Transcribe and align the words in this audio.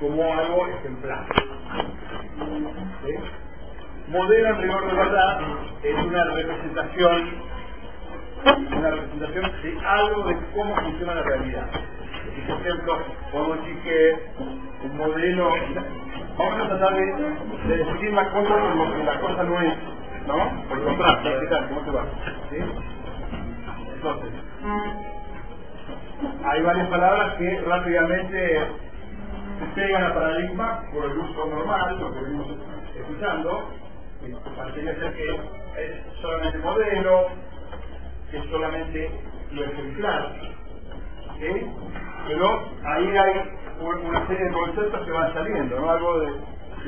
como 0.00 0.32
algo 0.34 0.66
ejemplar. 0.68 1.26
¿Sí? 3.04 3.14
Modelo 4.08 4.48
en 4.48 4.62
rigor 4.62 4.86
de 4.86 4.94
verdad 4.94 5.40
es 5.82 5.94
una 6.04 6.24
representación, 6.24 7.30
una 8.76 8.90
representación 8.90 9.52
de 9.62 9.86
algo 9.86 10.22
de 10.24 10.36
cómo 10.54 10.74
funciona 10.76 11.14
la 11.14 11.22
realidad. 11.22 11.66
Por 12.48 12.60
ejemplo, 12.66 12.98
podemos 13.32 13.58
decir 13.60 13.78
que 13.82 14.30
un 14.84 14.96
modelo, 14.96 15.50
vamos 16.38 16.60
a 16.64 16.68
tratar 16.68 16.94
de, 16.94 17.06
de 17.68 17.76
definir 17.76 18.12
la 18.14 18.30
cosa 18.30 18.54
como 18.58 18.92
que 18.94 19.04
la 19.04 19.20
cosa 19.20 19.42
no 19.44 19.60
es, 19.60 19.74
¿no? 20.26 20.68
Por 20.68 20.84
contraste. 20.84 21.30
¿Cómo 21.68 21.80
te 21.82 21.90
va? 21.90 22.04
¿Sí? 22.50 22.56
Entonces, 23.94 24.30
hay 26.44 26.62
varias 26.62 26.88
palabras 26.88 27.34
que 27.36 27.60
rápidamente 27.66 28.58
se 28.58 28.89
pegan 29.74 30.04
al 30.04 30.14
paradigma 30.14 30.82
por 30.92 31.04
el 31.04 31.18
uso 31.18 31.46
normal, 31.46 31.98
lo 32.00 32.12
que 32.12 32.20
venimos 32.20 32.46
escuchando, 32.96 33.68
parecería 34.56 34.94
ser 34.96 35.14
que 35.14 35.30
es 35.30 36.20
solamente 36.20 36.58
modelo, 36.58 37.28
que 38.30 38.38
es 38.38 38.44
solamente 38.50 39.10
lo 39.52 39.64
ejemplar, 39.64 40.32
pero 42.26 42.68
ahí 42.84 43.16
hay 43.16 43.50
una 43.80 44.26
serie 44.26 44.44
de 44.44 44.52
conceptos 44.52 45.06
que 45.06 45.10
van 45.10 45.32
saliendo, 45.32 45.80
¿no? 45.80 45.90
algo 45.90 46.20
de, 46.20 46.32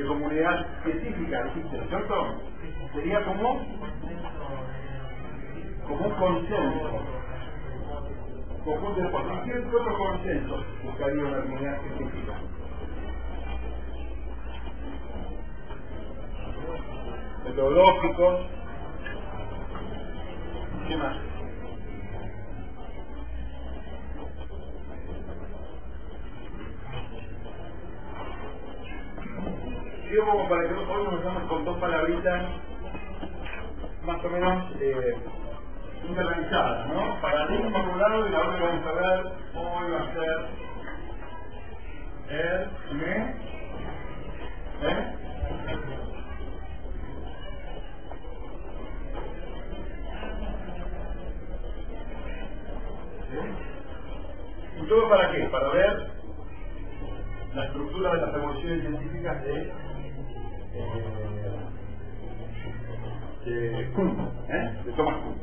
comunidad 0.07 0.67
científica, 0.85 1.45
existe, 1.49 1.77
¿no 1.77 1.83
es 1.83 1.89
cierto? 1.91 2.35
Sería 2.95 3.23
como, 3.25 3.61
como 5.87 6.07
un 6.07 6.15
consenso 6.15 7.03
conjunto 8.65 9.01
de 9.01 9.11
cosas. 9.11 9.45
¿Qué 9.45 9.59
otro 9.59 9.99
consenso 9.99 10.65
buscaría 10.85 11.25
una 11.25 11.43
comunidad 11.43 11.81
científica? 11.83 12.33
Metodológicos. 17.45 18.41
¿Qué 20.89 20.97
más? 20.97 21.17
Digo 30.11 30.27
como 30.27 30.49
para 30.49 30.69
que 30.69 30.75
hoy 30.75 31.05
nos 31.05 31.49
con 31.49 31.65
dos 31.65 31.79
palabritas 31.79 32.43
más 34.05 34.25
o 34.25 34.29
menos 34.29 34.65
eh, 34.81 35.17
¿no? 36.89 37.21
Paradigma 37.21 37.83
por 37.83 37.89
un 37.93 37.99
lado 37.99 38.27
y 38.27 38.31
la 38.31 38.41
otra 38.41 38.61
vamos 38.61 38.87
a 38.87 38.93
ver 38.93 39.27
hoy 39.55 39.91
va 39.91 40.01
a 40.01 40.13
ser 40.13 40.47
el 42.31 42.97
me 42.97 43.35
¿eh? 44.83 46.02
¿Y 53.33 54.89
todo 54.89 55.09
para 55.09 55.33
qué? 55.33 55.45
Para 55.49 55.71
ver 55.71 56.13
la 57.55 57.65
estructura 57.67 58.15
de 58.15 58.21
las 58.23 58.33
revoluciones 58.35 58.81
científicas 58.83 59.43
de 59.45 59.73
eh, 60.75 61.57
de 63.47 63.93
Kuhn, 63.95 64.21
¿eh? 64.49 64.83
de 64.85 64.93
Thomas 64.93 65.17
Kuhn. 65.23 65.41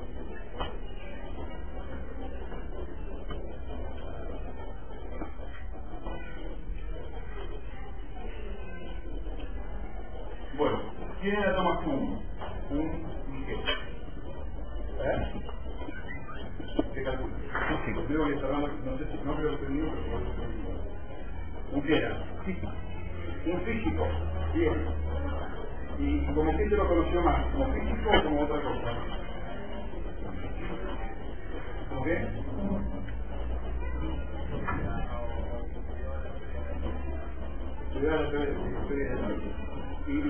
Bueno, 10.57 10.81
¿quién 11.21 11.35
era 11.35 11.55
Thomas 11.55 11.79
Kuhn? 11.83 12.19
Un 12.71 13.45
qué? 13.47 13.53
¿Eh? 14.83 15.41
¿Qué 16.93 17.03
calcula? 17.03 17.38
Creo 17.53 18.25
que 18.27 18.35
no 18.85 18.97
sé 18.97 19.05
si 19.11 19.17
no 19.25 19.35
creo 19.35 19.59
que 19.59 19.65
tenía, 19.65 19.85
pero 19.93 20.19
¿Un 23.45 23.61
físico, 23.61 24.07
bien. 24.55 24.85
¿Y 25.99 26.25
como 26.33 26.55
quién 26.55 26.69
se 26.69 26.77
lo 26.77 26.87
conoció 26.87 27.21
más? 27.21 27.45
¿Como 27.53 27.73
físico 27.73 28.09
o 28.09 28.23
como 28.23 28.41
otra 28.41 28.61
cosa? 28.61 28.91
Arte. 31.91 32.29
Y, 40.07 40.11
y 40.11 40.21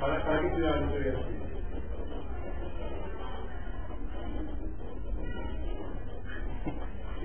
¿para, 0.00 0.24
¿para 0.24 0.40
qué 0.40 0.46
estudiar 0.48 0.80
la 0.80 0.86
historia 0.86 1.39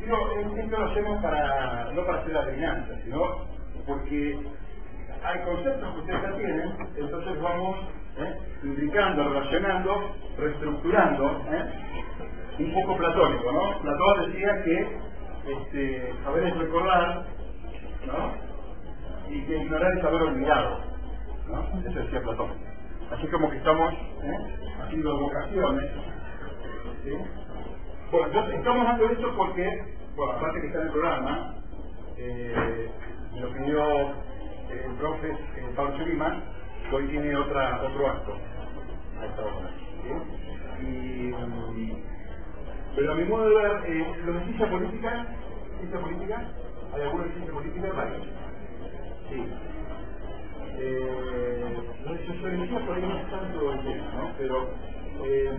Digo, 0.05 0.17
esto 0.55 0.77
lo 0.77 0.85
hacemos 0.85 1.21
para, 1.23 1.91
no 1.91 2.05
para 2.05 2.19
hacer 2.19 2.33
la 2.33 2.41
adivinanza, 2.41 2.93
sino 3.03 3.45
porque 3.87 4.39
hay 5.23 5.39
conceptos 5.39 5.93
que 5.93 5.99
ustedes 6.01 6.21
ya 6.21 6.37
tienen, 6.37 6.77
entonces 6.95 7.41
vamos 7.41 7.75
¿eh? 8.19 8.39
relacionando, 8.61 10.15
reestructurando, 10.37 11.41
¿eh? 11.51 11.65
un 12.59 12.73
poco 12.73 12.97
platónico, 12.97 13.51
¿no? 13.51 13.81
Platón 13.81 14.31
decía 14.31 14.63
que 14.63 14.97
este, 15.47 16.13
saber 16.23 16.43
es 16.43 16.57
recordar, 16.57 17.25
¿no? 18.05 19.33
Y 19.33 19.41
que 19.41 19.57
ignorar 19.57 19.91
es 19.91 20.01
saber 20.03 20.21
olvidado, 20.21 20.81
¿no? 21.47 21.79
Eso 21.89 21.99
decía 21.99 22.21
Platón. 22.21 22.51
Así 23.11 23.27
como 23.27 23.49
que 23.49 23.57
estamos 23.57 23.91
¿eh? 23.91 24.37
haciendo 24.83 25.19
vocaciones. 25.19 25.91
Bueno, 28.11 28.27
entonces 28.27 28.55
estamos 28.55 28.85
dando 28.85 29.09
esto 29.09 29.33
porque, 29.35 29.94
bueno, 30.15 30.33
aparte 30.33 30.61
que 30.61 30.67
está 30.67 30.79
en 30.79 30.85
el 30.85 30.91
programa, 30.91 31.53
eh, 32.17 32.89
lo 33.39 33.49
pidió 33.53 34.09
el 34.69 34.91
profe 34.97 35.29
eh, 35.29 35.73
Pablo 35.75 35.97
Chulima, 35.97 36.41
que 36.89 36.95
hoy 36.95 37.07
tiene 37.07 37.35
otra, 37.35 37.81
otro 37.83 38.07
acto 38.07 38.33
a 39.19 39.25
esta 39.25 39.43
pero 42.95 43.11
a 43.11 43.15
mi 43.15 43.25
modo 43.25 43.49
de 43.49 43.55
ver, 43.55 43.71
eh, 43.87 44.05
¿lo 44.25 44.33
de 44.33 44.43
ciencia 44.45 44.69
política? 44.69 45.25
¿Ciencia 45.79 45.99
política? 45.99 46.41
¿Hay 46.93 47.01
alguna 47.01 47.23
de 47.25 47.31
ciencia 47.31 47.53
política? 47.53 47.87
Vale. 47.93 48.11
Sí. 49.29 49.43
Eh, 50.77 51.75
no 52.05 52.13
sé, 52.15 52.25
sociología 52.25 52.85
por 52.85 52.95
ahí 52.95 53.01
no 53.01 53.17
es 53.17 53.31
tanto 53.31 53.73
el 53.73 53.79
tema, 53.83 54.11
¿no? 54.15 54.31
Pero 54.37 54.69
eh, 55.25 55.51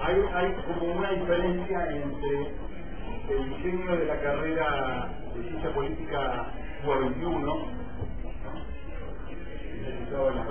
hay, 0.00 0.16
hay 0.34 0.54
como 0.66 0.94
una 0.94 1.10
diferencia 1.10 1.90
entre 1.90 2.54
el 3.28 3.48
diseño 3.48 3.96
de 3.96 4.04
la 4.04 4.20
carrera 4.20 5.08
de 5.34 5.42
ciencia 5.48 5.74
política 5.74 6.46
UA 6.86 6.98
21, 6.98 7.56
realizado 9.82 10.30
en 10.30 10.36
la 10.36 10.44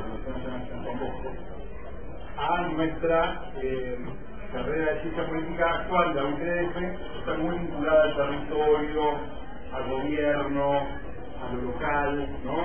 a 2.35 2.67
nuestra 2.69 3.51
eh, 3.57 3.97
carrera 4.51 4.93
de 4.93 5.01
ciencia 5.01 5.27
política 5.27 5.69
actual, 5.69 6.15
la 6.15 6.25
UTF, 6.25 6.77
está 7.19 7.33
muy 7.37 7.57
vinculada 7.59 8.03
al 8.03 8.15
territorio, 8.15 9.03
al 9.71 9.89
gobierno, 9.89 10.73
a 10.73 11.53
lo 11.53 11.61
local, 11.61 12.29
¿no? 12.43 12.57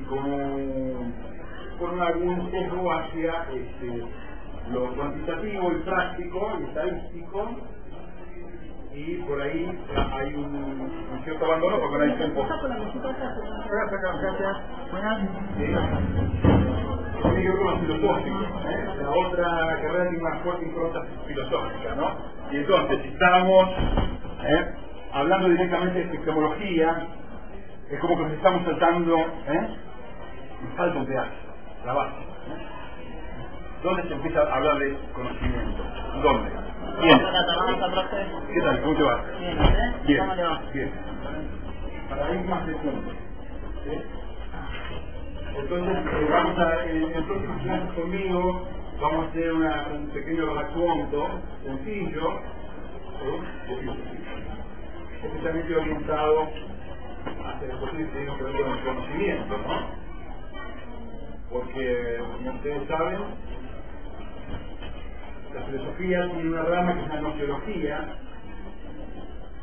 Y 0.00 0.04
con, 0.04 1.14
con 1.78 2.02
algún 2.02 2.50
sesgo 2.50 2.92
hacia 2.92 3.46
este, 3.52 4.04
lo 4.72 4.94
cuantitativo 4.94 5.72
y 5.72 5.82
práctico 5.82 6.58
y 6.60 6.64
estadístico 6.64 7.77
y 8.92 9.16
por 9.18 9.40
ahí 9.40 9.78
hay 10.12 10.34
un, 10.34 10.54
un 10.54 11.20
cierto 11.24 11.44
abandono 11.44 11.78
porque 11.80 11.98
no 11.98 12.04
hay 12.04 12.16
tiempo. 12.18 12.42
Tiene 17.22 17.42
que 17.42 17.48
ver 17.48 17.58
con 17.58 17.80
filosófico, 17.80 18.38
¿eh? 18.68 19.02
la 19.02 19.10
otra 19.10 19.80
carrera 19.82 20.08
tiene 20.10 20.18
una 20.24 20.36
fuerte 20.38 20.64
impronta 20.64 21.00
filosófica, 21.26 21.94
¿no? 21.96 22.16
Y 22.52 22.56
entonces, 22.58 23.02
si 23.02 23.08
estamos 23.08 23.68
¿eh? 24.44 24.64
hablando 25.12 25.48
directamente 25.48 25.98
de 25.98 26.04
epistemología, 26.04 27.06
es 27.90 28.00
como 28.00 28.16
que 28.16 28.22
nos 28.24 28.32
estamos 28.32 28.64
saltando, 28.64 29.18
¿eh? 29.18 29.68
Nos 30.62 30.74
falta 30.76 30.98
un 30.98 31.06
pedazo, 31.06 31.30
la 31.84 31.92
base. 31.92 32.12
¿eh? 32.12 32.77
¿Dónde 33.82 34.02
se 34.08 34.14
empieza 34.14 34.40
a 34.42 34.56
hablar 34.56 34.78
de 34.78 34.98
conocimiento? 35.14 35.82
¿Dónde? 36.22 36.50
Bien. 37.02 37.18
¿Qué 38.54 38.60
tal? 38.62 38.80
¿Cómo 38.82 38.96
te 38.96 39.02
va? 39.02 39.24
Bien. 39.38 39.58
Bien. 40.06 40.18
¿Cómo 40.20 40.34
le 40.34 40.42
va? 40.42 40.62
Bien. 40.72 40.90
Paradigmas 42.08 42.66
de 42.66 42.72
punto. 42.74 43.12
¿sí? 43.84 44.02
Entonces, 45.56 45.96
eh, 45.96 46.28
vamos 46.30 46.58
a, 46.58 46.84
en 46.84 47.02
el 47.12 47.24
próximo 47.24 47.58
clase 47.62 47.94
conmigo, 47.94 48.68
vamos 49.00 49.26
a 49.26 49.28
hacer 49.30 49.52
una, 49.52 49.86
un 49.94 50.08
pequeño 50.08 50.54
raconto 50.54 51.28
sencillo, 51.64 52.40
¿sí? 53.20 53.90
especialmente 55.24 55.76
orientado 55.76 56.48
hacia 57.46 57.68
el 57.72 57.78
posible 57.78 58.06
que 58.06 58.12
tiene 58.12 58.36
que 58.36 58.44
ver 58.44 58.62
con 58.62 58.72
el 58.78 58.84
conocimiento, 58.84 59.58
¿no? 59.58 60.08
Porque, 61.50 62.18
como 62.36 62.50
ustedes 62.52 62.88
saben, 62.88 63.18
la 65.54 65.62
filosofía 65.62 66.30
tiene 66.30 66.50
una 66.50 66.62
rama 66.62 66.94
que 66.94 67.00
es 67.00 67.08
la 67.08 67.20
nociología, 67.20 68.08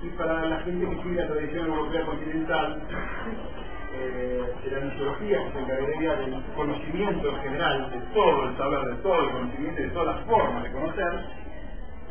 y 0.04 0.10
para 0.18 0.46
la 0.46 0.60
gente 0.60 0.88
que 0.88 1.04
sigue 1.04 1.16
la 1.16 1.28
tradición 1.28 1.66
europea 1.68 2.06
continental, 2.06 2.82
eh, 3.98 4.44
la 4.72 4.80
nociología, 4.80 5.44
que 5.46 5.52
se 5.52 5.60
encargaría 5.60 6.16
del 6.16 6.44
conocimiento 6.56 7.30
en 7.30 7.42
general, 7.42 7.90
de 7.92 8.00
todo 8.14 8.50
el 8.50 8.58
saber, 8.58 8.86
de 8.86 8.96
todo 9.02 9.22
el 9.22 9.30
conocimiento, 9.32 9.82
de 9.82 9.90
todas 9.90 10.16
las 10.16 10.26
formas 10.26 10.64
de 10.64 10.72
conocer, 10.72 11.26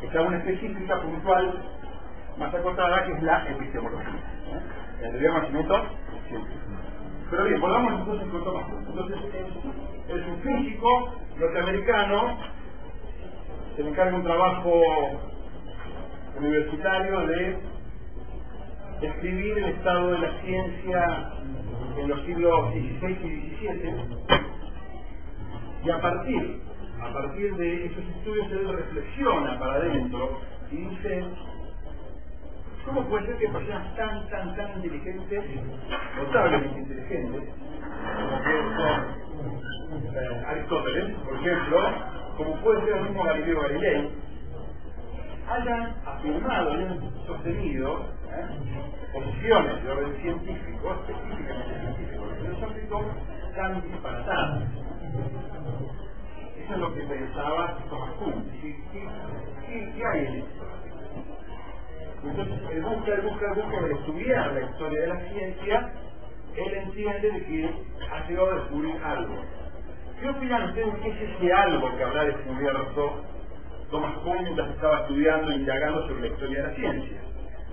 está 0.01 0.21
una 0.21 0.37
específica 0.37 1.01
puntual 1.01 1.53
más 2.37 2.53
acotada 2.53 3.05
que 3.05 3.13
es 3.13 3.23
la 3.23 3.47
epistemología. 3.49 4.09
¿eh? 4.09 5.05
El 5.05 5.19
de 5.19 5.29
conocimiento. 5.29 5.85
Pero 7.29 7.43
bien, 7.45 7.61
volvamos 7.61 7.93
entonces 7.99 8.27
con 8.29 8.41
Kuhn. 8.41 8.85
Entonces 8.87 9.17
es, 9.33 10.15
es 10.15 10.27
un 10.27 10.41
físico 10.41 11.15
norteamericano, 11.37 12.37
se 13.75 13.83
le 13.83 13.89
encarga 13.89 14.15
un 14.15 14.23
trabajo 14.23 14.81
universitario 16.37 17.27
de 17.27 17.57
describir 19.01 19.57
el 19.57 19.65
estado 19.65 20.11
de 20.11 20.19
la 20.19 20.41
ciencia 20.41 21.31
en 21.97 22.07
los 22.07 22.21
siglos 22.25 22.71
XVI 22.71 23.11
y 23.11 23.55
XVII 23.55 23.93
y 25.83 25.89
a 25.89 26.01
partir, 26.01 26.61
a 27.01 27.13
partir 27.13 27.55
de 27.55 27.85
esos 27.85 28.03
estudios 28.17 28.51
él 28.51 28.77
reflexiona 28.77 29.59
para 29.59 29.73
adentro 29.73 30.39
y 30.71 30.77
dice 30.77 31.25
¿Cómo 32.85 33.03
puede 33.05 33.25
ser 33.25 33.37
que 33.37 33.49
personas 33.49 33.95
tan, 33.95 34.29
tan, 34.29 34.55
tan 34.55 34.75
inteligentes, 34.75 35.43
notablemente 36.17 36.79
inteligentes, 36.79 37.49
como 38.15 38.43
ser 38.43 40.23
eh, 40.23 40.43
Aristóteles, 40.47 41.15
por 41.15 41.35
ejemplo, 41.35 41.79
como 42.37 42.55
puede 42.61 42.85
ser 42.85 42.97
el 42.97 43.03
mismo 43.03 43.23
Galileo 43.23 43.61
Galilei, 43.61 44.09
hayan 45.49 45.95
afirmado, 46.05 46.71
hayan 46.73 46.99
sostenido 47.25 47.99
¿eh? 48.31 48.75
posiciones 49.13 49.83
de 49.83 49.91
orden 49.91 50.21
científico, 50.21 50.95
específicamente 51.07 51.79
científico, 51.79 52.23
filosófico, 52.41 53.05
tan 53.55 53.81
disparatadas? 53.81 54.63
Eso 56.57 56.73
es 56.73 56.79
lo 56.79 56.93
que 56.93 57.01
pensaba 57.01 57.77
Thomas 57.89 58.11
Kuhn. 58.13 58.49
¿Qué, 58.61 58.75
qué, 59.95 60.05
hay 60.05 60.25
en 60.25 60.35
esto? 60.35 60.65
Entonces, 62.23 62.59
él 62.71 62.81
busca, 62.81 63.13
él 63.13 63.21
busca, 63.21 63.45
él 63.45 63.61
busca 63.61 63.81
de 63.81 63.93
estudiar 63.93 64.51
la 64.51 64.61
historia 64.61 65.01
de 65.01 65.07
la 65.07 65.19
ciencia, 65.29 65.93
él 66.55 66.73
entiende 66.73 67.31
de 67.31 67.45
que 67.45 67.69
ha 68.11 68.27
llegado 68.27 68.51
a 68.51 68.55
descubrir 68.55 68.95
algo. 69.03 69.35
¿Qué 70.19 70.29
opinan 70.29 70.69
ustedes? 70.69 70.95
¿Qué 71.01 71.09
es 71.09 71.21
ese 71.29 71.53
algo 71.53 71.95
que 71.97 72.03
habrá 72.03 72.25
descubierto 72.25 73.21
Thomas 73.91 74.13
Kuhn 74.19 74.43
mientras 74.43 74.69
estaba 74.69 75.01
estudiando 75.01 75.51
e 75.51 75.55
indagando 75.55 76.07
sobre 76.07 76.21
la 76.21 76.27
historia 76.27 76.61
de 76.61 76.67
la 76.69 76.75
ciencia? 76.75 77.17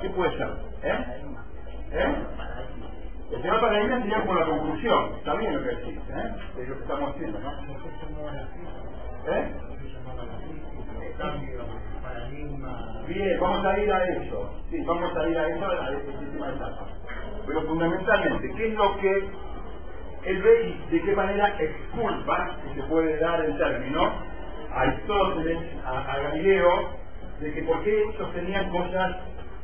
¿Qué 0.01 0.11
puede 0.11 0.37
ser? 0.37 0.49
¿Eh? 0.83 1.05
¿Eh? 1.93 2.15
El 3.33 3.43
tema 3.43 3.61
paradigma 3.61 4.01
sería 4.01 4.21
como 4.21 4.35
la 4.35 4.45
conclusión. 4.45 5.15
Está 5.17 5.35
bien 5.37 5.55
lo 5.55 5.63
que 5.63 5.69
decís, 5.69 5.99
¿eh? 5.99 6.35
Es 6.59 6.69
lo 6.69 6.77
que 6.77 6.83
estamos 6.83 7.11
haciendo, 7.15 7.39
¿no? 7.39 7.51
¿Eh? 9.29 9.53
Bien, 13.07 13.41
vamos 13.41 13.65
a 13.65 13.79
ir 13.79 13.93
a 13.93 14.05
eso. 14.05 14.55
Sí, 14.71 14.77
vamos 14.85 15.17
a 15.17 15.29
ir 15.29 15.39
a 15.39 15.49
eso, 15.49 15.67
a 15.67 15.91
esta 15.93 16.19
última 16.19 16.49
etapa. 16.49 16.89
Pero 17.47 17.63
fundamentalmente, 17.63 18.53
¿qué 18.57 18.69
es 18.69 18.75
lo 18.75 18.99
que 18.99 19.31
él 20.25 20.43
ve 20.43 20.69
y 20.69 20.91
de 20.91 21.03
qué 21.03 21.17
manera 21.17 21.57
exculpa, 21.59 22.57
si 22.63 22.81
se 22.81 22.87
puede 22.87 23.19
dar 23.19 23.45
el 23.45 23.57
término, 23.59 24.13
a 24.73 24.81
Aristóteles, 24.81 25.59
a, 25.85 26.13
a 26.13 26.19
Galileo, 26.19 26.91
de 27.41 27.53
que 27.53 27.63
por 27.63 27.83
qué 27.83 28.05
sostenían 28.17 28.71
cosas 28.71 29.17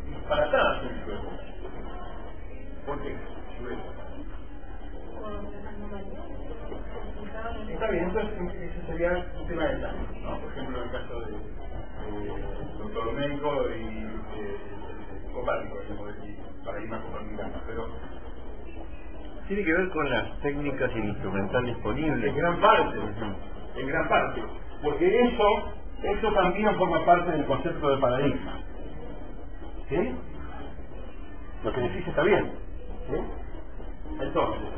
disparatadas 0.06 0.82
en 0.82 1.05
su 1.05 1.12
época? 1.12 1.37
¿Por 2.87 3.02
qué? 3.02 3.16
Está 7.72 7.90
bien, 7.90 8.05
entonces 8.05 8.55
ese 8.55 8.87
sería 8.87 9.26
un 9.38 9.46
tema 9.46 9.64
de 9.64 9.76
detalle, 9.76 9.99
¿no? 10.22 10.40
Por 10.40 10.50
ejemplo, 10.50 10.78
en 10.78 10.84
el 10.84 10.90
caso 10.90 11.20
de 11.20 11.32
eh, 11.32 12.93
Ptolomeico 12.93 13.69
y 13.70 14.06
eh, 14.37 14.56
Copérnico, 15.32 15.78
digamos, 15.82 16.14
y 16.25 16.64
paradigma 16.64 17.00
copernicano, 17.02 17.55
pero 17.66 17.88
Tiene 19.48 19.64
que 19.64 19.72
ver 19.72 19.88
con 19.88 20.10
las 20.10 20.40
técnicas 20.40 20.90
y 20.94 20.98
el 20.98 21.04
instrumental 21.06 21.64
disponible. 21.64 22.28
en 22.28 22.36
gran 22.36 22.60
parte, 22.60 22.98
en 23.76 23.86
gran 23.86 24.08
parte, 24.08 24.42
porque 24.82 25.22
eso, 25.22 25.72
eso 26.02 26.32
también 26.32 26.76
forma 26.76 27.02
parte 27.06 27.30
del 27.30 27.46
concepto 27.46 27.88
de 27.88 27.96
paradigma. 27.96 28.60
¿Sí? 29.88 30.14
Lo 31.64 31.72
que 31.72 31.80
decís 31.80 32.06
está 32.08 32.22
bien. 32.24 32.52
¿sí? 33.08 33.16
Entonces, 34.20 34.68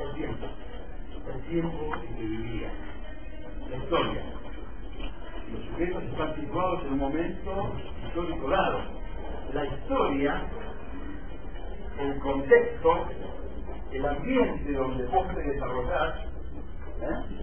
el 0.00 0.14
tiempo, 0.14 0.46
el 1.32 1.42
tiempo 1.42 1.94
en 1.94 2.16
que 2.16 2.22
vivía, 2.22 2.70
la 3.70 3.76
historia. 3.76 4.22
Los 5.52 5.64
sujetos 5.66 6.02
están 6.02 6.34
situados 6.34 6.84
en 6.86 6.92
un 6.94 6.98
momento 6.98 7.72
histórico 8.04 8.48
dado. 8.48 8.80
La 9.52 9.64
historia, 9.66 10.42
el 12.00 12.18
contexto, 12.20 13.06
el 13.92 14.06
ambiente 14.06 14.72
donde 14.72 15.06
vos 15.06 15.28
te 15.34 15.42
desarrollás, 15.42 16.14
¿eh? 17.02 17.42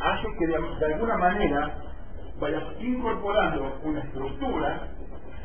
hace 0.00 0.28
que 0.38 0.46
de, 0.46 0.94
alguna 0.94 1.16
manera 1.18 1.74
vayas 2.40 2.64
incorporando 2.80 3.78
una 3.84 4.00
estructura 4.00 4.88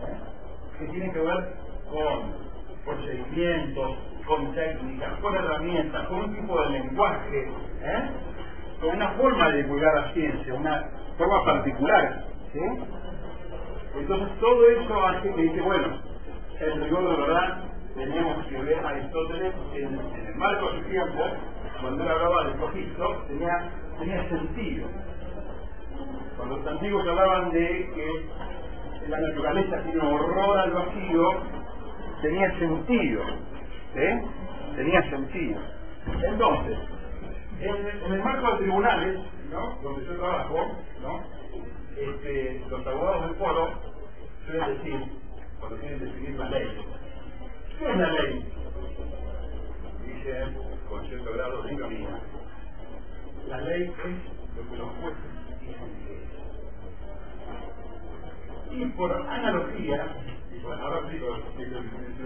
¿eh? 0.08 0.80
que 0.80 0.86
tiene 0.88 1.12
que 1.12 1.20
ver 1.20 1.54
con 1.92 2.50
procedimientos, 2.86 3.98
con 4.26 4.54
técnicas, 4.54 5.20
con 5.20 5.36
herramientas, 5.36 6.08
con 6.08 6.20
un 6.20 6.36
tipo 6.36 6.62
de 6.62 6.70
lenguaje, 6.70 7.48
¿eh? 7.82 8.10
con 8.82 8.96
una 8.96 9.10
forma 9.10 9.50
de 9.50 9.64
divulgar 9.64 9.94
la 9.96 10.14
ciencia, 10.14 10.54
una 10.54 10.90
forma 11.18 11.44
particular. 11.44 12.24
Entonces 13.96 14.40
todo 14.40 14.70
eso 14.70 15.06
hace 15.06 15.34
que 15.34 15.42
dice, 15.42 15.62
bueno, 15.62 15.88
el 16.60 16.84
rigor 16.84 17.10
de 17.10 17.22
verdad 17.22 17.69
teníamos 18.00 18.46
que 18.46 18.58
ver 18.62 18.80
a 18.86 18.90
Aristóteles 18.90 19.54
en, 19.74 20.00
el 20.28 20.36
marco 20.36 20.72
de 20.72 20.80
su 20.80 20.90
tiempo, 20.90 21.20
cuando 21.82 22.04
él 22.04 22.10
hablaba 22.10 22.44
del 22.46 22.58
cogisto, 22.58 23.26
tenía, 23.28 23.72
tenía 24.00 24.30
sentido. 24.30 24.88
Cuando 26.38 26.58
los 26.58 26.68
antiguos 26.68 27.06
hablaban 27.06 27.52
de 27.52 27.92
que 27.94 29.10
la 29.10 29.20
naturaleza 29.20 29.82
tiene 29.84 30.00
horror 30.02 30.58
al 30.60 30.72
vacío, 30.72 31.30
tenía 32.22 32.58
sentido. 32.58 33.22
¿eh? 33.96 34.22
Tenía 34.78 35.10
sentido. 35.10 35.60
Entonces, 36.24 36.78
en, 37.60 38.14
el 38.14 38.24
marco 38.24 38.52
de 38.52 38.58
tribunales, 38.60 39.20
¿no? 39.52 39.76
donde 39.84 40.06
yo 40.06 40.16
trabajo, 40.16 40.72
este, 41.98 42.64
los 42.70 42.88
abogados 42.88 43.28
del 43.28 43.36
foro 43.36 43.70
suelen 44.46 44.78
decir, 44.78 45.00
cuando 45.60 45.78
quieren 45.80 46.00
definir 46.00 46.40
la 46.40 46.50
ley, 46.50 46.68
¿qué 47.80 47.92
es 47.92 47.98
la 47.98 48.12
ley? 48.12 48.46
Dicen, 50.06 50.58
con 50.90 51.06
cierto 51.08 51.34
grado 51.34 51.64
de 51.64 51.74
ironía, 51.74 52.20
la 53.48 53.58
ley 53.62 53.84
es 53.84 54.58
lo 54.58 54.70
que 54.70 54.78
los 54.78 54.90
jueces 54.98 55.60
dicen 55.62 56.06
que 56.06 56.14
es. 56.14 56.20
Y 58.72 58.86
por 58.98 59.12
analogía, 59.12 60.06
y 60.56 60.60
por 60.60 60.74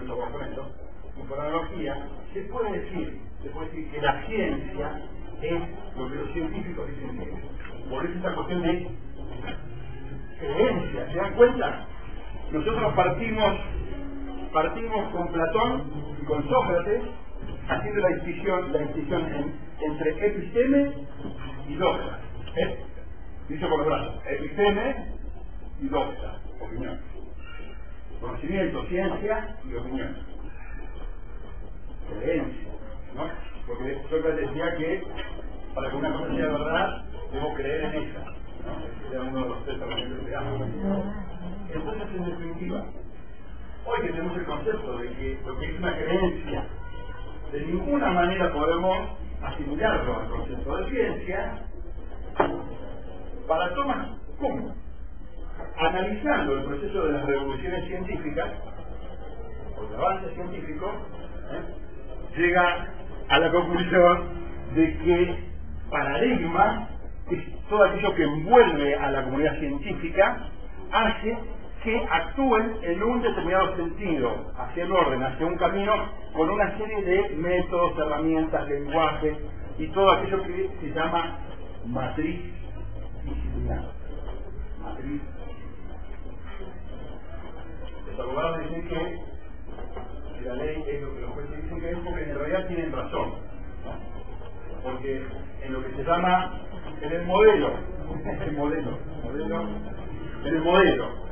trabajo 0.06 0.32
con 0.32 0.42
esto, 0.44 0.70
y 1.16 1.22
por 1.22 1.40
analogía, 1.40 2.06
se 2.32 2.40
puede 2.42 2.80
decir, 2.80 3.20
se 3.42 3.50
puede 3.50 3.68
decir 3.70 3.90
que 3.92 4.00
la 4.02 4.26
ciencia 4.26 5.02
es 5.42 5.62
lo 5.96 6.08
que 6.08 6.14
los 6.16 6.32
científicos 6.32 6.88
dicen 6.88 7.18
que 7.18 7.24
es. 7.24 7.88
Por 7.88 8.04
eso 8.04 8.14
esta 8.16 8.34
cuestión 8.34 8.62
de 8.62 8.88
creencia, 10.38 11.06
¿se 11.12 11.16
dan 11.16 11.34
cuenta? 11.34 11.86
nosotros 12.52 12.94
partimos, 12.94 13.54
partimos 14.54 15.12
con 15.12 15.32
Platón 15.32 15.82
y 16.22 16.24
con 16.26 16.48
Sócrates 16.48 17.02
haciendo 17.68 18.00
la 18.00 18.08
distinción, 18.08 18.72
la 18.72 18.78
distinción 18.78 19.52
entre 19.80 20.26
episteme 20.26 20.92
y 21.68 21.74
doxa. 21.74 22.18
¿eh? 22.56 22.78
Dice 23.48 23.66
por 23.66 23.78
los 23.78 23.86
brazos, 23.88 24.14
episteme 24.30 25.06
y 25.80 25.88
doxa, 25.88 26.38
opinión. 26.60 27.00
Conocimiento, 28.20 28.86
ciencia 28.86 29.56
y 29.68 29.74
opinión. 29.74 30.16
Creencia, 32.20 32.68
¿no? 33.16 33.28
Porque 33.66 33.98
Sócrates 34.08 34.48
decía 34.48 34.76
que 34.76 35.02
para 35.74 35.90
que 35.90 35.96
una 35.96 36.12
cosa 36.12 36.36
sea 36.36 36.46
verdad, 36.46 37.04
debo 37.32 37.54
creer 37.54 37.84
en 37.86 37.94
ella. 37.94 38.24
¿no? 38.64 39.10
Era 39.10 39.22
uno 39.24 39.42
de 39.42 39.48
los 39.48 39.64
tres 39.64 39.82
argumentos 39.82 40.34
ambos. 40.38 40.68
Entonces, 41.74 42.08
en 42.14 42.24
definitiva, 42.24 42.84
hoy 43.86 44.00
tenemos 44.06 44.36
el 44.36 44.44
concepto 44.44 44.98
de 44.98 45.08
que 45.10 45.38
lo 45.46 45.58
que 45.58 45.66
es 45.66 45.78
una 45.78 45.94
creencia, 45.94 46.64
de 47.52 47.60
ninguna 47.66 48.10
manera 48.10 48.52
podemos 48.52 48.98
asimilarlo 49.42 50.20
al 50.20 50.28
concepto 50.28 50.76
de 50.76 50.90
ciencia, 50.90 51.58
para 53.46 53.74
Thomas 53.74 54.08
Kuhn, 54.38 54.72
analizando 55.78 56.58
el 56.58 56.64
proceso 56.64 57.06
de 57.06 57.12
las 57.12 57.26
revoluciones 57.26 57.86
científicas, 57.86 58.52
o 59.78 59.86
de 59.90 59.96
avances 59.96 60.34
científicos, 60.34 60.90
¿eh? 61.52 62.36
llega 62.36 62.88
a 63.28 63.38
la 63.38 63.50
conclusión 63.50 64.28
de 64.74 64.98
que 64.98 65.44
paradigma 65.90 66.88
es 67.30 67.68
todo 67.68 67.84
aquello 67.84 68.14
que 68.14 68.22
envuelve 68.24 68.94
a 68.96 69.10
la 69.10 69.24
comunidad 69.24 69.58
científica, 69.58 70.48
hace 70.90 71.38
que 71.84 72.06
actúen 72.10 72.78
en 72.82 73.02
un 73.02 73.20
determinado 73.20 73.76
sentido, 73.76 74.52
hacia 74.56 74.84
el 74.84 74.92
orden, 74.92 75.22
hacia 75.22 75.46
un 75.46 75.56
camino, 75.56 75.92
con 76.32 76.48
una 76.48 76.78
serie 76.78 77.02
de 77.02 77.36
métodos, 77.36 77.98
herramientas, 77.98 78.66
lenguajes 78.68 79.36
y 79.78 79.86
todo 79.88 80.10
aquello 80.12 80.42
que 80.44 80.70
se 80.80 80.94
llama 80.94 81.38
matriz 81.86 82.40
disciplinar. 83.22 83.84
Matriz. 84.82 85.20
Los 88.06 88.20
abogados 88.20 88.60
dicen 88.60 88.88
que 88.88 90.44
la 90.46 90.54
ley 90.54 90.84
es 90.88 91.02
lo 91.02 91.14
que 91.14 91.20
los 91.20 91.30
jueces 91.32 91.62
dicen 91.62 91.80
que 91.80 91.90
es 91.90 91.98
porque 91.98 92.22
en 92.22 92.38
realidad 92.38 92.66
tienen 92.68 92.92
razón. 92.92 93.34
Porque 94.82 95.26
en 95.62 95.72
lo 95.72 95.82
que 95.82 95.90
se 95.96 96.04
llama, 96.04 96.60
en 97.02 97.12
el 97.12 97.26
modelo, 97.26 97.72
el 98.40 98.52
modelo, 98.52 98.98
modelo 99.22 99.68
en 100.44 100.56
el 100.56 100.62
modelo 100.62 101.23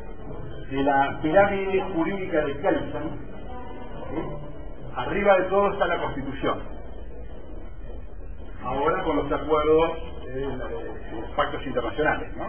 de 0.73 0.83
la 0.83 1.19
pirámide 1.21 1.83
jurídica 1.93 2.47
de 2.47 2.57
Kelsen, 2.57 3.11
arriba 4.97 5.39
de 5.39 5.45
todo 5.45 5.71
está 5.71 5.87
la 5.87 6.01
Constitución. 6.01 6.61
Ahora 8.65 9.03
con 9.03 9.17
los 9.17 9.31
acuerdos, 9.31 9.91
eh, 10.29 10.59
los 11.21 11.31
pactos 11.33 11.67
internacionales, 11.67 12.35
¿no? 12.39 12.47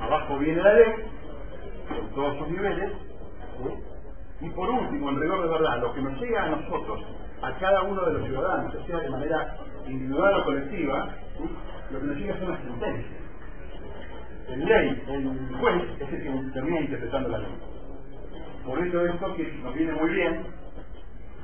Abajo 0.00 0.38
viene 0.38 0.62
la 0.62 0.72
ley, 0.72 0.92
con 1.90 2.14
todos 2.14 2.38
sus 2.38 2.48
niveles, 2.48 2.92
y 4.40 4.48
por 4.48 4.70
último, 4.70 5.10
en 5.10 5.20
rigor 5.20 5.42
de 5.42 5.48
verdad, 5.48 5.78
lo 5.82 5.92
que 5.92 6.00
nos 6.00 6.18
llega 6.22 6.44
a 6.44 6.48
nosotros, 6.48 7.00
a 7.42 7.52
cada 7.58 7.82
uno 7.82 8.02
de 8.06 8.12
los 8.14 8.26
ciudadanos, 8.28 8.74
sea 8.86 8.98
de 8.98 9.10
manera 9.10 9.58
individual 9.88 10.40
o 10.40 10.44
colectiva, 10.44 11.08
lo 11.90 12.00
que 12.00 12.06
nos 12.06 12.16
llega 12.16 12.38
son 12.38 12.48
las 12.48 12.60
sentencias. 12.60 13.23
El 14.48 14.64
ley, 14.64 15.02
el 15.08 15.56
juez, 15.58 15.82
es 16.00 16.12
el 16.12 16.22
que 16.22 16.52
termina 16.52 16.80
interpretando 16.80 17.28
la 17.30 17.38
ley. 17.38 17.56
Por 18.64 18.78
eso 18.78 19.06
esto 19.06 19.36
que 19.36 19.52
nos 19.62 19.74
viene 19.74 19.92
muy 19.92 20.10
bien, 20.10 20.46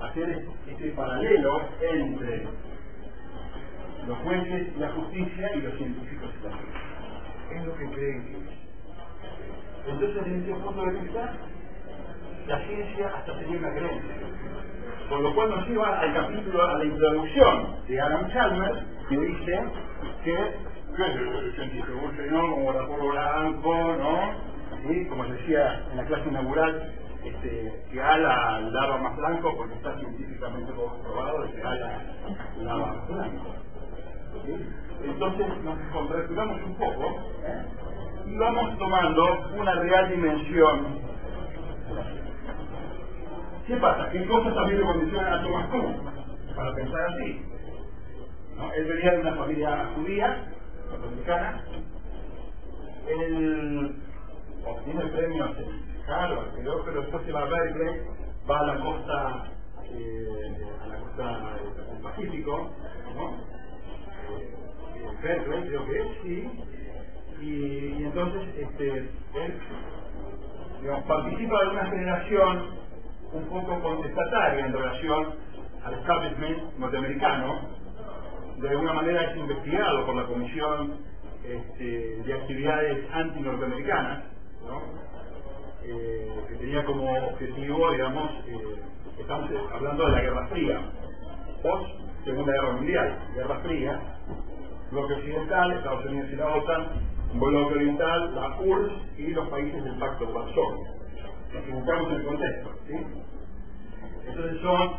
hacer 0.00 0.46
este 0.68 0.90
paralelo 0.90 1.60
entre 1.80 2.46
los 4.06 4.18
jueces, 4.18 4.76
la 4.78 4.88
justicia 4.90 5.54
y 5.54 5.60
los 5.60 5.74
científicos 5.76 6.30
ciencia. 6.40 6.50
Es 7.54 7.66
lo 7.66 7.76
que 7.76 7.90
creen 7.90 8.24
que 8.26 8.32
es. 8.32 8.60
Entonces, 9.86 10.24
desde 10.24 10.38
ese 10.38 10.54
punto 10.62 10.84
de 10.84 11.00
vista, 11.00 11.32
la 12.46 12.58
ciencia 12.66 13.08
hasta 13.08 13.38
sería 13.38 13.58
una 13.58 13.70
creencia. 13.70 14.14
Con 15.08 15.22
lo 15.22 15.34
cual 15.34 15.50
nos 15.50 15.68
lleva 15.68 16.00
al 16.00 16.14
capítulo, 16.14 16.62
a 16.62 16.78
la 16.78 16.84
introducción 16.84 17.76
de 17.86 18.00
Adam 18.00 18.28
Chalmers, 18.32 18.78
que 19.08 19.18
dice 19.18 19.60
que, 20.24 20.36
científico 21.54 21.92
evolucionó 21.92 22.86
como 22.86 23.08
blanco, 23.08 23.74
¿no? 23.98 24.90
Y 24.92 25.06
como 25.06 25.24
decía 25.24 25.84
en 25.90 25.96
la 25.96 26.04
clase 26.04 26.28
inaugural, 26.28 26.92
este, 27.24 27.84
que 27.90 28.00
ala 28.00 28.60
lava 28.60 28.98
más 28.98 29.16
blanco 29.16 29.56
porque 29.56 29.74
está 29.74 29.98
científicamente 29.98 30.72
comprobado 30.72 31.50
que 31.52 31.62
ala 31.62 32.02
lava 32.62 32.86
más 32.86 33.08
blanco. 33.08 33.46
¿Sí? 34.44 34.54
Entonces 35.04 35.46
nos 35.64 35.78
congratulamos 35.92 36.62
un 36.62 36.74
poco 36.76 37.18
¿eh? 37.44 37.64
y 38.26 38.36
vamos 38.36 38.78
tomando 38.78 39.48
una 39.58 39.74
real 39.74 40.08
dimensión 40.10 41.10
¿Qué 43.70 43.76
pasa? 43.76 44.10
¿Qué 44.10 44.26
cosas 44.26 44.52
también 44.52 44.80
le 44.80 44.84
condicionan 44.84 45.32
a 45.32 45.42
Thomas 45.42 45.66
Kuhn? 45.68 45.94
Para 46.56 46.74
pensar 46.74 47.00
así. 47.12 47.40
Él 48.76 48.84
venía 48.84 49.12
de 49.12 49.20
una 49.20 49.34
familia 49.36 49.90
judía, 49.94 50.44
norteamericana. 50.90 51.64
Él 53.08 53.96
obtiene 54.66 55.02
el 55.02 55.10
premio 55.10 55.44
Harvard, 56.08 56.48
pero, 56.56 57.00
después 57.00 57.24
se 57.24 57.32
va 57.32 57.42
a 57.42 57.44
Berkeley, 57.44 58.00
va 58.48 58.58
a 58.58 58.66
la 58.66 58.80
costa, 58.80 59.44
eh, 59.92 60.66
a 60.82 60.86
la 60.86 60.96
costa 60.98 61.56
del 61.92 62.02
Pacífico, 62.02 62.70
¿no? 63.14 63.30
Eh, 64.34 64.50
Berkeley 65.22 65.68
creo 65.68 65.86
sí. 66.22 66.50
Y, 67.40 68.04
entonces 68.04 68.42
este, 68.58 68.98
él 68.98 69.60
participa 71.06 71.64
de 71.64 71.70
una 71.70 71.86
generación 71.86 72.66
un 73.32 73.44
poco 73.44 73.80
contestataria 73.80 74.66
en 74.66 74.72
relación 74.72 75.34
al 75.84 75.94
establishment 75.94 76.78
norteamericano. 76.78 77.79
De 78.60 78.68
alguna 78.68 78.92
manera 78.92 79.22
es 79.22 79.36
investigado 79.36 80.04
por 80.06 80.14
la 80.14 80.26
Comisión 80.26 80.98
este, 81.44 82.22
de 82.24 82.34
Actividades 82.34 83.06
Anti-Norteamericanas, 83.12 84.24
¿no? 84.66 84.82
eh, 85.84 86.30
que 86.48 86.54
tenía 86.56 86.84
como 86.84 87.10
objetivo, 87.10 87.90
digamos, 87.92 88.30
eh, 88.46 88.82
estamos 89.18 89.50
hablando 89.72 90.06
de 90.06 90.12
la 90.12 90.20
Guerra 90.20 90.46
Fría, 90.48 90.80
post 91.62 91.90
Segunda 92.24 92.52
Guerra 92.52 92.72
Mundial, 92.72 93.18
Guerra 93.34 93.60
Fría, 93.60 94.00
bloque 94.90 95.14
occidental, 95.14 95.72
Estados 95.72 96.04
Unidos 96.04 96.28
y 96.30 96.36
la 96.36 96.48
OTAN, 96.48 96.86
bloque 97.34 97.74
oriental, 97.74 98.34
la 98.34 98.60
URSS 98.60 99.18
y 99.18 99.28
los 99.28 99.48
países 99.48 99.82
del 99.82 99.98
Pacto 99.98 100.26
de 100.26 100.32
Varsovia 100.32 101.00
nos 101.52 101.62
equivocamos 101.64 102.10
en 102.10 102.16
el 102.16 102.26
contexto. 102.26 102.70
Entonces 104.26 104.60
son, 104.60 104.96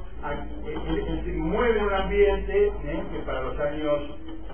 se 1.24 1.32
mueve 1.34 1.80
en 1.80 1.86
un 1.86 1.94
ambiente 1.94 2.68
¿eh? 2.68 3.04
que 3.12 3.20
para 3.20 3.42
los 3.42 3.60
años 3.60 4.02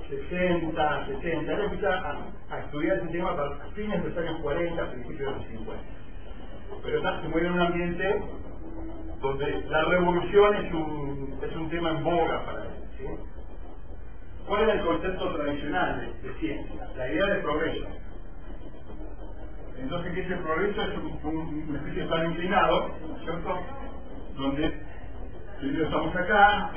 60, 0.10 1.06
60, 1.08 1.54
él 1.54 1.60
empieza 1.62 2.22
a, 2.50 2.60
estudiar 2.60 2.98
ese 2.98 3.08
tema 3.08 3.36
para 3.36 3.58
fines 3.76 4.04
de 4.04 4.10
los 4.10 4.18
años 4.18 4.40
40, 4.42 4.92
principios 4.92 5.20
de 5.20 5.40
los 5.40 5.48
50. 5.48 5.84
Pero 6.84 6.98
está, 6.98 7.22
se 7.22 7.28
mueve 7.28 7.48
en 7.48 7.54
un 7.54 7.62
ambiente 7.62 8.22
donde 9.22 9.62
la 9.70 9.86
revolución 9.86 10.56
es 10.56 10.74
un, 10.74 11.40
es 11.42 11.56
un 11.56 11.70
tema 11.70 11.92
en 11.92 12.04
boga 12.04 12.46
para 12.46 12.64
él. 12.64 12.78
¿Cuál 14.48 14.64
era 14.64 14.74
el 14.74 14.82
concepto 14.82 15.36
tradicional 15.36 16.14
de, 16.24 16.34
ciencia? 16.36 16.88
La 16.96 17.10
idea 17.12 17.26
de 17.26 17.42
progreso. 17.42 17.86
Entonces, 19.78 20.14
¿qué 20.14 20.22
es 20.22 20.32
el 20.32 20.40
progreso? 20.40 20.82
Es 20.82 20.98
un, 20.98 21.20
un, 21.24 21.66
una 21.70 21.80
especie 21.80 22.04
de 22.04 22.08
plan 22.08 22.32
inclinado, 22.32 22.92
¿cierto? 23.24 23.60
Donde 24.38 24.74
primero 25.60 25.86
estamos 25.86 26.16
acá, 26.16 26.72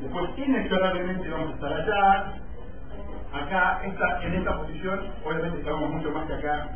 después 0.00 0.30
inexorablemente 0.38 1.28
vamos 1.30 1.50
a 1.50 1.54
estar 1.54 1.72
allá, 1.72 2.34
acá, 3.32 3.80
esta, 3.84 4.22
en 4.22 4.34
esta 4.34 4.56
posición, 4.58 5.00
obviamente 5.24 5.58
estamos 5.58 5.90
mucho 5.90 6.10
más 6.10 6.26
que 6.26 6.34
acá, 6.34 6.68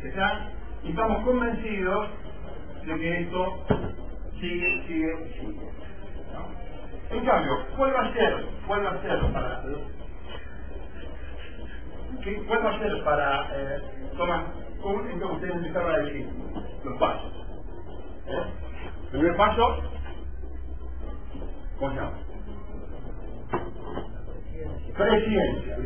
que 0.00 0.08
acá, 0.08 0.40
y 0.82 0.90
estamos 0.90 1.24
convencidos 1.24 2.08
de 2.84 2.98
que 2.98 3.20
esto 3.20 3.64
sigue, 4.40 4.84
sigue, 4.86 5.32
sigue. 5.40 5.68
En 7.10 7.24
cambio, 7.24 7.52
¿cuál 7.76 7.94
va 7.94 8.00
a 8.00 8.14
cuál 8.66 8.84
va 8.84 8.90
a 8.90 9.02
ser 9.02 9.20
para, 9.32 9.62
¿qué, 12.22 12.36
cuál 12.46 12.66
va 12.66 12.70
a 12.70 12.78
ser 12.78 13.04
para 13.04 13.48
eh, 13.54 13.82
Tomás 14.16 14.44
¿Cómo 14.82 15.00
ustedes 15.34 15.54
empezaron 15.56 15.90
a 15.92 15.98
decir? 15.98 16.28
Los 16.84 16.98
pasos. 16.98 17.32
¿Eh? 18.26 18.67
Primer 19.10 19.36
paso, 19.36 19.82
¿cómo 21.78 21.90
se 21.90 21.96
llama? 21.96 22.18
Presciencia. 24.96 25.76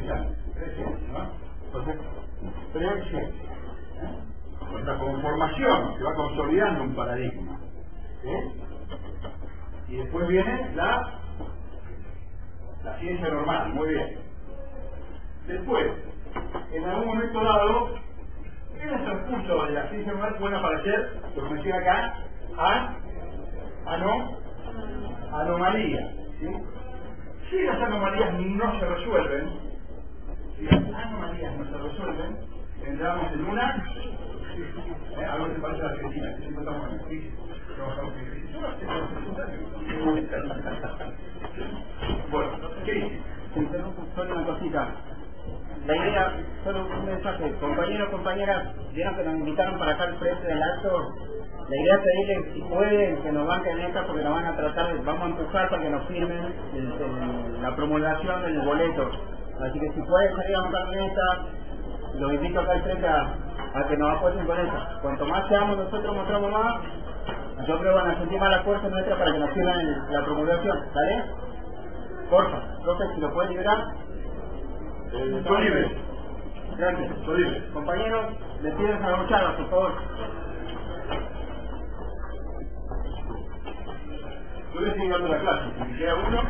Presciencia, 0.54 1.08
¿no? 1.12 1.72
Perfecto. 1.72 2.04
Presciencia. 2.72 3.20
¿Eh? 3.20 4.32
esta 4.78 4.98
conformación, 4.98 5.96
se 5.98 6.04
va 6.04 6.14
consolidando 6.14 6.84
un 6.84 6.94
paradigma. 6.94 7.60
¿sí? 8.22 8.62
Y 9.88 9.96
después 9.98 10.28
viene 10.28 10.74
la, 10.74 11.20
la 12.84 12.98
ciencia 12.98 13.28
normal, 13.28 13.74
muy 13.74 13.88
bien. 13.90 14.18
Después, 15.46 15.92
en 16.72 16.84
algún 16.84 17.06
momento 17.06 17.44
dado, 17.44 17.94
en 18.80 18.88
el 18.88 19.04
transcurso 19.04 19.64
de 19.66 19.72
la 19.72 19.88
ciencia 19.90 20.12
normal 20.12 20.36
pueden 20.38 20.56
aparecer, 20.56 21.22
lo 21.36 21.62
que 21.62 21.72
acá, 21.72 22.14
a, 22.58 22.96
a 23.92 23.96
no, 23.98 24.38
anomalías. 25.38 26.10
¿sí? 26.40 26.48
Si 27.50 27.62
las 27.62 27.82
anomalías 27.82 28.32
no 28.40 28.80
se 28.80 28.86
resuelven, 28.86 29.50
si 30.56 30.64
las 30.64 30.94
anomalías 30.94 31.58
no 31.58 31.64
se 31.64 31.76
resuelven, 31.76 32.36
entramos 32.86 33.30
en 33.32 33.44
una, 33.44 33.84
¿eh? 35.18 35.24
algo 35.30 35.48
que 35.48 35.54
se 35.54 35.60
parece 35.60 35.82
a 35.82 35.84
la 35.84 35.90
Argentina, 35.90 36.34
que 36.36 36.42
siempre 36.42 36.64
estamos 36.64 36.88
en 36.88 36.92
en 36.92 36.98
crisis. 37.06 37.32
Bueno, 42.30 42.50
crisis. 42.84 43.12
Interrumpo 43.54 44.02
solo 44.14 44.34
una 44.34 44.46
cosita. 44.46 44.88
La 45.86 45.96
idea, 45.96 46.32
solo 46.62 46.86
un 46.86 47.06
mensaje. 47.06 47.52
Compañeros, 47.58 48.08
compañeras, 48.10 48.68
vieron 48.92 49.16
que 49.16 49.24
nos 49.24 49.34
invitaron 49.34 49.78
para 49.80 49.92
acá 49.92 50.04
al 50.04 50.16
frente 50.16 50.46
del 50.46 50.62
acto. 50.62 51.08
La 51.68 51.76
idea 51.76 51.94
es 51.94 52.00
pedirles, 52.00 52.54
si 52.54 52.60
pueden, 52.62 53.22
que 53.22 53.32
nos 53.32 53.46
banquen 53.48 53.80
esta 53.80 54.06
porque 54.06 54.22
nos 54.22 54.34
van 54.34 54.44
a 54.46 54.56
tratar, 54.56 54.96
vamos 55.04 55.22
a 55.22 55.26
empujar 55.26 55.70
para 55.70 55.82
que 55.82 55.90
nos 55.90 56.06
firmen 56.06 56.54
la 57.62 57.74
promulgación 57.74 58.42
del 58.42 58.60
boleto. 58.60 59.10
Así 59.60 59.80
que 59.80 59.92
si 59.92 60.02
pueden 60.02 60.36
salir 60.36 60.56
a 60.56 60.60
bancar 60.60 60.94
esta, 60.94 61.22
los 62.14 62.32
invito 62.32 62.60
acá 62.60 62.72
al 62.72 62.82
frente 62.82 63.06
a, 63.08 63.88
que 63.88 63.96
nos 63.96 64.16
apoyen 64.16 64.46
con 64.46 64.60
esa. 64.60 65.00
Cuanto 65.02 65.26
más 65.26 65.48
seamos 65.48 65.78
nosotros, 65.78 66.14
mostramos 66.14 66.52
más, 66.52 66.76
yo 67.66 67.78
creo 67.80 67.94
van 67.94 68.10
a 68.10 68.18
sentir 68.18 68.38
más 68.38 68.50
la 68.50 68.62
fuerza 68.62 68.88
nuestra 68.88 69.16
para 69.16 69.32
que 69.32 69.38
nos 69.38 69.50
firmen 69.50 69.98
la 70.10 70.24
promulgación. 70.24 70.78
¿Vale? 70.94 71.24
Porfa, 72.30 72.60
profe, 72.84 73.04
si 73.14 73.20
lo 73.20 73.32
pueden 73.32 73.50
liberar. 73.50 73.78
Estoy 75.12 75.64
libre. 75.64 75.90
Gracias. 76.78 77.12
Estoy 77.18 77.44
libre. 77.44 77.68
Compañeros, 77.74 78.26
despídense 78.62 79.04
a 79.04 79.10
la 79.10 79.22
luchada, 79.22 79.56
por 79.58 79.70
favor. 79.70 79.92
Yo 84.74 84.80
a 84.80 84.94
seguir 84.94 85.10
dando 85.10 85.28
la 85.28 85.40
clase. 85.40 85.64
Si 85.86 85.98
queda 85.98 86.14
uno, 86.16 86.42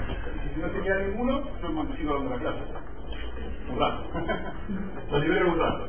si 0.54 0.60
no 0.60 0.68
se 0.72 0.82
queda 0.82 0.98
ninguno, 1.00 1.42
yo 1.62 1.68
me 1.70 1.96
sigo 1.96 2.14
dando 2.14 2.30
la 2.30 2.38
clase. 2.38 2.60
Un 3.70 3.80
rato. 3.80 4.04
Lo 5.12 5.18
libero 5.18 5.52
un 5.52 5.58
rato. 5.60 5.88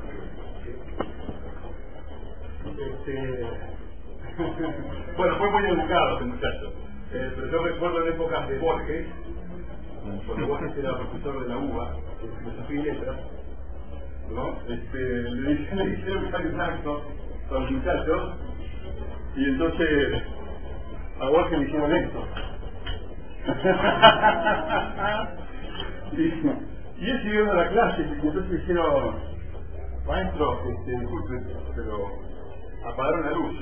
Este... 2.80 3.50
bueno, 5.18 5.36
fue 5.38 5.52
muy 5.52 5.66
educado 5.66 6.16
ese 6.18 6.26
muchacho. 6.26 6.74
Eh, 7.14 7.34
pero 7.36 7.48
yo 7.52 7.64
recuerdo 7.64 8.02
en 8.02 8.14
épocas 8.14 8.50
de 8.50 8.60
Borges, 8.60 9.08
cuando 10.04 10.48
Borges 10.48 10.78
era 10.78 10.98
profesor 10.98 11.42
de 11.42 11.48
la 11.48 11.58
UBA, 11.58 11.96
de 12.22 12.28
filosofía 12.40 12.80
y 12.80 12.84
letras, 12.84 13.18
¿no? 14.30 14.60
Este, 14.68 14.98
le, 14.98 15.70
hay 16.36 16.46
un 16.54 16.62
acto 16.62 17.02
con 17.50 17.62
los 17.62 17.72
muchachos, 17.72 18.36
y 19.36 19.46
entonces 19.46 20.24
a 21.22 21.30
Borges 21.30 21.60
le 21.60 21.66
hicieron 21.66 21.96
esto. 21.96 22.28
y, 26.14 26.22
y 27.04 27.10
él 27.10 27.22
siguió 27.24 27.46
dando 27.46 27.62
la 27.62 27.70
clase, 27.70 28.02
y 28.02 28.04
entonces 28.28 28.50
le 28.50 28.58
dijeron, 28.58 29.16
maestro, 30.06 30.60
este, 30.70 30.92
disculpe, 31.00 31.36
pero 31.76 32.08
apagaron 32.86 33.24
la 33.24 33.32
luz. 33.32 33.56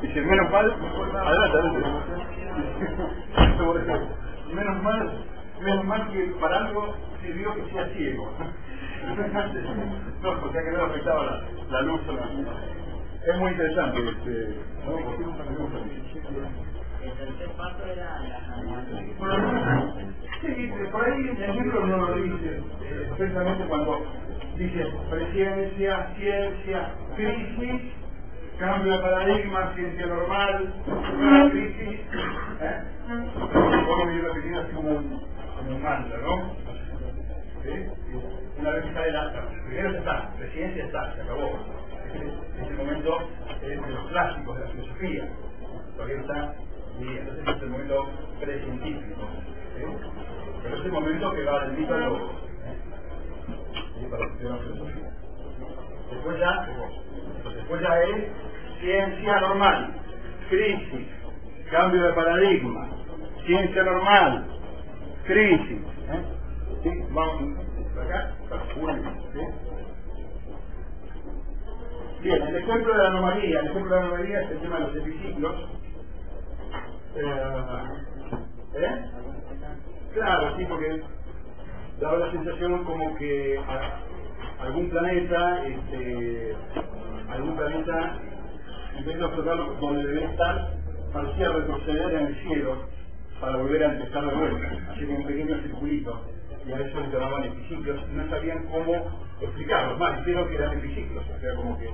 Dice, 0.00 0.20
menos 0.22 0.50
mal, 0.50 0.70
adelante, 0.70 1.58
adelante. 1.58 2.00
menos 4.54 4.82
mal, 4.82 5.10
menos 5.62 5.84
mal 5.86 6.08
que 6.12 6.24
para 6.40 6.56
algo 6.66 6.94
sirvió 7.22 7.54
que 7.54 7.70
sea 7.72 7.88
ciego. 7.94 8.32
no, 10.22 10.30
o 10.30 10.52
sea 10.52 10.62
que 10.62 10.70
no 10.72 10.76
le 10.78 10.84
afectaba 10.84 11.24
la, 11.24 11.42
la 11.70 11.82
luz. 11.82 12.00
o 12.08 12.12
la- 12.12 12.28
Es 13.32 13.38
muy 13.38 13.50
interesante. 13.52 13.98
Este. 14.08 14.56
El 17.04 17.12
tercer 17.12 17.48
paso 17.56 17.84
era 17.86 18.18
Sí, 20.40 20.72
pero 20.76 20.90
por 20.90 21.04
ahí 21.04 21.28
el 21.28 21.42
ejemplo 21.42 21.86
no 21.86 21.96
lo 21.96 22.14
dice 22.16 22.50
eh, 22.82 23.04
expresamente 23.08 23.64
cuando 23.66 24.04
dice 24.56 24.86
presencia, 25.10 26.14
ciencia, 26.16 26.90
crisis, 27.16 27.80
cambio 28.58 28.92
de 28.92 28.98
paradigma, 29.00 29.72
ciencia 29.74 30.06
normal, 30.06 30.74
crisis. 31.50 32.00
¿eh? 32.60 32.82
Así 34.64 34.74
como 34.74 34.90
un 35.74 35.82
mantra, 35.82 36.18
¿no? 36.18 36.56
Una 38.58 38.70
vez 38.70 38.84
que 38.84 38.92
sale 38.94 39.12
la... 39.12 39.32
Primero 39.66 39.92
ya 39.92 39.98
está, 39.98 40.30
presidencia 40.36 40.84
está, 40.84 41.14
se 41.14 41.22
acabó. 41.22 41.58
Es 42.60 42.68
el 42.68 42.76
momento 42.76 43.18
eh, 43.62 43.68
de 43.68 43.92
los 43.92 44.08
clásicos 44.08 44.58
de 44.58 44.64
la 44.64 44.70
filosofía. 44.70 45.28
Todavía 45.96 46.20
está 46.20 46.54
bien, 46.98 47.18
entonces 47.18 47.56
es 47.56 47.62
el 47.62 47.70
momento 47.70 48.10
precientífico. 48.40 49.28
Pero 50.62 50.76
es 50.76 50.84
el 50.84 50.92
momento 50.92 51.32
que 51.32 51.44
va 51.44 51.64
del 51.66 51.76
mito 51.78 51.94
al. 51.94 52.12
¿eh? 52.14 52.76
Sí, 54.00 54.06
para 54.10 54.24
la 54.24 54.58
filosofía. 54.58 55.10
Después 56.10 56.38
ya, 56.38 56.68
después 57.54 57.82
ya 57.82 58.02
es 58.02 58.24
ciencia 58.80 59.40
normal, 59.40 59.94
crisis, 60.48 61.06
cambio 61.70 62.02
de 62.02 62.12
paradigma, 62.14 62.88
ciencia 63.44 63.82
normal, 63.82 64.46
crisis. 65.28 65.78
¿eh? 66.08 66.22
¿Sí? 66.82 66.90
Vamos 67.10 67.58
acá, 68.02 68.34
para 68.48 68.62
Julio, 68.74 69.02
¿sí? 69.34 69.40
Bien, 72.22 72.42
el 72.42 72.56
ejemplo 72.56 72.92
de 72.94 73.02
la 73.02 73.08
anomalía, 73.10 73.60
el 73.60 73.66
ejemplo 73.66 73.94
de 73.94 74.00
la 74.00 74.06
anomalía 74.06 74.40
es 74.40 74.50
el 74.52 74.58
tema 74.60 74.76
de 74.76 74.86
los 74.86 74.96
epiciclos. 74.96 75.54
Eh, 77.14 77.42
¿eh? 78.74 79.04
Claro, 80.14 80.56
sí, 80.56 80.64
porque 80.66 81.00
daba 82.00 82.18
la 82.18 82.30
sensación 82.32 82.84
como 82.84 83.14
que 83.16 83.60
algún 84.60 84.88
planeta, 84.88 85.66
este, 85.66 86.56
algún 87.28 87.54
planeta, 87.54 88.16
en 88.96 89.04
vez 89.04 89.18
de 89.18 89.24
observarlo 89.24 89.74
donde 89.74 90.06
debía 90.06 90.30
estar, 90.30 90.72
parecía 91.12 91.50
retroceder 91.50 92.14
en 92.14 92.26
el 92.28 92.42
cielo 92.42 92.97
para 93.40 93.56
volver 93.56 93.84
a 93.84 93.92
empezar 93.92 94.26
de 94.26 94.34
vuelta, 94.34 94.94
como 95.00 95.18
un 95.18 95.26
pequeño 95.26 95.62
circulito, 95.62 96.22
y 96.66 96.72
a 96.72 96.80
eso 96.80 97.00
le 97.00 97.08
llamaban 97.08 97.44
epiciclos, 97.44 98.08
no 98.08 98.28
sabían 98.28 98.66
cómo 98.66 99.24
explicarlo, 99.40 99.96
más 99.98 100.18
dijeron 100.18 100.48
que 100.48 100.54
eran 100.56 100.78
epiciclos, 100.78 101.24
o 101.24 101.40
sea, 101.40 101.54
como 101.54 101.78
que 101.78 101.88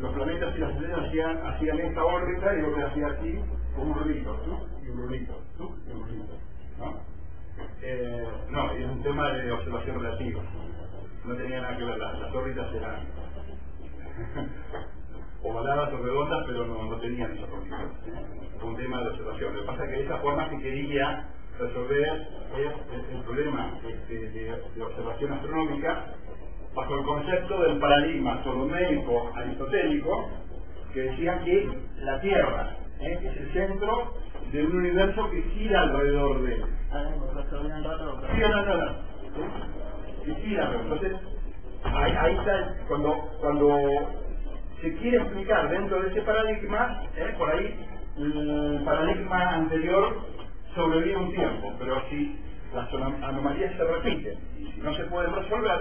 los 0.00 0.14
planetas 0.14 0.56
y 0.56 0.58
las 0.60 0.70
estrellas 0.70 1.00
hacían, 1.06 1.46
hacían 1.46 1.78
esta 1.80 2.04
órbita 2.04 2.54
y 2.54 2.60
luego 2.60 2.86
hacía 2.86 3.06
así, 3.08 3.40
con 3.74 3.88
un 3.88 3.94
rulito, 3.94 4.32
¿tú? 4.44 4.58
y 4.84 4.88
un 4.88 4.98
rulito, 4.98 5.42
tú? 5.56 5.76
y 5.86 5.92
un 5.92 6.02
rulito, 6.02 6.34
¿no? 6.78 7.18
Eh, 7.82 8.28
no, 8.50 8.70
es 8.70 8.86
un 8.86 9.02
tema 9.02 9.32
de 9.32 9.50
observación 9.50 10.00
relativa. 10.00 10.42
No 11.24 11.34
tenía 11.34 11.60
nada 11.60 11.76
que 11.76 11.84
ver, 11.84 11.98
las 11.98 12.34
órbitas 12.34 12.72
eran 12.72 13.00
ovaladas 15.42 15.92
o 15.92 15.98
redondas, 15.98 16.44
pero 16.46 16.66
no, 16.66 16.82
no 16.84 16.96
tenían 16.98 17.32
esa 17.32 17.46
condición. 17.46 17.92
Fue 18.60 18.70
un 18.70 18.76
tema 18.76 19.00
de 19.02 19.08
observación. 19.10 19.54
Lo 19.54 19.60
que 19.60 19.66
pasa 19.66 19.84
es 19.84 19.90
que 19.90 19.96
de 19.98 20.04
esa 20.04 20.18
forma 20.18 20.48
se 20.50 20.58
quería 20.58 21.28
resolver 21.58 22.28
el, 22.56 22.64
el- 22.64 23.16
problema 23.24 23.78
este, 23.86 24.14
de, 24.30 24.62
de 24.74 24.82
observación 24.82 25.32
astronómica 25.32 26.04
bajo 26.74 26.94
el 26.98 27.04
concepto 27.04 27.60
del 27.62 27.78
paradigma 27.78 28.40
ptolomeico 28.42 29.32
aristotélico 29.36 30.28
que 30.92 31.00
decía 31.02 31.40
que 31.44 31.68
la 32.00 32.20
Tierra 32.20 32.76
¿eh? 33.00 33.18
es 33.22 33.36
el 33.36 33.52
centro 33.52 34.12
de 34.52 34.64
un 34.64 34.76
universo 34.76 35.30
que 35.30 35.42
gira 35.42 35.82
alrededor 35.82 36.42
de 36.42 36.54
él. 36.54 36.64
Sí, 38.34 38.40
no, 38.40 38.62
no, 38.64 38.76
no. 38.76 38.92
Sí, 40.24 40.34
sí, 40.42 40.54
no, 40.56 40.80
Entonces, 40.80 41.12
ahí, 41.84 42.12
ahí 42.18 42.34
está, 42.36 42.74
cuando, 42.88 43.14
cuando 43.40 43.68
se 44.82 44.94
quiere 44.96 45.18
explicar 45.18 45.70
dentro 45.70 46.00
de 46.02 46.10
ese 46.10 46.22
paradigma, 46.22 47.02
¿eh? 47.16 47.34
por 47.38 47.50
ahí 47.50 47.76
el 48.18 48.82
paradigma 48.84 49.54
anterior 49.56 50.16
sobrevive 50.74 51.16
un 51.16 51.32
tiempo, 51.32 51.74
pero 51.78 52.02
si 52.10 52.36
las 52.74 52.88
anom- 52.92 53.22
anomalías 53.24 53.76
se 53.76 53.84
repiten 53.84 54.38
y 54.58 54.66
si 54.72 54.80
no 54.80 54.94
se 54.94 55.04
pueden 55.06 55.34
resolver, 55.34 55.80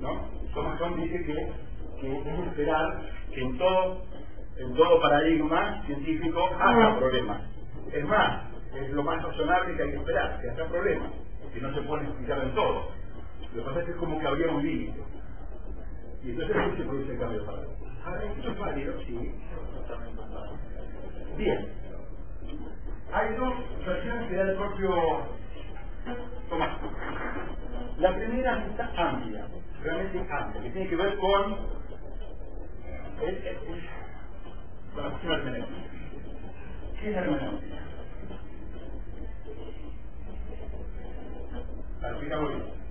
¿no? 0.00 0.28
Thomas 0.54 0.78
Kuhn 0.80 0.96
dice 0.96 1.24
que, 1.24 1.52
que 2.00 2.16
es 2.18 2.48
esperar 2.48 2.86
que 3.34 3.42
en 3.42 3.58
todo, 3.58 4.02
en 4.58 4.74
todo 4.74 5.00
paradigma 5.00 5.82
científico 5.86 6.40
haya 6.60 6.96
problemas. 6.98 7.42
Es 7.92 8.04
más, 8.06 8.42
es 8.74 8.90
lo 8.92 9.04
más 9.04 9.22
razonable 9.22 9.76
que 9.76 9.82
hay 9.82 9.90
que 9.90 9.96
esperar, 9.98 10.40
que 10.40 10.50
haya 10.50 10.68
problemas, 10.70 11.10
que 11.54 11.60
no 11.60 11.74
se 11.74 11.82
pueden 11.82 12.06
explicar 12.06 12.38
en 12.44 12.54
todo. 12.54 12.88
Lo 13.54 13.62
que 13.62 13.68
pasa 13.68 13.80
es 13.80 13.86
que 13.86 13.92
es 13.92 13.98
como 13.98 14.18
que 14.20 14.26
habría 14.28 14.48
un 14.50 14.62
límite. 14.64 15.00
Y 16.24 16.30
entonces 16.30 16.56
ahí 16.56 16.76
se 16.76 16.84
produce 16.84 17.12
el 17.12 17.18
cambio 17.18 17.40
de 17.40 17.46
paradigma. 17.46 17.83
Ahora, 18.04 18.24
esto 18.24 18.50
es 18.50 18.58
válido, 18.58 19.00
sí. 19.06 19.34
Bien. 21.36 21.68
Hay 23.12 23.34
dos 23.36 23.54
versiones 23.86 24.28
que 24.28 24.36
da 24.36 24.42
el 24.50 24.56
propio 24.56 25.26
Tomás. 26.48 26.78
La 27.98 28.14
primera 28.14 28.66
está 28.66 28.90
amplia, 28.96 29.46
realmente 29.82 30.32
amplia, 30.32 30.62
que 30.62 30.70
tiene 30.70 30.88
que 30.88 30.96
ver 30.96 31.16
con 31.18 31.56
el, 33.22 33.34
el, 33.36 33.46
el, 33.46 33.88
la 34.96 35.10
cuestión. 35.10 35.66
¿Qué 37.00 37.08
es 37.08 37.14
la 37.14 37.20
hermenéutica? 37.22 37.76
La 42.02 42.10
explicamos 42.10 42.48
bien. 42.50 42.83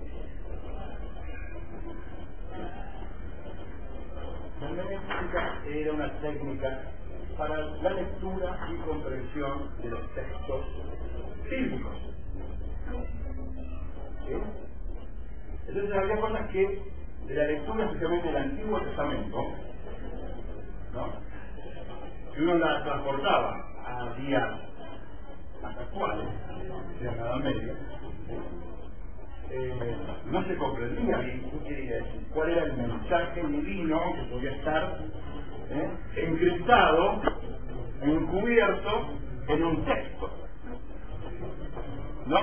La 4.60 4.68
hermenéutica 4.68 5.62
era 5.66 5.92
una 5.92 6.20
técnica 6.20 6.80
para 7.36 7.58
la 7.58 7.90
lectura 7.90 8.68
y 8.72 8.76
comprensión 8.88 9.70
de 9.82 9.90
los 9.90 10.14
textos 10.14 10.64
bíblicos. 11.50 11.96
Entonces 15.66 15.96
había 15.96 16.20
cosas 16.20 16.50
que 16.50 16.82
de 17.26 17.34
la 17.34 17.44
lectura 17.44 17.84
especialmente 17.86 18.28
del 18.28 18.36
Antiguo 18.36 18.80
Testamento, 18.80 19.44
¿no? 20.92 21.12
que 22.34 22.42
uno 22.42 22.54
la 22.56 22.84
transportaba 22.84 23.54
a 23.86 24.14
días 24.20 24.50
actuales, 25.62 26.28
de 27.00 27.04
la 27.06 27.12
Edad 27.12 27.36
Media, 27.36 27.74
no 30.34 30.44
se 30.48 30.56
comprendía 30.56 31.18
bien 31.18 31.48
qué 31.48 31.68
quería 31.68 31.94
decir, 31.94 32.26
cuál 32.34 32.50
era 32.50 32.64
el 32.64 32.76
mensaje 32.76 33.40
divino 33.46 34.00
que 34.16 34.22
podía 34.24 34.50
estar 34.50 34.98
¿eh? 35.70 35.90
encriptado, 36.16 37.22
encubierto 38.02 39.10
en 39.46 39.64
un 39.64 39.84
texto. 39.84 40.30
¿No? 42.26 42.38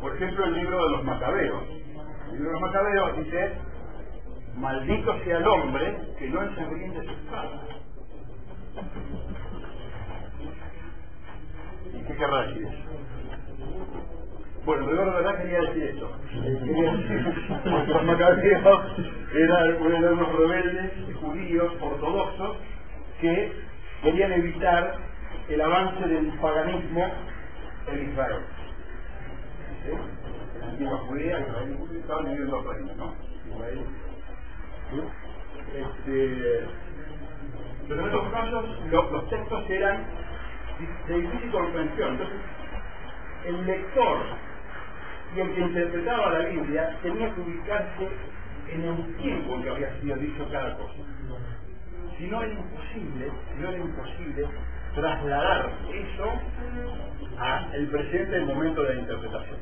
Por 0.00 0.16
ejemplo, 0.16 0.44
el 0.46 0.54
libro 0.54 0.84
de 0.84 0.90
los 0.96 1.04
Macabeos. 1.04 1.62
El 1.68 2.32
libro 2.32 2.46
de 2.46 2.52
los 2.52 2.60
Macabeos 2.60 3.16
dice, 3.18 3.52
maldito 4.56 5.18
sea 5.22 5.38
el 5.38 5.46
hombre 5.46 5.98
que 6.18 6.28
no 6.30 6.42
ensangrente 6.42 7.04
su 7.04 7.10
espada. 7.10 7.62
¿Y 11.94 12.06
qué 12.06 12.16
querrá 12.16 12.46
decir 12.46 12.66
eso? 12.66 12.87
Bueno, 14.64 14.86
de 14.86 14.94
verdad 14.94 15.38
quería 15.38 15.60
decir 15.60 15.82
esto. 15.84 16.10
Los 17.86 18.04
macabeos 18.04 18.44
eran, 19.34 19.82
unos 20.12 20.32
rebeldes 20.36 20.92
judíos 21.20 21.72
ortodoxos 21.80 22.56
que 23.20 23.52
querían 24.02 24.32
evitar 24.32 24.94
el 25.48 25.60
avance 25.60 26.06
del 26.06 26.26
paganismo 26.40 27.10
en 27.86 28.10
Israel. 28.10 28.40
¿Sí? 29.84 30.60
La 30.60 30.66
antigua 30.66 30.98
Judea, 30.98 31.40
Israel 31.40 31.76
estaban 31.98 32.24
viviendo 32.26 32.62
reinos, 32.62 32.96
¿no? 32.96 33.14
Israel. 33.54 33.80
¿Sí? 34.90 35.00
Este, 35.78 36.64
pero 37.88 38.00
en 38.00 38.06
estos 38.06 38.28
casos 38.32 38.64
lo- 38.90 39.10
los 39.10 39.28
textos 39.30 39.70
eran 39.70 40.04
de 41.08 41.14
difícil 41.20 41.50
comprensión. 41.50 42.10
Entonces, 42.12 42.36
el 43.46 43.66
lector 43.66 44.18
y 45.34 45.40
el 45.40 45.54
que 45.54 45.60
interpretaba 45.60 46.30
la 46.30 46.48
Biblia 46.48 46.96
tenía 47.02 47.34
que 47.34 47.40
ubicarse 47.40 48.08
en 48.72 48.84
el 48.84 49.16
tiempo 49.16 49.54
en 49.54 49.62
que 49.62 49.70
había 49.70 50.00
sido 50.00 50.16
dicho 50.16 50.48
cada 50.50 50.76
cosa. 50.76 50.94
Si 52.16 52.26
no 52.26 52.42
era 52.42 52.52
imposible, 52.52 53.30
si 53.54 53.62
no 53.62 53.68
era 53.68 53.78
imposible 53.78 54.46
trasladar 54.94 55.70
eso 55.92 56.32
al 57.38 57.86
presente 57.86 58.36
el 58.36 58.46
momento 58.46 58.82
de 58.82 58.94
la 58.94 59.00
interpretación. 59.00 59.58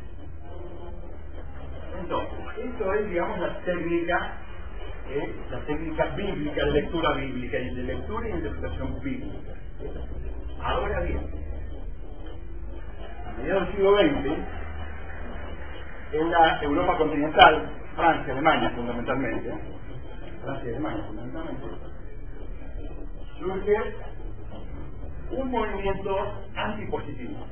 Entonces, 2.00 2.38
esto 2.64 2.92
es, 2.94 3.08
digamos, 3.08 3.38
la 3.38 3.60
técnica, 3.60 4.32
eh, 5.10 5.34
la 5.50 5.60
técnica 5.60 6.04
bíblica 6.16 6.64
de 6.64 6.70
lectura 6.72 7.12
bíblica 7.12 7.58
y 7.58 7.74
de 7.74 7.82
lectura 7.82 8.28
y 8.28 8.32
interpretación 8.32 9.00
bíblica. 9.02 9.52
Ahora 10.62 11.00
bien, 11.00 11.20
a 13.26 13.32
mediados 13.38 13.66
del 13.66 13.72
siglo 13.76 13.96
XX, 13.98 14.65
en 16.12 16.30
la 16.30 16.60
Europa 16.62 16.98
continental, 16.98 17.70
Francia, 17.96 18.32
Alemania 18.34 18.70
fundamentalmente, 18.70 19.50
Francia 20.42 20.66
y 20.66 20.74
Alemania 20.74 21.04
fundamentalmente, 21.06 21.66
surge 23.38 23.94
un 25.32 25.50
movimiento 25.50 26.16
antipositivo. 26.56 27.46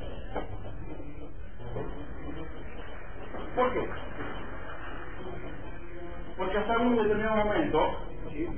¿Por 3.57 3.73
qué? 3.75 3.89
Porque 6.37 6.59
hasta 6.59 6.79
un 6.79 6.97
determinado 6.97 7.45
momento, 7.45 7.81
¿sí? 8.33 8.49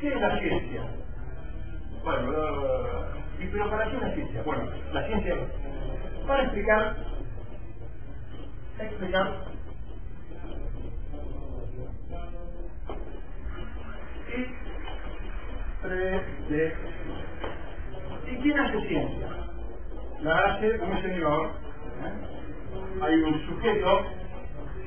¿qué 0.00 0.08
es 0.14 0.20
la 0.20 0.38
ciencia? 0.40 0.82
Bueno, 2.04 2.32
¿y 3.40 3.46
pero 3.46 3.70
para 3.70 3.90
qué 3.90 3.98
la 3.98 4.14
ciencia? 4.14 4.42
Bueno, 4.44 4.64
la 4.92 5.06
ciencia 5.06 5.36
para 6.26 6.44
explicar, 6.44 6.96
explicar 8.82 9.44
y 14.28 14.44
predecir. 15.82 16.74
¿Y 18.26 18.36
quién 18.36 18.58
hace 18.58 18.88
ciencia? 18.88 19.28
La 20.22 20.36
hace 20.36 20.78
un 20.78 21.02
señor, 21.02 21.46
¿eh? 21.46 23.02
hay 23.02 23.14
un 23.14 23.46
sujeto 23.46 24.06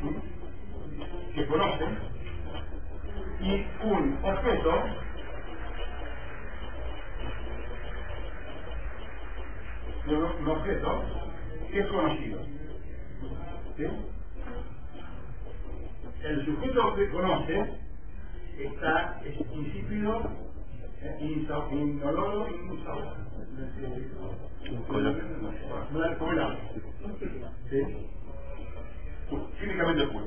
¿sí? 0.01 1.33
que 1.35 1.47
conoce 1.47 1.85
y 3.41 3.65
un 3.83 4.17
objeto 4.23 4.83
un 10.05 10.47
objeto 10.47 11.03
que 11.71 11.79
es 11.79 11.87
conocido. 11.87 12.52
El 13.77 14.25
sujeto 16.45 16.95
que 16.95 17.09
conoce 17.11 17.79
está 18.59 19.21
es 19.25 19.35
insípido, 19.53 20.21
eh, 21.01 21.17
insa- 21.21 21.71
inoloro, 21.71 22.47
insabor. 22.49 23.15
Como 26.19 26.31
el 26.31 26.39
agua. 26.39 26.59
¿Sí? 27.69 27.81
Químicamente 29.59 30.07
puro, 30.07 30.25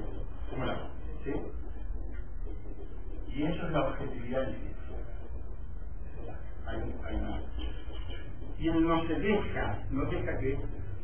como 0.51 0.63
el 0.65 0.71
agua. 0.71 0.91
¿Sí? 1.25 1.33
Y 3.35 3.43
eso 3.45 3.67
es 3.67 3.73
la 3.73 3.81
objetividad. 3.89 4.49
Hay, 6.67 6.79
hay 7.05 7.17
una 7.17 7.43
y 8.59 8.71
no 8.71 9.09
se 9.09 9.15
deja, 9.21 9.87
no 9.91 10.07
deja 10.11 10.39
que, 10.41 10.59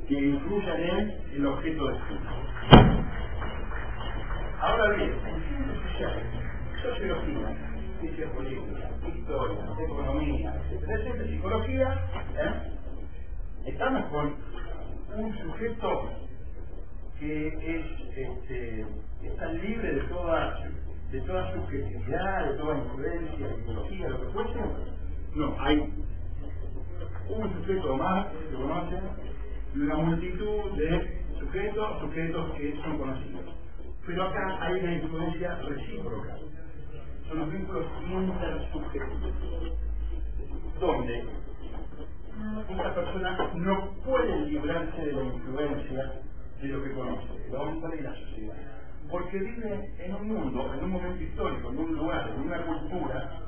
que 0.08 0.14
influya 0.14 0.76
en 0.76 0.98
él 0.98 1.22
el 1.34 1.46
objeto 1.46 1.88
de 1.88 1.98
estudio. 1.98 2.31
Historia, 9.72 9.94
economía, 9.94 10.62
etcétera, 10.70 10.98
etcétera, 10.98 11.28
psicología, 11.28 12.10
¿eh? 12.36 12.52
estamos 13.66 14.04
con 14.06 14.36
un 15.16 15.38
sujeto 15.38 16.10
que 17.18 17.48
es 17.48 17.86
este, 18.16 18.86
está 19.22 19.46
libre 19.52 19.94
de 19.94 20.00
toda 20.02 20.58
de 21.10 21.20
toda 21.20 21.52
subjetividad, 21.52 22.52
de 22.52 22.58
toda 22.58 22.78
influencia, 22.78 23.46
ideología, 23.62 24.08
lo 24.08 24.20
que 24.20 24.32
fuese. 24.32 24.60
No, 25.34 25.56
hay 25.60 25.78
un 27.28 27.52
sujeto 27.52 27.96
más 27.96 28.26
que 28.28 28.56
conocen 28.56 29.00
y 29.74 29.78
una 29.80 29.96
multitud 29.96 30.72
de 30.72 31.22
sujetos, 31.38 32.00
sujetos 32.00 32.52
que 32.54 32.74
son 32.82 32.98
conocidos. 32.98 33.54
Pero 34.06 34.24
acá 34.24 34.58
hay 34.62 34.80
una 34.80 34.94
influencia 34.94 35.54
recíproca. 35.56 36.38
Son 37.32 37.40
los 37.40 37.50
vínculos 37.50 37.86
intersubjetivos, 38.10 39.32
donde 40.78 41.24
esta 42.68 42.94
persona 42.94 43.50
no 43.54 43.90
puede 44.04 44.46
librarse 44.48 45.00
de 45.00 45.12
la 45.12 45.22
influencia 45.22 46.12
de 46.60 46.68
lo 46.68 46.84
que 46.84 46.92
conoce, 46.92 47.46
el 47.48 47.54
hombre 47.54 47.98
y 47.98 48.02
la 48.02 48.14
sociedad. 48.16 48.54
Porque 49.10 49.38
vive 49.38 49.94
en 49.98 50.14
un 50.14 50.28
mundo, 50.28 50.74
en 50.74 50.84
un 50.84 50.90
momento 50.90 51.22
histórico, 51.22 51.70
en 51.70 51.78
un 51.78 51.96
lugar, 51.96 52.28
en 52.28 52.40
una 52.42 52.66
cultura, 52.66 53.40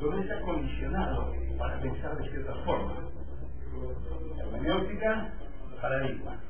donde 0.00 0.22
está 0.22 0.40
condicionado 0.42 1.34
para 1.58 1.80
pensar 1.80 2.16
de 2.18 2.30
cierta 2.30 2.54
forma. 2.64 2.94
La 4.36 4.44
hermenéutica, 4.44 5.32
paradigma. 5.82 6.40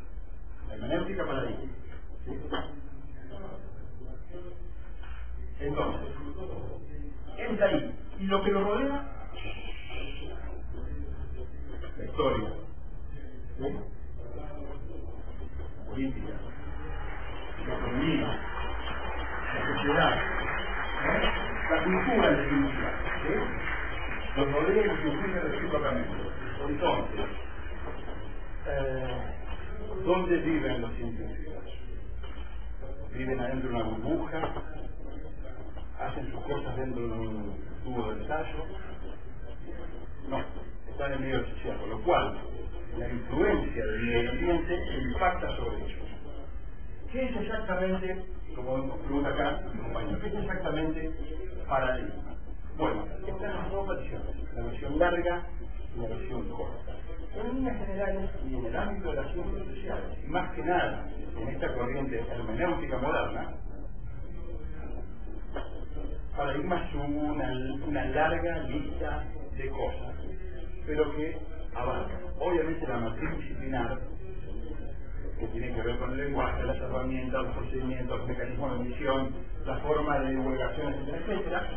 La 0.68 0.74
hermenéutica, 0.74 1.24
paradigma. 1.24 1.72
Entonces, 5.60 6.14
entra 7.38 7.68
ahí 7.68 7.94
Y 8.20 8.24
lo 8.26 8.42
que 8.42 8.50
lo 8.50 8.64
rodea, 8.64 9.04
la 11.98 12.04
historia, 12.04 12.50
la 13.58 13.68
política, 15.86 16.32
la 17.66 17.74
economía, 17.74 18.40
la 19.54 19.76
sociedad, 19.76 20.16
la 21.70 21.84
cultura 21.84 22.28
en 22.28 22.36
definitiva, 22.36 22.90
¿sí? 23.22 23.34
los 24.36 24.52
rodea 24.52 24.82
y 24.82 24.86
los 24.88 25.04
influye 25.06 25.40
recíprocamente. 25.40 26.10
Entonces, 26.68 27.26
eh, 28.66 29.22
¿dónde 30.04 30.36
viven 30.38 30.82
los 30.82 30.94
científicos? 30.94 31.64
¿Viven 33.14 33.40
adentro 33.40 33.70
de 33.70 33.76
una 33.76 33.84
burbuja? 33.84 34.40
¿Hacen 36.00 36.30
sus 36.30 36.40
cosas 36.44 36.76
dentro 36.76 37.02
de 37.02 37.18
un 37.18 37.54
tubo 37.82 38.12
de 38.12 38.22
ensayo? 38.22 38.64
No, 40.28 40.38
están 40.90 41.12
en 41.14 41.20
medio 41.20 41.40
social, 41.46 41.78
con 41.78 41.90
lo 41.90 42.02
cual 42.02 42.38
la 42.98 43.08
influencia 43.08 43.84
del 43.86 44.28
ambiente 44.28 44.78
impacta 45.02 45.56
sobre 45.56 45.76
ellos. 45.76 46.08
¿Qué 47.12 47.24
es 47.24 47.36
exactamente, 47.36 48.24
como 48.54 48.96
pregunta 48.98 49.30
acá 49.30 49.60
mi 49.72 49.80
compañero, 49.80 50.20
qué 50.20 50.26
es 50.26 50.34
exactamente 50.34 51.10
paradigma? 51.68 52.34
Bueno, 52.76 53.04
están 53.26 53.54
las 53.54 53.70
dos 53.70 53.88
versiones, 53.88 54.54
la 54.54 54.62
versión 54.64 54.98
larga 54.98 55.46
y 55.96 56.00
la 56.00 56.08
versión 56.08 56.48
corta. 56.50 56.92
En 57.36 57.54
líneas 57.54 57.78
generales 57.78 58.30
y 58.46 58.54
en 58.54 58.66
el 58.66 58.76
ámbito 58.76 59.10
de 59.10 59.16
las 59.16 59.32
ciencias 59.32 59.66
sociales, 59.66 60.28
más 60.28 60.52
que 60.54 60.62
nada 60.62 61.08
en 61.40 61.48
esta 61.48 61.74
corriente 61.74 62.20
hermenéutica 62.20 62.98
moderna, 62.98 63.54
paradigma 66.36 66.84
es 66.84 66.94
una, 66.94 67.52
una 67.86 68.04
larga 68.06 68.58
lista 68.64 69.24
de 69.56 69.68
cosas, 69.70 70.14
pero 70.86 71.16
que 71.16 71.36
abarca, 71.74 72.20
obviamente, 72.38 72.86
la 72.86 72.98
matriz 72.98 73.30
disciplinar, 73.38 73.98
que 75.38 75.46
tiene 75.48 75.74
que 75.74 75.82
ver 75.82 75.98
con 75.98 76.12
el 76.12 76.18
lenguaje, 76.18 76.64
las 76.64 76.76
herramientas, 76.76 77.42
los 77.42 77.56
procedimientos, 77.56 78.18
los 78.18 78.28
mecanismos 78.28 78.78
de 78.78 78.86
emisión, 78.86 79.34
la 79.66 79.76
forma 79.78 80.18
de 80.20 80.30
divulgación, 80.30 80.94
etcétera, 80.94 81.18
etcétera, 81.18 81.70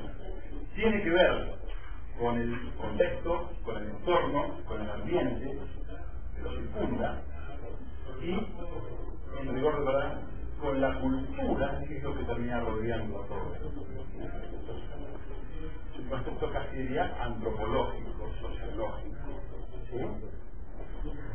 tiene 0.75 1.03
que 1.03 1.09
ver 1.09 1.59
con 2.19 2.37
el 2.37 2.71
contexto, 2.79 3.49
con 3.63 3.77
el 3.77 3.89
entorno, 3.89 4.63
con 4.65 4.81
el 4.81 4.89
ambiente 4.89 5.57
que 6.35 6.41
lo 6.41 6.51
circunda 6.51 7.21
y, 8.21 8.31
en 8.31 9.55
rigor 9.55 9.79
de 9.79 9.85
verdad, 9.85 10.21
con 10.61 10.81
la 10.81 10.93
cultura, 10.99 11.79
que 11.87 11.97
es 11.97 12.03
lo 12.03 12.15
que 12.15 12.23
termina 12.23 12.59
rodeando 12.59 13.21
a 13.21 13.27
todo 13.27 13.55
un 15.99 16.09
concepto 16.09 16.51
casi 16.51 16.75
diría 16.77 17.13
antropológico, 17.21 18.31
sociológico. 18.41 19.15
¿sí? 19.89 19.99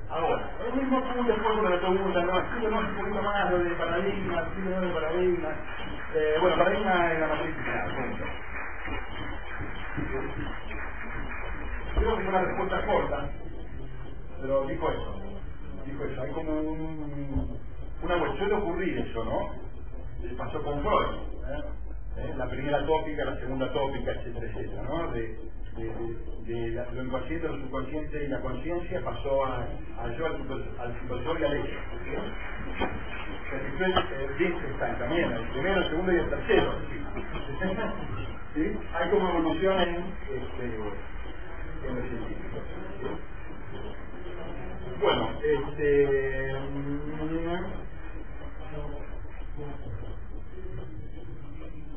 Ahora, 0.08 0.50
el 0.66 0.74
mismo 0.74 1.00
punto 1.00 1.22
después 1.24 1.56
me 1.62 1.70
lo 1.70 1.80
preguntan, 1.80 2.26
no, 2.26 2.38
explícanos 2.38 2.84
un 2.84 2.96
poquito 2.96 3.22
más 3.22 3.50
lo 3.50 3.58
de 3.58 3.70
paradigma, 3.70 4.40
explícanos 4.40 4.80
de 4.82 4.88
paradigma. 4.88 5.48
Eh, 6.14 6.34
bueno, 6.40 6.56
paradigma 6.56 7.12
es 7.12 7.20
la 7.20 7.26
matriz 7.28 7.54
punto. 7.54 8.24
Creo 11.94 12.16
que 12.16 12.22
fue 12.22 12.28
una 12.28 12.42
respuesta 12.42 12.86
corta, 12.86 13.28
pero 14.40 14.66
dijo 14.66 14.90
eso. 14.90 15.14
Dijo 15.86 16.04
eso. 16.04 16.22
Hay 16.22 16.30
como 16.32 16.52
un, 16.60 17.13
una 18.04 18.16
vuelta. 18.16 18.38
Suele 18.38 18.54
ocurrir 18.54 18.98
eso, 18.98 19.24
¿no? 19.24 19.50
Le 20.22 20.34
pasó 20.34 20.62
con 20.62 20.80
Freud. 20.82 21.14
¿eh? 21.48 21.62
¿Eh? 22.18 22.34
La 22.36 22.48
primera 22.48 22.84
tópica, 22.86 23.24
la 23.24 23.36
segunda 23.40 23.72
tópica, 23.72 24.12
etcétera, 24.12 24.46
etcétera, 24.46 24.82
¿no? 24.84 25.12
De, 25.12 25.36
de, 25.76 25.84
de, 26.46 26.70
de 26.72 26.92
lo 26.92 27.04
inconsciente, 27.04 27.48
lo 27.48 27.58
subconsciente 27.58 28.24
y 28.24 28.28
la 28.28 28.40
conciencia 28.40 29.02
pasó 29.04 29.44
a, 29.44 29.58
a 29.98 30.08
yo, 30.16 30.26
al, 30.26 30.34
al 30.80 31.00
superior 31.00 31.40
y 31.40 31.44
al 31.44 31.54
hecho. 31.54 31.78
Wittgenstein 34.38 34.98
también, 34.98 35.32
el 35.32 35.48
primero, 35.50 35.80
el 35.80 35.88
segundo 35.90 36.12
y 36.12 36.16
el 36.16 36.30
tercero. 36.30 36.74
¿Sí? 38.54 38.78
Hay 38.94 39.10
como 39.10 39.28
evolución 39.30 39.80
en, 39.80 39.96
este, 40.30 40.64
en. 40.64 41.96
¿sí? 43.00 43.06
Bueno, 45.00 45.30
este. 45.42 46.54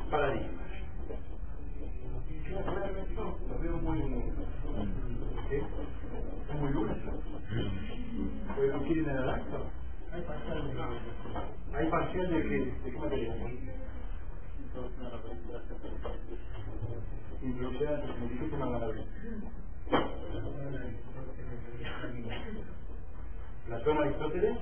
Paradigmas. 0.09 0.67
Lo 3.49 3.59
veo 3.59 3.77
muy. 3.77 3.99
Es 5.51 5.63
muy 6.59 6.71
grueso. 6.71 7.11
¿Pues 8.55 8.73
no 8.73 8.83
quieren 8.83 9.09
en 9.09 9.17
el 9.17 9.29
acto? 9.29 9.65
Hay 10.11 10.21
parcial 10.21 10.67
de. 10.67 11.77
¿Hay 11.77 11.89
parcial 11.89 12.29
de 12.29 12.41
qué? 12.43 12.59
¿De 12.83 12.91
qué 12.91 12.97
materia? 12.97 13.35
Introducción 17.41 17.93
al 17.93 18.01
significado 18.19 18.91
de 18.91 19.05
la 23.69 23.77
Aristóteles 23.77 24.57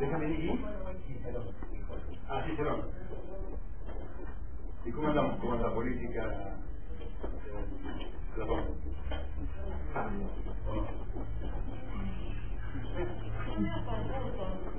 déjame 0.00 0.28
ir 0.30 0.60
ah 2.28 2.44
Cicerón 2.46 2.91
¿y 4.84 4.90
cómo 4.90 5.08
andamos 5.08 5.38
con 5.38 5.62
la 5.62 5.72
política 5.72 6.56
no? 8.36 8.56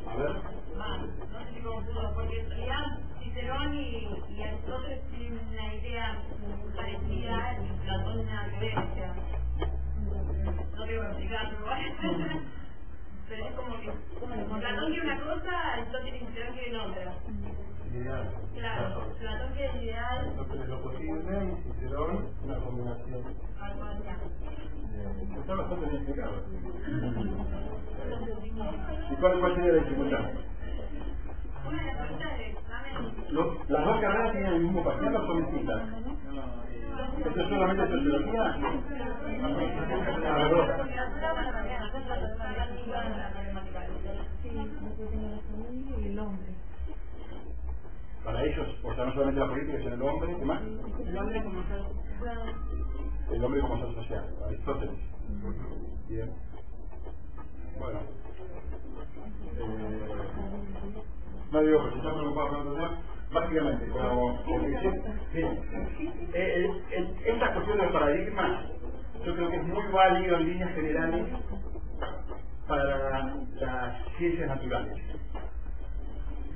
a 0.07 0.15
ver 0.15 0.53
no 1.31 1.39
sé 1.45 1.61
confuso, 1.61 2.11
porque 2.15 2.39
en 2.39 2.49
realidad 2.49 2.99
Cicerón 3.19 3.73
y, 3.73 4.07
y 4.29 4.43
Aristóteles 4.43 5.01
tienen 5.09 5.39
una 5.47 5.73
idea 5.75 6.19
parecida 6.75 7.57
y 7.63 7.85
Platón 7.85 8.25
sea, 8.25 9.15
no 10.75 10.85
tengo 10.85 11.01
que 11.01 11.07
explicarlo. 11.07 11.57
Pero 13.29 13.45
es 13.45 13.55
como 13.55 13.79
que, 13.79 13.91
como 14.19 14.59
Platón 14.59 14.91
quiere 14.91 15.01
una 15.01 15.19
cosa, 15.21 15.73
Aristóteles 15.73 16.21
y 16.21 16.25
Cicerón 16.25 16.53
quieren 16.53 16.75
otra. 16.75 17.13
Claro, 18.63 19.11
Platón 19.19 19.51
quiere 19.55 19.75
el 19.77 19.83
ideal, 19.83 20.19
Aristóteles 20.19 20.69
lo 20.69 20.81
posible 20.83 21.33
y 21.43 21.47
Cicerón 21.73 22.29
una 22.45 22.55
combinación. 22.59 23.21
Está 25.37 25.53
bastante 25.55 25.85
bien 25.85 25.95
explicado. 25.97 26.35
¿Y 29.11 29.15
cuál, 29.15 29.39
cuál 29.41 29.55
sería 29.55 29.71
la 29.73 29.79
dificultad? 29.83 30.19
Las 30.23 30.31
preguntas 31.97 32.31
del 32.37 32.51
examen, 32.51 32.93
Los- 33.31 33.69
¿Las 33.69 33.85
dos 33.85 33.99
carreras 33.99 34.31
tienen 34.31 34.53
el 34.53 34.61
mismo 34.61 34.83
parcial 34.85 35.15
o 35.15 35.27
son 35.27 35.37
distintas? 35.43 35.81
¿Esto 37.25 37.41
es 37.41 37.47
solamente 37.49 37.87
sociología? 37.91 38.43
literatura 40.85 41.29
para 41.33 41.43
la 41.43 41.51
mañana, 41.51 41.83
la 41.83 41.91
matemática. 43.53 43.79
y 46.01 46.05
el 46.07 46.19
hombre. 46.19 46.53
Para 48.33 48.45
ellos, 48.47 48.67
o 48.83 48.95
sea, 48.95 49.05
no 49.05 49.13
solamente 49.13 49.39
la 49.41 49.47
política, 49.47 49.77
sino 49.77 49.93
el 49.93 50.01
hombre, 50.01 50.35
¿qué 50.39 50.45
más? 50.45 50.61
El 50.63 51.17
hombre 51.19 51.43
como 51.43 51.61
tal. 51.65 51.85
El 53.31 53.43
hombre 53.45 53.61
como 53.61 53.77
ser 53.85 53.93
social, 53.95 54.25
Aristóteles. 54.47 54.95
Bien. 56.09 56.31
Bueno. 57.79 57.99
Eh, 59.59 60.07
no 61.51 61.61
digo, 61.61 61.79
pues 61.81 61.93
si 61.93 61.99
está 61.99 62.13
preocupado 62.15 62.49
por 62.49 62.57
otro 62.57 62.73
tema, 62.73 63.01
básicamente, 63.31 63.87
como, 63.89 64.43
bien, 65.33 65.61
eh, 66.33 66.69
el- 66.91 67.15
esta 67.27 67.53
cuestión 67.53 67.77
del 67.77 67.91
paradigma, 67.91 68.65
yo 69.25 69.35
creo 69.35 69.49
que 69.51 69.57
es 69.57 69.63
muy 69.63 69.87
válido 69.93 70.37
en 70.37 70.47
líneas 70.47 70.73
generales 70.73 71.27
para 72.67 73.35
las 73.61 74.07
ciencias 74.17 74.47
naturales. 74.49 74.97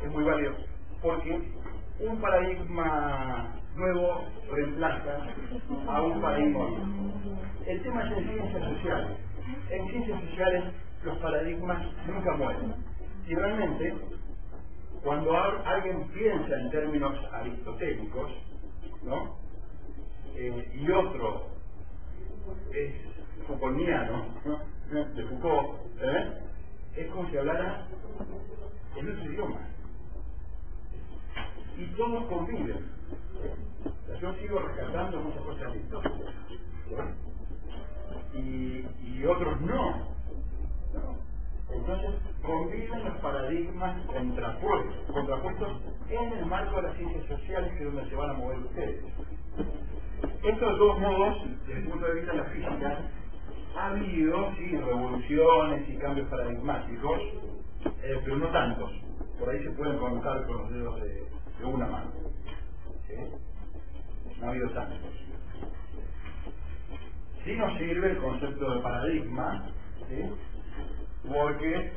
Es 0.04 0.12
muy 0.12 0.24
válido, 0.24 0.56
porque 1.02 1.52
un 2.00 2.22
paradigma 2.22 3.56
nuevo 3.76 4.26
reemplaza 4.52 5.28
a 5.88 6.02
un 6.02 6.22
paradigma 6.22 6.66
viejo. 6.68 6.88
El 7.68 7.84
tema 7.84 8.04
es 8.04 8.18
en 8.18 8.30
ciencias 8.30 8.64
sociales. 8.74 9.18
En 9.70 9.88
ciencias 9.90 10.22
sociales 10.22 10.64
los 11.04 11.18
paradigmas 11.20 11.86
nunca 12.08 12.36
mueren. 12.38 12.76
Y 13.28 13.36
realmente, 13.36 13.96
cuando 15.04 15.38
al- 15.38 15.66
alguien 15.68 16.08
piensa 16.10 16.56
en 16.60 16.70
términos 16.72 17.14
aristotélicos, 17.34 18.32
¿no? 19.04 19.38
Eh, 20.36 20.72
y 20.76 20.92
otro 20.92 21.48
es 22.74 22.94
Foucaultiano, 23.48 24.26
¿no? 24.46 25.06
de 25.16 25.24
Foucault, 25.26 25.80
donde 47.84 48.10
se 48.10 48.16
van 48.16 48.30
a 48.30 48.34
mover 48.34 48.60
ustedes. 48.60 49.04
Estos 50.44 50.80
dos 50.80 51.00
modos, 51.00 51.38
desde 51.66 51.82
el 51.82 51.88
punto 51.90 52.06
de 52.08 52.14
vista 52.16 52.32
de 52.32 52.38
la 52.38 52.46
física, 52.46 53.00
ha 53.76 53.88
habido 53.90 54.56
sí, 54.56 54.78
revoluciones 54.78 55.90
y 55.90 55.98
cambios 55.98 56.28
paradigmáticos, 56.30 57.22
eh, 58.04 58.22
pero 58.24 58.38
no 58.38 58.48
tantos. 58.48 58.92
Por 59.40 59.50
ahí 59.50 59.64
se 59.64 59.72
pueden 59.72 59.98
contar 59.98 60.46
con 60.48 60.58
los 60.58 60.72
dedos 60.72 61.02
de, 61.02 61.28
de 61.60 61.66
una 61.66 61.88
mano. 61.88 62.12
No 64.40 64.48
ha 64.48 64.50
habido 64.50 64.70
tantos. 64.72 65.00
Sí 67.44 67.56
nos 67.56 67.78
sirve 67.78 68.12
el 68.12 68.18
concepto 68.18 68.72
de 68.72 68.82
paradigma, 68.82 69.70
porque 71.28 71.92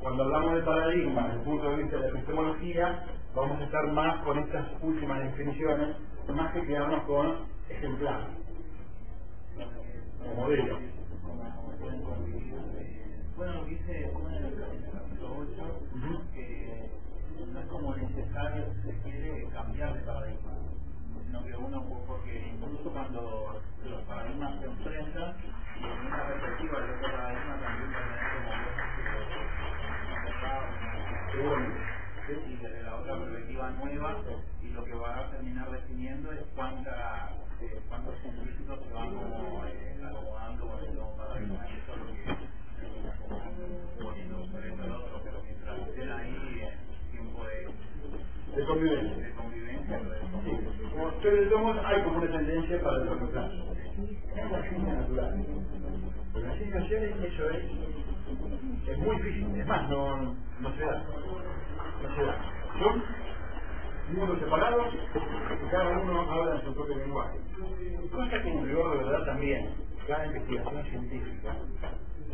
cuando 0.00 0.24
hablamos 0.24 0.54
de 0.54 0.62
paradigma 0.62 1.22
desde 1.22 1.38
el 1.38 1.44
punto 1.44 1.70
de 1.70 1.82
vista 1.82 1.96
de 1.96 2.02
la 2.02 2.08
epistemología, 2.08 3.04
vamos 3.36 3.60
a 3.60 3.64
estar 3.64 3.86
más 3.92 4.24
con 4.24 4.38
estas 4.38 4.66
últimas 4.80 5.22
definiciones, 5.22 5.94
más 6.34 6.52
que 6.54 6.62
quedarnos 6.62 7.04
con 7.04 7.44
ejemplares, 7.68 8.28
o 10.24 10.34
modelos. 10.34 10.80
Bueno, 13.36 13.52
lo 13.52 13.64
que 13.66 13.70
dice 13.72 14.10
en 14.10 14.44
el 14.44 14.54
capítulo 14.90 15.36
8, 15.36 15.80
que 16.32 16.90
no 17.52 17.60
es 17.60 17.66
como 17.66 17.94
necesario, 17.94 18.64
si 18.72 18.80
se 18.90 18.98
quiere, 19.02 19.46
cambiar 19.52 19.92
de 19.92 20.00
paradigma, 20.00 20.52
sino 21.26 21.44
que 21.44 21.56
uno, 21.56 21.84
porque 22.06 22.54
incluso 22.54 22.90
cuando 22.90 23.60
los 23.84 24.02
paradigmas 24.04 24.58
se 24.60 24.66
enfrentan, 24.66 25.36
y 25.76 25.84
en 25.84 26.06
una 26.06 26.26
perspectiva 26.26 26.80
de 26.80 26.94
otro 26.94 27.10
paradigma 27.12 27.60
también 27.60 27.92
como 27.92 28.08
cosas 28.64 28.88
que 31.36 31.95
y 32.32 32.56
desde 32.56 32.82
la 32.82 32.96
otra 32.96 33.18
perspectiva 33.18 33.70
nueva, 33.70 34.16
y 34.62 34.68
lo 34.70 34.84
que 34.84 34.94
va 34.94 35.18
a 35.18 35.30
terminar 35.30 35.70
definiendo 35.70 36.32
es 36.32 36.40
cuánta, 36.54 37.30
eh, 37.60 37.80
cuántos 37.88 38.18
científicos 38.20 38.80
se 38.86 38.92
van 38.92 39.14
como 39.14 39.64
eh, 39.66 40.00
acomodando 40.04 40.66
con 40.66 40.84
el 40.84 40.94
nuevo 40.94 41.16
paradigma. 41.16 41.66
Eso 41.66 41.92
es 41.94 41.98
lo 42.00 42.06
que 42.06 42.56
poniendo 44.02 44.46
sobre 44.46 44.72
el 44.72 44.92
otro, 44.92 45.20
pero 45.24 45.42
mientras 45.42 45.88
estén 45.88 46.12
ahí 46.12 46.62
en 46.62 47.10
tiempo 47.12 47.44
de, 47.44 48.56
de 48.56 48.66
convivencia. 48.66 49.26
de 49.26 49.32
convivencia, 49.34 50.00
Sí. 50.44 50.88
Como 50.92 51.06
ustedes 51.06 51.50
modos, 51.52 51.84
hay 51.84 52.02
como 52.02 52.18
una 52.18 52.30
tendencia 52.30 52.82
para 52.82 53.02
el 53.02 53.08
corto 53.08 53.30
plazo. 53.30 53.54
Es 54.36 54.50
la 54.50 54.62
ciencia 54.68 54.94
natural. 54.94 55.34
En 56.34 56.42
las 56.42 56.56
ciencias 56.58 56.82
sociales 56.82 57.16
eso 57.24 57.50
es, 57.50 57.64
es 58.88 58.98
muy 58.98 59.16
difícil. 59.16 59.60
Es 59.60 59.66
más, 59.66 59.88
no, 59.88 60.34
no 60.60 60.76
se 60.76 60.84
da. 60.84 61.04
Son 62.78 63.02
mundos 64.14 64.38
separados 64.38 64.94
y 64.94 65.70
cada 65.70 65.98
uno 65.98 66.30
habla 66.30 66.56
en 66.56 66.64
su 66.66 66.74
propio 66.74 66.96
lenguaje. 66.96 67.38
Cosa 68.12 68.42
que 68.42 68.48
en 68.50 68.66
rigor 68.66 68.98
de 68.98 69.04
verdad 69.04 69.24
también, 69.24 69.74
cada 70.06 70.26
investigación 70.26 70.84
científica, 70.84 71.56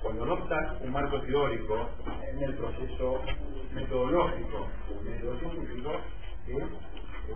cuando 0.03 0.25
adopta 0.25 0.79
un 0.83 0.91
marco 0.93 1.21
teórico 1.23 1.89
en 2.31 2.43
el 2.43 2.55
proceso 2.57 3.21
metodológico 3.73 4.67
del 5.05 5.19
¿sí? 6.47 6.53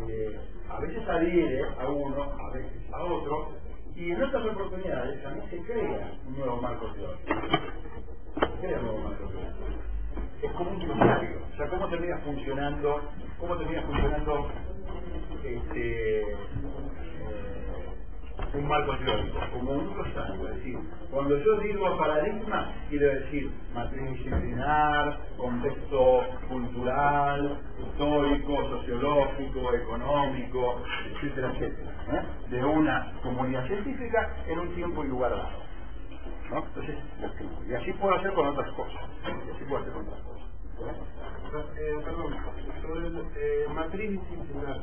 eh, 0.08 0.40
a 0.68 0.80
veces 0.80 1.08
adhiere 1.08 1.62
a 1.78 1.88
uno, 1.88 2.22
a 2.22 2.50
veces 2.52 2.92
a 2.92 3.04
otro, 3.04 3.52
y 3.94 4.10
en 4.10 4.22
otras 4.22 4.44
oportunidades 4.46 5.22
también 5.22 5.48
se 5.48 5.62
crea 5.62 6.12
un 6.26 6.36
nuevo 6.36 6.56
marco 6.60 6.92
teórico. 6.92 7.20
Se 8.34 8.60
crea 8.60 8.78
un 8.80 8.84
nuevo 8.84 8.98
marco 8.98 9.28
teórico. 9.28 9.95
Es 10.46 10.52
como 10.52 10.70
un 10.70 10.78
cruciario, 10.78 11.40
o 11.52 11.56
sea, 11.56 11.66
cómo 11.66 11.88
termina 11.88 12.18
funcionando, 12.18 13.00
cómo 13.40 13.56
termina 13.56 13.82
funcionando 13.82 14.48
este, 15.42 16.20
eh, 16.22 16.36
un 18.54 18.68
marco 18.68 18.96
teórico, 18.98 19.40
como 19.52 19.72
un 19.72 19.96
rosario, 19.96 20.48
es 20.48 20.56
decir, 20.58 20.78
cuando 21.10 21.36
yo 21.38 21.58
digo 21.58 21.98
paradigma, 21.98 22.72
quiero 22.88 23.08
decir 23.08 23.50
matriz 23.74 24.08
disciplinar, 24.10 25.18
contexto 25.36 26.20
cultural, 26.48 27.58
histórico, 27.80 28.68
sociológico, 28.70 29.74
económico, 29.74 30.82
etcétera, 31.12 31.52
etcétera, 31.54 32.24
de 32.48 32.64
una 32.64 33.14
comunidad 33.20 33.66
científica 33.66 34.36
en 34.46 34.60
un 34.60 34.74
tiempo 34.76 35.04
y 35.04 35.08
lugar 35.08 35.32
dado. 35.32 35.65
¿No? 36.50 36.58
Entonces, 36.66 36.96
lo 37.20 37.26
escribo. 37.28 37.52
y 37.68 37.74
así 37.74 37.92
puedo 37.94 38.14
hacer 38.16 38.32
con 38.34 38.46
otras 38.48 38.70
cosas, 38.72 39.02
y 39.46 39.50
así 39.50 39.64
puedo 39.64 39.78
hacer 39.82 39.92
con 39.92 40.06
otras 40.06 40.22
cosas. 40.22 40.48
¿eh? 40.80 41.96
Perdón, 42.04 42.36
sobre 42.82 43.06
el, 43.08 43.16
eh, 43.36 43.66
matriz 43.74 44.10
disciplinar. 44.10 44.80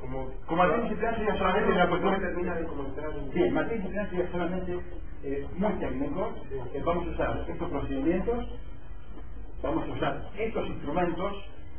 Como, 0.00 0.30
Como 0.46 0.62
matriz 0.62 0.82
disciplinar 0.84 1.16
sería 1.16 1.36
solamente 1.38 1.74
la 1.74 1.88
cuestión 1.88 2.20
termina 2.20 2.54
de 2.56 2.64
comentar. 2.66 3.12
Sí, 3.34 3.50
matriz 3.50 3.78
disciplinar 3.78 4.10
sería 4.10 4.30
solamente 4.32 4.80
eh, 5.24 5.46
muy 5.56 5.72
técnico. 5.74 6.34
Eh, 6.50 6.82
vamos 6.84 7.06
a 7.06 7.10
usar 7.10 7.44
estos 7.48 7.70
procedimientos, 7.70 8.46
vamos 9.62 9.88
a 9.88 9.92
usar 9.92 10.22
estos 10.38 10.68
instrumentos, 10.68 11.32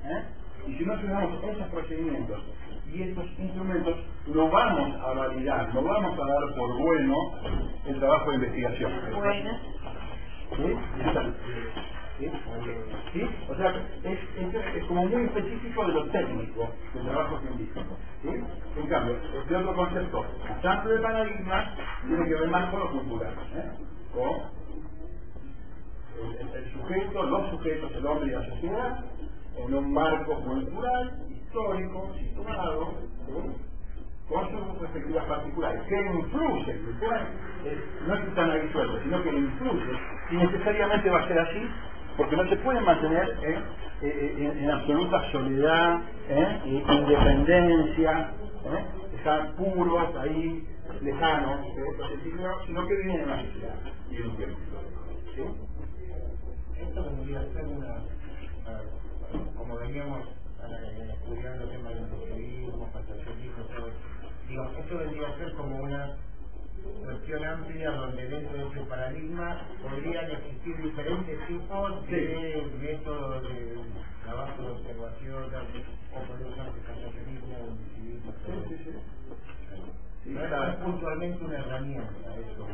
¿eh? 0.05 0.23
y 0.67 0.77
si 0.77 0.85
no 0.85 0.93
usamos 0.93 1.43
esos 1.43 1.67
procedimientos 1.69 2.41
y 2.93 3.01
estos 3.03 3.25
instrumentos, 3.37 3.95
no 4.27 4.49
vamos 4.49 4.95
a 5.01 5.13
validar, 5.13 5.73
no 5.73 5.83
vamos 5.83 6.13
a 6.19 6.25
dar 6.25 6.55
por 6.55 6.77
bueno 6.77 7.15
el 7.85 7.99
trabajo 7.99 8.29
de 8.31 8.35
investigación. 8.37 8.91
¿Sí? 13.13 13.21
O 13.49 13.55
sea, 13.55 13.69
es, 14.03 14.19
es, 14.37 14.75
es 14.75 14.85
como 14.85 15.05
muy 15.05 15.23
específico 15.25 15.85
de 15.85 15.93
lo 15.93 16.05
técnico 16.09 16.67
del 16.93 17.03
trabajo 17.05 17.39
científico. 17.41 17.81
¿Sí? 18.23 18.29
En 18.81 18.87
cambio, 18.87 19.15
este 19.39 19.55
otro 19.55 19.75
concepto, 19.75 20.25
más 20.49 20.65
amplio 20.65 20.95
de 20.95 21.01
paradigma, 21.01 21.75
tiene 22.07 22.25
que 22.27 22.35
ver 22.35 22.49
más 22.49 22.69
con 22.71 22.79
lo 22.79 22.91
cultural. 22.91 23.33
¿eh? 23.55 23.71
Con 24.13 24.57
el, 26.25 26.35
el- 26.47 26.55
el 26.55 26.73
sujeto, 26.73 27.23
los 27.23 27.49
sujetos, 27.51 27.91
el 27.95 28.05
hombre 28.07 28.27
y 28.29 28.31
la 28.31 28.45
sociedad, 28.49 29.05
en 29.57 29.73
un 29.75 29.93
marco 29.93 30.39
cultural, 30.41 31.26
histórico, 31.57 32.13
situado, 32.19 32.93
con 34.29 34.51
sus 34.51 34.81
respectivas 34.81 35.25
particulares, 35.25 35.81
que 35.87 35.95
puedan, 36.99 37.27
eh, 37.65 37.83
no 38.05 38.13
es 38.13 38.21
que 38.21 38.27
están 38.29 38.51
sino 39.03 39.23
que 39.23 39.29
influyen, 39.29 39.97
y 40.31 40.35
necesariamente 40.35 41.09
va 41.09 41.19
a 41.19 41.27
ser 41.27 41.39
así, 41.39 41.67
porque 42.17 42.35
no 42.35 42.47
se 42.49 42.55
pueden 42.57 42.83
mantener 42.83 43.29
¿eh? 43.41 43.59
Eh, 44.01 44.53
en, 44.61 44.69
absoluta 44.69 45.31
soledad, 45.31 46.01
independencia, 46.65 48.31
están 49.15 49.55
puros 49.55 50.15
ahí, 50.17 50.67
lejanos, 51.01 51.59
sino 52.65 52.87
que 52.87 52.95
viven 52.95 53.21
en 53.21 53.29
la 53.29 53.41
sociedad 53.41 53.75
y 54.11 54.21
un 54.21 54.37
tiempo. 54.37 54.57
¿sí? 55.35 55.41
Esto 56.81 57.03
vendría 57.03 57.39
a 57.39 57.53
ser 57.53 57.65
una, 57.65 58.03
como 59.57 59.77
veníamos 59.77 60.27
estudiando 60.63 61.63
el 61.63 61.69
tema 61.69 61.89
del 61.89 62.05
positivismo, 62.07 62.89
fasciacionismo, 62.91 63.63
todo. 63.65 63.89
Digo, 64.47 64.71
esto 64.79 64.97
vendría 64.97 65.27
a 65.27 65.37
ser 65.37 65.53
como 65.53 65.83
una 65.83 66.15
cuestión 67.03 67.43
amplia 67.43 67.91
donde 67.91 68.27
dentro 68.27 68.57
de 68.57 68.67
ese 68.67 68.89
paradigma 68.89 69.61
podrían 69.81 70.31
existir 70.31 70.77
diferentes 70.81 71.47
tipos 71.47 72.07
de 72.07 72.71
métodos 72.81 73.43
de 73.43 73.81
trabajo 74.23 74.61
de 74.61 74.69
observación, 74.69 75.43
o 75.43 75.47
el 75.47 76.55
fasciacionismo, 76.83 77.57
el 77.57 77.75
positivismo, 77.75 78.33
todo. 78.45 78.63
Sí, 80.23 80.29
no 80.31 80.43
es 80.43 80.75
puntualmente 80.77 81.45
una 81.45 81.57
herramienta 81.57 82.35
eso. 82.35 82.67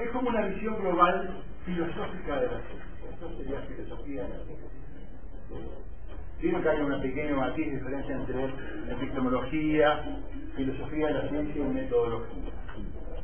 Es 0.00 0.10
como 0.10 0.30
una 0.30 0.46
visión 0.46 0.80
global 0.80 1.42
filosófica 1.64 2.40
de 2.40 2.46
la 2.46 2.60
ciencia. 2.62 3.10
Esto 3.12 3.36
sería 3.36 3.60
filosofía 3.62 4.22
de 4.24 4.28
la 4.28 4.44
ciencia. 4.44 5.97
Vieron 6.40 6.62
que 6.62 6.68
hay 6.68 6.80
una 6.80 7.00
pequeña 7.00 7.34
matiz 7.34 7.70
diferencia 7.70 8.14
entre 8.14 8.44
epistemología, 8.92 10.22
filosofía 10.54 11.06
de 11.08 11.14
la 11.14 11.28
ciencia 11.28 11.62
y 11.62 11.68
metodología. 11.68 12.52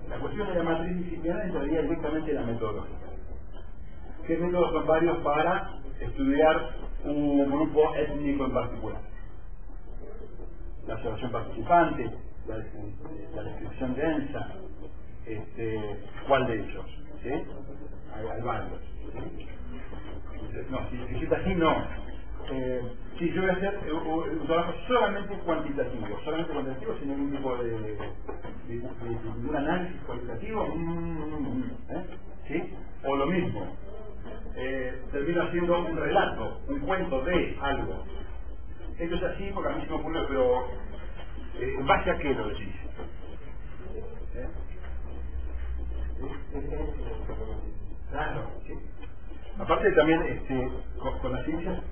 La 0.08 0.18
cuestión 0.18 0.48
de 0.48 0.54
la 0.54 0.62
matriz 0.64 0.96
disciplinar 0.96 1.46
entraría 1.46 1.82
directamente 1.82 2.30
en 2.30 2.36
la 2.36 2.42
metodología. 2.42 2.96
¿Qué 4.26 4.36
métodos 4.36 4.72
son 4.72 4.86
varios 4.86 5.18
para 5.18 5.74
estudiar 6.00 6.70
un 7.04 7.50
grupo 7.50 7.94
étnico 7.94 8.46
en 8.46 8.52
particular? 8.52 9.00
La 10.86 10.94
observación 10.94 11.32
participante, 11.32 12.10
la, 12.48 12.56
la 13.36 13.42
descripción 13.42 13.94
densa, 13.94 14.48
este, 15.26 16.00
¿cuál 16.26 16.46
de 16.46 16.54
ellos? 16.60 16.86
¿Sí? 17.22 17.30
Hay, 18.14 18.42
varios. 18.42 18.80
No, 20.70 20.90
si 20.90 20.96
necesita 20.96 21.36
así, 21.36 21.54
no. 21.54 22.03
Eh, 22.50 22.82
sí, 23.18 23.32
yo 23.32 23.42
voy 23.42 23.50
a 23.50 23.54
hacer 23.54 23.80
eh, 23.86 23.92
un, 23.92 24.46
trabajo 24.46 24.74
solamente 24.88 25.34
cuantitativo, 25.40 26.20
solamente 26.24 26.52
cuantitativo, 26.52 26.94
sin 26.98 27.08
ningún 27.10 27.32
tipo 27.36 27.56
de, 27.58 27.70
de, 28.68 28.88
un 29.48 29.56
análisis 29.56 30.00
cualitativo. 30.02 30.66
mm, 30.68 31.20
mm, 31.20 31.58
mm, 31.58 31.72
¿eh? 31.90 32.06
¿Sí? 32.48 32.74
O 33.04 33.16
lo 33.16 33.26
mismo, 33.26 33.76
eh, 34.56 35.02
termino 35.12 35.42
haciendo 35.42 35.80
un 35.86 35.96
relato, 35.96 36.60
un 36.68 36.80
cuento 36.80 37.22
de 37.24 37.56
algo. 37.60 38.04
Esto 38.98 39.16
es 39.16 39.22
así 39.24 39.50
porque 39.54 39.72
a 39.72 39.76
mí 39.76 39.82
se 39.84 39.90
me 39.90 39.96
ocurre, 39.96 40.20
pero 40.28 40.66
eh, 41.60 41.76
¿en 41.78 41.86
base 41.86 42.10
a 42.10 42.18
qué 42.18 42.34
lo 42.34 42.48
decís? 42.48 42.74
¿Eh? 44.34 44.48
Claro, 48.10 48.50
sí. 48.66 48.74
Aparte 49.58 49.92
también 49.92 50.22
este, 50.24 50.70
con, 50.98 51.18
con 51.20 51.32
las 51.32 51.44
ciencias, 51.44 51.82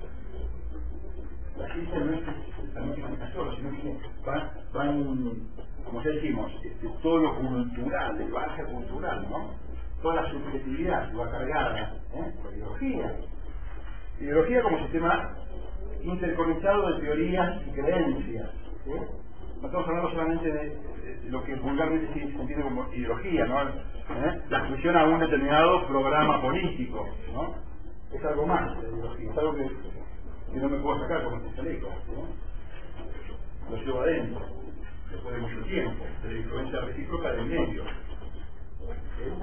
la 1.57 1.73
ciencia 1.73 1.99
no 1.99 2.13
es 2.13 2.21
la 2.73 2.81
matemática 2.81 3.31
solo, 3.33 3.55
sino 3.55 3.71
que 3.71 3.97
van, 4.25 4.51
van 4.73 5.47
como 5.85 6.01
ya 6.01 6.11
dijimos, 6.11 6.51
este, 6.63 6.87
todo 7.01 7.17
lo 7.19 7.35
cultural, 7.35 8.19
el 8.19 8.31
bagaje 8.31 8.63
cultural, 8.63 9.27
¿no? 9.29 9.51
Toda 10.01 10.15
la 10.15 10.31
subjetividad 10.31 11.09
que 11.11 11.17
va 11.17 11.31
cargada 11.31 11.97
¿eh? 12.13 12.33
por 12.41 12.53
ideología. 12.53 13.15
Ideología 14.19 14.63
como 14.63 14.79
sistema 14.79 15.35
interconectado 16.01 16.93
de 16.93 17.01
teorías 17.01 17.61
y 17.67 17.71
creencias. 17.71 18.49
¿sí? 18.83 18.91
No 19.61 19.67
estamos 19.67 19.87
hablando 19.87 20.09
solamente 20.09 20.51
de, 20.51 20.77
lo 21.29 21.43
que 21.43 21.55
vulgarmente 21.55 22.13
se 22.13 22.21
entiende 22.21 22.63
como 22.63 22.91
ideología, 22.93 23.45
¿no? 23.45 23.61
¿Eh? 23.61 24.41
La 24.49 24.57
admisión 24.57 24.97
a 24.97 25.05
un 25.05 25.19
determinado 25.19 25.87
programa 25.87 26.41
político, 26.41 27.07
¿no? 27.33 27.55
Es 28.11 28.23
algo 28.25 28.45
más 28.45 28.75
la 28.77 28.89
ideología, 28.89 29.31
que 30.53 30.59
no 30.59 30.69
me 30.69 30.77
puedo 30.77 30.99
sacar 31.01 31.23
como 31.23 31.37
este 31.37 31.55
chaleco, 31.55 31.89
¿no? 32.07 33.71
Lo 33.71 33.83
llevo 33.83 34.01
adentro, 34.01 34.45
después 35.09 35.35
de 35.35 35.41
mucho 35.41 35.61
tiempo, 35.65 36.05
de 36.23 36.37
influencia 36.37 36.81
recíproca 36.81 37.31
del 37.31 37.45
medio. 37.45 37.83
¿sí? 39.17 39.33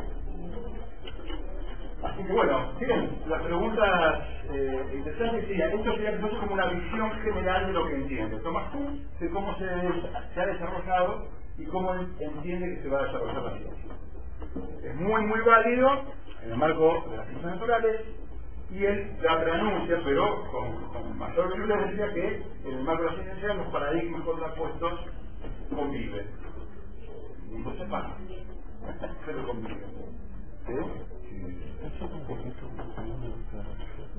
Así 2.03 2.23
que 2.25 2.33
bueno, 2.33 2.73
bien, 2.79 3.19
las 3.29 3.43
preguntas 3.43 4.21
eh, 4.53 4.93
interesantes 4.95 5.47
serían, 5.49 5.73
esto 5.73 5.93
sería 5.93 6.11
entonces 6.13 6.39
como 6.39 6.55
una 6.55 6.67
visión 6.67 7.11
general 7.23 7.67
de 7.67 7.73
lo 7.73 7.87
que 7.87 7.95
entiende. 7.95 8.37
Tomás 8.39 8.71
Kuhn 8.71 9.05
de 9.19 9.31
cómo 9.31 9.55
se, 9.59 9.65
ha 9.65 10.47
desarrollado 10.47 11.27
y 11.59 11.65
cómo 11.67 11.95
entiende 11.95 12.77
que 12.77 12.83
se 12.83 12.89
va 12.89 13.01
a 13.01 13.05
desarrollar 13.05 13.43
la 13.43 13.59
ciencia. 13.59 13.95
Es 14.83 14.97
muy, 14.97 15.27
muy 15.27 15.41
válido 15.41 15.91
en 16.43 16.53
el 16.53 16.57
marco 16.57 17.05
de 17.11 17.17
las 17.17 17.27
ciencias 17.27 17.53
naturales 17.53 18.01
y 18.73 18.85
él 18.85 19.17
la 19.23 19.41
preanuncia, 19.41 20.01
pero 20.05 20.45
con, 20.51 20.89
con 20.93 21.19
mayor 21.19 21.51
decía 21.89 22.13
que 22.15 22.43
en 22.65 22.75
el 22.79 22.85
marco 22.85 23.05
de 23.05 23.17
la 23.17 23.23
ciencia 23.25 23.55
los 23.55 23.69
paradigmas 23.69 24.23
contrapuestos 24.23 25.01
conviven. 25.75 26.27
No 27.51 27.73
se 27.77 27.87
pero 29.27 29.47
conviven. 29.47 29.83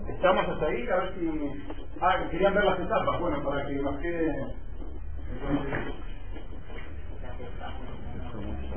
Estamos 0.07 0.47
hasta 0.49 0.65
ahí, 0.67 0.87
a 0.89 0.97
ver 0.97 1.13
si... 1.15 1.63
Ah, 2.01 2.17
que 2.19 2.29
querían 2.31 2.55
ver 2.55 2.65
las 2.65 2.79
etapas, 2.79 3.19
bueno, 3.21 3.43
para 3.43 3.65
que 3.67 3.75
nos 3.75 3.99
quede... 3.99 4.55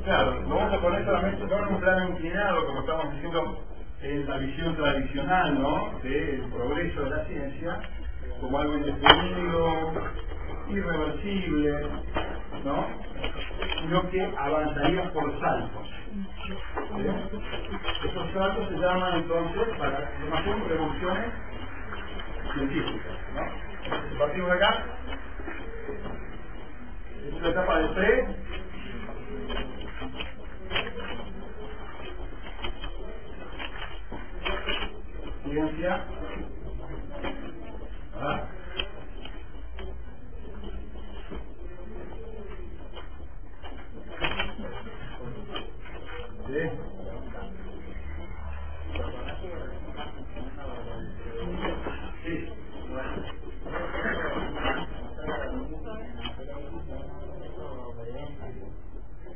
Claro, 0.05 0.41
lo 0.43 0.57
vamos 0.57 0.75
a 0.75 0.83
poner 0.83 1.05
solamente 1.05 1.45
no 1.47 1.59
en 1.59 1.75
un 1.75 1.81
plano 1.81 2.09
inclinado, 2.11 2.67
como 2.67 2.81
estamos 2.81 3.13
diciendo 3.15 3.59
en 4.05 4.29
la 4.29 4.37
visión 4.37 4.77
tradicional, 4.77 5.61
¿no? 5.61 5.99
Del 6.03 6.43
progreso 6.53 7.05
de 7.05 7.11
la 7.11 7.25
ciencia, 7.25 7.81
como 8.41 8.59
algo 8.59 8.77
indefinido, 8.77 9.93
irreversible, 10.69 11.87
¿no? 12.65 12.87
Sino 13.81 14.11
que 14.11 14.35
avanzaría 14.39 15.11
por 15.13 15.41
saltos. 15.41 15.89
¿sí? 16.75 18.09
Esos 18.09 18.33
saltos 18.33 18.69
se 18.69 18.77
llaman 18.77 19.15
entonces, 19.17 19.69
para 19.79 20.11
llamación 20.23 20.69
revoluciones 20.69 21.33
científicas, 22.55 23.13
¿no? 23.35 24.19
Partimos 24.19 24.51
de 24.51 24.57
acá, 24.57 24.85
es 27.27 27.43
la 27.43 27.49
etapa 27.49 27.79
de 27.79 27.89
pre, 27.89 28.27
¿verdad? 35.63 36.07
¿Sí? 46.47 46.71
Sí. 52.25 52.49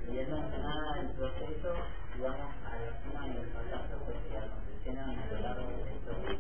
Y 0.09 0.19
él 0.19 0.29
mencionaba 0.31 0.99
el 1.01 1.09
proceso, 1.13 1.75
digamos, 2.17 2.51
a 2.65 2.77
la 2.79 3.03
suma 3.03 3.29
y 3.29 3.39
el 3.39 3.47
fracaso 3.51 4.03
pues, 4.07 4.19
que 4.29 4.39
acontecerán 4.39 5.11
a 5.19 5.27
lo 5.33 5.41
largo 5.41 5.69
de 5.69 5.85
la 5.85 5.93
historia. 5.93 6.35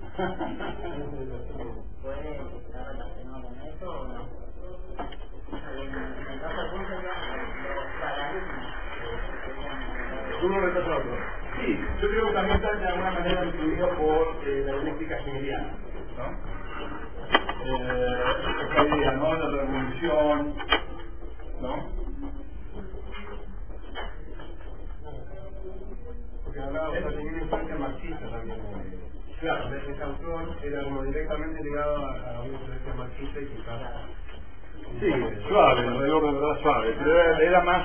¿Puede 2.03 2.33
estar 2.59 2.87
relacionado 2.89 3.43
con 3.43 3.61
eso 3.63 3.91
o 3.91 4.09
no? 4.09 4.29
En 5.53 6.33
el 6.33 6.41
caso 6.41 6.63
de 6.63 6.71
Punta, 6.71 6.95
los 6.97 7.87
paradigmas 8.01 8.75
que 8.95 9.53
serían 9.53 9.81
Uno 10.45 10.61
retrasa 10.61 10.89
al 10.89 10.99
otro. 11.01 11.17
Sí, 11.57 11.79
yo 12.03 12.09
creo 12.11 12.27
que 12.29 12.33
también 12.35 12.57
está 12.57 12.73
de 12.77 12.87
alguna 12.89 13.13
manera 13.13 13.45
influido 13.47 13.89
por 13.97 14.29
eh, 14.49 14.63
la 14.67 14.73
dialéctica 14.75 15.19
hegeliana, 15.19 15.73
¿no? 16.19 16.27
Eh, 17.65 18.25
esta 18.63 18.85
idea, 18.85 19.13
¿no? 19.13 19.27
¿No? 21.61 21.89
Porque 26.45 26.61
hablaba, 26.61 26.93
tenía 26.93 27.33
una 27.33 27.43
influencia 27.43 27.77
marxista 27.77 28.31
también. 28.31 28.59
Claro. 29.41 29.75
Ese 29.75 30.03
autor 30.03 30.57
era 30.63 30.85
como 30.85 31.03
directamente 31.05 31.63
ligado 31.63 31.97
a, 31.97 32.41
una 32.43 32.59
influencia 32.59 32.95
marxista 32.95 33.41
y 33.41 33.47
quizás... 33.47 33.81
Sí, 35.01 35.13
suave, 35.49 35.87
alrededor 35.87 36.25
de 36.25 36.33
verdad 36.33 36.63
suave, 36.63 36.95
pero 36.99 37.41
era, 37.41 37.61
más, 37.61 37.85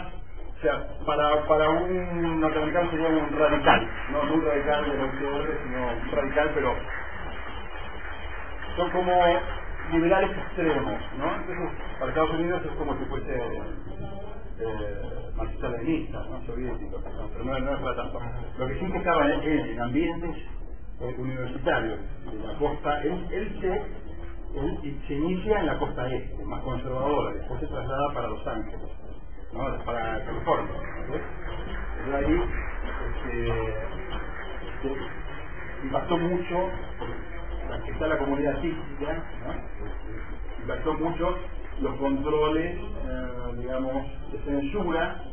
o 0.58 0.62
sea, 0.62 0.88
para, 1.06 1.46
para 1.48 1.70
un 1.70 2.40
norteamericano 2.40 2.90
sería 2.92 3.08
un 3.08 3.32
radical, 3.34 3.88
no 4.12 4.24
no 4.26 4.34
un 4.36 4.46
radical 4.46 4.90
de 4.90 4.98
los 4.98 5.12
sino 5.64 5.88
un 5.88 6.12
radical, 6.12 6.52
pero 6.56 6.76
son 8.78 8.90
como 8.92 9.26
liberales 9.92 10.32
extremos, 10.38 11.02
¿no? 11.18 11.36
Entonces, 11.36 11.70
para 12.00 12.10
Estados 12.10 12.32
Unidos 12.32 12.62
es 12.66 12.72
como 12.78 12.98
si 12.98 13.06
fuese 13.06 13.36
eh, 14.60 15.32
marxista-leninista. 15.36 16.24
Soviético, 16.46 17.02
pero 17.04 17.46
no, 17.46 17.60
no 17.60 17.96
tanto. 17.96 18.20
Lo 18.58 18.68
que 18.68 18.80
sí 18.80 18.92
que 18.92 18.98
estaba 18.98 19.32
en, 19.32 19.42
en 19.44 19.82
ambientes 19.82 20.38
eh, 21.00 21.16
universitarios 21.18 22.00
de 22.32 22.48
la 22.48 22.58
costa, 22.60 23.02
él, 23.04 23.28
él 23.32 23.58
se 23.62 23.82
él 24.54 25.02
se 25.08 25.14
inicia 25.16 25.60
en 25.60 25.66
la 25.66 25.80
costa 25.80 26.08
este, 26.14 26.46
más 26.46 26.62
conservadora, 26.62 27.34
después 27.34 27.60
se 27.60 27.68
traslada 27.68 28.14
para 28.14 28.28
Los 28.28 28.46
Ángeles, 28.48 28.92
¿no? 29.52 29.86
para 29.86 30.24
California. 30.26 30.74
¿ves? 31.10 31.22
Él 32.06 32.16
ahí 32.16 32.44
este, 34.68 34.96
impactó 35.86 36.18
mucho, 36.18 36.70
está 37.92 38.08
la 38.08 38.18
comunidad 38.18 38.56
artística, 38.56 39.14
¿no? 39.46 40.62
impactó 40.62 40.94
mucho 40.94 41.36
los 41.82 41.96
controles, 41.98 42.78
eh, 42.78 43.56
digamos, 43.58 44.08
de 44.32 44.40
censura 44.46 45.24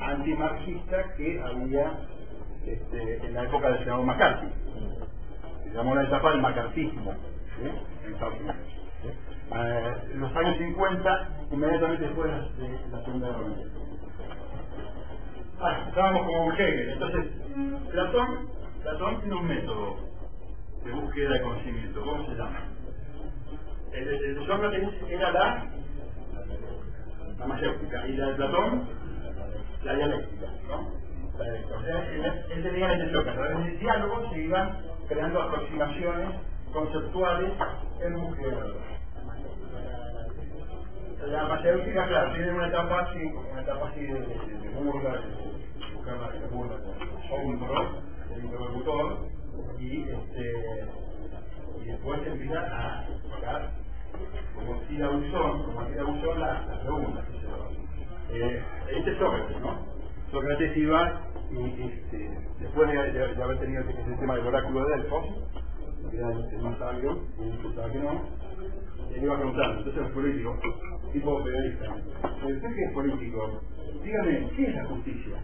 antimarxista 0.00 1.14
que 1.16 1.40
había 1.40 1.92
este, 2.66 3.26
en 3.26 3.34
la 3.34 3.44
época 3.44 3.68
del 3.70 3.78
senador 3.80 4.04
McCarthy. 4.06 4.48
Se 5.64 5.70
llamó 5.74 5.94
la 5.94 6.04
etapa 6.04 6.30
del 6.30 6.40
macartismo 6.40 7.14
en 8.04 8.12
Estados 8.12 8.34
Unidos. 8.40 8.56
en 10.12 10.20
los 10.20 10.36
años 10.36 10.56
50, 10.58 11.28
inmediatamente 11.52 12.04
después 12.04 12.30
de 12.30 12.36
la, 12.36 12.68
de 12.68 12.88
la 12.90 13.04
Segunda 13.04 13.26
Guerra 13.28 13.42
Mundial. 13.42 13.70
Ah, 15.60 15.84
estábamos 15.88 16.22
con 16.26 16.52
Hegel. 16.54 16.90
Entonces, 16.90 17.26
Platón, 17.90 18.48
Platón 18.82 19.20
tiene 19.20 19.34
un 19.36 19.46
método 19.46 19.96
de 20.84 20.92
búsqueda 20.92 21.30
de 21.32 21.40
conocimiento. 21.42 22.00
¿Cómo 22.00 22.26
se 22.26 22.34
llama? 22.34 22.60
El, 23.92 24.08
el, 24.08 24.24
el 24.24 24.34
de 24.34 24.46
Sócrates 24.46 24.88
era 25.08 25.30
la, 25.32 25.66
mayéutica 27.46 28.06
y 28.08 28.12
la 28.16 28.26
de 28.26 28.34
Platón, 28.34 28.88
la 29.84 29.94
dialéctica. 29.94 30.46
¿no? 30.68 31.04
O 31.34 31.82
sea, 31.82 32.12
él, 32.12 32.62
tenía 32.62 32.92
intención 32.92 33.24
que 33.24 33.30
a 33.30 33.34
través 33.34 33.64
del 33.64 33.78
diálogo 33.78 34.30
se 34.30 34.40
iban 34.40 34.78
creando 35.08 35.42
aproximaciones 35.42 36.28
conceptuales 36.72 37.52
en 38.00 38.20
búsqueda 38.20 38.66
de 41.20 41.30
la 41.30 41.44
mayéutica, 41.44 42.06
claro, 42.06 42.32
tiene 42.34 42.52
una 42.52 42.68
etapa 42.68 43.00
así, 43.00 43.32
una 43.52 43.62
etapa 43.62 43.88
así 43.88 44.00
de, 44.00 44.12
de, 44.12 44.58
de 44.60 44.68
burla, 44.70 45.10
de 45.12 45.94
buscar 45.94 46.16
la 46.18 46.28
de 46.28 46.46
burla 46.48 46.76
con 47.30 47.40
el 48.36 48.44
interlocutor, 48.44 49.33
y 49.78 50.02
este 50.02 50.86
y 51.82 51.86
después 51.86 52.20
empieza 52.26 52.60
a 52.60 53.06
tocar 53.06 53.70
como 54.54 54.80
si 54.88 54.96
la 54.96 55.08
buzón, 55.08 55.62
como 55.64 55.86
si 55.88 55.94
la 55.94 56.04
buzón 56.04 56.40
la, 56.40 56.66
la 56.66 56.80
pregunta. 56.80 57.24
Eh, 58.30 58.62
este 58.96 59.10
es 59.12 59.18
Sócrates, 59.18 59.60
¿no? 59.60 59.86
Sócrates 60.30 60.76
iba 60.76 61.20
y 61.50 61.82
este, 61.82 62.38
después 62.60 62.90
de, 62.90 63.42
haber 63.42 63.58
tenido 63.60 63.82
ese, 63.82 64.00
ese 64.00 64.16
tema 64.18 64.36
del 64.36 64.46
oráculo 64.46 64.86
de 64.86 64.96
Delfos, 64.96 65.26
que 66.10 66.16
era 66.16 66.30
el 66.30 66.62
más 66.62 66.78
sabio, 66.78 67.18
y 67.38 67.62
pensaba 67.62 67.92
que 67.92 67.98
no, 67.98 68.22
él 69.14 69.22
iba 69.22 69.36
preguntando, 69.36 69.78
entonces 69.78 70.02
los 70.02 70.10
políticos, 70.12 70.58
tipo 71.12 71.44
periodista, 71.44 71.94
¿usted 71.94 72.74
que 72.74 72.84
es 72.84 72.92
político? 72.92 73.60
Dígame, 74.02 74.50
¿qué 74.56 74.66
es 74.66 74.74
la 74.74 74.84
justicia? 74.86 75.36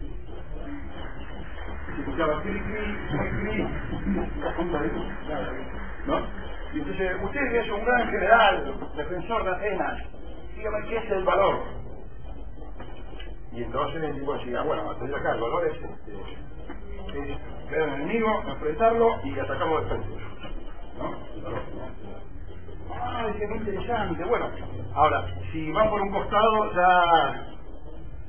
Escuchaba 1.99 2.41
cri, 2.41 2.59
cri, 2.59 3.67
¿no? 6.07 6.19
Y 6.73 6.79
entonces, 6.79 7.11
usted 7.21 7.55
es 7.55 7.71
un 7.71 7.85
gran 7.85 8.09
general, 8.09 8.73
defensor 8.95 9.43
de 9.43 9.49
Atenas, 9.51 10.03
dígame 10.55 10.87
qué 10.87 10.97
es 10.97 11.11
el 11.11 11.23
valor. 11.23 11.63
Y 13.51 13.63
entonces 13.63 14.03
el 14.03 14.15
tipo 14.15 14.33
decía, 14.33 14.61
bueno, 14.61 14.93
entonces 14.93 15.17
acá 15.17 15.33
el 15.33 15.41
valor 15.41 15.67
es, 15.67 15.73
este, 15.75 16.13
es 17.19 17.69
ver 17.69 17.81
al 17.81 17.93
enemigo, 17.95 18.43
enfrentarlo 18.47 19.19
y 19.25 19.37
atacarlo 19.39 19.81
de 19.81 19.87
frente. 19.87 20.07
¿No? 20.97 21.11
Ah, 22.93 23.27
qué 23.37 23.43
interesante. 23.43 24.23
Bueno, 24.23 24.49
ahora, 24.95 25.25
si 25.51 25.71
van 25.71 25.89
por 25.89 26.01
un 26.01 26.11
costado, 26.11 26.73
ya... 26.73 27.50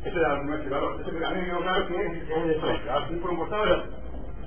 Ese 0.05 0.19
era 0.19 0.35
el 0.35 0.71
valor. 0.71 1.01
Ese 1.01 1.25
a 1.25 1.31
mí 1.31 1.41
me 1.41 1.47
quedó 1.47 1.61
claro 1.63 1.87
que 1.89 1.97
es, 1.97 2.31
es 2.31 2.47
de 2.47 2.61
si 3.09 3.17
por 3.17 3.31
un 3.31 3.37
costado. 3.39 3.65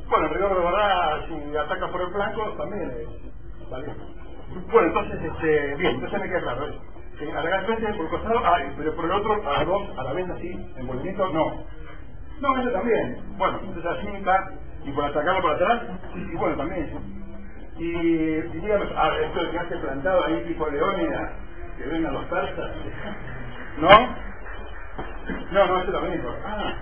Bueno, 0.10 0.28
en 0.28 0.34
rigor 0.34 0.56
de 0.58 0.66
verdad, 0.66 1.22
si 1.28 1.58
ataca 1.58 1.88
por 1.91 2.01
el 2.01 2.12
flanco, 2.12 2.53
también 2.58 2.91
es... 2.91 3.70
Vale. 3.72 3.86
Bueno, 4.72 4.88
entonces, 4.89 5.20
este, 5.24 5.76
bien, 5.76 5.95
entonces 5.95 6.22
me 6.22 6.30
queda 6.30 6.41
claro. 6.41 6.68
¿eh? 6.68 6.80
Que 7.20 7.32
atacar 7.32 7.66
frente 7.66 7.93
por 7.93 8.06
el 8.06 8.12
costado, 8.12 8.39
ah, 8.45 8.60
pero 8.78 8.95
por 8.95 9.06
el 9.06 9.12
otro, 9.14 9.34
a 9.49 9.53
las 9.60 9.68
dos, 9.68 9.99
a 9.99 10.03
la 10.03 10.14
vez 10.14 10.30
así, 10.32 10.51
en 10.78 10.86
movimiento, 10.86 11.28
no. 11.30 11.66
No, 12.41 12.60
eso 12.60 12.72
también. 12.72 13.18
Bueno, 13.38 13.60
entonces 13.64 13.86
así 13.86 14.08
está, 14.10 14.51
y 14.86 14.91
por 14.91 15.06
atacarlo 15.06 15.41
por 15.41 15.51
atrás, 15.53 15.82
y 16.16 16.36
bueno, 16.38 16.58
también. 16.58 16.89
Y, 17.78 17.86
y 17.88 18.41
dígame, 18.62 18.86
ah, 18.95 19.12
esto 19.24 19.51
que 19.51 19.60
hace 19.60 19.78
plantado 19.78 20.26
ahí 20.26 20.43
tipo 20.47 20.68
Leónida, 20.70 21.34
que 21.78 21.86
vengan 21.86 22.14
los 22.14 22.26
persas, 22.26 22.72
¿no? 23.80 23.89
No, 25.52 25.68
no, 25.68 25.80
eso 25.82 25.90
es 25.90 25.94
Ah, 26.46 26.76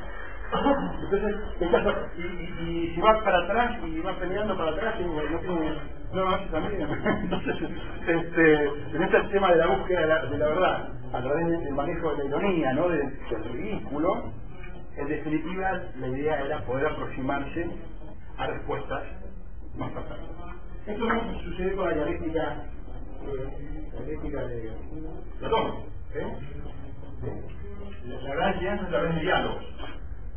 entonces, 1.03 1.35
estás- 1.61 2.17
y, 2.17 2.21
y, 2.23 2.53
y 2.89 2.95
si 2.95 3.01
vas 3.01 3.17
para 3.23 3.39
atrás 3.39 3.77
y 3.85 4.01
vas 4.01 4.15
peleando 4.17 4.57
para 4.57 4.71
atrás, 4.71 4.95
y 4.99 5.05
no 5.05 5.39
tiene. 5.39 5.73
No, 6.13 6.35
eso 6.35 6.49
también. 6.51 6.81
Entonces, 7.23 7.55
este, 8.07 8.65
en 8.95 9.03
este 9.03 9.21
tema 9.31 9.51
de 9.51 9.57
la 9.57 9.67
búsqueda 9.67 10.01
de 10.01 10.07
la, 10.07 10.25
de 10.27 10.37
la 10.37 10.47
verdad, 10.47 10.89
a 11.13 11.21
través 11.21 11.47
del 11.63 11.73
manejo 11.75 12.11
de 12.11 12.17
la 12.19 12.25
ironía, 12.25 12.73
¿no? 12.73 12.89
Del, 12.89 13.01
del 13.29 13.43
ridículo, 13.53 14.33
en 14.97 15.07
definitiva, 15.09 15.81
la 15.99 16.07
idea 16.07 16.41
era 16.41 16.61
poder 16.65 16.87
aproximarse 16.87 17.67
a 18.37 18.47
respuestas 18.47 19.03
más 19.77 19.91
pasadas. 19.91 20.19
Esto 20.87 21.05
no 21.07 21.39
sucede 21.43 21.75
con 21.75 21.85
la 21.85 21.93
dialéctica, 21.95 22.63
eh, 23.23 23.89
dialéctica 23.93 24.43
de 24.45 24.71
Platón. 25.39 25.73
¿eh? 26.15 26.37
La, 27.23 28.21
la 28.21 28.35
gran 28.35 28.53
enseñanza 28.53 28.83
es 28.83 28.87
a 28.87 28.91
través 28.91 29.15
de 29.15 29.21
diálogos. 29.21 29.63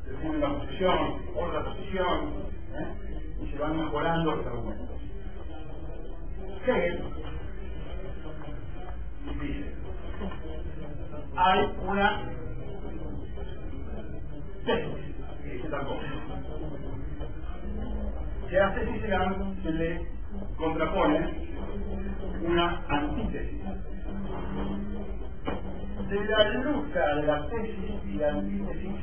Se 0.05 0.11
define 0.13 0.37
una 0.37 0.59
posición, 0.59 0.99
otra 1.35 1.65
posición, 1.65 2.33
¿eh? 2.75 3.43
y 3.43 3.47
se 3.51 3.59
van 3.59 3.77
mejorando 3.79 4.37
los 4.37 4.47
argumentos. 4.47 5.01
Hegel 6.67 7.05
dice, 9.41 9.75
hay 11.37 11.75
una 11.83 12.23
tesis 14.65 15.15
que 15.43 15.51
dice 15.53 15.69
tal 15.69 15.87
cosa. 15.87 16.03
Que 18.49 18.61
a 18.61 18.69
la 18.69 18.75
tesis 18.75 19.03
se 19.63 19.71
le 19.73 20.09
contrapone 20.57 21.49
una 22.43 22.85
antítesis. 22.89 23.63
De 26.09 26.25
la 26.25 26.45
lucha 26.65 27.15
de 27.17 27.23
la 27.25 27.49
tesis 27.49 27.93
y 28.07 28.15
la 28.19 28.31
antítesis 28.31 28.97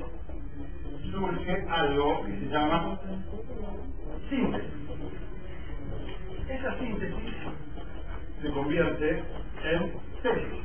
surge 1.12 1.66
algo 1.70 2.24
que 2.26 2.32
se 2.40 2.46
llama 2.48 3.00
síntesis. 4.30 4.72
Esa 6.50 6.80
síntesis 6.80 7.36
se 8.42 8.50
convierte 8.52 9.24
en 9.64 9.94
tesis. 10.24 10.64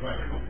Bueno. 0.00 0.40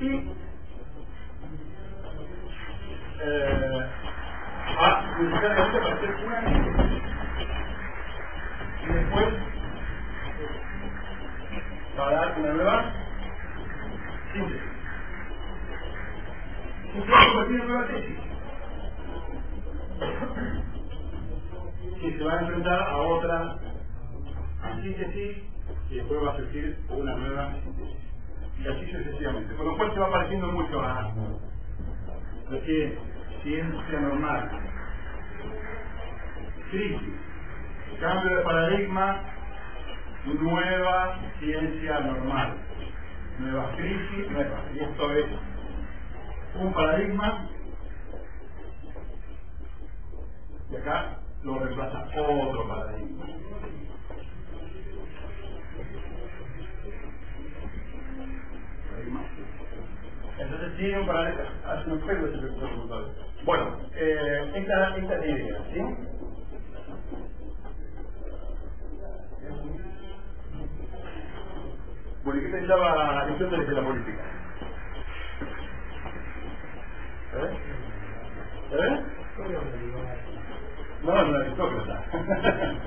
Y 0.00 0.14
eh, 3.20 3.86
va 4.80 5.18
necesariamente 5.18 5.78
para 5.80 5.94
hacer 5.96 6.16
una. 6.26 6.67
Y 8.88 8.92
después 8.92 9.26
va 11.98 12.08
a 12.08 12.12
dar 12.12 12.38
una 12.38 12.52
nueva 12.52 12.92
síntesis. 14.32 14.62
Incluso 16.94 17.32
cualquier 17.34 17.64
nueva 17.64 17.86
tesis 17.86 18.18
que 22.00 22.16
se 22.16 22.24
va 22.24 22.32
a 22.32 22.40
enfrentar 22.40 22.82
a 22.88 22.96
otra 22.96 23.58
síntesis 24.82 25.36
y 25.90 25.94
después 25.96 26.24
va 26.24 26.32
a 26.32 26.36
surgir 26.36 26.78
una 26.88 27.14
nueva 27.16 27.52
síntesis. 27.62 27.98
Y 28.58 28.68
así 28.68 28.90
sucesivamente. 28.90 29.54
Con 29.54 29.66
lo 29.66 29.76
cual 29.76 29.92
se 29.92 30.00
va 30.00 30.10
pareciendo 30.10 30.46
mucho 30.48 30.80
a 30.80 31.12
lo 32.50 32.62
que 32.62 32.98
ciencia 33.42 34.00
normal. 34.00 34.50
Crisis. 36.70 37.27
Cambio 38.00 38.36
de 38.36 38.42
paradigma, 38.44 39.22
nueva 40.24 41.18
ciencia 41.40 42.00
normal. 42.00 42.54
Nueva 43.38 43.72
crisis, 43.76 44.30
nueva. 44.30 44.62
Y 44.74 44.78
esto 44.78 45.12
es 45.12 45.26
un 46.54 46.72
paradigma 46.72 47.48
y 50.70 50.76
acá 50.76 51.18
lo 51.42 51.58
reemplaza 51.58 52.04
otro 52.16 52.68
paradigma. 52.68 53.24
Entonces 60.38 60.76
tiene 60.76 61.00
un 61.00 61.06
paradigma, 61.06 61.44
hace 61.66 61.90
un 61.90 62.00
juego 62.00 62.26
ese. 62.26 63.44
Bueno, 63.44 63.76
eh, 63.94 64.52
esta, 64.54 64.96
esta 64.96 65.14
es 65.14 65.20
la 65.20 65.26
idea, 65.26 65.58
¿sí? 65.72 66.17
Bueno, 72.24 72.40
¿y 72.40 72.44
qué 72.44 72.50
pensaba 72.50 73.20
Aristóteles 73.22 73.68
de 73.68 73.74
la 73.74 73.82
política? 73.82 74.22
¿Eh? 77.34 77.58
¿Eh? 78.72 79.00
No, 81.04 81.24
no, 81.24 81.36
aristócrata. 81.36 82.04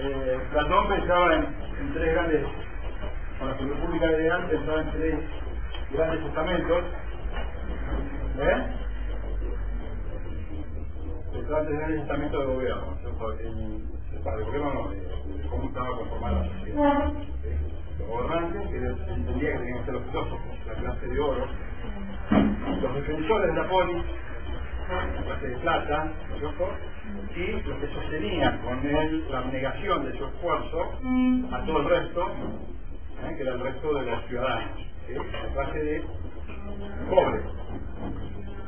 Eh, 0.00 0.38
Platón 0.52 0.88
pensaba 0.88 1.34
en, 1.34 1.42
en 1.80 1.92
tres 1.94 2.12
grandes, 2.14 2.42
con 3.38 3.48
la 3.48 3.54
República 3.54 4.10
Ideal 4.12 4.46
pensaba 4.48 4.80
en 4.82 4.90
tres 4.92 5.18
grandes 5.90 6.24
estamentos. 6.26 6.84
¿Eh? 8.38 8.66
En 11.34 11.46
tres 11.46 11.78
grandes 11.78 12.00
estamentos 12.00 12.40
de 12.40 12.54
gobierno. 12.54 12.98
El, 13.40 14.20
para 14.22 14.36
el 14.38 14.44
gobierno 14.44 14.74
no, 14.74 15.50
cómo 15.50 15.64
estaba 15.68 15.96
conformada 15.96 16.40
la 16.46 16.52
sociedad. 16.58 17.12
Los 17.98 18.08
gobernantes, 18.08 18.68
que 18.68 19.12
entendía 19.12 19.52
que 19.52 19.58
tenían 19.58 19.78
que 19.78 19.84
ser 19.84 19.94
los 19.94 20.04
filósofos, 20.04 20.66
la 20.66 20.74
clase 20.74 21.06
de 21.08 21.20
oro, 21.20 21.46
los 22.82 22.94
defensores 22.94 23.54
de 23.54 23.60
la 23.60 23.68
polis, 23.68 24.04
la 24.88 25.22
base 25.34 25.48
de 25.48 25.56
plata, 25.58 26.12
y 27.36 27.52
lo 27.68 27.80
que 27.80 27.86
sostenía 27.94 28.60
con 28.62 28.86
él 28.86 29.24
la 29.30 29.38
abnegación 29.38 30.04
de 30.04 30.18
su 30.18 30.24
esfuerzo 30.26 30.98
a 31.52 31.64
todo 31.64 31.78
el 31.80 31.88
resto, 31.88 32.28
¿eh? 32.28 33.34
que 33.36 33.42
era 33.42 33.52
el 33.54 33.60
resto 33.60 33.94
de 33.94 34.10
los 34.10 34.24
ciudadanos, 34.26 34.78
¿sí? 35.06 35.14
la 35.14 35.52
clase 35.54 35.78
de 35.78 36.02
pobres. 37.10 37.42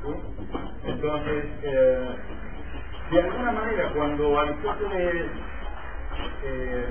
Entonces, 0.03 1.45
eh, 1.63 2.17
de 3.11 3.21
alguna 3.21 3.53
manera, 3.53 3.93
cuando 3.95 4.41
Aristóteles 4.41 5.27
eh, 6.43 6.87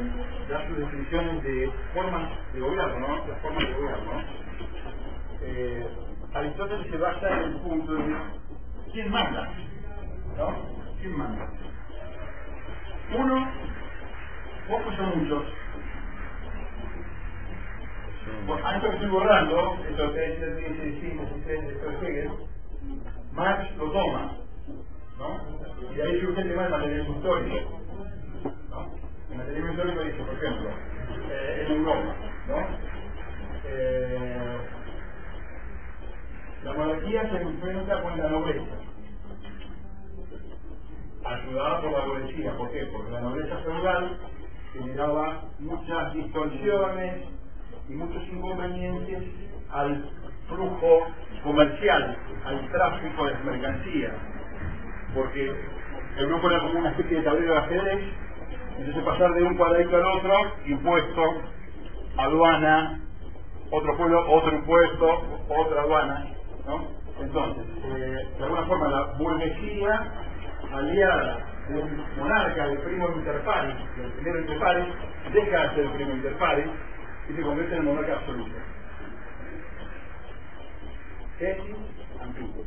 da 0.48 0.68
sus 0.68 0.78
definiciones 0.78 1.44
de 1.44 1.72
formas 1.94 2.30
de 2.54 2.60
gobierno, 2.60 3.24
formas 3.42 3.68
de 3.68 3.74
gobierno, 3.74 4.12
eh, 5.42 5.88
Aristóteles 6.34 6.88
se 6.92 6.98
basa 6.98 7.30
en 7.30 7.44
el 7.44 7.56
punto 7.62 7.94
de 7.94 8.16
quién 8.94 9.12
manda, 9.12 9.50
¿no? 10.38 10.56
¿Quién 11.02 11.18
manda? 11.18 11.50
Uno, 13.18 13.52
pocos 14.68 15.00
o 15.00 15.04
muchos. 15.18 15.44
Que 18.82 18.88
estoy 18.88 19.10
borrando, 19.10 19.78
esto 19.90 20.14
que 20.14 20.26
es 20.26 20.42
el 20.42 20.56
16, 20.58 21.22
esto 21.22 21.90
es 21.90 22.04
Hegel, 22.04 22.49
Marx 23.40 23.78
lo 23.78 23.90
toma, 23.92 24.34
¿no? 25.18 25.96
Y 25.96 26.02
ahí 26.02 26.22
surge 26.22 26.42
el 26.42 26.50
tema 26.50 26.64
del 26.64 26.72
materialismo 26.72 27.16
histórico, 27.16 27.80
¿no? 28.70 28.92
El 29.32 29.38
materialismo 29.38 29.72
histórico 29.72 30.02
dice, 30.02 30.24
por 30.24 30.36
ejemplo, 30.36 30.70
eh, 31.30 31.66
en 31.66 31.72
Europa, 31.78 32.16
¿no? 32.50 32.68
Eh, 33.66 34.58
la 36.66 36.74
monarquía 36.74 37.30
se 37.32 37.42
enfrenta 37.42 38.02
con 38.04 38.18
la 38.18 38.30
nobleza, 38.30 38.76
ayudada 41.26 41.82
por 41.82 41.92
la 41.94 42.06
burguesía. 42.06 42.58
¿Por 42.58 42.72
qué? 42.72 42.86
Porque 42.92 43.12
la 43.12 43.22
nobleza 43.22 43.58
feudal 43.60 44.18
generaba 44.74 45.44
muchas 45.60 46.14
distorsiones 46.14 47.24
y 47.88 47.94
muchos 47.94 48.24
inconvenientes 48.28 49.24
al 49.72 50.12
flujo 50.50 51.08
comercial, 51.44 52.18
al 52.46 52.70
tráfico 52.70 53.26
de 53.26 53.34
mercancías. 53.46 54.14
Porque 55.14 55.56
el 56.18 56.28
grupo 56.28 56.50
era 56.50 56.60
como 56.60 56.80
una 56.80 56.90
especie 56.92 57.18
de 57.18 57.24
tablero 57.24 57.54
de 57.54 57.60
ajedrez, 57.60 58.00
entonces 58.78 59.04
pasar 59.04 59.34
de 59.34 59.44
un 59.44 59.56
cuadradito 59.56 59.96
al 59.96 60.06
otro, 60.06 60.34
impuesto, 60.66 61.24
aduana, 62.18 63.00
otro 63.72 63.98
pueblo, 63.98 64.32
otro 64.32 64.56
impuesto, 64.56 65.22
otra 65.50 65.82
aduana, 65.82 66.26
¿no? 66.66 66.88
Entonces, 67.20 67.64
eh, 67.84 68.28
de 68.38 68.44
alguna 68.44 68.64
forma 68.64 68.88
la 68.88 69.02
burguesía 69.18 70.12
aliada 70.74 71.46
del 71.70 71.86
monarca, 72.18 72.68
del 72.68 72.80
primo 72.80 73.10
inter 73.16 73.42
pares, 73.44 73.76
del 73.98 74.12
primero 74.14 74.40
inter 74.40 74.60
pares, 74.60 74.86
deja 75.34 75.62
de 75.62 75.76
ser 75.76 75.86
el 75.86 75.92
primo 75.92 76.12
inter 76.14 76.38
pares 76.38 76.66
y 77.30 77.34
se 77.34 77.42
convierte 77.42 77.74
en 77.76 77.80
el 77.82 77.86
monarca 77.86 78.14
absoluto. 78.14 78.56
Tesis, 81.40 81.76
antiguo. 82.20 82.66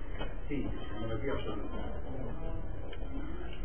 Sí, 0.48 0.66
monarquía 1.00 1.32
absoluta. 1.32 1.76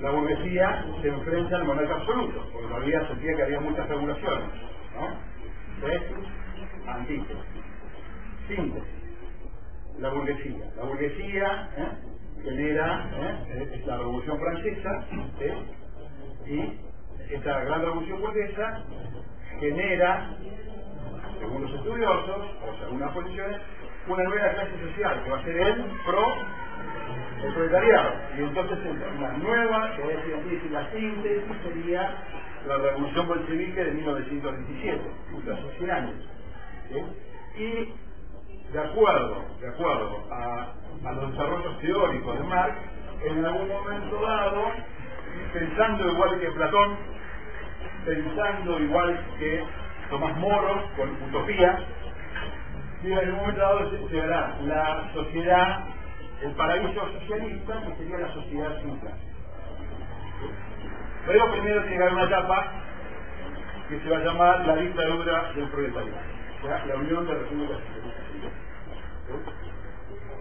La 0.01 0.11
burguesía 0.11 0.85
se 1.01 1.07
enfrenta 1.07 1.55
al 1.55 1.63
monarca 1.65 1.95
absoluto, 1.95 2.45
porque 2.51 2.67
todavía 2.67 3.07
sentía 3.07 3.35
que 3.35 3.43
había 3.43 3.59
muchas 3.61 3.87
regulaciones. 3.87 4.49
¿no? 4.95 5.87
Tesis, 5.87 6.27
antiguo. 6.87 7.25
Síntesis. 8.47 8.97
La 9.99 10.09
burguesía. 10.09 10.71
La 10.75 10.83
burguesía 10.83 11.69
¿eh? 11.77 11.87
genera 12.43 13.09
¿eh? 13.13 13.83
la 13.85 13.97
Revolución 13.97 14.39
Francesa 14.39 15.05
¿eh? 15.39 15.53
y 16.45 17.33
esta 17.33 17.63
gran 17.63 17.81
Revolución 17.81 18.21
Burguesa 18.21 18.83
genera, 19.59 20.35
según 21.39 21.63
los 21.63 21.73
estudiosos 21.73 22.45
o 22.61 22.83
según 22.83 22.99
las 22.99 23.11
posiciones, 23.11 23.57
una 24.07 24.23
nueva 24.23 24.49
clase 24.49 24.71
social 24.79 25.23
que 25.23 25.29
va 25.29 25.37
a 25.37 25.43
ser 25.43 25.57
el 25.57 25.85
pro 26.05 26.35
el 27.43 27.53
proletariado. 27.53 28.13
Y 28.37 28.41
entonces 28.41 28.79
una 29.17 29.31
nueva, 29.37 29.95
que 29.95 30.01
es 30.01 30.25
decir, 30.25 30.71
la 30.71 30.91
síntesis 30.91 31.43
sería 31.63 32.15
la 32.67 32.77
Revolución 32.77 33.27
Bolchevique 33.27 33.83
de 33.83 33.91
1917, 33.91 35.01
hace 35.51 35.77
100 35.77 35.91
años. 35.91 36.15
Y 37.57 37.93
de 38.73 38.79
acuerdo, 38.79 39.45
de 39.61 39.69
acuerdo 39.69 40.23
a, 40.31 40.73
a 41.05 41.11
los 41.13 41.31
desarrollos 41.31 41.79
teóricos 41.79 42.37
de 42.37 42.43
Marx, 42.45 42.75
en 43.23 43.45
algún 43.45 43.67
momento 43.67 44.21
dado, 44.21 44.71
pensando 45.53 46.11
igual 46.11 46.39
que 46.39 46.51
Platón, 46.51 46.97
pensando 48.05 48.79
igual 48.79 49.25
que 49.39 49.63
Tomás 50.09 50.37
Moro 50.37 50.83
con 50.95 51.09
Utopía, 51.29 51.79
y 53.03 53.11
en 53.11 53.17
algún 53.17 53.35
momento 53.35 53.61
dado 53.61 53.91
se 53.91 53.97
llegará 54.09 54.57
la 54.61 55.13
sociedad, 55.13 55.85
el 56.41 56.51
paraíso 56.51 57.07
socialista, 57.19 57.81
que 57.81 57.95
sería 57.95 58.17
la 58.19 58.33
sociedad 58.33 58.81
sin 58.81 58.97
clase. 58.97 59.17
Pero 61.27 61.51
primero 61.51 61.81
tiene 61.81 61.97
que 61.97 62.03
haber 62.03 62.13
una 62.13 62.23
etapa 62.23 62.71
que 63.89 63.99
se 63.99 64.09
va 64.09 64.17
a 64.17 64.23
llamar 64.23 64.65
la 64.65 64.75
dictadura 64.75 65.51
del 65.53 65.69
proletariado, 65.69 66.17
sea, 66.61 66.85
la 66.85 66.95
Unión 66.95 67.27
de 67.27 67.33
Repúblicas. 67.33 67.77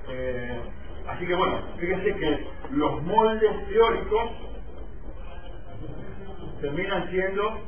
Eh, 0.09 0.61
así 1.09 1.27
que 1.27 1.35
bueno, 1.35 1.61
fíjense 1.79 2.15
que 2.15 2.47
los 2.71 3.03
moldes 3.03 3.69
teóricos 3.69 4.31
terminan 6.61 7.11
siendo 7.11 7.61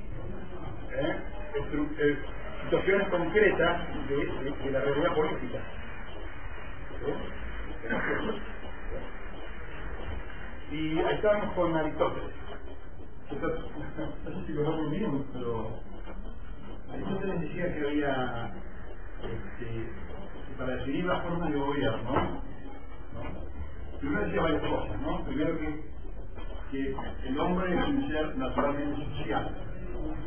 eh, 0.93 1.17
eh, 1.99 2.19
situaciones 2.69 3.09
concretas 3.09 3.81
de, 4.09 4.71
la 4.71 4.81
realidad 4.81 5.15
política. 5.15 5.59
Y 10.71 10.99
ahí 10.99 11.15
estábamos 11.15 11.55
con 11.55 11.75
Aristóteles. 11.77 12.31
No 14.25 14.31
sé 14.31 14.47
si 14.47 14.53
lo 14.53 14.63
vamos 14.63 14.91
bien, 14.91 15.25
pero 15.33 15.81
Aristóteles 16.93 17.41
decía 17.41 17.75
que 17.75 17.87
había 17.87 18.53
este, 19.23 20.57
para 20.59 20.77
definir 20.77 21.05
la 21.07 21.21
forma 21.23 21.49
de 21.49 21.59
gobierno, 21.59 22.13
¿no? 22.13 23.99
primero 23.99 24.27
decía 24.27 24.43
varias 24.43 24.63
cosas, 24.63 25.01
¿no? 25.01 25.25
Primero 25.25 25.59
que, 25.59 25.83
que 26.71 26.97
el 27.29 27.41
hombre 27.41 27.75
es 27.77 27.89
un 27.89 28.09
ser 28.09 28.37
naturalmente 28.37 29.05
social, 29.17 29.57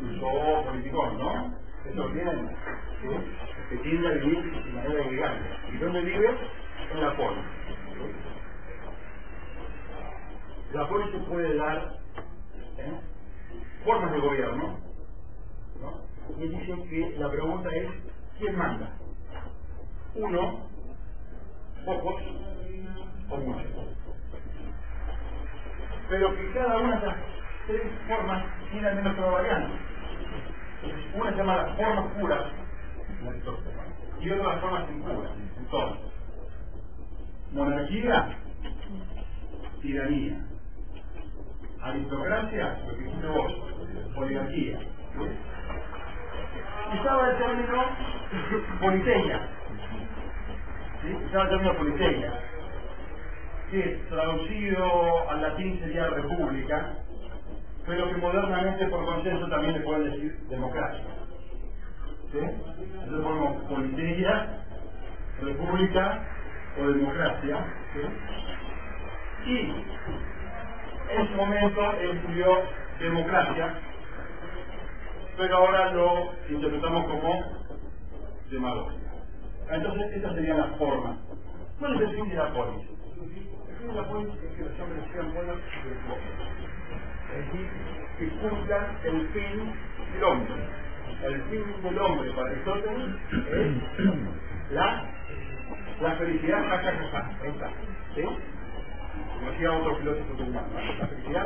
incluso 0.01 0.63
político, 0.65 1.11
¿no? 1.17 1.60
¿Sí? 1.83 3.77
tiende 3.83 4.07
a 4.07 4.11
vivir 4.11 4.63
de 4.63 4.71
manera 4.73 5.03
gregante. 5.03 5.49
¿Y 5.73 5.77
dónde 5.77 6.01
vive? 6.01 6.29
En 6.93 7.01
la 7.01 7.15
polis. 7.15 7.43
La 10.73 10.87
polis 10.87 11.11
se 11.11 11.19
puede 11.19 11.55
dar 11.55 11.97
¿eh? 12.77 12.99
formas 13.85 14.11
de 14.11 14.19
gobierno, 14.19 14.79
¿no? 15.79 16.01
Y 16.37 16.47
dice 16.47 16.89
que 16.89 17.15
la 17.17 17.29
pregunta 17.29 17.69
es, 17.75 17.89
¿quién 18.37 18.57
manda? 18.57 18.89
uno, 20.15 20.67
pocos 21.85 22.21
o 23.29 23.37
muchos. 23.37 23.71
Pero 26.09 26.35
que 26.35 26.51
cada 26.53 26.77
una 26.77 26.99
de 26.99 27.05
las 27.05 27.15
tres 27.67 27.81
formas 28.07 28.43
tiene 28.71 28.87
al 28.87 28.95
menos 28.95 29.17
una 29.17 29.27
variante. 29.27 29.90
Una 31.15 31.31
se 31.31 31.37
llama 31.37 31.57
las 31.57 31.77
formas 31.77 32.05
puras 32.13 32.43
y 34.21 34.29
otra 34.29 34.53
las 34.53 34.61
formas 34.61 34.89
impuras. 34.89 35.31
Entonces, 35.57 36.11
monarquía, 37.51 38.37
tiranía. 39.81 40.37
Aristocracia, 41.81 42.79
lo 42.87 42.95
que 42.95 43.03
dijiste 43.03 43.27
vos, 43.27 43.53
oligarquía. 44.15 44.79
Y 46.93 46.97
estaba 46.97 47.31
el 47.31 47.37
término 47.37 47.83
politeia, 48.79 49.47
¿sí? 51.01 51.17
Estaba 51.25 51.43
el 51.45 51.49
término 51.49 51.77
politeia, 51.77 52.33
que 53.71 53.81
traducido 54.09 55.29
al 55.29 55.41
latín 55.41 55.79
sería 55.79 56.07
república, 56.09 56.93
pero 57.85 58.09
que 58.09 58.17
modernamente 58.17 58.85
por 58.87 59.05
consenso 59.05 59.47
también 59.49 59.73
le 59.73 59.79
pueden 59.81 60.11
decir 60.11 60.39
democracia. 60.49 61.03
¿Sí? 62.31 62.39
Entonces 62.39 63.21
ponemos 63.23 63.63
politeia, 63.63 64.63
república 65.41 66.23
o 66.79 66.87
democracia. 66.87 67.65
¿sí? 67.93 69.49
Y 69.51 69.57
en 71.17 71.27
su 71.27 71.33
momento 71.35 71.91
él 71.99 72.17
escribió 72.17 72.61
democracia, 72.99 73.73
pero 75.37 75.57
ahora 75.57 75.91
lo 75.91 76.31
interpretamos 76.49 77.05
como 77.05 77.43
demagogia. 78.49 78.99
Entonces, 79.71 80.11
estas 80.13 80.35
serían 80.35 80.57
las 80.57 80.77
formas. 80.77 81.17
¿Cuál 81.79 81.95
es 81.95 82.01
el 82.01 82.15
fin 82.15 82.29
de 82.29 82.35
la 82.35 82.53
polis? 82.53 82.87
El 83.69 83.77
fin 83.77 83.87
de 83.87 83.93
la 83.93 84.07
polis 84.07 84.33
es 84.35 84.55
que 84.55 84.63
los 84.63 84.71
los 84.71 84.79
hombres 84.81 85.03
sean 85.13 85.33
buenos 85.33 85.57
y 85.57 85.87
virtuosos. 85.87 86.60
Es 87.31 87.45
decir, 87.45 88.39
cumplan 88.41 88.97
el 89.03 89.27
fin 89.29 89.73
del 90.13 90.23
hombre. 90.23 90.53
El 91.23 91.41
fin 91.43 91.83
del 91.83 91.99
hombre 91.99 92.31
para 92.31 92.47
Aristóteles 92.51 93.15
es 93.51 94.71
la, 94.71 95.05
la 96.01 96.11
felicidad. 96.15 96.63
Ahí 97.41 97.49
está. 97.49 97.69
¿Sí? 98.15 98.23
Como 98.23 99.51
decía 99.51 99.71
otro 99.71 99.95
filósofo 99.97 100.33
turmano, 100.35 100.67
la 100.99 101.07
felicidad. 101.07 101.45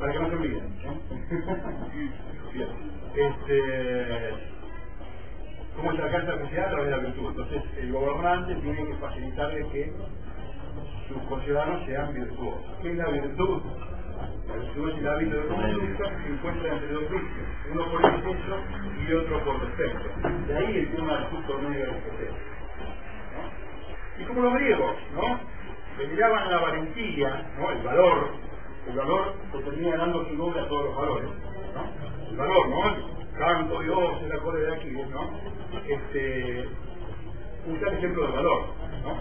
Para 0.00 0.12
que 0.12 0.18
no 0.18 0.28
se 0.28 0.34
olviden. 0.34 0.64
¿eh? 0.84 1.00
Bien. 2.52 2.68
Este, 3.14 4.30
¿Cómo 5.76 5.92
se 5.92 6.02
alcanza 6.02 6.32
la 6.32 6.38
felicidad? 6.38 6.66
A 6.66 6.70
través 6.70 6.84
de 6.86 6.90
la 6.90 6.98
virtud. 6.98 7.28
Entonces, 7.30 7.62
el 7.78 7.92
gobernante 7.92 8.54
tiene 8.56 8.86
que 8.86 8.94
facilitarle 8.94 9.68
que 9.68 9.92
sus 11.08 11.22
conciudadanos 11.28 11.86
sean 11.86 12.14
virtuosos. 12.14 12.62
¿Qué 12.82 12.90
es 12.90 12.96
la 12.96 13.08
virtud? 13.08 13.62
La 14.48 14.56
virtud 14.56 14.90
es 14.90 14.98
el 14.98 15.08
hábito 15.08 15.36
de 15.36 15.46
conducta 15.46 16.16
que 16.16 16.28
encuentra 16.28 16.72
entre 16.72 16.92
dos 16.92 17.10
vicios, 17.10 17.48
uno 17.72 17.84
por 17.90 18.04
exceso 18.04 18.56
y 19.06 19.12
otro 19.12 19.44
por 19.44 19.60
defecto. 19.60 20.28
De 20.48 20.56
ahí 20.56 20.76
el 20.78 20.96
tema 20.96 21.14
del 21.14 21.24
justo 21.26 21.58
medio 21.58 21.84
de 21.84 21.90
Aristoteles. 21.90 22.34
¿no? 23.34 24.22
Y 24.22 24.26
como 24.26 24.40
los 24.42 24.54
griegos, 24.54 24.96
¿no? 25.14 25.40
Le 25.98 26.08
miraban 26.08 26.50
la 26.50 26.58
valentía, 26.58 27.50
¿no? 27.58 27.70
El 27.70 27.82
valor, 27.82 28.28
el 28.88 28.96
valor 28.96 29.34
que 29.52 29.58
termina 29.58 29.96
dando 29.96 30.28
su 30.28 30.34
nombre 30.34 30.60
a 30.60 30.68
todos 30.68 30.84
los 30.84 30.96
valores, 30.96 31.28
¿no? 31.74 32.30
El 32.30 32.36
valor, 32.36 32.68
¿no? 32.68 32.88
El 32.88 33.28
canto, 33.38 33.80
Dios, 33.80 34.22
el 34.22 34.32
acorde 34.32 34.60
de 34.60 34.74
aquí, 34.74 34.90
¿no? 34.90 35.30
Este, 35.86 36.68
un 37.66 37.76
ejemplo 37.76 38.26
de 38.26 38.32
valor, 38.32 38.62
¿no? 39.02 39.16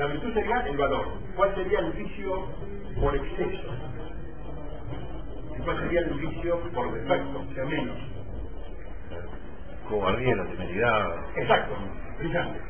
La 0.00 0.06
virtud 0.06 0.32
sería 0.32 0.60
el 0.60 0.78
valor. 0.78 1.08
¿Cuál 1.36 1.54
sería 1.54 1.80
el 1.80 1.92
vicio 1.92 2.46
por 2.98 3.14
exceso? 3.14 3.68
¿Y 5.58 5.60
cuál 5.60 5.78
sería 5.78 6.00
el 6.00 6.14
vicio 6.14 6.58
por 6.72 6.94
defecto? 6.94 7.40
O 7.40 7.54
sea, 7.54 7.64
menos. 7.66 7.98
Cobardía, 9.90 10.36
la 10.36 10.46
temeridad. 10.46 11.16
Exacto, 11.36 11.74
brillante. 12.18 12.60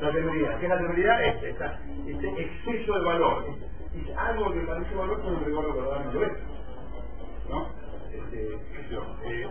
La 0.00 0.12
temeridad. 0.12 0.58
¿Qué 0.60 0.64
es 0.64 0.70
la 0.70 0.78
temeridad? 0.78 1.24
Es 1.26 1.42
esta, 1.42 1.78
este 2.06 2.42
exceso 2.42 2.94
de 2.94 3.04
valor. 3.04 3.44
Es, 3.94 4.08
es 4.08 4.16
algo 4.16 4.50
que 4.50 4.60
parece 4.60 4.94
valor, 4.94 5.20
pero 5.22 5.36
en 5.36 5.44
rigor 5.44 5.66
de 5.66 5.80
verdad 5.82 6.04
no 6.06 6.12
lo 6.14 6.24
es. 6.24 6.32
¿No? 7.50 7.68
Este, 8.14 8.54
eh, 9.26 9.46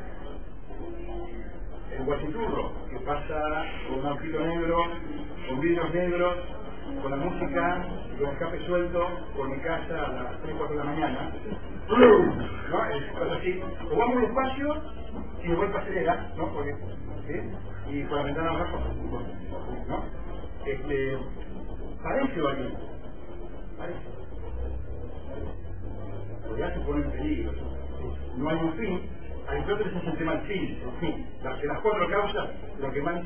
el 1.96 2.04
guachiturro 2.04 2.72
que 2.90 3.00
pasa 3.02 3.66
con 3.88 4.06
un 4.06 4.48
negro, 4.48 4.78
con 5.48 5.60
vidrios 5.62 5.94
negros, 5.94 6.36
con 7.02 7.12
la 7.12 7.18
música, 7.18 7.86
con 8.20 8.30
escape 8.30 8.66
suelto, 8.66 9.08
por 9.36 9.50
mi 9.50 9.58
casa 9.62 10.06
a 10.06 10.12
las 10.24 10.42
3, 10.42 10.56
4 10.58 10.78
de 10.78 10.84
la 10.84 10.92
mañana. 10.92 11.32
¿No? 12.70 12.86
Es 12.86 13.12
cosa 13.14 13.36
así. 13.36 13.62
O 13.92 13.98
vamos 13.98 14.22
despacio 14.22 14.76
y 15.44 15.48
de 15.48 15.56
vuelta 15.56 15.80
acelera, 15.80 16.34
¿no? 16.38 16.54
Porque, 16.54 16.76
¿sí? 17.28 17.94
Y 17.94 18.04
con 18.04 18.18
la 18.18 18.24
ventana 18.24 18.50
abajo, 18.52 18.80
¿no? 19.88 20.04
Este, 20.66 21.18
parece 22.04 22.42
valiente. 22.42 22.78
Parece. 23.78 24.00
Ya 26.58 26.74
se 26.74 26.80
pone 26.82 27.06
en 27.06 27.12
peligro. 27.12 27.52
No 28.38 28.50
hay 28.50 28.58
un 28.58 28.74
fin, 28.74 29.02
Aristóteles 29.48 29.96
es 29.96 30.08
el 30.08 30.18
tema 30.18 30.34
del 30.34 30.42
fin, 30.42 30.80
el 30.84 31.00
fin. 31.00 31.26
Las, 31.42 31.62
de 31.62 31.68
las 31.68 31.80
cuatro 31.80 32.10
causas, 32.10 32.50
lo 32.80 32.92
que 32.92 33.02
más, 33.02 33.22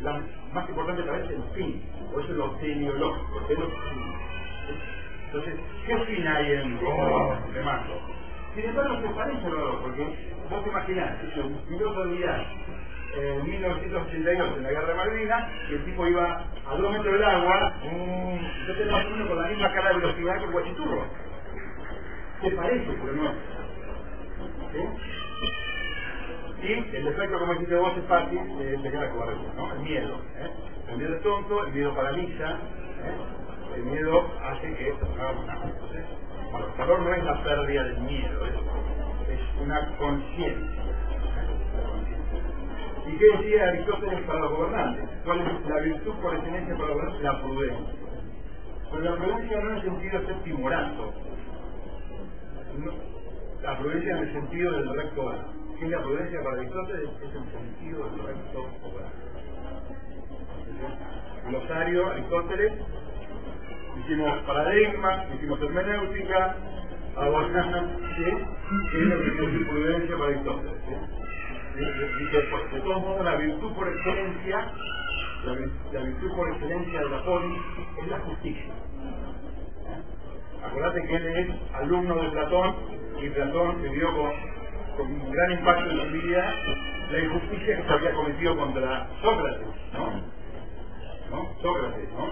la 0.00 0.20
más 0.52 0.68
importante 0.68 1.02
parece 1.02 1.32
es 1.32 1.40
el 1.40 1.50
fin, 1.54 1.82
o 2.14 2.20
eso 2.20 2.30
es 2.30 2.36
lo 2.36 2.50
teleológico, 2.56 3.40
es 3.48 3.58
lo 3.58 3.66
fin. 3.66 4.14
Entonces, 5.26 5.54
¿qué 5.86 5.96
fin 5.98 6.26
hay 6.26 6.52
en 6.52 6.78
oh, 6.86 7.36
me 7.52 7.62
mato? 7.62 7.98
Sin 8.54 8.64
embargo, 8.66 9.00
se 9.00 9.08
parece 9.08 9.42
valor, 9.42 9.80
porque 9.82 10.04
vos 10.50 10.62
te 10.62 10.70
imaginás, 10.70 11.16
piloto 11.68 12.04
de 12.04 12.12
unidad 12.12 12.44
en 13.16 13.48
1982 13.48 14.56
en 14.56 14.62
la 14.64 14.70
guerra 14.70 14.86
de 14.88 14.94
Malvinas, 14.94 15.48
y 15.70 15.74
el 15.74 15.84
tipo 15.86 16.06
iba 16.06 16.44
a 16.68 16.76
dos 16.76 16.92
metros 16.92 17.12
del 17.14 17.24
agua, 17.24 17.74
entonces 17.82 18.90
más 18.90 19.06
o 19.06 19.10
menos 19.10 19.28
con 19.28 19.42
la 19.42 19.48
misma 19.48 19.72
cara 19.72 19.88
de 19.88 19.96
velocidad 19.96 20.38
que 20.38 20.44
el 20.44 20.50
guachiturro. 20.52 21.04
Se 22.42 22.50
parece, 22.50 22.98
pero 23.00 23.12
no. 23.14 23.32
¿Sí? 24.72 25.23
Y 26.64 26.72
el 26.96 27.06
efecto, 27.08 27.38
como 27.38 27.52
dijiste 27.52 27.76
vos, 27.76 27.92
es 27.94 28.04
fácil 28.04 28.40
de 28.56 28.74
empezar 28.74 29.04
a 29.04 29.10
jugar 29.10 29.36
¿no? 29.54 29.70
El 29.74 29.80
miedo. 29.80 30.14
¿eh? 30.38 30.50
El 30.88 30.96
miedo 30.96 31.14
es 31.16 31.22
tonto, 31.22 31.62
el 31.66 31.72
miedo 31.74 31.94
paraliza, 31.94 32.52
¿eh? 32.52 33.76
el 33.76 33.82
miedo 33.84 34.26
hace 34.42 34.74
que 34.74 34.94
no 34.94 35.22
hagamos 35.22 35.46
nada. 35.46 35.66
Entonces, 35.66 36.04
bueno, 36.50 36.66
el 36.98 37.04
no 37.04 37.14
es 37.14 37.24
la 37.24 37.44
pérdida 37.44 37.84
del 37.84 38.00
miedo, 38.00 38.46
es, 38.46 38.54
una 39.60 39.96
conciencia. 39.98 40.82
¿eh? 40.82 41.02
¿Y 43.08 43.18
qué 43.18 43.26
decía 43.36 43.68
Aristóteles 43.68 44.20
para 44.22 44.38
los 44.38 44.52
gobernantes? 44.52 45.04
¿Cuál 45.22 45.40
es 45.40 45.66
la 45.68 45.80
virtud 45.80 46.14
por 46.22 46.34
excelencia 46.34 46.74
para 46.76 46.88
los 46.88 46.96
gobernantes? 46.96 47.22
La 47.24 47.42
prudencia. 47.42 47.94
Pero 48.90 49.02
la 49.02 49.16
prudencia 49.16 49.60
no 49.60 49.70
en 49.70 49.76
el 49.76 49.82
sentido 49.82 50.18
de 50.18 50.26
ser 50.26 50.42
timorazo. 50.44 51.12
No, 52.78 52.92
la 53.62 53.78
prudencia 53.78 54.12
en 54.12 54.18
el 54.18 54.32
sentido 54.32 54.72
del 54.72 54.96
recto 54.96 55.22
obrar. 55.22 55.44
¿Qué 55.44 55.63
es 55.84 55.90
la 55.90 56.02
prudencia 56.02 56.42
para 56.42 56.56
Aristóteles? 56.56 57.10
Es 57.22 57.34
el 57.34 57.44
sentido 57.52 58.08
del 58.08 58.26
recto 58.26 58.60
obrar. 58.84 59.12
Glosario, 61.48 62.10
Aristóteles, 62.10 62.72
hicimos 63.98 64.38
paradigma, 64.44 65.24
hicimos 65.34 65.60
hermenéutica, 65.60 66.56
ahora, 67.16 67.84
¿sí? 68.16 68.24
¿Qué 68.90 68.98
es 68.98 69.06
lo 69.06 69.18
que 69.20 69.64
prudencia 69.66 70.16
para 70.16 70.30
Aristóteles? 70.30 70.80
¿sí? 70.88 71.14
Dice, 71.74 72.40
pues, 72.50 72.72
de 72.72 72.80
todos 72.80 73.02
modos, 73.02 73.24
la 73.24 73.36
virtud 73.36 73.72
por 73.74 73.88
excelencia, 73.88 74.72
la, 75.92 76.00
virtud 76.00 76.36
por 76.36 76.48
excelencia 76.50 77.00
de 77.00 77.10
la 77.10 77.24
polis 77.24 77.58
es 78.00 78.08
la 78.08 78.18
justicia. 78.20 78.72
Acordate 80.64 81.02
que 81.06 81.16
él 81.16 81.26
es 81.26 81.74
alumno 81.74 82.14
de 82.14 82.28
Platón 82.30 82.74
y 83.20 83.28
Platón 83.28 83.82
vivió 83.82 84.16
con, 84.16 84.53
con 84.96 85.06
un 85.06 85.30
gran 85.30 85.52
impacto 85.52 85.90
en 85.90 86.00
su 86.00 86.12
vida 86.12 86.54
la 87.10 87.18
injusticia 87.18 87.76
que 87.76 87.82
se 87.82 87.92
había 87.92 88.12
cometido 88.12 88.56
contra 88.56 89.08
Sócrates, 89.22 89.68
¿no? 89.92 90.10
¿No? 91.30 91.54
Sócrates, 91.62 92.08
¿no? 92.12 92.26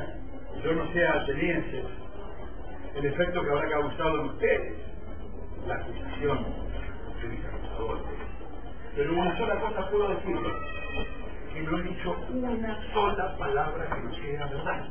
¿Eh? 0.00 0.62
Yo 0.64 0.72
no 0.72 0.92
sé 0.92 1.06
atenienses 1.06 1.86
el 2.96 3.06
efecto 3.06 3.42
que 3.42 3.50
habrá 3.50 3.68
causado 3.70 4.20
en 4.20 4.26
ustedes 4.26 4.74
la 5.66 5.74
acusación 5.74 6.46
de 7.22 7.28
mis 7.28 7.44
acusadores. 7.44 8.02
Pero 8.96 9.12
una 9.12 9.38
sola 9.38 9.60
cosa 9.60 9.90
puedo 9.90 10.08
decirles, 10.08 10.52
que 11.52 11.62
no 11.62 11.78
he 11.78 11.82
dicho 11.82 12.16
una 12.30 12.92
sola 12.92 13.36
palabra 13.38 13.86
que 13.86 14.00
no 14.02 14.14
sea 14.14 14.46
verdad 14.46 14.86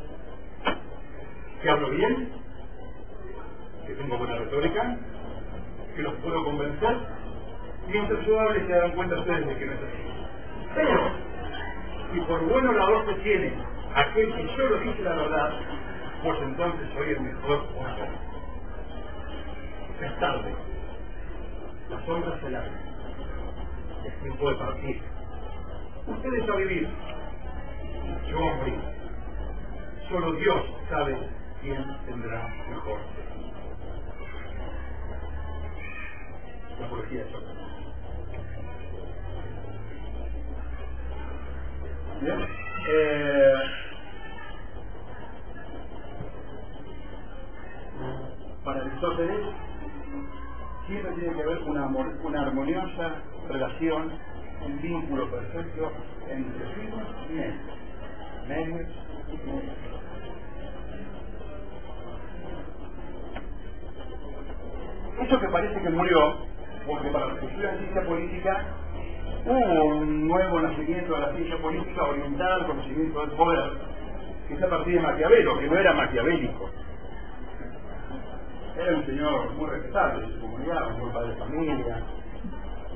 que 1.62 1.70
hablo 1.70 1.90
bien, 1.90 2.30
que 3.86 3.94
tengo 3.94 4.18
buena 4.18 4.38
retórica, 4.38 4.98
que 6.00 6.04
los 6.04 6.14
puedo 6.22 6.45
convencer, 6.45 6.97
mientras 7.89 8.26
yo 8.26 8.39
hable 8.39 8.66
se 8.66 8.72
dan 8.72 8.91
cuenta 8.91 9.20
ustedes 9.20 9.45
de 9.47 9.58
que 9.58 9.66
no 9.66 9.74
es 9.74 9.80
así. 9.80 9.97
Pero, 10.74 11.12
si 12.14 12.22
por 12.22 12.39
buen 12.47 12.68
orador 12.68 13.06
se 13.06 13.14
tiene 13.16 13.54
aquel 13.93 14.34
que 14.34 14.47
yo 14.56 14.70
lo 14.70 14.80
dice 14.80 15.02
la 15.04 15.16
verdad, 15.16 15.52
pues 16.24 16.39
entonces 16.41 16.88
soy 16.95 17.10
el 17.10 17.20
mejor 17.20 17.66
orador. 17.78 18.08
Es 20.02 20.20
tarde. 20.22 20.56
La 21.89 22.06
sombra 22.06 22.39
se 22.39 22.50
larga. 22.50 22.80
Es 24.06 24.22
tiempo 24.22 24.50
de 24.52 24.56
partir. 24.56 25.02
Ustedes 26.08 26.50
a 26.50 26.56
vivir. 26.56 26.88
Yo 28.30 28.38
a 28.38 28.56
morir. 28.56 28.80
Solo 30.10 30.32
Dios 30.34 30.62
sabe 30.89 31.18
quién 31.62 31.86
tendrá 32.06 32.47
mejor. 32.70 33.00
La 36.80 36.86
apología 36.86 37.23
de 37.23 37.32
Sócrates. 37.32 37.69
Eh, 42.91 43.53
para 48.63 48.82
Aristóteles 48.82 49.39
siempre 50.88 51.11
tiene 51.13 51.36
que 51.36 51.41
haber 51.43 51.57
una, 51.63 51.86
una 51.88 52.41
armoniosa 52.41 53.15
relación, 53.47 54.11
un 54.65 54.82
vínculo 54.82 55.30
perfecto 55.30 55.91
entre 56.30 56.67
finos 56.75 57.07
y 57.30 57.34
medios. 57.34 57.55
Medios 58.47 58.89
y 59.27 59.47
medios. 59.47 59.75
Eso 65.21 65.39
que 65.39 65.47
parece 65.49 65.82
que 65.82 65.89
murió, 65.89 66.49
porque 66.86 67.09
para 67.09 67.27
los 67.27 67.39
que 67.39 67.45
estudian 67.47 67.77
ciencia 67.77 68.03
política 68.03 68.65
hubo 69.45 69.86
un 69.86 70.27
nuevo 70.27 70.61
nacimiento 70.61 71.13
de 71.13 71.19
la 71.19 71.34
ciencia 71.34 71.57
política 71.57 72.03
orientada 72.03 72.55
al 72.55 72.67
conocimiento 72.67 73.21
del 73.21 73.32
poder, 73.32 73.71
que 74.47 74.53
empecé 74.53 74.65
a 74.65 74.69
partir 74.69 74.95
de 74.95 75.01
Maquiavelo, 75.01 75.59
que 75.59 75.67
no 75.67 75.77
era 75.77 75.93
maquiavélico. 75.93 76.69
Era 78.77 78.97
un 78.97 79.05
señor 79.05 79.51
muy 79.53 79.69
respetable 79.69 80.25
de 80.25 80.34
su 80.34 80.39
comunidad, 80.39 80.88
un 80.93 80.99
buen 80.99 81.13
padre 81.13 81.30
de 81.30 81.36
familia, 81.36 82.03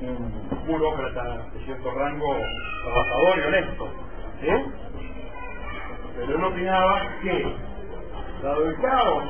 un 0.00 0.66
burócrata 0.66 1.46
de 1.52 1.64
cierto 1.64 1.90
rango 1.90 2.36
trabajador 2.84 3.38
y 3.38 3.40
honesto. 3.42 3.88
Pero 6.16 6.38
él 6.38 6.44
opinaba 6.44 7.02
que, 7.22 7.56
dado 8.42 8.68
el 8.68 8.76
caos, 8.80 9.24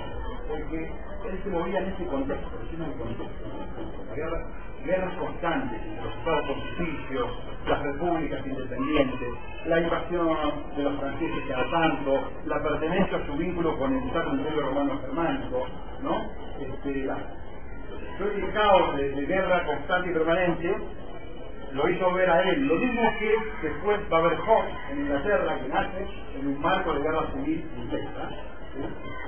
porque 0.48 0.90
él 1.29 1.41
se 1.43 1.51
movía 1.51 1.81
en 1.81 1.93
ese 1.93 2.07
contexto, 2.07 2.51
en 2.75 2.83
el 2.83 2.99
contexto, 2.99 3.45
guerras 4.85 5.14
constantes 5.14 5.81
entre 5.83 6.05
los 6.05 6.14
estados 6.14 6.47
pontificios, 6.47 7.29
las 7.66 7.83
repúblicas 7.83 8.47
independientes, 8.47 9.29
la 9.66 9.81
invasión 9.81 10.37
de 10.77 10.83
los 10.83 11.01
franceses 11.01 11.45
cada 11.49 11.70
tanto, 11.70 12.31
la 12.45 12.62
pertenencia 12.62 13.16
a 13.18 13.27
su 13.27 13.33
vínculo 13.35 13.79
con 13.79 13.95
el 13.95 14.07
Estado 14.07 14.35
Imperio 14.35 14.61
Romano 14.68 15.01
Germánico, 15.01 15.66
¿no? 16.03 16.31
Este, 16.61 17.09
todo 18.18 18.29
caos 18.53 18.97
de, 18.97 19.11
de 19.11 19.27
guerra 19.27 19.64
constante 19.64 20.11
y 20.11 20.12
permanente 20.12 20.77
lo 21.72 21.89
hizo 21.89 22.12
ver 22.12 22.31
a 22.31 22.43
él. 22.43 22.66
Lo 22.66 22.77
mismo 22.77 23.03
que 23.18 23.37
después 23.62 24.01
Hobbes 24.37 24.75
en 24.93 25.01
Inglaterra, 25.01 25.59
que 25.61 25.68
nace 25.68 26.07
en 26.39 26.47
un 26.47 26.61
marco 26.61 26.93
de 26.93 27.01
guerra 27.01 27.27
civil 27.33 27.64
inglesa. 27.77 28.29
¿sí? 28.75 29.24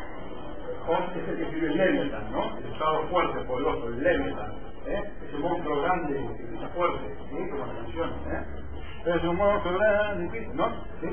Es 0.87 1.29
el 1.29 1.37
que 1.37 1.43
escribe 1.43 1.67
el 1.67 1.77
Leviathan, 1.79 2.31
¿no? 2.31 2.59
El 2.59 2.73
estado 2.73 3.03
fuerte, 3.09 3.41
poderoso, 3.45 3.89
el 3.89 4.03
Leviathan. 4.05 4.53
¿eh? 4.87 5.03
Ese 5.29 5.39
monstruo 5.39 5.83
grande 5.83 6.15
que 6.15 6.55
está 6.55 6.69
fuerte, 6.69 7.17
¿sí? 7.29 7.51
Como 7.51 7.67
la 7.67 7.75
canción, 7.75 8.11
¿eh? 8.11 9.13
Es 9.17 9.25
un 9.25 9.37
monstruo 9.37 9.79
grande, 9.79 10.51
¿no? 10.55 10.69
¿Sí? 11.01 11.09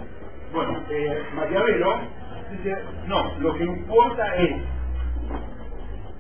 Bueno, 0.54 0.80
eh, 0.90 1.24
Maquiavelo 1.34 1.96
dice, 2.52 2.78
no, 3.08 3.36
lo 3.40 3.54
que 3.56 3.64
importa 3.64 4.36
es 4.36 4.62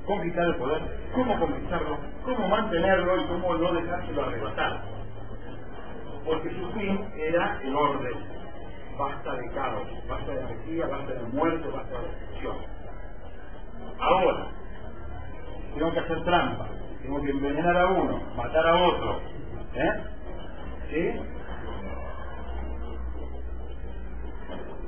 conquistar 0.07 0.45
el 0.47 0.55
poder, 0.55 0.81
cómo 1.13 1.39
conquistarlo, 1.39 1.97
cómo 2.25 2.47
mantenerlo 2.47 3.21
y 3.21 3.25
cómo 3.25 3.55
no 3.55 3.71
dejárselo 3.73 4.23
arrebatar. 4.25 4.81
Porque 6.25 6.49
su 6.49 6.71
fin 6.71 7.05
era 7.17 7.59
el 7.63 7.75
orden. 7.75 8.13
Basta 8.97 9.35
de 9.35 9.49
caos, 9.51 9.87
basta 10.09 10.31
de 10.31 10.39
anarquía, 10.43 10.87
basta 10.87 11.13
de 11.13 11.21
muerte, 11.23 11.67
basta 11.69 11.99
de 11.99 12.07
destrucción. 12.07 12.82
Ahora, 13.99 14.47
tengo 15.75 15.93
que 15.93 15.99
hacer 15.99 16.23
trampa, 16.23 16.67
tengo 17.01 17.21
que 17.21 17.31
envenenar 17.31 17.77
a 17.77 17.87
uno, 17.87 18.21
matar 18.35 18.67
a 18.67 18.75
otro. 18.75 19.19
¿Eh? 19.75 20.03
¿Sí? 20.91 21.21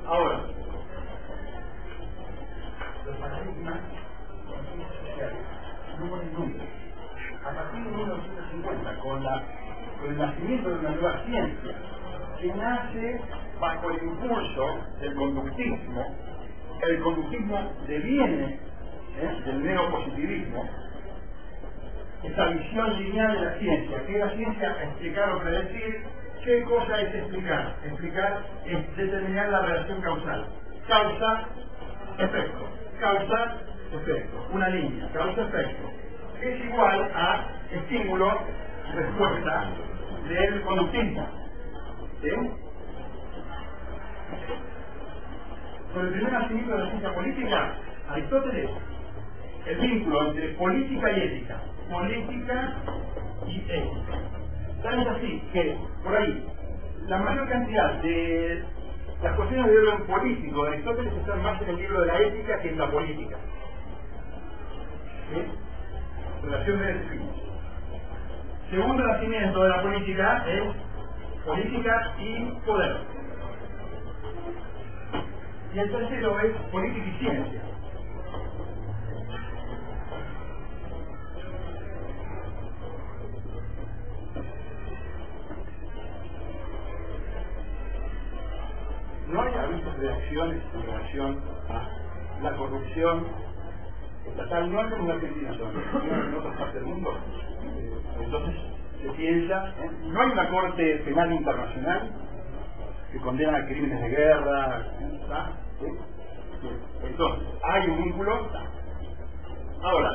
Ahora, 0.06 0.40
los 3.04 3.16
paradigmas 3.16 3.80
no 5.98 6.10
ponen 6.10 6.32
nunca. 6.34 6.62
A 7.44 7.54
partir 7.54 7.84
de 7.84 7.90
1950, 7.90 8.98
con, 9.00 9.22
con 9.22 10.10
el 10.10 10.18
nacimiento 10.18 10.68
de 10.70 10.78
una 10.78 10.90
nueva 10.90 11.24
ciencia, 11.24 11.74
que 12.40 12.52
nace 12.54 13.20
bajo 13.60 13.90
el 13.90 14.02
impulso 14.04 14.78
del 15.00 15.14
conductismo, 15.14 16.14
el 16.82 17.00
conductismo 17.00 17.72
deviene 17.86 18.65
¿eh? 19.20 19.42
del 19.46 19.62
neopositivismo, 19.64 20.68
esa 22.22 22.46
visión 22.46 22.98
lineal 23.02 23.32
de 23.32 23.44
la 23.44 23.58
ciencia, 23.58 24.06
que 24.06 24.18
la 24.18 24.30
ciencia 24.30 24.76
explicar 24.82 25.32
o 25.32 25.40
predecir, 25.40 26.02
¿qué 26.44 26.62
cosa 26.64 27.00
es 27.00 27.14
explicar? 27.14 27.76
Explicar 27.84 28.42
es 28.66 28.96
determinar 28.96 29.48
la 29.48 29.60
relación 29.62 30.00
causal. 30.00 30.46
Causa, 30.88 31.44
efecto. 32.18 32.68
Causa, 33.00 33.56
efecto. 33.92 34.48
Una 34.52 34.68
línea, 34.68 35.08
causa-efecto. 35.12 35.90
Es 36.40 36.64
igual 36.64 37.10
a 37.14 37.46
estímulo, 37.72 38.40
respuesta 38.94 39.64
del 40.28 40.60
conductismo. 40.62 41.28
¿Sí? 42.22 42.30
Con 45.92 46.06
el 46.06 46.12
primer 46.12 46.32
nacimiento 46.32 46.72
de 46.72 46.78
la 46.84 46.90
ciencia 46.90 47.14
política, 47.14 47.74
Aristóteles, 48.08 48.70
el 49.66 49.78
vínculo 49.78 50.28
entre 50.28 50.48
política 50.50 51.12
y 51.12 51.20
ética, 51.20 51.60
política 51.90 52.74
y 53.48 53.58
ética. 53.58 54.18
Tal 54.82 55.00
es 55.00 55.08
así 55.08 55.42
que, 55.52 55.76
por 56.04 56.16
ahí, 56.16 56.46
la 57.08 57.18
mayor 57.18 57.48
cantidad 57.48 57.94
de 58.02 58.62
las 59.22 59.34
cuestiones 59.34 59.66
de 59.66 59.78
orden 59.78 60.06
político 60.06 60.64
de 60.64 60.70
Aristóteles 60.70 61.12
están 61.14 61.42
más 61.42 61.60
en 61.62 61.68
el 61.70 61.76
libro 61.76 62.00
de 62.00 62.06
la 62.06 62.18
ética 62.20 62.60
que 62.60 62.68
en 62.68 62.78
la 62.78 62.90
política. 62.90 63.36
¿Sí? 65.32 65.42
Relación 66.44 66.78
de 66.78 66.94
fin. 66.94 67.20
Segundo 68.70 69.04
nacimiento 69.04 69.62
de 69.62 69.68
la 69.68 69.82
política 69.82 70.44
es 70.48 71.44
política 71.44 72.14
y 72.18 72.66
poder. 72.66 72.96
Y 75.74 75.78
el 75.78 75.90
tercero 75.90 76.40
es 76.40 76.52
política 76.70 77.06
y 77.06 77.18
ciencia. 77.18 77.65
No 89.28 89.42
hay 89.42 89.54
avisos 89.54 89.98
de 89.98 90.12
acciones 90.12 90.62
en 90.74 90.82
relación 90.82 91.40
a 91.68 92.42
la 92.42 92.56
corrupción 92.56 93.26
estatal, 94.26 94.72
no 94.72 94.80
es 94.82 94.90
como 94.92 95.04
en 95.04 95.10
Argentina, 95.10 95.52
sino 95.52 96.26
en 96.26 96.34
otras 96.34 96.56
partes 96.56 96.74
del 96.74 96.84
mundo. 96.84 97.18
Eh, 97.62 97.98
Entonces 98.20 98.54
se 99.02 99.08
piensa, 99.10 99.68
¿eh? 99.78 99.90
no 100.04 100.20
hay 100.20 100.30
una 100.30 100.48
corte 100.48 100.96
penal 101.04 101.32
internacional 101.32 102.10
que 103.12 103.18
condena 103.18 103.66
crímenes 103.66 104.00
de 104.00 104.08
guerra. 104.08 104.82
¿Sí? 105.80 105.86
Entonces, 107.04 107.48
hay 107.62 107.90
un 107.90 108.04
vínculo. 108.04 108.48
Ahora, 109.82 110.10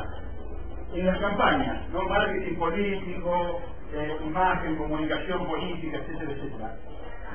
en 0.94 1.06
las 1.06 1.20
campañas, 1.20 1.90
¿no? 1.90 2.02
marketing 2.04 2.56
político, 2.58 3.62
eh, 3.94 4.18
imagen, 4.26 4.76
comunicación 4.78 5.48
política, 5.48 5.98
etcétera, 5.98 6.32
etcétera, 6.32 6.76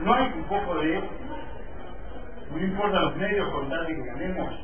no 0.00 0.14
hay 0.14 0.32
un 0.36 0.44
poco 0.44 0.74
de, 0.76 1.00
no 2.50 2.58
importa 2.58 3.00
los 3.00 3.16
medios 3.16 3.48
con 3.50 3.68
tal 3.68 3.86
de 3.86 3.94
que 3.94 4.04
ganemos, 4.04 4.54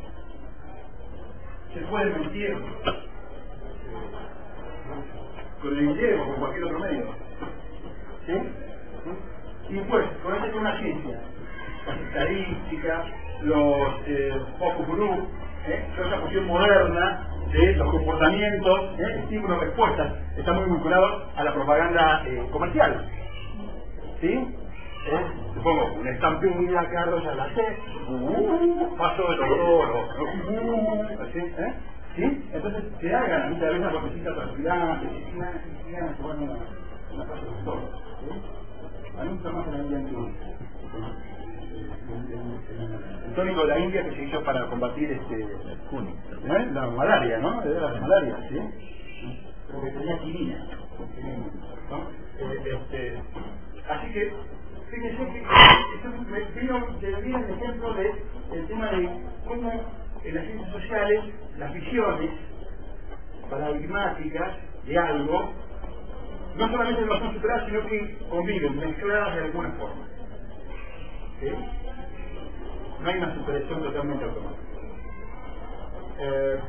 se 1.74 1.80
puede 1.82 2.10
mentir 2.10 2.56
con 5.62 5.72
el 5.78 5.88
dinero 5.88 6.22
o 6.22 6.26
con 6.26 6.36
cualquier 6.36 6.64
otro 6.64 6.78
medio. 6.80 7.04
¿Sí? 8.26 8.32
Y 9.70 9.78
pues, 9.80 10.06
con 10.22 10.34
una 10.60 10.78
ciencia, 10.78 11.20
las 11.86 11.98
estadísticas, 11.98 13.06
los 13.42 13.88
eh, 14.06 14.40
focus 14.58 14.86
group, 14.86 15.28
¿eh? 15.66 15.84
toda 15.96 16.08
esa 16.08 16.20
cuestión 16.20 16.46
moderna 16.46 17.28
de 17.52 17.72
los 17.74 17.90
comportamientos, 17.90 18.80
¿eh? 18.98 19.20
estímulos, 19.22 19.60
respuestas, 19.60 20.12
está 20.36 20.52
muy 20.52 20.64
vinculado 20.70 21.26
a 21.36 21.44
la 21.44 21.52
propaganda 21.54 22.22
eh, 22.26 22.46
comercial. 22.52 23.08
¿Sí? 24.20 24.56
¿Eh? 25.06 25.26
Supongo, 25.54 25.94
una 26.00 26.10
estampilla, 26.10 26.88
Carlos, 26.90 27.26
a 27.26 27.34
la 27.34 27.46
C, 27.54 27.78
uh, 28.08 28.96
paso 28.96 29.30
de 29.30 29.36
los 29.36 29.48
toros, 29.48 30.08
uh, 30.18 31.22
así, 31.22 31.38
¿eh? 31.38 31.74
¿Sí? 32.16 32.50
Entonces 32.52 32.84
se 33.00 33.14
hagan 33.14 33.52
muchas 33.52 33.68
veces 33.70 33.80
la 33.80 34.00
vocecita 34.00 34.34
transpirante, 34.34 35.06
que 35.08 36.22
tomando 36.22 36.44
una, 36.44 36.58
una 37.14 37.24
paso 37.24 37.46
de 37.46 37.64
toros. 37.64 37.90
¿sí? 38.20 38.40
Hay 39.18 39.28
mucho 39.28 39.52
más 39.52 39.66
en 39.68 39.72
la 39.72 39.98
India 39.98 40.18
el 43.26 43.34
tónico 43.34 43.62
de 43.62 43.68
la 43.68 43.78
India 43.78 44.04
que 44.04 44.16
se 44.16 44.24
hizo 44.24 44.42
para 44.44 44.66
combatir 44.66 45.10
este 45.10 45.42
¿eh? 45.42 46.70
la 46.72 46.86
malaria, 46.88 47.38
¿no? 47.38 47.62
Era 47.62 47.92
la 47.92 48.00
malaria, 48.00 48.36
¿sí? 48.48 48.58
Porque 49.72 49.90
tenía 49.90 50.18
quinina. 50.18 50.66
¿no? 51.90 51.98
Eh, 52.38 52.62
este, 52.66 53.22
así 53.88 54.12
que 54.12 54.32
vino, 56.54 57.00
se 57.00 57.06
viene 57.22 57.44
el 57.44 57.50
ejemplo 57.50 57.94
de 57.94 58.12
el 58.52 58.66
tema 58.66 58.90
de 58.90 59.08
cómo 59.46 59.70
en 60.24 60.34
las 60.34 60.44
ciencias 60.44 60.70
sociales 60.72 61.24
las 61.58 61.72
visiones 61.72 62.30
paradigmáticas 63.48 64.50
de 64.86 64.98
algo 64.98 65.52
no 66.56 66.68
solamente 66.68 67.02
no 67.02 67.18
son 67.18 67.34
superadas, 67.34 67.66
sino 67.66 67.86
que 67.86 68.18
conviven, 68.28 68.78
mezcladas 68.78 69.34
de 69.36 69.44
alguna 69.44 69.70
forma. 69.70 70.06
No 73.00 73.08
hay 73.08 73.16
una 73.16 73.34
superación 73.34 73.82
totalmente 73.82 74.24
automática. 74.24 74.62
Eh, 76.18 76.60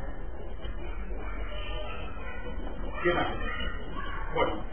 ¿Qué 3.04 3.14
más? 3.14 3.28
Bueno, 4.34 4.64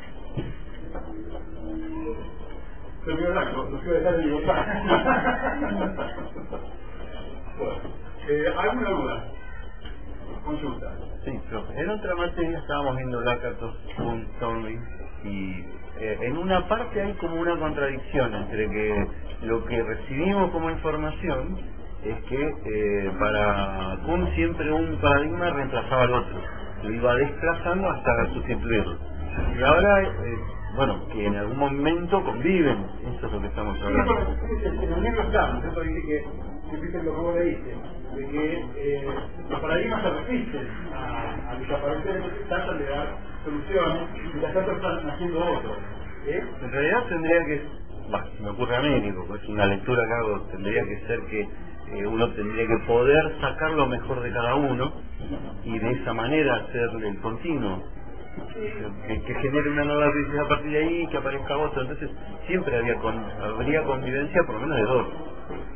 se 3.04 3.14
me 3.14 3.26
olvidó 3.26 3.70
lo 3.70 3.80
que 3.80 3.88
iba 3.88 3.96
a 3.96 4.00
dejar 4.00 4.16
de 4.16 4.24
libertad. 4.24 4.66
Eh, 8.28 8.46
¿Alguna 8.58 8.90
duda? 8.90 9.24
Consulta. 10.44 10.92
Sí, 11.24 11.32
profe. 11.50 11.80
En 11.80 11.90
otra 11.90 12.16
materia 12.16 12.58
estábamos 12.58 12.96
viendo 12.96 13.22
Lakatos.storming 13.22 14.80
y 15.24 15.60
eh, 16.00 16.18
en 16.22 16.38
una 16.38 16.68
parte 16.68 17.02
hay 17.02 17.14
como 17.14 17.40
una 17.40 17.56
contradicción 17.58 18.34
entre 18.34 18.68
que 18.70 19.06
lo 19.42 19.64
que 19.66 19.82
recibimos 19.82 20.50
como 20.50 20.70
información 20.70 21.58
es 22.04 22.18
que 22.24 22.50
eh, 22.66 23.12
para 23.20 23.98
Kuhn 24.06 24.28
siempre 24.34 24.72
un 24.72 24.98
paradigma 25.00 25.50
reemplazaba 25.50 26.04
al 26.04 26.14
otro, 26.14 26.40
lo 26.84 26.92
iba 26.92 27.16
desplazando 27.16 27.90
hasta 27.90 28.26
sustituirlo. 28.34 28.98
Y 29.58 29.62
ahora, 29.62 30.02
eh, 30.02 30.38
bueno, 30.76 31.06
que 31.12 31.26
en 31.26 31.36
algún 31.36 31.58
momento 31.58 32.24
conviven, 32.24 32.86
eso 33.16 33.26
es 33.26 33.32
lo 33.32 33.40
que 33.40 33.46
estamos 33.48 33.76
Sí, 33.78 33.82
hablando. 33.84 34.12
en 34.84 34.92
el 34.92 35.02
libro 35.02 35.22
está, 35.22 35.52
¿no? 35.54 35.70
Eso 35.70 35.80
dice 35.82 36.00
que, 36.02 36.80
que 36.80 36.98
lo 36.98 37.02
que 37.02 37.08
vos 37.20 37.34
leíste, 37.36 37.70
de 38.16 38.26
que 38.28 38.64
eh, 38.76 39.04
los 39.50 39.60
paradigmas 39.60 40.02
se 40.02 40.10
resisten 40.10 40.68
a, 40.94 41.52
a 41.52 41.56
desaparecer, 41.56 42.22
tratan 42.48 42.78
de 42.78 42.86
dar 42.86 43.16
soluciones 43.44 44.08
y 44.34 44.40
las 44.40 44.56
otras 44.56 44.76
están 44.76 45.10
haciendo 45.10 45.38
otros. 45.40 45.76
¿eh? 46.26 46.42
En 46.62 46.72
realidad 46.72 47.04
tendría 47.08 47.44
que, 47.46 47.62
bah, 48.10 48.24
se 48.36 48.42
me 48.42 48.50
ocurre 48.50 48.76
a 48.76 48.80
mí, 48.82 49.08
es 49.08 49.48
una 49.48 49.66
lectura 49.66 50.02
que 50.06 50.14
hago, 50.14 50.40
tendría 50.52 50.82
que 50.84 51.06
ser 51.06 51.20
que 51.26 51.40
eh, 51.40 52.06
uno 52.06 52.28
tendría 52.34 52.66
que 52.66 52.78
poder 52.86 53.36
sacar 53.40 53.72
lo 53.72 53.86
mejor 53.86 54.20
de 54.22 54.30
cada 54.32 54.54
uno 54.54 54.92
y 55.64 55.78
de 55.78 55.90
esa 55.92 56.12
manera 56.12 56.54
hacer 56.56 56.88
el 57.04 57.20
continuo. 57.20 57.82
Que, 59.06 59.22
que 59.22 59.34
genere 59.34 59.70
una 59.70 59.84
nueva 59.84 60.10
crisis 60.12 60.38
a 60.44 60.48
partir 60.48 60.70
de 60.72 60.78
ahí 60.78 61.02
y 61.02 61.06
que 61.08 61.16
aparezca 61.18 61.56
otro. 61.58 61.82
Entonces 61.82 62.10
siempre 62.46 62.76
había 62.76 62.94
con, 62.96 63.18
habría 63.18 63.82
convivencia 63.84 64.42
por 64.46 64.54
lo 64.56 64.60
menos 64.62 64.76
de 64.76 64.84
dos. 64.84 65.06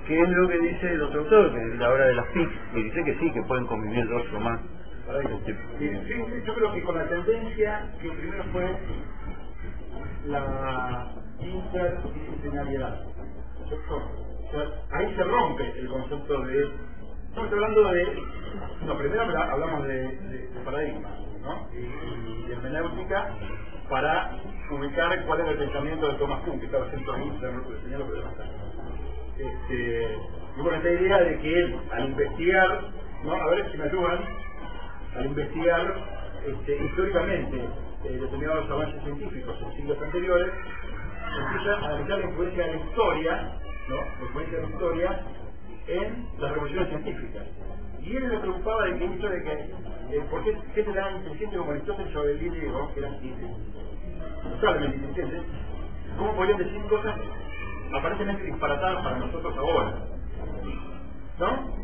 ¿Qué 0.06 0.20
es 0.20 0.28
lo 0.28 0.48
que 0.48 0.58
dice 0.60 0.92
el 0.94 1.02
otro 1.02 1.20
autor? 1.22 1.52
Que 1.52 1.58
es 1.72 1.78
la 1.78 1.90
hora 1.90 2.06
de 2.06 2.14
las 2.14 2.26
PIC, 2.28 2.48
que 2.72 2.82
dice 2.82 3.04
que 3.04 3.14
sí, 3.18 3.32
que 3.32 3.42
pueden 3.42 3.66
convivir 3.66 4.06
dos 4.08 4.22
o 4.34 4.40
más. 4.40 4.60
Sí, 5.78 5.90
yo 6.46 6.54
creo 6.54 6.72
que 6.72 6.82
con 6.82 6.96
la 6.96 7.08
tendencia 7.08 7.90
que 8.00 8.10
primero 8.10 8.44
fue 8.52 8.76
la 10.26 11.12
interdisciplinariedad. 11.40 13.00
O 13.64 14.50
sea, 14.52 14.98
ahí 14.98 15.14
se 15.16 15.24
rompe 15.24 15.78
el 15.80 15.88
concepto 15.88 16.40
de... 16.42 16.70
Estamos 17.28 17.52
hablando 17.52 17.88
de... 17.92 18.22
No, 18.86 18.98
primero 18.98 19.22
habla- 19.22 19.50
hablamos 19.52 19.86
de, 19.88 19.94
de, 19.94 20.48
de 20.48 20.60
paradigma, 20.64 21.10
¿no? 21.44 21.68
Y, 21.72 22.48
y 22.48 22.52
hermenéutica 22.52 23.28
para 23.88 24.30
ubicar 24.70 25.24
cuál 25.26 25.40
era 25.40 25.50
el 25.50 25.58
pensamiento 25.58 26.08
de 26.08 26.14
Thomas 26.14 26.40
Kuhn, 26.40 26.58
que 26.58 26.66
estaba 26.66 26.86
haciendo 26.86 27.12
ahí, 27.12 27.38
señalo, 27.82 28.06
pero 28.06 28.22
no. 28.22 28.30
Este, 29.38 30.18
y 30.56 30.60
bueno, 30.60 30.76
esta 30.78 30.90
idea 30.90 31.18
de 31.20 31.38
que 31.40 31.58
él, 31.58 31.76
al 31.92 32.04
investigar, 32.06 32.80
¿no? 33.24 33.34
A 33.34 33.46
ver 33.48 33.70
si 33.70 33.78
me 33.78 33.84
ayudan, 33.84 34.20
al 35.16 35.26
investigar 35.26 35.94
este, 36.46 36.84
históricamente 36.84 37.56
eh, 38.04 38.18
determinados 38.20 38.70
avances 38.70 39.02
científicos 39.02 39.56
en 39.62 39.76
siglos 39.76 39.98
anteriores, 40.02 40.50
empieza 41.38 41.72
a 41.72 41.86
analizar 41.88 42.18
la 42.18 42.26
influencia 42.26 42.66
de 42.66 42.72
la 42.74 42.84
historia, 42.84 43.52
¿no? 43.88 43.96
la 43.96 44.26
influencia 44.26 44.58
de 44.58 44.62
la 44.62 44.70
historia 44.70 45.20
en 45.86 46.28
las 46.38 46.52
revoluciones 46.52 46.88
científicas. 46.88 47.44
Y 48.04 48.16
él 48.16 48.28
le 48.28 48.38
preocupaba 48.38 48.84
de 48.84 48.98
que 48.98 49.04
hecho 49.04 49.28
de 49.28 49.42
que, 49.42 49.52
eh, 50.10 50.24
¿por 50.30 50.44
qué 50.44 50.54
gente 50.74 50.92
tan 50.92 51.16
inteligente 51.16 51.56
como 51.56 51.70
Aristóteles 51.70 52.12
sobre 52.12 52.32
el 52.32 52.38
griego, 52.38 52.92
que 52.92 53.00
eran 53.00 53.18
totalmente 54.60 54.96
inteligentes, 54.96 55.42
cómo 56.18 56.34
podían 56.34 56.58
decir 56.58 56.82
cosas 56.82 57.16
aparentemente 57.96 58.44
disparatadas 58.44 59.02
para 59.02 59.18
nosotros 59.18 59.56
ahora? 59.56 59.94
¿No? 61.38 61.74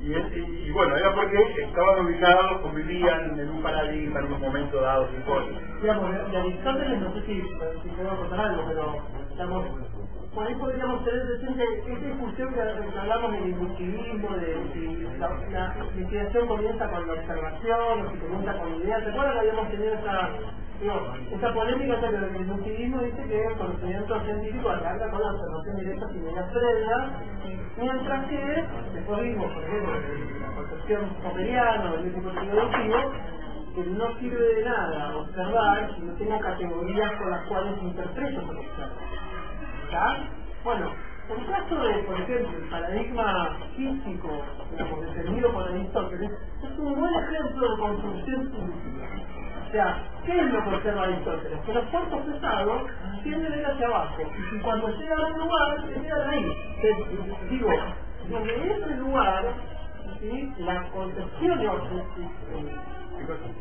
Y, 0.00 0.70
bueno, 0.70 0.96
era 0.96 1.14
porque 1.14 1.36
estaban 1.62 2.06
ubicados, 2.06 2.62
convivían 2.62 3.38
en 3.38 3.50
un 3.50 3.62
paradigma 3.62 4.20
en 4.20 4.32
un 4.32 4.40
momento 4.40 4.80
dado, 4.80 5.10
sin 5.10 5.20
cosas. 5.22 5.52
digamos, 5.82 6.14
Aristóteles, 6.34 7.00
no 7.00 7.12
sé 7.12 7.26
si, 7.26 7.42
si 7.82 7.88
puedo 7.90 8.16
contar 8.16 8.40
algo, 8.40 8.64
pero 8.66 8.96
digamos, 9.30 9.66
por 10.34 10.46
ahí 10.46 10.54
podríamos 10.54 11.04
tener 11.04 11.26
presente 11.26 11.64
esta 11.64 12.06
discusión 12.06 12.54
que, 12.54 12.92
que 12.92 12.98
hablamos 12.98 13.32
del 13.32 13.48
inductivismo, 13.48 14.36
de 14.36 14.56
si 14.72 15.18
la, 15.18 15.74
investigación 15.92 16.46
comienza 16.46 16.88
con 16.88 17.06
la 17.06 17.12
observación 17.14 18.06
o 18.06 18.10
si 18.10 18.18
comienza 18.18 18.58
con 18.58 18.74
ideas. 18.76 19.02
¿Se 19.02 19.10
acuerdan 19.10 19.32
que 19.34 19.40
habíamos 19.40 19.70
tenido 19.70 19.94
esa, 19.94 20.30
esa 21.34 21.52
polémica 21.52 21.94
entre 21.94 22.28
el 22.28 22.36
inductivismo 22.36 23.02
dice 23.02 23.22
que 23.26 23.44
el 23.44 23.56
conocimiento 23.56 24.20
científico 24.24 24.68
arranca 24.70 25.10
con 25.10 25.20
la 25.20 25.32
observación 25.32 25.76
directa 25.76 26.08
sin 26.08 26.22
ideas 26.22 26.52
previas, 26.52 27.08
mientras 27.76 28.26
que 28.28 28.64
después 28.94 29.22
vimos, 29.22 29.52
por 29.52 29.64
ejemplo, 29.64 29.92
la 30.40 30.54
concepción 30.54 31.00
popperiana 31.24 31.90
o 31.90 31.94
el 31.96 32.14
tipo 32.14 32.30
deductivo, 32.30 33.12
que 33.74 33.84
no 33.84 34.18
sirve 34.18 34.54
de 34.54 34.64
nada 34.64 35.16
observar 35.16 35.90
si 35.96 36.02
no 36.02 36.12
tengo 36.14 36.38
categorías 36.38 37.12
con 37.18 37.30
las 37.30 37.46
cuales 37.46 37.82
interpreto 37.82 38.40
que. 38.48 39.29
Bueno, 40.62 40.86
el 41.30 41.46
caso 41.46 41.74
de, 41.74 41.94
por 42.04 42.20
ejemplo, 42.20 42.58
el 42.58 42.68
paradigma 42.68 43.56
físico, 43.76 44.42
digamos, 44.70 45.00
defendido 45.00 45.52
por 45.52 45.64
Aristóteles, 45.68 46.30
es 46.62 46.78
un 46.78 46.94
buen 46.94 47.14
ejemplo 47.14 47.70
de 47.70 47.78
construcción 47.80 48.50
científica. 48.52 49.06
O 49.66 49.72
sea, 49.72 49.98
¿qué 50.24 50.38
es 50.38 50.52
lo 50.52 50.62
que 50.62 50.74
observa 50.76 51.02
Aristóteles? 51.02 51.60
Que 51.60 51.74
los 51.74 51.84
cuerpos 51.86 52.20
pesados 52.20 52.82
tienden 53.24 53.52
a 53.52 53.56
ir 53.56 53.66
hacia 53.66 53.86
abajo, 53.86 54.22
y 54.54 54.58
cuando 54.60 54.88
llegan 54.90 55.20
a 55.20 55.26
un 55.26 55.38
lugar, 55.40 55.82
se 55.82 56.00
quedan 56.00 56.30
ahí. 56.30 56.56
Que, 56.80 56.94
digo, 57.50 57.70
desde 58.28 58.72
ese 58.72 58.96
lugar, 58.96 59.44
¿sí? 60.20 60.52
la 60.58 60.82
concepción 60.90 61.60
eh, 61.60 61.72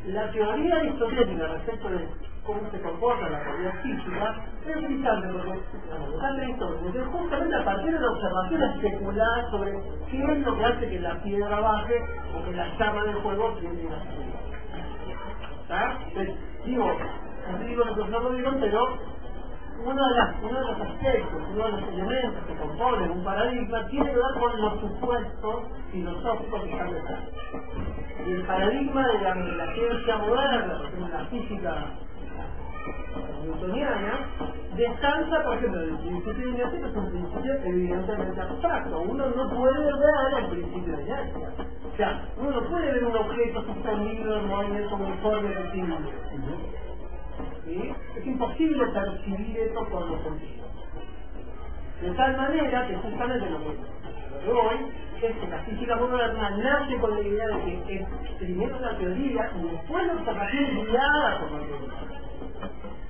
la 0.07 0.31
teoría 0.31 0.75
aristotélica 0.77 1.47
respecto 1.47 1.89
de 1.89 2.07
cómo 2.49 2.71
se 2.71 2.81
comporta 2.81 3.29
la 3.29 3.39
realidad 3.43 3.73
física 3.83 4.35
es 4.65 4.75
interesante 4.75 5.27
porque 5.27 5.47
bueno, 5.47 6.07
lo 6.07 6.19
que 6.19 6.25
hace 6.25 6.41
Aristóteles 6.41 6.95
es 6.95 7.07
justamente 7.07 7.55
a 7.55 7.65
partir 7.65 7.93
de 7.93 7.99
la 7.99 8.09
observación 8.09 8.63
especular 8.63 9.51
sobre 9.51 9.71
qué 10.09 10.23
es 10.23 10.39
lo 10.39 10.57
que 10.57 10.65
hace 10.65 10.89
que 10.89 10.99
la 10.99 11.21
piedra 11.21 11.59
baje 11.59 12.01
o 12.35 12.45
que 12.45 12.51
la 12.55 12.77
llama 12.77 13.03
del 13.03 13.17
fuego 13.17 13.53
tiene 13.59 13.85
una 13.85 13.99
subida. 13.99 14.39
¿Está? 15.61 15.97
Entonces, 16.07 16.35
digo, 16.65 16.97
digo 17.67 17.85
no 18.09 18.19
lo 18.19 18.29
digo, 18.31 18.51
pero 18.59 18.97
uno 19.85 20.07
de, 20.07 20.61
los 20.61 20.81
aspectos, 20.81 21.41
uno 21.53 21.65
de 21.65 21.71
los 21.71 21.83
elementos 21.89 22.45
que 22.47 22.55
componen 22.55 23.11
un 23.11 23.23
paradigma 23.23 23.87
tiene 23.87 24.11
que 24.11 24.17
ver 24.17 24.39
con 24.39 24.61
los 24.61 24.79
supuestos 24.81 25.65
filosóficos 25.91 26.63
que 26.63 26.71
están 26.71 26.93
detrás. 26.93 27.19
Y 28.27 28.31
el 28.31 28.41
paradigma 28.43 29.07
de 29.07 29.21
la, 29.55 29.73
ciencia 29.73 30.17
moderna, 30.17 30.81
la 31.11 31.25
física 31.25 31.75
newtoniana, 33.43 34.27
descansa, 34.75 35.43
por 35.43 35.57
ejemplo, 35.57 35.79
del 35.79 35.97
principio 35.97 36.33
de 36.33 36.49
inercia, 36.49 36.87
es 36.87 36.95
un 36.95 37.09
principio 37.09 37.53
evidentemente 37.65 38.41
abstracto. 38.41 39.01
Uno 39.01 39.25
no 39.29 39.49
puede 39.49 39.85
ver 39.85 40.43
el 40.43 40.45
principio 40.49 40.97
de 40.97 41.03
inercia. 41.03 41.49
O 41.91 41.97
sea, 41.97 42.25
uno 42.37 42.51
no 42.51 42.69
puede 42.69 42.91
ver 42.91 43.03
un 43.03 43.15
objeto 43.15 43.63
suspendido 43.63 44.39
en 44.39 44.47
movimiento 44.47 44.95
uniforme 44.95 45.49
rectilineo. 45.49 45.97
¿Sí? 47.65 47.93
Es 48.15 48.25
imposible 48.25 48.85
percibir 48.87 49.57
eso 49.57 49.85
por 49.89 50.09
los 50.09 50.21
sentidos. 50.23 50.69
De 52.01 52.11
tal 52.11 52.37
manera 52.37 52.87
que 52.87 52.95
justamente 52.95 53.49
lo 53.49 53.59
que, 53.59 54.51
voy 54.51 54.75
es 55.21 55.35
que 55.35 55.47
la 55.49 55.59
física 55.59 55.95
moderna 55.97 56.49
nace 56.51 56.97
con 56.97 57.13
la 57.13 57.21
idea 57.21 57.47
de 57.47 57.83
que 57.83 57.95
es 57.95 58.07
primero 58.39 58.79
la 58.79 58.97
teoría 58.97 59.51
y 59.59 59.67
después 59.67 60.07
la 60.07 60.13
observación 60.13 60.85
guiada 60.85 61.39
por 61.39 61.51
la 61.51 61.59
teoría. 61.59 62.28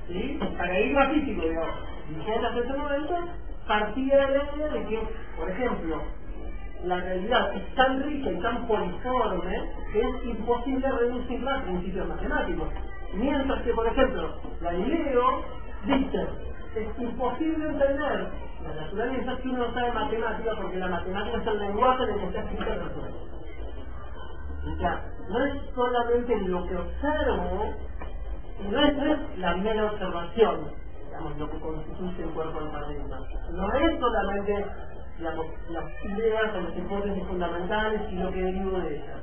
¿Sí? 0.10 0.40
El 0.42 0.48
paradigma 0.58 1.10
físico, 1.10 1.42
digamos, 1.44 1.76
vigente 2.10 2.46
hasta 2.46 2.60
ese 2.60 2.74
momento, 2.74 3.16
partía 3.68 4.18
de 4.18 4.38
la 4.38 4.56
idea 4.56 4.68
de 4.70 4.86
que, 4.86 5.00
por 5.38 5.50
ejemplo, 5.50 6.02
la 6.84 7.00
realidad 7.00 7.56
es 7.56 7.76
tan 7.76 8.04
rica 8.04 8.32
y 8.32 8.40
tan 8.42 8.66
poliforme 8.68 9.70
que 9.94 10.02
es 10.02 10.26
imposible 10.26 10.92
reducirla 10.92 11.56
a 11.56 11.64
principios 11.64 12.08
matemáticos. 12.08 12.70
Mientras 13.14 13.62
que, 13.62 13.74
por 13.74 13.86
ejemplo, 13.86 14.36
Galileo 14.62 15.44
dice, 15.86 16.28
es 16.76 17.00
imposible 17.00 17.68
entender 17.68 18.28
la 18.64 18.82
naturaleza 18.82 19.38
si 19.42 19.50
uno 19.50 19.68
no 19.68 19.74
sabe 19.74 19.92
matemática 19.92 20.52
porque 20.60 20.78
la 20.78 20.88
matemática 20.88 21.38
es 21.38 21.48
el 21.48 21.60
lenguaje 21.60 22.04
en 22.04 22.10
el 22.10 22.20
que 22.20 22.26
está 22.26 22.40
escrita 22.42 22.66
la 22.66 22.84
naturaleza. 22.84 23.20
O 24.66 24.78
sea, 24.78 25.06
no 25.30 25.46
es 25.46 25.54
solamente 25.76 26.36
lo 26.48 26.68
que 26.68 26.76
observo, 26.76 27.74
no 28.64 28.84
es, 28.84 28.98
es 28.98 29.40
la 29.40 29.56
mera 29.56 29.86
observación, 29.86 30.72
digamos, 31.06 31.38
lo 31.38 31.50
que 31.50 31.60
constituye 31.60 32.24
el 32.24 32.30
cuerpo 32.32 32.60
del 32.60 32.72
paradigma. 32.72 33.20
No 33.52 33.74
es 33.74 34.00
solamente 34.00 34.66
las 35.20 36.06
ideas 36.06 36.56
o 36.56 36.62
las 36.62 36.78
hipótesis 36.78 37.24
fundamentales 37.28 38.02
y 38.12 38.16
lo 38.16 38.32
que 38.32 38.42
derivo 38.42 38.80
de 38.80 38.96
ellas. 38.96 39.18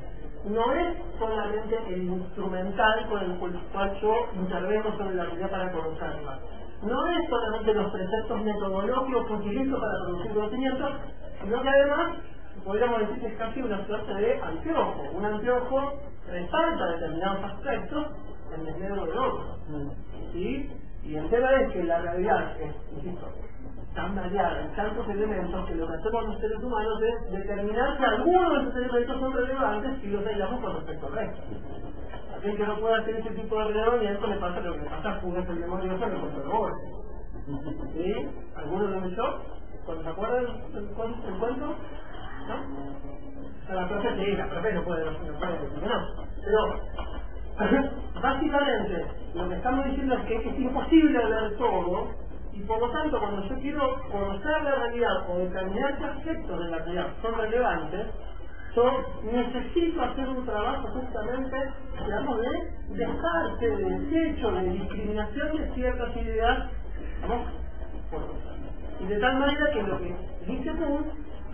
No 0.44 0.72
es 0.72 0.96
solamente 1.18 1.76
el 1.88 2.02
instrumental 2.04 3.06
con 3.08 3.22
el 3.22 3.36
cual 3.38 4.00
yo 4.00 4.14
intervengo 4.34 4.96
sobre 4.96 5.16
la 5.16 5.24
realidad 5.24 5.50
para 5.50 5.72
conocerla. 5.72 6.38
No 6.82 7.06
es 7.06 7.28
solamente 7.28 7.74
los 7.74 7.90
preceptos 7.90 8.42
metodológicos 8.42 9.26
que 9.26 9.32
utilizo 9.32 9.80
para 9.80 10.04
producir 10.04 10.32
conocimiento, 10.34 10.88
sino 11.42 11.62
que 11.62 11.68
además 11.68 12.16
podríamos 12.64 13.00
decir 13.00 13.20
que 13.20 13.26
es 13.26 13.38
casi 13.38 13.62
una 13.62 13.84
suerte 13.86 14.14
de 14.14 14.40
anteojo. 14.40 15.02
Un 15.14 15.24
anteojo 15.24 15.94
resalta 16.28 16.86
determinados 16.86 17.44
aspectos 17.44 18.06
en 18.54 18.64
desmedro 18.64 19.06
del 19.06 19.18
otro. 19.18 19.56
¿Sí? 20.32 20.70
Y 21.04 21.16
el 21.16 21.30
tema 21.30 21.52
es 21.52 21.72
que 21.72 21.84
la 21.84 22.00
realidad 22.00 22.60
es, 22.60 22.74
insisto, 22.96 23.28
tan 23.94 24.14
variada 24.14 24.62
en 24.62 24.74
tantos 24.74 25.08
elementos 25.08 25.66
que 25.66 25.74
lo 25.74 25.86
que 25.86 25.94
hacemos 25.94 26.26
los 26.26 26.38
seres 26.40 26.62
humanos 26.62 27.02
es 27.02 27.32
determinar 27.32 27.96
que 27.96 28.04
algunos 28.04 28.52
de 28.52 28.60
esos 28.62 28.76
elementos 28.76 29.20
son 29.20 29.32
relevantes 29.32 30.04
y 30.04 30.06
los 30.08 30.24
hallamos 30.24 30.60
con 30.60 30.74
respecto 30.74 31.06
al 31.06 31.12
resto. 31.12 31.42
Aquel 32.36 32.56
que 32.56 32.66
no 32.66 32.78
puede 32.80 32.94
hacer 32.96 33.16
ese 33.16 33.30
tipo 33.30 33.58
de 33.58 33.64
relevamiento 33.64 34.26
le 34.26 34.36
pasa 34.36 34.60
lo 34.60 34.72
que 34.74 34.80
le 34.80 34.90
pasa 34.90 35.10
a 35.10 35.20
Judas 35.20 35.48
el 35.48 35.60
demonio 35.60 35.92
en 35.94 36.02
el 36.02 36.20
control 36.20 36.72
¿Sí? 37.94 38.28
¿Alguno 38.56 38.86
lo 38.88 39.00
leyó? 39.00 39.40
¿Cuándo 39.84 40.02
se 40.02 40.08
acuerdan? 40.10 40.44
El? 40.44 41.76
¿No? 42.48 43.74
La 43.74 43.88
profe 43.88 44.08
sí, 44.16 44.36
no 44.74 44.84
puede, 44.84 45.04
no 45.04 45.38
puede 45.38 45.52
determinar. 45.58 46.00
Pero, 46.44 46.80
básicamente, 48.20 49.06
lo 49.34 49.48
que 49.48 49.54
estamos 49.54 49.84
diciendo 49.86 50.14
es 50.14 50.24
que 50.26 50.36
es 50.36 50.58
imposible 50.58 51.18
ver 51.18 51.56
todo 51.56 52.10
y 52.52 52.60
por 52.60 52.80
lo 52.80 52.90
tanto 52.90 53.18
cuando 53.18 53.42
yo 53.48 53.54
quiero 53.56 54.00
conocer 54.10 54.62
la 54.62 54.74
realidad 54.76 55.30
o 55.30 55.38
determinar 55.38 55.98
qué 55.98 56.04
aspectos 56.04 56.58
de 56.58 56.70
la 56.70 56.78
realidad 56.78 57.06
son 57.22 57.34
relevantes, 57.34 58.06
yo 58.74 59.04
necesito 59.24 60.02
hacer 60.02 60.28
un 60.28 60.44
trabajo 60.44 60.88
justamente, 60.88 61.56
digamos, 62.04 62.40
de 62.40 62.96
dejarse 62.96 63.70
de 63.70 63.84
desecho, 63.84 64.52
de 64.52 64.62
discriminación 64.70 65.56
de 65.56 65.74
ciertas 65.74 66.16
ideas, 66.16 66.70
¿no? 67.26 67.66
Y 69.00 69.06
de 69.06 69.18
tal 69.18 69.38
manera 69.38 69.70
que 69.72 69.82
lo 69.82 69.98
que 69.98 70.16
dice 70.46 70.70
Kuhn 70.72 71.04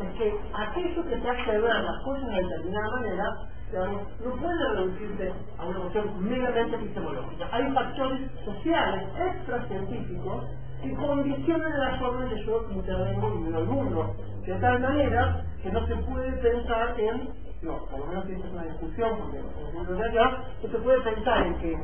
es 0.01 0.19
que 0.19 0.35
aquello 0.55 1.05
que 1.09 1.17
te 1.17 1.31
hace 1.31 1.51
ver 1.59 1.63
las 1.63 2.03
cosas 2.05 2.27
de 2.27 2.43
determinada 2.43 2.91
manera, 2.97 3.25
no 3.73 4.37
puede 4.37 4.69
reducirse 4.75 5.33
a 5.59 5.67
una 5.67 5.81
cuestión 5.81 6.29
meramente 6.29 6.77
epistemológica. 6.77 7.49
Hay 7.53 7.73
factores 7.73 8.21
sociales, 8.45 9.09
extracientíficos, 9.19 10.45
que 10.83 10.95
condicionan 10.95 11.79
la 11.79 11.99
forma 11.99 12.25
en 12.25 12.31
que 12.31 12.45
yo 12.45 12.67
intervengo 12.71 13.41
veo 13.41 13.59
el 13.61 13.67
mundo. 13.67 14.15
De 14.45 14.55
tal 14.55 14.81
manera 14.81 15.45
que 15.63 15.71
no 15.71 15.87
se 15.87 15.97
puede 15.97 16.33
pensar 16.33 17.01
en, 17.01 17.31
no, 17.63 17.79
por 17.87 18.01
lo 18.01 18.07
menos 18.07 18.29
esta 18.29 18.47
es 18.47 18.53
una 18.53 18.65
discusión, 18.65 19.19
porque 19.19 19.39
en 19.39 19.99
realidad 19.99 20.39
no 20.63 20.69
se 20.69 20.79
puede 20.79 21.01
pensar 21.01 21.47
en 21.47 21.55
que 21.59 21.79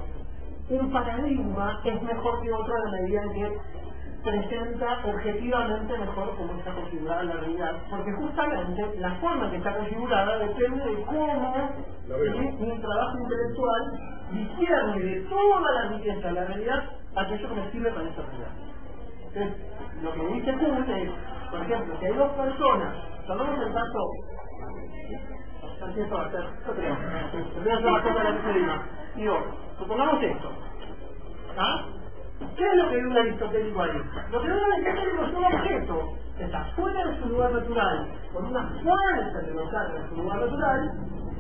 un 0.70 0.93
paradigma 0.93 1.80
es 1.84 2.03
mejor 2.03 2.43
que 2.43 2.53
otro 2.53 2.76
en 2.76 2.84
la 2.84 2.91
medida 2.91 3.22
en 3.22 3.32
que 3.32 3.59
presenta 4.23 5.01
objetivamente 5.05 5.99
mejor 5.99 6.37
cómo 6.37 6.53
está 6.59 6.73
configurada 6.75 7.23
la 7.23 7.35
realidad, 7.35 7.73
porque 7.91 8.12
justamente 8.12 8.97
la 8.99 9.12
forma 9.16 9.51
que 9.51 9.57
está 9.57 9.77
configurada 9.77 10.39
depende 10.39 10.85
de 10.85 11.03
cómo 11.05 11.71
mi 12.07 12.79
trabajo 12.81 13.19
intelectual 13.19 14.01
discierne 14.33 15.01
de 15.01 15.21
toda 15.23 15.73
la 15.73 15.89
riqueza 15.91 16.29
de 16.29 16.35
la 16.35 16.45
realidad 16.45 16.83
aquello 17.16 17.49
que 17.49 17.55
me 17.55 17.71
sirve 17.71 17.91
para 17.91 18.09
esa 18.09 18.23
realidad. 18.23 18.51
Entonces, 19.35 20.03
lo 20.03 20.12
que 20.12 20.35
dice 20.35 20.53
Kuhn 20.53 20.91
es, 20.91 21.11
por 21.51 21.61
ejemplo, 21.62 21.97
si 21.99 22.07
hay 22.07 22.14
dos 22.14 22.33
personas, 22.33 22.95
tomamos 23.27 23.61
el 23.61 23.73
caso, 23.73 23.99
yo 26.66 26.75
creo, 26.75 26.97
voy 27.62 27.73
a 27.73 27.77
hacer 27.77 28.03
cosa 28.03 28.19
de 28.19 28.25
la 28.25 28.37
que 28.37 28.53
se 28.53 28.59
diga, 28.59 28.83
digo, 29.16 29.39
supongamos 29.79 30.23
esto, 30.23 30.51
¿ah? 31.57 31.85
¿Qué 32.57 32.64
es 32.66 32.76
lo 32.76 32.89
que 32.91 32.97
ve 32.97 33.07
un 33.07 33.16
aristotélico 33.16 33.82
ahí? 33.82 34.03
Lo 34.30 34.43
que 34.43 34.49
ve 34.49 34.55
un 34.55 34.72
aristotélico 34.72 35.24
es 35.24 35.34
un 35.34 35.45
objeto 35.45 36.12
que 36.36 36.45
está 36.45 36.64
fuera 36.76 37.05
de 37.05 37.18
su 37.20 37.28
lugar 37.28 37.53
natural, 37.53 38.09
con 38.32 38.47
una 38.47 38.62
fuerza 38.82 39.45
que 39.45 39.51
lo 39.51 39.70
saca 39.70 39.93
de 39.93 40.09
su 40.09 40.16
lugar 40.16 40.41
natural, 40.41 40.91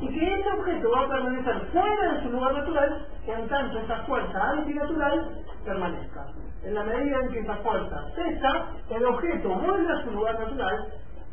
y 0.00 0.08
que 0.08 0.34
ese 0.34 0.48
objeto 0.50 0.90
va 0.90 1.00
a 1.00 1.08
permanecer 1.08 1.60
fuera 1.72 2.12
de 2.12 2.22
su 2.22 2.30
lugar 2.30 2.52
natural 2.54 3.06
en 3.26 3.48
tanto 3.48 3.78
esa 3.78 3.96
fuerza 4.04 4.50
antinatural 4.50 5.28
permanezca. 5.64 6.26
En 6.62 6.74
la 6.74 6.84
medida 6.84 7.20
en 7.20 7.28
que 7.30 7.40
esa 7.40 7.56
fuerza 7.56 8.04
cesa, 8.14 8.66
el 8.90 9.04
objeto 9.04 9.48
vuelve 9.50 9.92
a 9.92 10.02
su 10.04 10.10
lugar 10.10 10.38
natural 10.38 10.86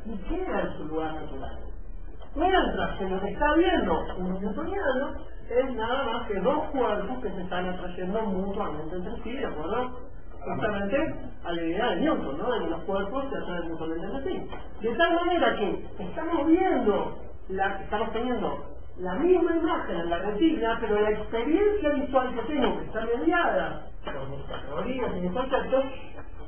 y 0.05 0.17
queda 0.17 0.61
en 0.61 0.77
su 0.77 0.85
lugar 0.85 1.13
natural. 1.13 1.59
Mientras 2.35 2.97
que 2.97 3.09
lo 3.09 3.21
que 3.21 3.29
está 3.29 3.53
viendo 3.53 4.03
un 4.17 4.41
newtoniano 4.41 5.13
es 5.49 5.75
nada 5.75 6.03
más 6.03 6.27
que 6.27 6.39
dos 6.39 6.63
cuerpos 6.71 7.23
que 7.23 7.29
se 7.31 7.41
están 7.41 7.69
atrayendo 7.69 8.21
mutuamente 8.23 8.95
entre 8.95 9.23
sí, 9.23 9.33
¿de 9.33 9.45
acuerdo? 9.45 9.99
Justamente 10.39 11.15
a 11.43 11.51
la 11.51 11.63
idea 11.63 11.89
de 11.91 11.95
Newton, 12.01 12.37
¿no? 12.37 12.53
De 12.53 12.59
que 12.59 12.69
los 12.69 12.83
cuerpos 12.83 13.25
se 13.31 13.37
atraen 13.37 13.69
mutuamente 13.69 14.05
entre 14.05 14.23
sí. 14.23 14.47
De 14.81 14.95
tal 14.95 15.13
manera 15.13 15.55
que 15.55 15.85
estamos 15.99 16.47
viendo, 16.47 17.17
la, 17.49 17.81
estamos 17.81 18.11
teniendo 18.13 18.75
la 18.97 19.15
misma 19.15 19.55
imagen 19.55 19.97
en 19.97 20.09
la 20.09 20.19
retina, 20.19 20.77
pero 20.79 21.01
la 21.01 21.11
experiencia 21.11 21.89
visual 21.89 22.33
que 22.33 22.41
tengo, 22.43 22.79
que 22.79 22.85
está 22.85 23.05
mediada 23.05 23.87
por 24.05 24.29
mis 24.29 24.45
categorías 24.45 25.11
y 25.17 25.21
mis 25.21 25.31
conceptos, 25.31 25.85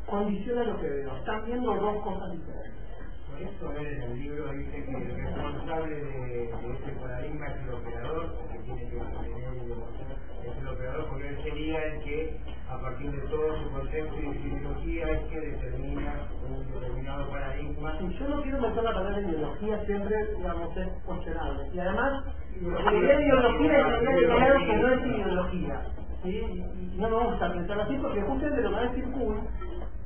condiciona 0.05 0.63
lo 0.63 0.79
que 0.79 0.87
veo. 0.87 1.17
Están 1.17 1.45
viendo 1.45 1.75
dos 1.75 2.03
cosas 2.03 2.31
diferentes. 2.31 2.87
Por 3.29 3.41
eso 3.41 3.77
en 3.77 4.01
el 4.03 4.19
libro 4.19 4.51
dice 4.53 4.85
que 4.85 4.91
el 4.91 5.15
responsable 5.15 5.95
de, 5.95 6.01
de 6.01 6.47
ese 6.47 6.91
paradigma 6.99 7.47
es 7.47 7.63
el 7.63 7.73
operador, 7.73 8.33
es 8.77 10.57
el 10.59 10.67
operador 10.67 11.07
porque 11.09 11.29
él 11.29 11.37
sería 11.43 11.83
el 11.85 12.03
que, 12.03 12.39
a 12.69 12.79
partir 12.79 13.11
de 13.11 13.19
todo 13.27 13.57
su 13.63 13.71
concepto 13.71 14.15
y 14.19 14.37
su 14.37 14.47
ideología, 14.47 15.11
es 15.11 15.23
que 15.25 15.39
determina 15.39 16.13
un 16.47 16.71
determinado 16.71 17.29
paradigma. 17.29 17.97
Si 17.97 18.19
yo 18.19 18.27
no 18.27 18.41
quiero 18.43 18.61
meter 18.61 18.83
la 18.83 18.93
palabra 18.93 19.19
ideología, 19.21 19.85
siempre, 19.85 20.35
digamos, 20.37 20.77
es 20.77 20.87
cuestionable. 21.03 21.69
Y 21.73 21.79
además, 21.79 22.23
la 22.61 22.93
idea 22.93 23.17
de 23.17 23.25
ideología 23.25 23.79
es 23.79 24.03
la 24.03 24.37
idea 24.37 24.57
que 24.57 24.75
no 24.75 24.87
es 24.89 25.05
ideología. 25.05 25.81
¿sí? 26.23 26.63
No 26.97 27.09
me 27.09 27.29
gusta 27.29 27.53
pensar 27.53 27.81
así 27.81 27.97
porque 27.97 28.21
justamente 28.21 28.61
lo 28.61 28.69
que 28.69 28.75
va 28.75 28.81
a 28.81 28.89
decir 28.89 29.11
Kuhn 29.11 29.47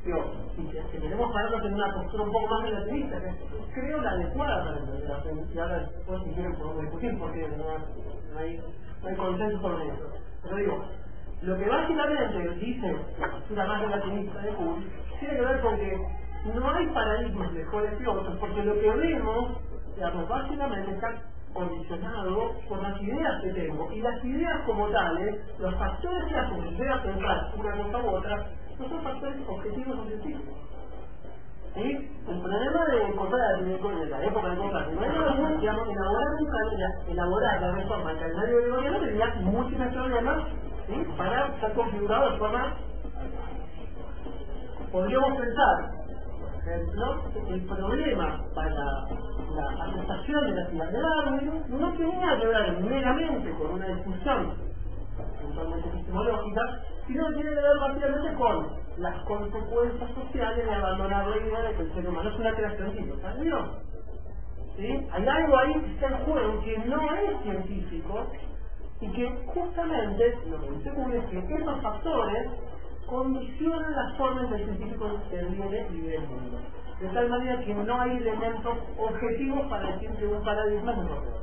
digo, 0.05 0.34
si, 0.55 0.63
si 0.63 0.97
queremos 0.97 1.32
pararnos 1.32 1.65
en 1.65 1.74
una 1.76 1.93
postura 1.93 2.24
un 2.24 2.32
poco 2.32 2.47
más 2.47 2.63
relativista, 2.63 3.22
que 3.22 3.30
es, 3.30 3.36
creo 3.74 4.01
la 4.01 4.11
adecuada 4.11 4.65
para 4.65 4.80
entender 4.80 5.09
la 5.09 5.53
y 5.53 5.59
ahora 5.59 5.80
después 5.80 6.24
si 6.24 6.30
quieren 6.32 6.55
podemos 6.55 6.82
discutir 6.82 7.19
porque 7.19 7.47
no, 7.49 7.65
no, 8.34 8.40
hay, 8.40 9.16
consenso 9.16 9.62
sobre 9.62 9.88
eso. 9.88 10.10
Pero 10.44 10.56
digo, 10.58 10.86
lo 11.42 11.58
que 11.58 11.68
básicamente 11.68 12.50
dice 12.56 12.96
la 13.56 13.66
más 13.66 13.82
relativista 13.82 14.42
de 14.42 14.50
Kuhn 14.52 14.86
tiene 15.20 15.36
que 15.36 15.42
ver 15.42 15.62
con 15.62 15.78
que 15.78 15.98
no 16.56 16.72
hay 16.72 16.88
paradigmas 16.88 17.52
mejores 17.52 17.94
que 17.94 18.08
otros, 18.08 18.38
porque 18.40 18.64
lo 18.64 18.74
que 18.80 18.90
vemos, 18.90 19.58
básicamente 20.28 20.92
está 20.92 21.14
condicionado 21.53 22.53
por 22.68 22.82
las 22.82 23.02
ideas 23.02 23.41
que 23.44 23.49
tengo. 23.49 23.91
Y 23.91 24.02
las 24.02 24.24
ideas 24.24 24.62
como 24.66 24.88
tales, 24.88 25.36
los 25.60 25.76
factores 25.76 26.24
que 26.26 26.36
hacen 26.36 26.78
que 26.78 26.90
a 26.90 27.03
pensar 27.03 27.52
una 27.58 27.84
cosa 27.84 27.98
u 28.03 28.10
otra, 28.10 28.48
no 28.80 28.90
son 28.90 29.03
factores 29.03 29.38
objetivos 29.48 29.99
o 29.99 30.06
científicos. 30.06 30.70
¿Sí? 31.73 32.10
El 32.27 32.41
problema 32.41 32.85
de 32.85 33.03
encontrar 33.07 33.64
de 33.64 34.10
la 34.10 34.23
época 34.26 34.48
de 34.48 34.53
encontrar 34.53 34.91
no 34.91 35.03
era 35.03 35.57
digamos, 35.57 35.88
elaborar, 35.88 36.27
un, 36.39 37.11
elaborar 37.11 37.61
la 37.61 37.72
reforma 37.72 38.10
del 38.10 38.19
calendario 38.19 38.61
gregoriano 38.61 38.99
tenía 38.99 39.35
múltiples 39.41 39.93
problemas 39.93 40.43
¿sí? 40.88 41.07
para 41.18 41.60
ser 41.61 41.73
configurado 41.73 42.31
de 42.31 42.38
forma 42.38 42.76
podríamos 44.91 45.38
pensar 45.38 46.02
ejemplo 46.61 47.22
el 47.49 47.61
problema 47.61 48.43
para 48.53 48.69
la 48.69 49.85
aceptación 49.85 50.43
de 50.43 50.61
la 50.61 50.69
ciudad 50.69 50.91
de 50.91 51.02
Darwin 51.02 51.64
no 51.69 51.93
tenía 51.93 52.39
que 52.39 52.48
ver 52.48 52.80
meramente 52.81 53.52
con 53.52 53.72
una 53.72 53.88
discusión 53.88 54.72
eventualmente 55.41 55.89
epistemológica, 55.89 56.61
sino 57.07 57.27
que 57.27 57.34
tiene 57.35 57.49
que 57.49 57.61
ver 57.61 57.80
básicamente 57.80 58.34
con 58.35 58.81
las 58.97 59.23
consecuencias 59.23 60.11
sociales 60.11 60.65
de 60.65 60.73
abandonar 60.73 61.27
la 61.27 61.38
idea 61.38 61.61
de 61.61 61.76
que 61.76 61.81
el 61.84 61.93
ser 61.93 62.09
humano 62.09 62.30
es 62.30 62.39
una 62.39 62.55
creación 62.55 62.95
divina 62.95 63.34
de 63.34 63.43
Dios. 63.43 63.69
¿Sí? 64.77 65.07
Hay 65.11 65.27
algo 65.27 65.57
ahí 65.57 65.73
que 65.73 65.91
está 65.91 66.07
en 66.07 66.26
juego 66.26 66.61
que 66.63 66.77
no 66.80 67.13
es 67.13 67.43
científico 67.43 68.27
y 69.01 69.07
que 69.11 69.30
justamente 69.47 70.38
lo 70.49 70.61
que 70.61 70.89
Kuhn 70.91 71.13
es 71.13 71.26
que 71.26 71.55
esos 71.55 71.81
factores 71.81 72.47
condicionan 73.07 73.95
las 73.95 74.18
formas 74.18 74.49
del 74.51 74.65
científico 74.65 75.09
interviene 75.26 75.88
y 75.91 76.01
ve 76.01 76.15
el 76.15 76.27
mundo. 76.27 76.59
De 76.99 77.07
tal 77.09 77.30
manera 77.30 77.59
que 77.65 77.73
no 77.73 78.01
hay 78.01 78.18
elementos 78.18 78.77
objetivos 78.97 79.68
para 79.69 79.91
decir 79.93 80.11
que 80.11 80.27
un 80.27 80.43
paradigma 80.43 80.91
es 80.91 80.97
que 80.97 81.13
otro. 81.13 81.41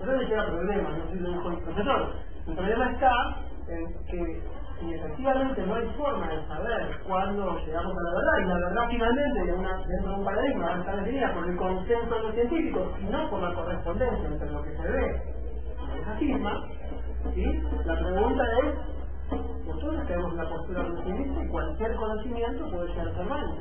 Eso 0.00 0.12
le 0.12 0.26
queda 0.28 0.46
problema, 0.46 0.90
no 0.90 1.20
lo 1.20 1.30
dijo 1.30 1.50
el 1.50 1.58
profesor. 1.58 2.12
El 2.46 2.54
problema 2.54 2.90
está 2.92 3.36
en 3.66 4.06
que 4.06 4.42
si 4.80 4.94
efectivamente 4.94 5.66
no 5.66 5.74
hay 5.74 5.86
forma 5.96 6.28
de 6.28 6.46
saber 6.46 6.98
cuándo 7.06 7.58
llegamos 7.66 7.92
a 7.92 8.02
la 8.02 8.14
verdad, 8.14 8.38
y 8.38 8.48
la 8.48 8.54
verdad 8.54 8.88
finalmente 8.90 9.44
de 9.44 9.52
una, 9.52 9.76
dentro 9.86 10.10
de 10.10 10.16
un 10.16 10.24
paradigma 10.24 10.66
va 10.66 10.74
a 10.74 10.78
estar 10.78 10.96
definida 10.96 11.34
por 11.34 11.48
el 11.48 11.56
consenso 11.56 12.14
de 12.14 12.22
los 12.22 12.34
científicos 12.34 12.88
y 13.00 13.04
no 13.04 13.30
por 13.30 13.42
la 13.42 13.54
correspondencia 13.54 14.28
entre 14.28 14.50
lo 14.50 14.62
que 14.62 14.76
se 14.76 14.88
ve 14.88 15.38
y 15.94 15.98
esa 16.00 16.18
cisma, 16.18 16.64
¿sí? 17.34 17.62
la 17.84 17.98
pregunta 17.98 18.44
es, 18.62 19.66
nosotros 19.66 20.06
tenemos 20.06 20.32
una 20.32 20.48
postura 20.48 20.82
reduccionista 20.82 21.44
y 21.44 21.48
cualquier 21.48 21.94
conocimiento 21.96 22.70
puede 22.70 22.94
ser 22.94 23.26
malo. 23.26 23.54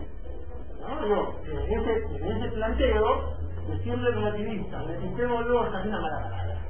¿no? 0.79 1.33
en, 1.45 1.79
ese, 1.79 2.15
en 2.15 2.37
ese 2.37 2.51
planteo, 2.51 3.37
de 3.67 3.83
siempre 3.83 4.11
relativista, 4.11 4.83
de 4.85 5.01
sistema 5.01 5.41
es 5.41 5.85
una 5.85 6.01
mala 6.01 6.19
palabra. 6.23 6.61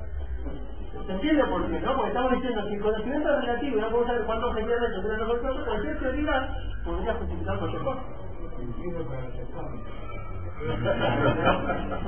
¿Se 1.05 1.13
entiende 1.13 1.43
por 1.45 1.69
qué, 1.69 1.79
no? 1.79 1.95
Porque 1.95 2.09
estamos 2.09 2.31
diciendo 2.33 2.67
que 2.67 2.75
el 2.75 2.81
conocimiento 2.81 3.29
es 3.29 3.45
relativo 3.45 3.77
y 3.77 3.81
no 3.81 3.87
podemos 3.89 4.07
saber 4.07 4.25
cuánto 4.25 4.47
objetivamente 4.47 4.99
tiene 4.99 5.17
los 5.17 5.29
otros, 5.29 5.65
cualquier 5.65 5.99
teoría 5.99 6.49
podría 6.83 7.13
justificar 7.13 7.59
cualquier 7.59 7.81
cosa. 7.83 8.01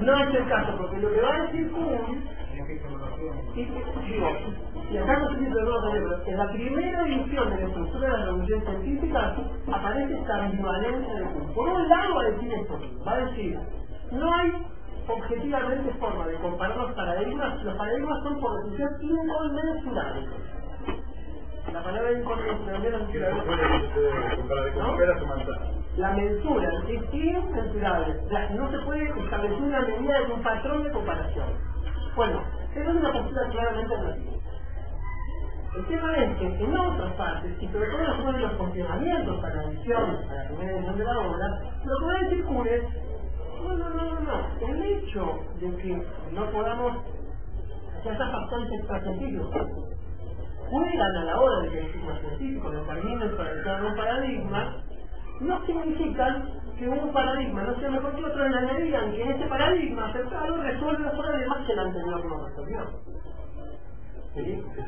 No 0.01 0.17
es 0.17 0.35
el 0.35 0.47
caso, 0.47 0.77
porque 0.77 0.99
lo 0.99 1.11
que 1.11 1.21
va 1.21 1.35
a 1.35 1.41
decir 1.43 1.71
Kuhn, 1.71 2.23
y, 3.55 4.97
acá 4.97 5.19
no 5.19 5.29
ver, 5.29 5.49
pero 5.51 6.25
en 6.25 6.37
la 6.37 6.51
primera 6.51 7.07
edición 7.07 7.49
de 7.51 7.57
la 7.57 7.67
estructura 7.67 8.11
de 8.11 8.17
la 8.17 8.25
revolución 8.25 8.61
científica 8.61 9.35
aparece 9.71 10.13
esta 10.17 10.45
ambivalencia 10.45 11.13
de 11.13 11.23
Kuhn. 11.25 11.53
Por 11.53 11.69
un 11.69 11.89
lado 11.89 12.15
va 12.15 12.21
a 12.21 12.29
decir 12.31 12.53
esto, 12.53 12.79
va 13.07 13.13
a 13.13 13.25
decir, 13.25 13.59
no 14.11 14.33
hay 14.33 14.51
objetivamente 15.09 15.91
forma 15.99 16.27
de 16.27 16.35
comparar 16.35 16.77
los 16.77 16.91
paradigmas, 16.93 17.63
los 17.63 17.75
paradigmas 17.77 18.23
son 18.23 18.39
por 18.39 18.55
definición 18.63 18.97
inconmensurables. 19.01 20.29
La 21.73 21.83
palabra 21.83 22.11
inconmensurable 22.13 22.89
no 22.91 22.99
manzanas. 25.27 25.69
la 25.97 26.11
mensura 26.13 26.69
es 26.89 27.13
incensurable. 27.13 28.21
La- 28.31 28.49
no 28.51 28.71
se 28.71 28.79
puede 28.79 29.05
establecer 29.09 29.61
una 29.61 29.81
medida 29.81 30.19
de 30.21 30.33
un 30.33 30.43
patrón 30.43 30.83
de 30.83 30.91
comparación. 30.91 31.47
Bueno, 32.15 32.41
esa 32.75 32.89
es 32.91 32.95
una 32.97 33.13
postura 33.13 33.49
claramente 33.51 33.95
relativa. 33.97 34.31
El 35.75 35.85
tema 35.87 36.15
es 36.17 36.37
que 36.37 36.45
en 36.47 36.77
otras 36.77 37.13
partes, 37.13 37.51
y 37.61 37.67
sobre 37.67 37.87
todo 37.89 38.01
en 38.01 38.41
los 38.41 38.53
funcionamientos 38.53 39.41
para 39.41 39.55
la 39.55 39.63
edición, 39.65 40.17
para 40.27 40.43
la 40.43 40.49
primera 40.49 40.77
edición 40.77 40.97
de 40.97 41.03
la 41.05 41.19
obra, 41.19 41.61
lo 41.85 41.99
que 41.99 42.05
va 42.05 42.13
a 42.13 42.23
decir 42.23 42.45
Kuhn 42.45 42.67
es, 42.67 42.83
no, 43.63 43.89
no, 43.89 43.89
no, 43.89 44.19
no, 44.19 44.67
el 44.67 44.83
hecho 44.83 45.39
de 45.59 45.75
que 45.77 46.03
no 46.31 46.51
podamos 46.51 46.97
hacer 47.99 48.13
esas 48.13 48.31
factores 48.31 48.71
extracientíficos 48.71 49.49
juegan 50.69 51.17
a 51.17 51.23
la 51.25 51.39
hora 51.39 51.59
de 51.61 51.69
que 51.69 51.81
los 52.05 52.19
científicos 52.19 52.71
determinen 52.71 53.37
para 53.37 53.51
el 53.51 53.85
un 53.85 53.95
paradigma, 53.95 54.75
no 55.41 55.65
significan 55.65 56.49
que 56.77 56.87
un 56.87 57.11
paradigma 57.11 57.63
no 57.63 57.79
sea 57.79 57.89
mejor 57.89 58.15
que 58.15 58.25
otro 58.25 58.45
en 58.45 58.51
la 58.51 58.71
en 58.71 59.11
que 59.11 59.29
ese 59.29 59.45
paradigma 59.47 60.05
aceptado 60.07 60.57
resuelve 60.61 61.03
los 61.03 61.13
problemas 61.13 61.65
que 61.65 61.73
el 61.73 61.79
anterior 61.79 62.25
no 62.25 62.47
resolvió. 62.47 62.79
¿Sí? 64.35 64.63
Es 64.77 64.85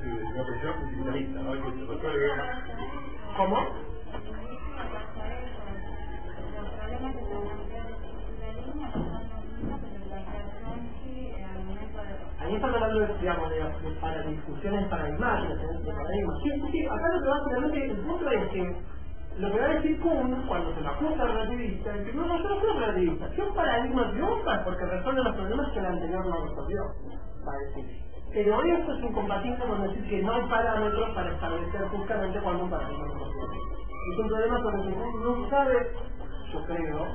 Ahí 12.51 12.57
están 12.57 12.75
hablando 12.75 12.99
de, 12.99 13.07
digamos, 13.21 13.49
de, 13.49 13.55
de 13.63 13.95
para 14.01 14.21
discusiones 14.23 14.85
paradigmáticas, 14.89 15.57
de 15.57 15.93
paradigmas. 15.93 16.37
Sí, 16.43 16.49
sí, 16.69 16.85
acá 16.85 17.07
lo 17.15 17.21
que 17.23 17.29
básicamente, 17.29 17.85
el 17.85 17.97
punto 18.03 18.29
es 18.29 18.49
que 18.49 18.75
lo 19.39 19.51
que 19.53 19.57
va 19.57 19.65
a 19.65 19.73
decir 19.75 19.99
Kuhn 20.01 20.43
cuando 20.49 20.75
se 20.75 20.81
lo 20.81 20.89
acusa 20.89 21.23
relativista 21.23 21.95
es 21.95 22.03
que 22.03 22.11
no, 22.11 22.25
no, 22.25 22.43
yo 22.43 22.49
no 22.49 22.59
soy 22.59 22.73
relativista, 22.73 23.35
son 23.37 23.55
paradigmas 23.55 24.11
triunfan 24.11 24.63
porque 24.65 24.83
resuelven 24.83 25.23
los 25.23 25.35
problemas 25.35 25.71
que 25.71 25.79
el 25.79 25.85
anterior 25.85 26.25
no 26.25 26.45
resolvió, 26.45 26.81
va 27.47 27.53
a 27.53 27.57
decir. 27.67 27.85
Pero 28.33 28.63
eso 28.65 28.93
es 28.97 29.03
incompatible 29.05 29.65
con 29.65 29.83
decir 29.83 30.09
que 30.09 30.21
no 30.21 30.33
hay 30.33 30.43
parámetros 30.49 31.09
para 31.15 31.31
establecer 31.31 31.81
justamente 31.87 32.39
cuando 32.41 32.63
un 32.65 32.69
paradigma 32.69 33.05
no 33.07 33.13
resuelve. 33.13 33.57
Es 34.11 34.19
un 34.19 34.27
problema 34.27 34.61
con 34.61 34.75
el 34.75 34.93
Kuhn 34.93 35.23
no 35.23 35.49
sabe, 35.49 35.91
yo 36.51 36.65
creo, 36.65 37.07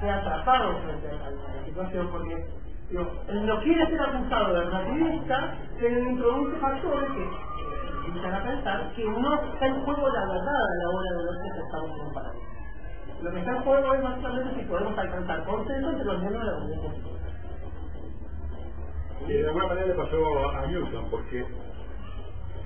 se 0.00 0.10
ha 0.10 0.16
atrapado 0.16 0.78
frente 0.78 1.08
a 1.10 1.30
la 1.30 1.64
situación 1.64 2.08
porque 2.10 2.61
él 2.98 3.46
no 3.46 3.60
quiere 3.60 3.86
ser 3.86 4.00
acusado 4.00 4.52
de 4.52 4.64
relativista, 4.64 5.54
pero 5.78 5.98
introduce 5.98 6.58
factores 6.58 7.10
que 7.12 7.22
eh, 7.22 8.08
invitan 8.08 8.34
a 8.34 8.42
pensar 8.42 8.92
que 8.94 9.04
no 9.04 9.34
está 9.34 9.66
en 9.66 9.84
juego 9.84 10.08
la 10.08 10.26
verdad 10.26 10.54
a 10.54 10.74
la 10.82 10.88
hora 10.90 11.10
de 11.10 11.24
ver 11.24 11.34
si 11.42 11.60
estamos 11.60 12.12
paradigma. 12.12 12.52
Lo 13.22 13.30
que 13.30 13.38
está 13.38 13.50
en 13.56 13.62
juego 13.62 13.94
es 13.94 14.02
básicamente 14.02 14.60
si 14.60 14.66
podemos 14.66 14.98
alcanzar 14.98 15.44
consenso 15.44 15.90
entre 15.90 16.04
los 16.04 16.18
miembros 16.20 16.44
de 16.44 16.50
la 16.50 16.58
comunidad. 16.58 17.12
Y 19.26 19.32
de 19.32 19.46
alguna 19.46 19.66
manera 19.68 19.86
le 19.86 19.94
pasó 19.94 20.50
a 20.50 20.66
Newton, 20.66 21.10
porque 21.10 21.46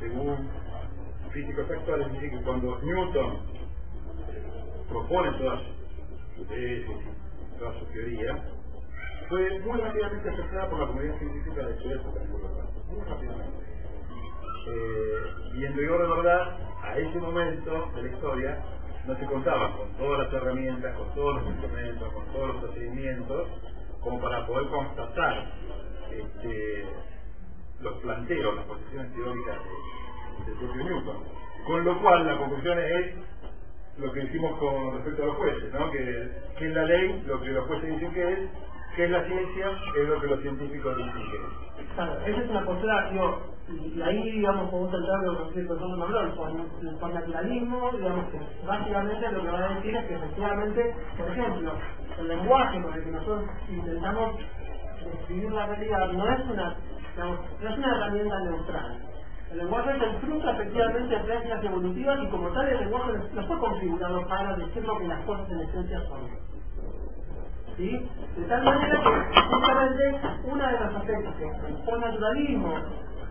según 0.01 0.49
físicos 1.31 1.71
actuales 1.71 2.13
dice 2.13 2.31
que 2.31 2.43
cuando 2.43 2.81
Newton 2.81 3.39
propone 4.89 5.31
todas 5.39 5.61
tesis, 6.49 6.87
toda 7.59 7.79
su 7.79 7.85
teoría, 7.87 8.56
fue 9.29 9.61
muy 9.61 9.81
rápidamente 9.81 10.29
aceptada 10.31 10.69
por 10.71 10.81
la 10.81 10.87
comunidad 10.87 11.19
científica 11.19 11.67
de 11.67 11.75
lo 12.41 12.49
tanto, 12.49 12.83
muy 12.91 13.05
rápidamente. 13.05 13.67
Eh, 14.69 15.23
y 15.55 15.65
en 15.65 15.77
rigor 15.77 16.03
de 16.03 16.09
verdad, 16.23 16.57
a 16.83 16.99
ese 16.99 17.19
momento 17.21 17.91
de 17.95 18.03
la 18.03 18.09
historia, 18.09 18.59
no 19.07 19.17
se 19.17 19.27
contaba 19.27 19.77
con 19.77 19.93
todas 19.97 20.25
las 20.25 20.33
herramientas, 20.33 20.95
con 20.97 21.15
todos 21.15 21.37
los 21.37 21.47
instrumentos, 21.53 22.13
con 22.13 22.27
todos 22.33 22.49
los 22.49 22.57
procedimientos, 22.65 23.49
como 24.01 24.21
para 24.21 24.47
poder 24.47 24.69
constatar 24.69 25.45
este, 26.11 26.87
los 27.81 27.95
planteos, 28.01 28.57
las 28.57 28.65
posiciones 28.67 29.13
teóricas 29.15 29.59
de- 29.59 30.45
del 30.47 30.55
propio 30.59 30.85
Newton. 30.85 31.17
Con 31.67 31.85
lo 31.85 32.01
cual 32.01 32.27
la 32.27 32.37
conclusión 32.39 32.79
es 32.79 33.15
lo 33.99 34.13
que 34.13 34.21
decimos 34.21 34.59
con 34.59 34.95
respecto 34.95 35.23
a 35.23 35.27
los 35.27 35.37
jueces, 35.37 35.73
¿no? 35.73 35.91
que, 35.91 36.31
que 36.59 36.67
es 36.69 36.75
la 36.75 36.85
ley, 36.85 37.23
lo 37.27 37.41
que 37.41 37.49
los 37.51 37.67
jueces 37.67 37.91
dicen 37.91 38.13
que 38.13 38.33
es, 38.33 38.39
que 38.97 39.05
es 39.05 39.11
la 39.11 39.25
ciencia, 39.27 39.71
es 39.97 40.09
lo 40.09 40.21
que 40.21 40.29
los 40.29 40.41
científicos 40.43 40.97
dicen. 40.99 41.43
Claro, 41.97 42.21
esa 42.27 42.41
es 42.43 42.51
una 42.51 42.67
postura, 42.67 43.11
digo, 43.13 43.43
y 43.69 44.03
ahí, 44.03 44.33
digamos, 44.33 44.71
podemos 44.71 44.95
entrar 44.95 45.21
en 45.21 45.27
lo 45.27 45.51
que 45.53 45.63
me 45.99 46.05
habló, 46.05 46.21
el 46.23 46.33
por- 46.33 46.51
el 47.11 47.15
naturalismo, 47.15 47.93
digamos, 47.93 48.27
que 48.31 48.41
básicamente 48.67 49.33
lo 49.33 49.43
que 49.43 49.51
va 49.51 49.59
a 49.71 49.75
decir 49.77 49.97
es 49.97 50.05
que 50.07 50.15
efectivamente, 50.15 50.97
por 51.19 51.29
ejemplo, 51.31 51.73
el 52.19 52.29
lenguaje 52.29 52.83
con 52.83 52.95
el 52.95 53.05
que 53.05 53.11
nosotros 53.13 53.45
intentamos 53.69 54.37
describir 55.05 55.53
la 55.53 55.67
realidad 55.67 56.13
no 56.13 56.31
es 56.33 56.41
una, 56.51 56.77
digamos, 57.15 57.41
no 57.63 57.71
es 57.71 57.79
una 57.79 57.97
herramienta 57.97 58.41
neutral. 58.41 58.99
El 59.53 59.59
lenguaje 59.59 59.93
el 59.93 60.17
fruto 60.21 60.51
efectivamente 60.51 61.17
de 61.17 61.25
prácticas 61.25 61.65
evolutivas 61.65 62.19
y 62.23 62.29
como 62.29 62.49
tal 62.51 62.69
el 62.69 62.81
lenguaje 62.81 63.13
no 63.35 63.47
fue 63.47 63.59
configurado 63.61 64.27
para 64.29 64.57
decir 64.57 64.85
lo 64.85 64.99
que 64.99 65.09
las 65.09 65.25
cosas 65.25 65.51
en 65.51 65.61
esencia 65.61 66.01
son. 66.09 66.56
¿Sí? 67.77 68.09
De 68.37 68.45
tal 68.47 68.65
manera 68.65 69.01
que 69.03 69.41
justamente 69.43 70.21
una 70.45 70.73
de 70.73 70.81
los 70.81 70.97
aspectos 70.97 71.35
que 71.37 71.45
el 71.69 71.75
postnaturalismo, 71.85 72.75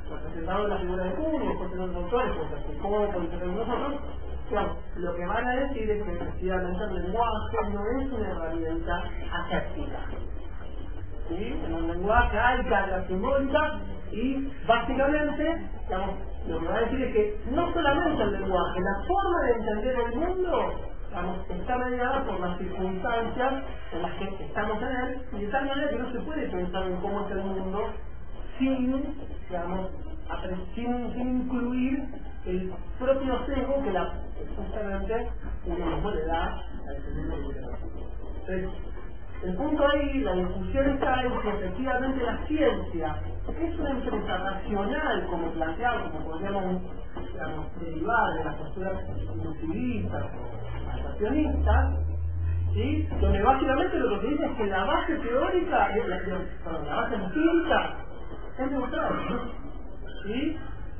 representado 0.09 0.63
en 0.65 0.69
la 0.69 0.77
figura 0.77 1.03
de 1.03 1.11
Kuhn 1.15 1.43
y 1.43 1.47
después 1.47 1.71
en 1.71 1.77
los 1.79 1.95
autores, 1.95 2.31
como 2.81 2.99
nosotros, 2.99 3.29
digamos, 3.31 4.77
lo 4.97 5.15
que 5.15 5.25
van 5.25 5.47
a 5.47 5.55
decir 5.55 5.89
es 5.89 6.03
que 6.03 6.11
efectivamente 6.13 6.83
el 6.83 7.03
lenguaje 7.03 7.57
no 7.73 7.81
es 7.99 8.11
una 8.11 8.31
herramienta 8.31 9.03
aséptica. 9.33 9.99
En 11.31 11.73
el 11.73 11.87
lenguaje 11.87 12.37
hay 12.39 12.63
carga 12.65 13.07
simbólica 13.07 13.79
y 14.11 14.47
básicamente, 14.67 15.69
digamos, 15.87 16.15
lo 16.47 16.59
que 16.59 16.67
va 16.67 16.75
a 16.75 16.81
decir 16.81 17.01
es 17.01 17.13
que 17.13 17.39
no 17.49 17.73
solamente 17.73 18.23
el 18.23 18.31
lenguaje, 18.33 18.79
la 18.79 19.07
forma 19.07 19.41
de 19.47 19.51
entender 19.53 19.95
el 19.99 20.15
mundo 20.19 20.81
está 21.49 21.77
mediada 21.77 22.25
por 22.25 22.39
las 22.39 22.57
circunstancias 22.57 23.53
en 23.93 24.01
las 24.01 24.11
que 24.15 24.25
estamos 24.43 24.81
en 24.81 24.89
él, 24.89 25.21
y 25.33 25.45
de 25.45 25.47
tal 25.47 25.65
manera 25.65 25.89
que 25.89 25.95
no 25.95 26.11
se 26.11 26.19
puede 26.19 26.47
pensar 26.49 26.87
en 26.87 26.95
cómo 26.97 27.25
es 27.25 27.31
el 27.31 27.43
mundo 27.43 27.93
sin, 28.59 29.15
digamos, 29.49 29.89
sin, 30.73 31.19
incluir 31.19 32.03
el 32.45 32.73
propio 32.99 33.45
sesgo 33.45 33.83
que 33.83 33.91
la, 33.91 34.13
justamente 34.57 35.29
uno 35.65 36.11
le 36.11 36.25
da 36.25 36.43
a 36.43 36.93
ese 36.93 37.11
mundo 37.11 37.35
que 37.35 37.53
vive. 37.53 37.65
Entonces, 38.39 38.69
el 39.43 39.55
punto 39.55 39.87
ahí, 39.87 40.19
la 40.19 40.33
discusión 40.33 40.89
está 40.89 41.23
en 41.23 41.41
que 41.41 41.49
efectivamente 41.49 42.23
la 42.23 42.37
ciencia 42.45 43.15
es 43.47 43.79
una 43.79 43.89
empresa 43.91 44.37
racional, 44.37 45.27
como 45.29 45.51
planteado, 45.51 46.11
como 46.11 46.25
podríamos 46.25 46.81
digamos, 47.31 47.79
derivar 47.79 48.33
de 48.33 48.43
las 48.45 48.55
posturas 48.55 48.93
inductivistas 49.33 50.23
¿sí? 52.73 53.07
donde 53.21 53.41
básicamente 53.41 53.97
lo 53.97 54.19
que 54.21 54.27
dice 54.27 54.45
es 54.45 54.51
que 54.57 54.65
la 54.67 54.83
base 54.85 55.15
teórica, 55.15 55.89
la, 56.07 56.79
la 56.83 56.95
base 56.95 57.15
empírica 57.15 57.95
es 58.59 58.69
demostrable. 58.69 59.21
¿sí? 60.23 60.57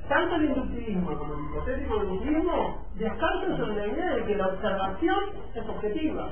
Tanto 0.08 0.36
el 0.36 0.46
inductivismo 0.46 1.18
como 1.18 1.34
el 1.34 1.46
hipotético 1.46 2.00
deductivismo 2.00 2.78
descansan 2.96 3.58
sobre 3.58 3.76
la 3.76 3.88
idea 3.88 4.16
de 4.16 4.24
que 4.26 4.36
la 4.36 4.48
observación 4.48 5.20
es 5.56 5.68
objetiva. 5.68 6.30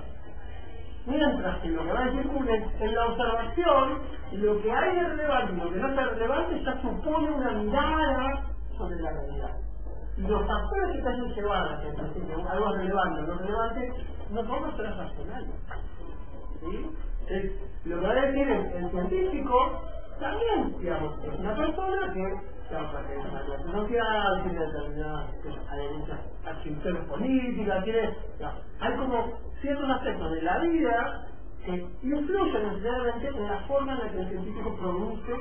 Mientras 1.05 1.57
que 1.60 1.69
lo 1.69 1.84
que 1.84 1.91
va 1.91 1.99
a 1.99 2.05
decir 2.05 2.31
en 2.80 2.95
la 2.95 3.05
observación, 3.07 3.99
lo 4.34 4.61
que 4.61 4.72
hay 4.72 4.95
de 4.95 5.07
relevante 5.07 5.53
y 5.53 5.57
lo 5.57 5.69
que 5.72 5.80
no 5.80 5.89
es 5.89 5.95
relevante 5.95 6.64
ya 6.64 6.81
supone 6.81 7.31
una 7.31 7.51
mirada 7.51 8.45
sobre 8.77 9.01
la 9.01 9.10
realidad. 9.11 9.57
Y 10.01 10.02
los 10.18 10.48
factores 10.48 10.95
que 10.95 11.02
te 11.02 11.10
hacen 11.10 11.34
llevar 11.34 11.73
a 11.73 11.81
que 11.81 11.88
en 11.88 11.95
principio 11.95 12.49
algo 12.49 12.76
relevante 12.76 13.19
o 13.19 13.23
no 13.23 13.38
relevante 13.40 13.94
no 14.30 14.45
son 14.45 14.64
factores 14.64 14.98
racionales. 14.98 15.49
Lo 17.85 17.99
que 17.99 18.07
va 18.07 18.11
a 18.11 18.15
decir 18.15 18.49
es, 18.49 18.76
el 18.76 18.90
científico 18.91 19.81
también, 20.19 20.80
digamos, 20.80 21.18
es 21.23 21.40
una 21.40 21.56
persona 21.56 22.14
que, 22.14 22.23
que 22.69 22.76
es 22.76 23.26
una 23.26 23.72
social, 23.72 24.44
tiene 24.44 24.65
determinadas 24.65 25.30
atribuciones 26.45 27.03
políticas, 27.10 27.84
tiene, 27.84 28.18
hay 28.80 28.95
como 28.95 29.34
ciertos 29.61 29.90
aspectos 29.90 30.31
de 30.31 30.41
la 30.44 30.60
vida 30.60 31.27
que 31.65 31.72
influyen 32.03 32.68
necesariamente 32.68 33.27
en 33.27 33.48
la 33.48 33.60
forma 33.68 33.94
en 33.94 33.99
la 33.99 34.10
que 34.10 34.19
el 34.19 34.30
científico 34.30 34.76
produce. 34.76 35.34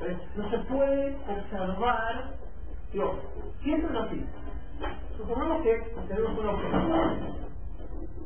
Entonces, 0.00 0.36
no 0.36 0.50
se 0.50 0.58
puede 0.58 1.16
observar, 1.28 2.34
digo, 2.92 3.14
siempre 3.62 3.90
es 3.98 4.04
así. 4.04 4.26
Supongamos 5.16 5.62
que 5.62 5.94
tenemos 6.08 6.38
un 6.38 6.48
objeto. 6.48 6.78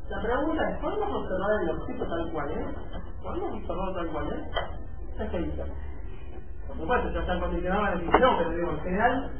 La 0.09 0.21
pregunta 0.21 0.69
es, 0.69 0.77
¿podemos 0.79 1.09
observar 1.11 1.51
el 1.63 1.69
objeto 1.71 2.07
tal 2.07 2.31
cual 2.31 2.51
es? 2.51 2.65
¿Podemos 3.21 3.53
observarlo 3.53 3.93
tal 3.95 4.07
cual 4.07 4.27
es? 4.33 5.21
Es 5.21 5.29
que 5.31 5.37
dice. 5.39 5.63
Por 6.67 6.77
supuesto, 6.77 7.11
ya 7.13 7.19
están 7.21 7.39
condicionados 7.39 7.87
a 7.87 7.95
la 7.95 8.37
pero 8.37 8.49
digo, 8.51 8.71
en 8.71 8.79
general, 8.79 9.31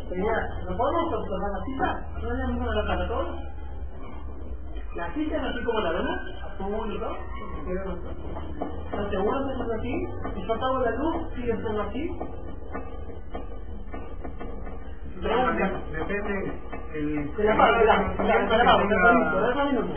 ¿lo 0.65 0.77
podemos 0.77 1.13
observar 1.13 1.51
la 1.51 1.65
cita? 1.65 2.19
¿No 2.21 2.31
es 2.31 2.39
la 2.39 2.47
misma 2.47 2.69
de 2.69 2.75
la 2.75 2.87
para 2.87 3.07
todos? 3.07 3.35
La 4.95 5.13
cita 5.13 5.37
es 5.37 5.43
así 5.43 5.63
como 5.63 5.79
la 5.81 5.91
vemos, 5.91 6.17
azul 6.43 6.95
y 6.95 6.99
todo. 6.99 7.17
¿Están 8.85 9.09
seguros 9.11 9.47
que 9.47 9.53
es 9.53 9.79
así? 9.79 10.07
Si 10.35 10.47
yo 10.47 10.53
apago 10.53 10.79
la 10.79 10.91
luz, 10.91 11.33
sigue 11.35 11.57
siendo 11.61 11.81
así. 11.81 12.19
Depende 15.91 16.51
el... 16.93 17.31
Se 17.35 17.43
la 17.43 17.53
apago, 17.53 17.77
se 17.79 17.85
la 17.85 17.95
la 17.95 17.95
apago, 17.95 18.47
se 18.47 18.57
la 18.57 18.63
apago, 18.63 18.81
se 18.87 19.41
la 19.41 19.51
apago, 19.51 19.93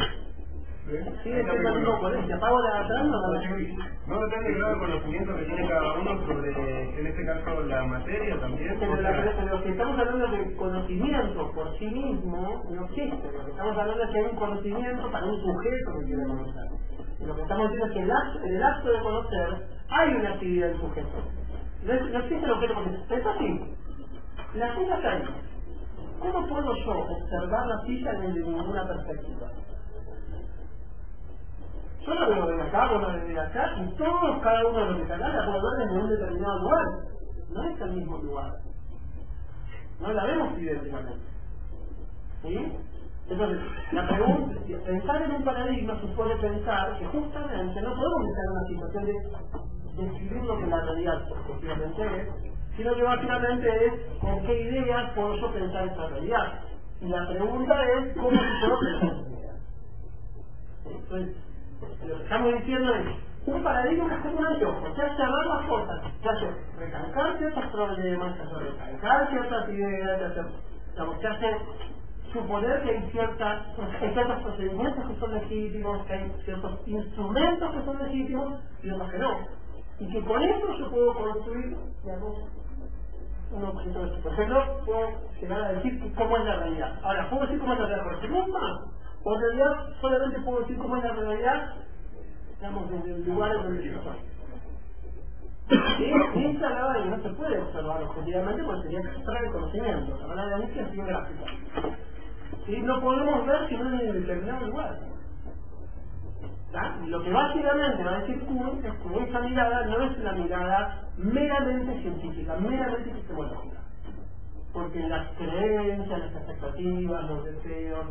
Sí, 1.22 1.30
es 1.30 1.46
la 1.46 1.52
no 4.06 4.18
depende 4.22 4.50
del 4.50 4.58
grado 4.58 4.74
de 4.74 4.80
conocimiento 4.80 5.36
que 5.36 5.42
tiene 5.44 5.68
cada 5.68 5.92
uno 5.92 6.26
sobre, 6.26 6.98
en 6.98 7.06
este 7.06 7.24
caso, 7.26 7.62
la 7.62 7.84
materia 7.84 8.40
también. 8.40 8.76
Pero, 8.80 8.96
lo 8.96 9.62
que 9.62 9.68
estamos 9.70 9.98
hablando 9.98 10.26
de 10.28 10.56
conocimiento 10.56 11.52
por 11.52 11.78
sí 11.78 11.86
mismo 11.86 12.64
no 12.70 12.84
existe. 12.86 13.32
Lo 13.32 13.44
que 13.44 13.50
estamos 13.52 13.76
hablando 13.76 14.02
es 14.02 14.10
que 14.10 14.18
hay 14.18 14.24
un 14.24 14.36
conocimiento 14.36 15.12
para 15.12 15.26
un 15.26 15.40
sujeto 15.40 15.98
que 16.00 16.06
quiere 16.06 16.22
conocer. 16.26 16.64
Lo 17.24 17.36
que 17.36 17.42
estamos 17.42 17.70
diciendo 17.70 17.86
es 17.86 17.92
que 17.92 18.02
el 18.02 18.10
acto, 18.10 18.38
en 18.42 18.56
el 18.56 18.62
acto 18.64 18.90
de 18.90 19.00
conocer 19.00 19.48
hay 19.90 20.14
una 20.14 20.30
actividad 20.30 20.68
del 20.68 20.80
sujeto. 20.80 21.22
No 21.84 22.18
existe 22.18 22.44
el 22.44 22.50
objeto 22.50 22.74
porque 22.74 23.14
es 23.14 23.26
así. 23.26 23.60
La 24.54 24.74
silla 24.76 24.96
está 24.96 25.12
ahí. 25.12 25.24
¿Cómo 26.18 26.48
puedo 26.48 26.74
yo 26.76 26.90
observar 26.90 27.66
la 27.66 27.86
silla 27.86 28.12
desde 28.12 28.40
ninguna 28.40 28.86
perspectiva? 28.86 29.48
Yo 32.04 32.14
la 32.14 32.28
veo 32.28 32.46
desde 32.46 32.62
acá, 32.62 32.88
vos 32.92 33.02
la 33.02 33.16
desde 33.16 33.40
acá, 33.40 33.74
y 33.78 33.96
todos, 33.96 34.42
cada 34.42 34.66
uno 34.66 34.78
de 34.80 34.86
los 34.86 34.96
que 34.96 35.02
están 35.02 35.22
acá, 35.22 35.32
la 35.32 35.46
pueden 35.46 35.62
ver 35.62 35.88
desde 35.88 36.00
un 36.00 36.10
determinado 36.10 36.58
lugar. 36.60 36.84
No 37.50 37.64
es 37.64 37.80
el 37.80 37.92
mismo 37.92 38.18
lugar. 38.18 38.52
No 40.00 40.12
la 40.12 40.24
vemos 40.24 40.58
idénticamente. 40.58 41.30
Entonces, 42.42 43.58
la 43.92 44.08
pregunta, 44.08 44.60
pensar 44.84 45.22
en 45.22 45.32
un 45.32 45.44
paradigma 45.44 46.00
supone 46.00 46.36
pensar 46.36 46.98
que 46.98 47.06
justamente 47.06 47.80
no 47.82 47.94
podemos 47.94 48.28
estar 48.28 48.44
en 48.44 48.50
una 48.50 48.66
situación 48.68 49.04
de 49.06 50.02
describir 50.02 50.44
lo 50.44 50.58
que 50.58 50.66
la 50.66 50.80
realidad 50.80 51.22
objetivamente 51.30 52.02
es, 52.22 52.28
sino 52.80 52.94
que 52.94 53.02
básicamente 53.02 53.86
es 53.86 53.92
con 54.20 54.42
qué 54.46 54.58
ideas 54.58 55.10
puedo 55.14 55.36
yo 55.36 55.52
pensar 55.52 55.86
esa 55.86 56.06
realidad. 56.06 56.60
Y 57.02 57.08
la 57.08 57.28
pregunta 57.28 57.74
es 57.84 58.16
cómo 58.16 58.30
yo 58.30 58.38
puedo 58.38 58.80
pensar 58.80 59.08
esa 59.10 59.28
realidad. 59.28 59.56
Entonces, 60.86 61.36
lo 62.08 62.16
que 62.16 62.22
estamos 62.22 62.54
diciendo 62.54 62.94
es 62.94 63.06
un 63.46 63.62
paradigma 63.62 64.14
es 64.14 64.20
como 64.22 64.38
un 64.38 64.46
anteojo, 64.46 64.94
que 64.94 65.02
hace 65.02 65.22
ver 65.22 65.46
las 65.46 65.66
cosas, 65.66 66.00
que 66.22 66.28
hace 66.30 66.46
recalcar 66.78 67.38
ciertos 67.38 67.66
problemas, 67.66 68.36
que 68.36 68.42
hace 68.42 68.54
recalcar 68.54 69.30
ciertas 69.30 69.68
ideas, 69.68 70.18
que 70.18 70.24
hace, 70.24 70.42
digamos, 70.92 71.18
que 71.18 71.26
hace 71.26 71.56
suponer 72.32 72.82
que 72.82 72.90
hay, 72.92 73.10
ciertas, 73.10 73.62
hay 74.00 74.12
ciertos 74.14 74.42
procedimientos 74.42 75.06
que 75.06 75.20
son 75.20 75.34
legítimos, 75.34 76.06
que 76.06 76.12
hay 76.14 76.32
ciertos 76.46 76.80
instrumentos 76.86 77.74
que 77.74 77.84
son 77.84 77.98
legítimos 77.98 78.60
y 78.82 78.90
otros 78.90 79.10
que 79.10 79.18
no. 79.18 79.60
Y 79.98 80.08
que 80.10 80.24
con 80.24 80.42
eso 80.42 80.78
yo 80.78 80.90
puedo 80.90 81.14
construir, 81.14 81.76
digamos, 82.02 82.59
un 83.52 83.64
objeto 83.64 84.06
de 84.06 84.22
Por 84.22 84.32
ejemplo, 84.32 84.82
puedo 84.84 85.08
llegar 85.40 85.60
a 85.62 85.72
decir 85.72 86.14
cómo 86.16 86.36
es 86.36 86.44
la 86.44 86.56
realidad. 86.56 86.98
Ahora, 87.02 87.30
¿puedo 87.30 87.42
decir 87.42 87.58
cómo 87.58 87.72
es 87.72 87.80
la 87.80 87.86
realidad 87.86 88.22
misma? 88.22 88.84
O 89.24 89.34
en 89.34 89.40
realidad 89.40 89.86
solamente 90.00 90.40
puedo 90.40 90.60
decir 90.60 90.78
cómo 90.78 90.96
es 90.96 91.04
la 91.04 91.12
realidad, 91.12 91.74
digamos, 92.56 92.90
desde 92.90 93.14
el 93.14 93.26
lugar 93.26 93.52
donde 93.54 93.84
yo 93.84 93.98
estoy. 93.98 94.30
Y 95.70 96.04
de 96.04 96.32
que 96.32 97.10
no 97.10 97.22
se 97.22 97.28
puede 97.30 97.58
observar 97.60 98.02
objetivamente 98.02 98.64
porque 98.64 98.82
sería 98.82 99.00
extraer 99.00 99.44
el 99.44 99.52
conocimiento. 99.52 100.18
Hablaba 100.22 100.48
de 100.48 100.58
Nietzsche 100.58 100.80
en 100.80 101.06
gráfica. 101.06 101.44
¿Sí? 102.66 102.78
No 102.82 103.00
podemos 103.00 103.46
ver 103.46 103.68
si 103.68 103.76
no 103.76 103.94
es 103.94 104.02
en 104.02 104.12
determinado 104.14 104.66
lugar. 104.66 104.98
Y 107.04 107.06
Lo 107.08 107.22
que 107.22 107.30
básicamente 107.32 108.04
va 108.04 108.12
a 108.12 108.20
decir 108.20 108.40
Kuhn 108.44 108.80
es 108.84 108.92
que 108.92 109.24
esa 109.24 109.40
mirada 109.40 109.86
no 109.86 110.02
es 110.02 110.18
una 110.18 110.32
mirada 110.32 111.02
meramente 111.22 112.00
científica, 112.02 112.56
meramente 112.56 113.10
epistemológica. 113.10 113.80
Porque 114.72 115.00
las 115.00 115.28
creencias, 115.36 116.18
las 116.18 116.32
expectativas, 116.32 117.28
los 117.28 117.44
deseos, 117.44 118.06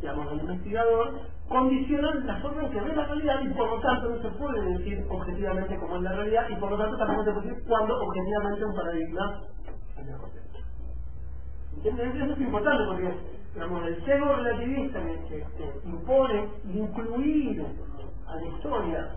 digamos, 0.00 0.30
del 0.30 0.40
investigador, 0.40 1.20
condicionan 1.48 2.26
la 2.26 2.36
forma 2.36 2.64
en 2.64 2.70
que 2.70 2.80
ve 2.80 2.94
la 2.94 3.06
realidad 3.06 3.40
y 3.42 3.48
por 3.54 3.68
lo 3.70 3.80
tanto 3.80 4.08
no 4.08 4.22
se 4.22 4.28
puede 4.38 4.78
decir 4.78 5.06
objetivamente 5.08 5.76
cómo 5.78 5.96
es 5.96 6.02
la 6.02 6.12
realidad 6.12 6.48
y 6.48 6.56
por 6.56 6.70
lo 6.70 6.78
tanto 6.78 6.96
tampoco 6.96 7.24
se 7.24 7.32
puede 7.32 7.48
decir 7.48 7.64
cuándo 7.66 7.94
objetivamente 8.00 8.64
un 8.64 8.74
paradigma 8.74 9.40
es 9.98 10.06
la 10.06 10.16
correcto. 10.16 10.58
¿Entiendes? 11.76 12.14
Eso 12.14 12.32
es 12.32 12.40
importante 12.40 12.84
porque 12.86 13.14
digamos, 13.54 13.86
el 13.86 14.04
sesgo 14.04 14.32
relativista 14.36 15.00
que, 15.00 15.44
que, 15.56 15.88
impone 15.88 16.48
incluir 16.72 17.66
a 18.26 18.36
la 18.36 18.46
historia 18.46 19.08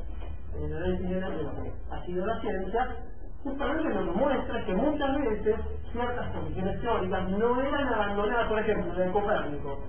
en 0.56 0.64
el 0.64 0.78
análisis 0.78 1.10
de 1.10 1.22
lo 1.22 1.52
que 1.52 1.72
ha 1.92 2.06
sido 2.06 2.26
la 2.26 2.42
ciencia, 2.42 2.98
justamente 3.44 3.94
lo 3.94 4.14
que 4.14 4.20
muestra 4.20 4.60
es 4.60 4.66
que 4.66 4.74
muchas 4.74 5.18
veces 5.18 5.56
ciertas 5.92 6.28
posiciones 6.28 6.82
teóricas 6.82 7.30
no 7.30 7.62
eran 7.62 7.88
abandonadas, 7.94 8.48
por 8.48 8.60
ejemplo, 8.60 8.94
de 8.96 9.12
Copérnico. 9.12 9.80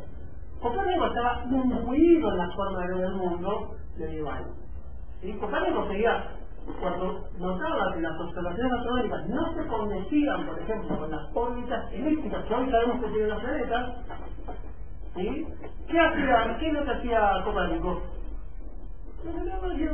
Copérnico 0.61 1.07
estaba 1.07 1.45
imbuido 1.51 2.33
en 2.33 2.39
la 2.39 2.51
forma 2.51 2.87
de 2.87 2.95
ver 2.95 3.05
el 3.05 3.15
mundo 3.15 3.77
medieval. 3.97 4.45
¿Sí? 5.21 5.33
Copérnico 5.35 5.87
seguía, 5.89 6.31
cuando 6.81 7.29
notaba 7.39 7.93
que 7.95 8.01
las 8.01 8.21
observaciones 8.21 8.73
astronómicas 8.73 9.29
no 9.29 9.55
se 9.55 9.67
condecían, 9.69 10.47
por 10.47 10.59
ejemplo, 10.59 10.99
con 10.99 11.11
las 11.11 11.37
órbitas 11.37 11.93
elípticas 11.93 12.45
que 12.45 12.55
hoy 12.55 12.71
sabemos 12.71 13.01
que 13.01 13.11
tienen 13.11 13.29
los 13.31 13.43
planetas, 13.43 13.95
¿sí? 15.15 15.47
¿qué 15.89 16.01
hacía, 16.01 16.57
qué 16.59 16.69
es 16.69 16.75
lo 16.75 16.85
que 16.85 16.91
hacía 16.91 17.43
Copérnico? 17.45 18.03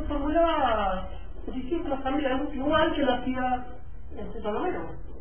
Formulaba, 0.07 1.07
y 1.47 1.51
formulaba 1.51 1.61
discípulos 1.61 2.03
también, 2.03 2.49
igual 2.53 2.93
que 2.93 3.03
lo 3.03 3.13
hacía 3.13 3.65
este 4.17 4.39
Ptolomeo. 4.39 5.11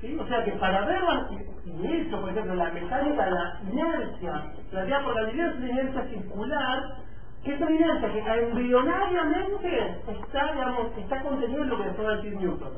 ¿Sí? 0.00 0.16
O 0.18 0.26
sea 0.26 0.44
que 0.44 0.52
para 0.52 0.84
ver 0.86 1.02
las, 1.02 1.30
y 1.64 1.86
eso, 1.86 2.20
por 2.20 2.30
ejemplo, 2.30 2.54
la 2.54 2.70
mecánica 2.70 3.30
la 3.30 3.60
inercia, 3.68 4.44
planteada 4.70 5.04
por 5.04 5.14
la 5.14 5.30
inercia, 5.30 5.58
una 5.58 5.68
inercia 5.70 6.04
circular, 6.04 6.96
que 7.44 7.54
es 7.54 7.60
una 7.60 7.70
inercia 7.72 8.12
que 8.12 8.40
embrionariamente 8.42 10.00
está, 10.08 10.52
digamos, 10.52 10.86
está 10.96 11.22
contenida 11.22 11.62
en 11.62 11.68
lo 11.68 11.78
que 11.78 11.84
después 11.84 12.08
va 12.08 12.12
a 12.12 12.16
decir 12.16 12.36
Newton. 12.36 12.72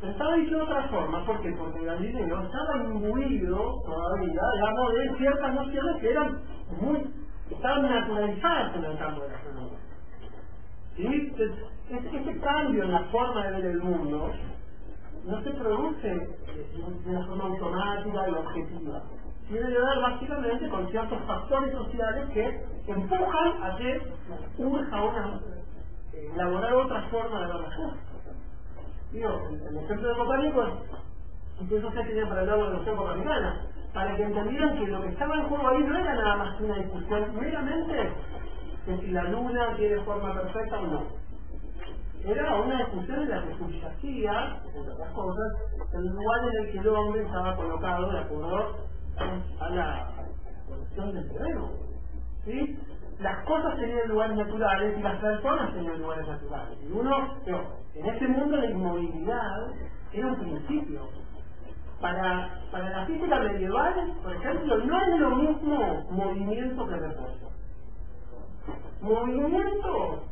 Pero 0.00 0.12
estaba 0.12 0.34
dicho 0.36 0.56
de 0.56 0.62
otra 0.62 0.82
forma, 0.88 1.26
¿por 1.26 1.42
qué? 1.42 1.52
Porque 1.52 1.84
Galileo 1.84 2.42
estaba 2.42 2.84
imbuido 2.84 3.74
todavía, 3.84 4.40
digamos, 4.54 4.94
de 4.94 5.16
ciertas 5.18 5.54
nociones 5.54 5.96
que 6.00 6.10
eran 6.10 6.40
muy, 6.80 7.14
estaban 7.50 7.82
naturalizadas 7.82 8.76
en 8.76 8.84
el 8.84 8.98
campo 8.98 9.22
de 9.22 9.28
la 9.28 9.36
astronomía. 9.36 9.79
¿Sí? 11.00 11.32
Ese, 11.88 12.16
ese 12.16 12.40
cambio 12.40 12.84
en 12.84 12.92
la 12.92 13.04
forma 13.04 13.44
de 13.46 13.52
ver 13.52 13.64
el 13.66 13.82
mundo 13.82 14.30
no 15.24 15.42
se 15.42 15.50
produce 15.50 16.08
de 16.08 17.10
una 17.10 17.26
forma 17.26 17.44
automática 17.44 18.28
y 18.28 18.32
objetiva. 18.32 19.02
Tiene 19.48 19.66
que 19.66 19.78
ver 19.78 20.00
básicamente 20.00 20.68
con 20.68 20.88
ciertos 20.90 21.18
factores 21.26 21.72
sociales 21.72 22.28
que 22.34 22.64
empujan 22.92 23.62
a 23.62 23.76
que 23.76 24.00
urja 24.58 25.02
una, 25.02 25.40
eh, 26.12 26.30
elaborar 26.34 26.74
otra 26.74 27.02
forma 27.10 27.40
de 27.40 27.46
ver 27.46 27.56
las 27.56 27.74
cosas. 27.76 27.98
Digo, 29.12 29.30
el, 29.50 29.62
el 29.62 29.84
ejemplo 29.84 30.08
de 30.08 30.16
Copérnico 30.16 30.62
es, 30.62 30.72
incluso 31.62 31.88
usted 31.88 32.06
tenía 32.06 32.28
para 32.28 32.40
hablar 32.42 32.58
de 32.58 32.64
la 32.64 32.70
noción 32.70 32.96
copernicana, 32.96 33.66
para 33.94 34.16
que 34.16 34.22
entendieran 34.22 34.78
que 34.78 34.86
lo 34.86 35.02
que 35.02 35.08
estaba 35.08 35.36
en 35.36 35.44
juego 35.48 35.68
ahí 35.68 35.82
no 35.82 35.96
era 35.98 36.14
nada 36.14 36.36
más 36.36 36.56
que 36.58 36.64
una 36.64 36.76
discusión 36.76 37.36
meramente 37.40 38.12
de 38.90 39.00
si 39.00 39.12
la 39.12 39.24
luna 39.24 39.76
tiene 39.76 40.00
forma 40.02 40.34
perfecta 40.34 40.80
o 40.80 40.86
no 40.86 41.20
era 42.24 42.54
una 42.54 42.78
discusión 42.78 43.22
en 43.22 43.30
la 43.30 43.42
que 43.42 43.56
subyacía, 43.56 44.60
entre 44.74 44.92
otras 44.92 45.12
cosas, 45.12 45.52
el 45.94 46.06
lugar 46.06 46.40
en 46.42 46.66
el 46.66 46.72
que 46.72 46.78
el 46.78 46.88
hombre 46.88 47.22
estaba 47.22 47.56
colocado 47.56 48.12
de 48.12 48.18
acuerdo 48.18 48.76
a 49.60 49.70
la 49.70 50.10
condición 50.68 51.14
del 51.14 51.28
cerebro. 51.28 51.70
¿Sí? 52.44 52.78
las 53.20 53.44
cosas 53.44 53.76
tenían 53.76 54.08
lugares 54.08 54.36
naturales 54.36 54.98
y 54.98 55.02
las 55.02 55.16
personas 55.20 55.74
tenían 55.74 56.00
lugares 56.00 56.26
naturales. 56.26 56.78
Y 56.82 56.90
uno, 56.90 57.34
pero, 57.44 57.76
en 57.94 58.06
ese 58.06 58.28
mundo 58.28 58.56
la 58.56 58.66
inmovilidad 58.66 59.72
era 60.12 60.26
un 60.26 60.36
principio. 60.36 61.02
Para, 62.00 62.62
para 62.72 62.88
la 62.88 63.04
física 63.04 63.40
medieval, 63.40 64.14
por 64.22 64.32
ejemplo, 64.32 64.78
no 64.78 65.02
es 65.02 65.20
lo 65.20 65.36
mismo 65.36 66.06
movimiento 66.10 66.88
que 66.88 66.96
reposo. 66.96 67.49
Movimiento 69.00 70.24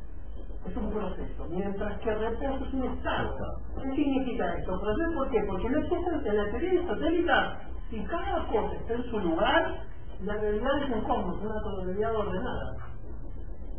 es 0.69 0.77
un 0.77 0.91
proceso, 0.91 1.47
mientras 1.49 1.99
que 2.01 2.15
reposo 2.15 2.65
es 2.65 2.75
un 2.75 2.85
estado. 2.85 3.37
¿Qué 3.83 3.97
significa 3.97 4.55
esto? 4.57 4.81
¿Proceso 4.81 5.15
por 5.15 5.31
qué? 5.31 5.43
Porque 5.47 5.71
no 5.71 5.79
existe 5.79 6.29
en 6.29 6.37
la 6.37 6.51
teoría 6.51 6.71
aristotélica, 6.71 7.61
si 7.91 8.01
cada 8.05 8.47
cosa 8.49 8.75
está 8.75 8.95
en 8.95 9.05
su 9.05 9.19
lugar, 9.19 9.81
la 10.25 10.35
realidad 10.35 10.83
es 10.83 10.91
un 10.91 11.01
cosmos, 11.03 11.41
una 11.41 11.85
realidad 11.85 12.17
ordenada. 12.17 12.77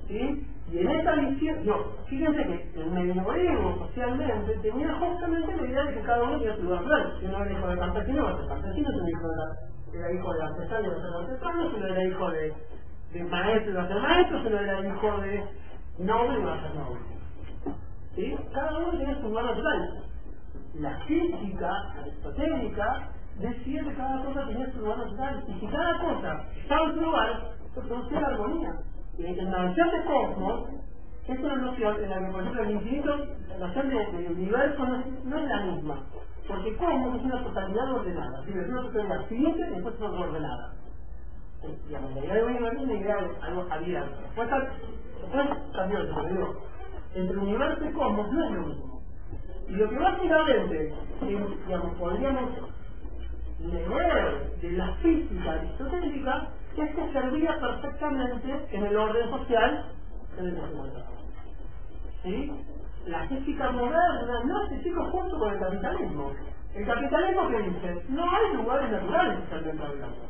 ¿Sí? 0.07 0.47
Y 0.71 0.79
en 0.79 0.89
esta 0.89 1.15
visión, 1.15 1.63
yo, 1.63 1.95
fíjense 2.07 2.43
que 2.43 2.81
el 2.81 2.91
medioevo 2.91 3.87
socialmente 3.87 4.53
tenía 4.61 4.93
justamente 4.93 5.55
la 5.55 5.67
idea 5.67 5.83
de 5.83 5.93
que 5.95 6.01
cada 6.01 6.23
uno 6.23 6.37
tenía 6.37 6.55
su 6.55 6.63
lugar 6.63 6.81
natural. 6.81 7.17
Si 7.19 7.25
uno 7.25 7.43
era 7.43 7.51
hijo 7.51 7.67
de 7.67 7.77
campesino, 7.77 8.23
va 8.23 8.29
a 8.29 8.37
ser 8.37 8.47
campesino, 8.47 8.89
si 8.89 8.97
uno 8.97 9.07
era 9.93 10.13
hijo 10.13 10.33
de 10.33 10.43
artesano, 10.43 10.89
va 10.89 10.95
a 10.95 11.01
ser 11.01 11.31
artesano, 11.31 11.69
si 11.69 11.75
uno 11.75 11.87
era 11.87 12.03
hijo 12.03 12.31
de, 12.31 12.53
de 13.13 13.23
maestro, 13.23 13.75
va 13.75 13.83
a 13.83 13.87
ser 13.87 14.01
maestro, 14.01 14.41
si 14.41 14.47
uno 14.47 14.59
era 14.59 14.87
hijo 14.87 15.21
de 15.21 15.43
noble, 15.99 16.45
va 16.45 16.53
a 16.53 16.61
ser 16.61 16.75
noble. 16.75 16.99
¿Sí? 18.15 18.37
Cada 18.53 18.77
uno 18.77 18.91
tenía 18.91 19.15
su 19.15 19.29
lugar 19.29 19.45
natural. 19.45 20.03
La 20.75 20.99
física 21.05 21.93
aristotélica 21.99 23.09
decía 23.39 23.83
que 23.83 23.93
cada 23.95 24.23
cosa 24.23 24.47
tenía 24.47 24.71
su 24.71 24.79
lugar 24.79 24.97
natural. 24.99 25.43
Y 25.47 25.59
si 25.59 25.67
cada 25.67 25.99
cosa 25.99 26.45
estaba 26.61 26.85
en 26.85 26.95
su 26.95 27.01
lugar, 27.01 27.51
se 27.73 27.81
producía 27.81 28.21
la 28.21 28.27
armonía. 28.27 28.71
Y 29.17 29.25
en 29.25 29.51
la 29.51 29.63
noción 29.63 29.89
de 29.91 30.03
cosmos, 30.05 30.69
es 31.27 31.39
una 31.39 31.55
noción 31.55 32.03
en 32.03 32.09
la 32.09 32.19
que, 32.19 32.31
por 32.31 32.59
el 32.65 32.71
infinito, 32.71 33.15
la 33.49 33.67
noción 33.67 33.89
del 33.89 34.11
de 34.11 34.33
universo 34.33 34.85
no 34.85 34.99
es, 34.99 35.43
es 35.43 35.49
la 35.49 35.61
misma. 35.61 36.03
Porque 36.47 36.75
cosmos 36.77 37.15
es 37.17 37.23
una 37.23 37.43
totalidad 37.43 37.93
ordenada. 37.93 38.43
Es 38.47 38.69
una 38.69 38.81
totalidad 38.83 39.25
finita 39.27 39.69
después 39.69 39.95
es 39.95 40.01
ordenada. 40.01 40.73
Digamos, 41.87 42.15
la 42.15 42.19
idea 42.21 42.35
de 42.35 42.43
universo 42.43 42.77
es 42.77 42.83
una 42.83 42.93
idea 42.93 43.15
de 43.17 43.35
algo 43.41 43.67
abierto. 43.69 44.21
Después, 44.21 44.49
después 45.21 45.47
eso, 45.91 46.15
pero 46.15 46.29
digo, 46.29 46.63
entre 47.15 47.37
universo 47.37 47.85
y 47.85 47.93
cosmos 47.93 48.31
no 48.31 48.45
es 48.45 48.51
lo 48.51 48.61
mismo. 48.61 49.01
Y 49.67 49.71
lo 49.73 49.89
que 49.89 49.99
básicamente, 49.99 50.93
digamos, 51.21 51.91
podríamos 51.97 52.51
leer 53.59 54.55
de 54.61 54.71
la 54.71 54.93
física 54.95 55.51
aristotélica 55.51 56.47
es 56.77 56.95
que 56.95 57.11
servía 57.11 57.59
perfectamente 57.59 58.67
en 58.71 58.85
el 58.85 58.95
orden 58.95 59.29
social 59.29 59.85
en 60.37 60.45
el 60.45 60.55
que. 60.55 61.03
¿Sí? 62.23 62.51
La 63.05 63.27
física 63.27 63.71
moderna 63.71 64.43
no 64.45 64.67
se 64.69 64.81
sigue 64.81 65.01
junto 65.11 65.39
con 65.39 65.53
el 65.53 65.59
capitalismo. 65.59 66.31
El 66.75 66.85
capitalismo 66.85 67.49
que 67.49 67.61
dice, 67.63 68.03
no 68.09 68.23
hay 68.23 68.55
lugares 68.55 68.91
naturales 68.91 69.39
que 69.49 69.55
están 69.55 69.81
hablando. 69.81 70.28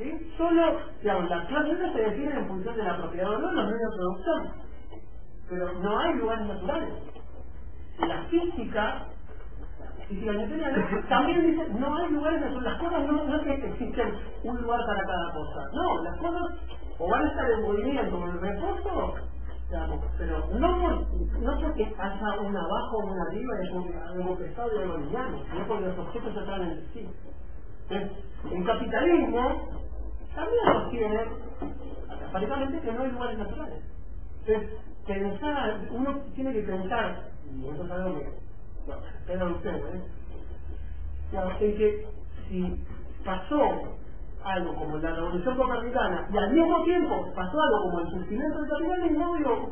¿Sí? 0.00 0.34
Solo, 0.38 0.78
digamos, 1.02 1.30
las 1.30 1.46
clases 1.48 1.78
se 1.94 2.00
definen 2.02 2.38
en 2.38 2.48
función 2.48 2.76
de 2.76 2.84
la 2.84 2.98
propiedad 2.98 3.30
o 3.30 3.38
no 3.40 3.52
los 3.52 3.66
medios 3.66 3.92
de 3.92 3.98
producción. 3.98 4.52
Pero 5.50 5.74
no 5.80 6.00
hay 6.00 6.14
lugares 6.16 6.48
naturales. 6.48 6.94
La 8.08 8.24
física 8.24 9.06
física 10.08 10.32
newtoniana 10.32 11.06
también 11.10 11.42
dice 11.42 11.68
no 11.74 11.96
hay 11.98 12.10
lugares 12.12 12.40
naturales. 12.42 12.64
Las 12.72 12.80
cosas 12.80 13.06
no, 13.06 13.24
no 13.24 13.36
es 13.36 13.42
que 13.60 13.68
existen 13.68 14.14
un 14.44 14.62
lugar 14.62 14.80
para 14.86 15.02
cada 15.04 15.34
cosa. 15.34 15.70
No, 15.74 16.04
las 16.04 16.18
cosas 16.18 16.58
o 16.98 17.10
van 17.10 17.24
a 17.26 17.28
estar 17.30 17.50
en 17.52 17.62
movimiento 17.62 18.18
o 18.18 18.26
en 18.28 18.40
reposo, 18.40 19.14
digamos, 19.70 20.04
pero 20.18 20.48
no, 20.54 20.80
por, 20.82 21.40
no 21.42 21.60
porque 21.60 21.84
haya 21.98 22.40
un 22.40 22.56
abajo 22.56 22.98
o 22.98 23.06
un 23.12 23.20
arriba 23.20 23.54
y 23.62 24.18
algo 24.18 24.36
pesado 24.38 24.70
y 24.74 24.82
algo 24.82 24.98
liviano, 24.98 25.38
sino 25.52 25.66
porque 25.68 25.86
los 25.86 25.98
objetos 25.98 26.34
se 26.34 26.42
traen 26.42 26.62
entre 26.64 26.86
sí. 26.94 27.08
Entonces, 27.90 28.24
el 28.52 28.66
capitalismo 28.66 29.79
también 30.34 30.64
sostiene, 30.72 31.20
aparentemente, 32.28 32.80
que 32.80 32.92
no 32.92 33.02
hay 33.02 33.10
lugares 33.10 33.38
naturales. 33.38 33.84
Entonces, 34.46 34.70
pensar, 35.06 35.80
uno 35.90 36.20
tiene 36.34 36.52
que 36.52 36.62
pensar, 36.62 37.30
y 37.54 37.68
eso 37.68 37.84
es 37.84 37.90
algo 37.90 38.18
que 38.18 38.40
pero 39.26 39.50
ustedes, 39.56 39.82
¿eh? 39.94 40.02
en 41.32 41.76
que 41.76 42.06
si 42.48 42.84
pasó 43.24 43.96
algo 44.42 44.74
como 44.74 44.96
la 44.96 45.14
revolución 45.14 45.56
copernicana 45.56 46.28
y 46.32 46.36
al 46.36 46.52
mismo 46.52 46.82
tiempo 46.84 47.26
pasó 47.34 47.60
algo 47.60 47.82
como 47.82 48.00
el 48.00 48.10
surgimiento 48.10 48.58
del 48.58 48.70
capitalismo, 48.70 49.36
digo, 49.36 49.70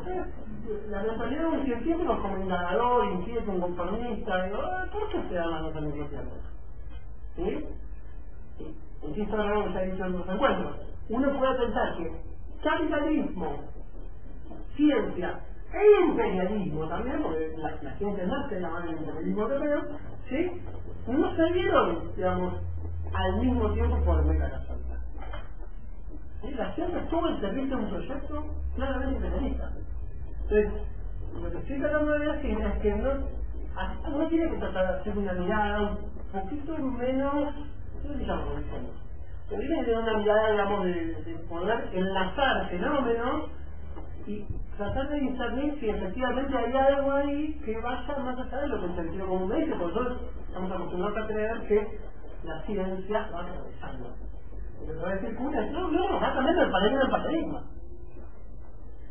la 0.88 1.02
mentalidad 1.02 1.40
de 1.40 1.46
un 1.58 1.64
científico 1.64 2.12
es 2.12 2.20
como 2.20 2.38
indagador, 2.38 3.06
inquieto, 3.06 3.50
un 3.50 3.60
conformista, 3.60 4.44
digo, 4.44 4.58
¿por 4.92 5.08
qué 5.10 5.28
se 5.28 5.34
da 5.34 5.50
más 5.50 5.74
al 5.74 5.86
mismo 5.86 6.06
tiempo? 6.06 6.32
¿Sí? 7.36 7.66
Insisto 9.02 9.34
en 9.34 9.40
algo 9.40 9.72
que 9.72 9.86
los 9.96 10.28
encuentros. 10.28 10.76
Uno 11.08 11.38
puede 11.38 11.54
pensar 11.58 11.96
que 11.96 12.12
capitalismo, 12.62 13.56
ciencia 14.76 15.40
e 15.72 16.04
imperialismo 16.06 16.88
también, 16.88 17.22
porque 17.22 17.52
la, 17.58 17.78
la 17.82 17.96
ciencia 17.96 18.26
nace 18.26 18.54
de 18.56 18.60
la 18.60 18.70
mano 18.70 18.86
del 18.86 18.98
imperialismo 18.98 19.42
europeo, 19.42 19.82
¿sí? 20.28 20.62
No 21.06 21.36
se 21.36 21.52
dieron, 21.52 22.12
digamos, 22.16 22.54
al 23.14 23.40
mismo 23.40 23.72
tiempo 23.72 23.96
por 24.04 24.24
mera 24.24 24.50
casualidad. 24.50 24.98
¿Sí? 26.42 26.54
La 26.54 26.74
ciencia 26.74 27.00
estuvo 27.00 27.26
al 27.26 27.40
servicio 27.40 27.76
de 27.76 27.84
un 27.84 27.90
proyecto 27.90 28.44
claramente 28.74 29.16
imperialista. 29.16 29.72
Entonces, 30.42 30.72
lo 31.42 31.50
que 31.50 31.58
estoy 31.58 31.78
tratando 31.80 32.12
de 32.12 32.32
decir 32.32 32.58
es 32.60 32.82
que 32.82 32.94
no, 32.96 33.10
uno 34.14 34.28
tiene 34.28 34.50
que 34.50 34.56
tratar 34.58 34.88
de 34.88 35.00
hacer 35.00 35.18
una 35.18 35.32
mirada 35.32 35.90
un 35.92 36.40
poquito 36.40 36.78
menos, 36.78 37.54
¿qué 38.02 38.08
se 38.08 38.24
llama? 38.24 38.44
Tiene 39.48 39.66
que 39.66 39.84
tener 39.84 39.98
una 39.98 40.18
mirada, 40.18 40.50
digamos, 40.50 40.84
de, 40.84 40.92
de 41.24 41.34
poder 41.48 41.88
enlazar 41.92 42.68
fenómenos 42.68 43.50
y 44.26 44.44
tratar 44.76 45.08
de 45.08 45.20
discernir 45.20 45.80
si 45.80 45.88
efectivamente 45.88 46.56
hay 46.56 46.72
algo 46.76 47.12
ahí 47.12 47.60
que 47.64 47.78
vaya 47.80 48.18
más 48.18 48.38
allá 48.38 48.60
de 48.60 48.68
lo 48.68 48.80
que 48.80 48.86
el 48.86 48.96
sentido 48.96 49.26
común 49.26 49.50
dice, 49.50 49.74
porque 49.78 49.94
nosotros 49.94 50.18
estamos 50.46 50.72
acostumbrados 50.72 51.18
a 51.18 51.26
creer 51.26 51.60
que 51.66 51.98
la 52.44 52.62
ciencia 52.62 53.30
va 53.34 53.46
progresando. 53.46 54.14
Pero 54.86 55.02
va 55.02 55.08
a 55.08 55.14
decir, 55.14 55.36
no, 55.72 55.88
no, 55.88 56.20
va 56.20 56.34
cambiando 56.34 56.62
el 56.62 56.70
paradigma 56.70 57.00
del 57.00 57.10
paradigma. 57.10 57.62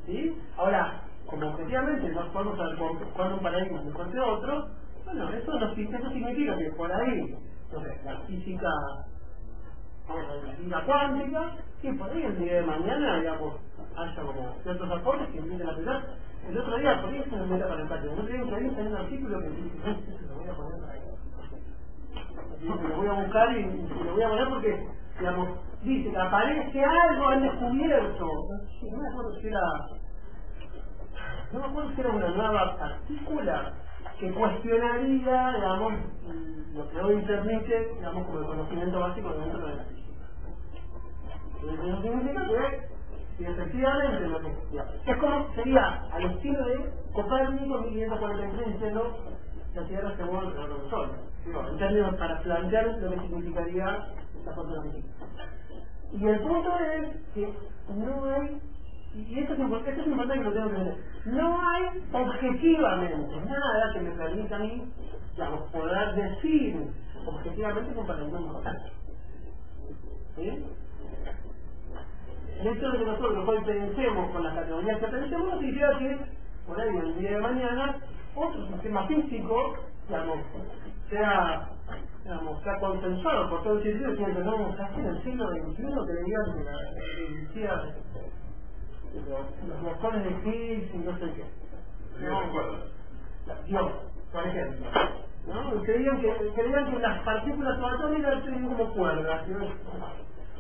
¿Sí? 0.06 0.42
Ahora, 0.56 1.02
como 1.26 1.48
objetivamente 1.48 2.10
no 2.10 2.32
podemos 2.32 2.58
saber 2.58 2.78
cuándo 3.14 3.36
un 3.36 3.44
paradigma 3.44 3.82
mejor 3.82 4.12
que 4.12 4.20
otro, 4.20 4.68
bueno, 5.04 5.30
eso, 5.34 5.60
no, 5.60 5.76
significa 5.76 6.58
que 6.58 6.72
por 6.78 6.92
ahí, 6.92 7.36
la 7.72 8.18
física, 8.28 8.70
la 10.08 10.56
física 10.56 10.86
cuántica, 10.86 11.52
y 11.84 11.94
por 11.94 12.10
ahí 12.12 12.24
el 12.24 12.40
día 12.40 12.56
de 12.56 12.64
mañana, 12.64 13.20
digamos, 13.20 13.56
haya 13.98 14.22
como 14.24 14.56
ciertos 14.64 14.92
aportes 14.92 15.30
que 15.30 15.40
empiecen 15.40 15.68
a 15.68 15.72
aplicar. 15.72 16.04
El 16.48 16.58
otro 16.58 16.78
día, 16.78 17.02
por 17.02 17.12
ahí 17.12 17.24
me 17.32 17.46
meta 17.48 17.68
para 17.68 17.82
el 17.84 17.90
patio. 17.90 18.14
El 18.14 18.20
otro 18.20 18.28
día 18.28 18.58
hay 18.58 18.88
un 18.88 18.96
artículo 18.96 19.40
que 19.42 19.50
dice, 19.50 20.28
lo 20.28 20.36
voy 20.36 20.50
a 20.50 20.56
poner. 20.56 20.82
Lo 22.64 22.98
voy 22.98 23.08
a 23.08 23.14
buscar 23.14 23.52
y, 23.58 23.62
y 23.62 24.04
lo 24.06 24.14
voy 24.14 24.24
a 24.24 24.30
poner 24.30 24.50
porque, 24.50 24.88
digamos, 25.20 25.50
dice 25.84 26.12
que 26.12 26.18
aparece 26.20 26.86
algo 26.86 27.28
han 27.30 27.42
descubierto. 27.44 28.26
No 28.84 28.98
me 28.98 29.10
acuerdo 29.10 29.36
si 29.42 29.48
era, 29.48 29.62
no 31.54 31.60
me 31.60 31.66
acuerdo 31.66 31.92
si 31.96 32.02
era 32.02 32.10
una 32.12 32.30
nueva 32.30 32.78
partícula 32.78 33.74
que 34.20 34.32
cuestionaría, 34.34 35.54
digamos, 35.56 35.94
lo 36.74 36.90
que 36.90 37.02
hoy 37.02 37.22
permite, 37.24 37.94
digamos, 37.96 38.26
como 38.26 38.40
el 38.40 38.46
conocimiento 38.46 39.00
básico 39.00 39.30
dentro 39.34 39.68
de 39.68 39.76
la 39.76 39.84
física. 39.86 40.26
Eso 41.62 42.02
significa 42.02 42.48
que 43.38 43.46
efectivamente 43.46 44.28
lo 44.28 44.40
que 44.42 45.12
es 45.12 45.18
como 45.18 45.54
sería 45.56 46.04
al 46.12 46.26
estilo 46.26 46.66
de 46.66 46.92
Copérnico 47.14 47.80
1543 47.82 48.68
diciendo 48.74 49.18
la 49.76 49.88
Tierra 49.88 50.18
se 50.18 50.26
mueve 50.26 50.48
alrededor 50.48 50.82
del 50.82 50.90
Sol. 50.90 51.12
en 51.72 51.78
términos 51.78 52.16
para 52.16 52.42
plantear 52.42 52.88
lo 53.00 53.12
que 53.12 53.20
significaría 53.22 54.08
esta 54.40 54.54
forma 54.54 54.84
de 54.84 55.04
Y 56.14 56.28
el 56.28 56.40
punto 56.42 56.70
es 56.80 57.16
que 57.34 57.54
no 57.90 58.26
hay, 58.26 58.62
y 59.18 59.40
esto 59.40 59.54
es, 59.54 59.60
importante, 59.60 59.90
esto 59.92 60.02
es 60.02 60.08
importante 60.08 60.40
que 60.40 60.50
lo 60.50 60.54
tengo 60.54 60.70
que 60.70 60.76
entender, 60.76 60.98
no 61.26 61.70
hay 61.70 62.04
objetivamente 62.14 63.36
nada 63.38 63.94
que 63.94 64.00
me 64.02 64.12
permita 64.12 64.56
a 64.56 64.60
mí, 64.60 64.84
digamos, 65.34 65.72
poder 65.72 66.16
decir 66.16 66.88
objetivamente 67.26 67.94
que 67.94 68.00
un 68.00 68.08
paradigma 68.08 68.40
importante. 68.40 68.92
¿Sí? 70.36 70.66
el 72.60 72.64
de 72.64 72.98
que 72.98 73.06
nosotros 73.06 73.48
hoy 73.48 73.64
pensemos 73.66 74.32
con 74.32 74.44
las 74.44 74.56
categorías 74.56 75.00
que 75.00 75.08
pensemos 75.08 75.60
significa 75.60 75.98
que 76.00 76.18
por 76.66 76.82
ahí 76.82 76.98
el 76.98 77.20
día 77.20 77.32
de 77.32 77.40
mañana 77.40 77.98
otro 78.36 78.68
sistema 78.68 79.08
físico, 79.08 79.76
digamos, 80.08 80.40
sea 81.10 81.70
digamos, 82.24 82.58
está 82.58 82.80
consensuado 82.80 83.50
por 83.50 83.64
todo 83.64 83.78
el 83.78 83.84
científico 83.84 84.26
que 84.26 84.34
tenemos 84.34 84.76
casi 84.76 85.00
en 85.00 85.06
el 85.06 85.24
siglo 85.24 85.48
XXI 85.50 85.84
creían 86.08 86.46
que 86.58 86.64
la 87.64 87.84
los, 89.14 89.82
botones 89.82 90.24
de 90.24 90.50
Higgs 90.50 90.94
y 90.94 90.98
no 90.98 91.18
sé 91.18 91.34
qué. 91.34 91.46
No 92.26 92.42
recuerdo. 92.42 92.78
Dios, 93.66 93.92
por 94.32 94.48
ejemplo. 94.48 94.88
¿no? 95.48 95.76
Y 95.76 95.86
creían 95.86 96.22
que, 96.22 96.34
creían 96.56 96.92
que 96.92 97.00
las 97.00 97.20
partículas 97.24 97.78
subatómicas 97.78 98.44
tenían 98.44 98.68
como 98.68 98.94
cuerdas. 98.94 99.48
¿no? 99.48 99.68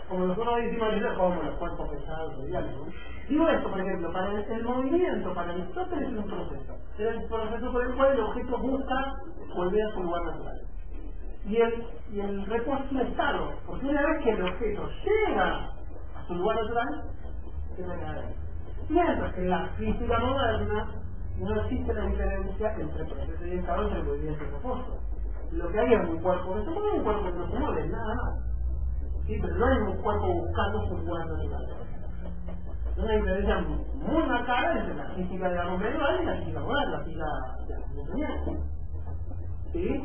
Como 0.10 0.26
nosotros 0.28 0.56
decimos 0.58 0.90
como 1.18 1.44
los 1.44 1.56
cuerpos 1.56 1.90
pesados. 1.90 2.38
¿no? 2.38 2.88
Digo 3.28 3.50
esto, 3.50 3.70
por 3.70 3.80
ejemplo, 3.82 4.14
para 4.14 4.32
el, 4.32 4.52
el 4.52 4.64
movimiento, 4.64 5.34
para 5.34 5.52
Aristóteles 5.52 6.10
es 6.10 6.18
un 6.18 6.26
proceso. 6.26 6.78
Es 6.98 7.08
el 7.08 7.24
proceso 7.28 7.72
por 7.74 7.86
el 7.86 7.96
cual 7.96 8.12
el 8.14 8.20
objeto 8.22 8.58
busca 8.58 9.16
volver 9.54 9.86
a 9.86 9.94
su 9.94 10.04
lugar 10.04 10.24
natural. 10.24 10.62
Y 11.46 11.58
el, 11.58 11.86
y 12.12 12.20
el 12.20 12.46
reposo 12.46 12.84
es 12.86 12.92
un 12.92 13.00
estado, 13.02 13.54
porque 13.66 13.86
una 13.86 14.02
vez 14.02 14.24
que 14.24 14.30
el 14.32 14.42
objeto 14.42 14.90
llega 15.04 15.72
a 16.16 16.28
su 16.28 16.36
lugar 16.36 16.58
natural, 16.62 17.04
Mientras 18.90 19.34
que 19.34 19.42
en 19.42 19.50
la 19.50 19.68
física 19.78 20.20
moderna 20.20 20.88
no 21.40 21.62
existe 21.62 21.94
la 21.94 22.06
diferencia 22.06 22.74
entre 22.80 23.06
proceso 23.06 23.46
y 23.46 23.52
estado 23.52 23.88
entre 23.88 24.04
movimiento 24.04 24.44
y 24.44 24.48
reposo. 24.48 25.00
Lo 25.52 25.72
que 25.72 25.80
hay 25.80 25.94
es 25.94 26.10
un 26.10 26.20
cuerpo 26.20 26.56
que 26.56 26.64
se 26.64 26.72
mueve 26.72 26.90
y 26.94 26.98
un 26.98 27.04
cuerpo 27.04 27.24
que 27.24 27.32
no 27.32 27.52
se 27.52 27.60
mueve, 27.60 27.88
nada 27.88 28.16
más. 28.16 28.40
¿Sí? 29.28 29.38
Pero 29.42 29.56
no 29.56 29.66
hay 29.66 29.78
un 29.78 29.98
cuerpo 30.02 30.34
buscando 30.34 30.88
su 30.88 30.98
lugar 30.98 31.28
natural. 31.28 31.66
Una 32.98 33.12
diferencia 33.12 33.60
muy 33.60 34.24
marcada 34.24 34.80
entre 34.80 34.96
la 34.96 35.10
física 35.10 35.50
de 35.50 35.56
la 35.56 35.78
medieval 35.78 36.20
y 36.22 36.26
la 36.26 36.36
física 36.38 36.60
moderna, 36.60 36.98
la 36.98 37.04
física 37.04 37.26
de 38.06 38.20
la. 38.20 38.38
¿Sí? 39.72 40.04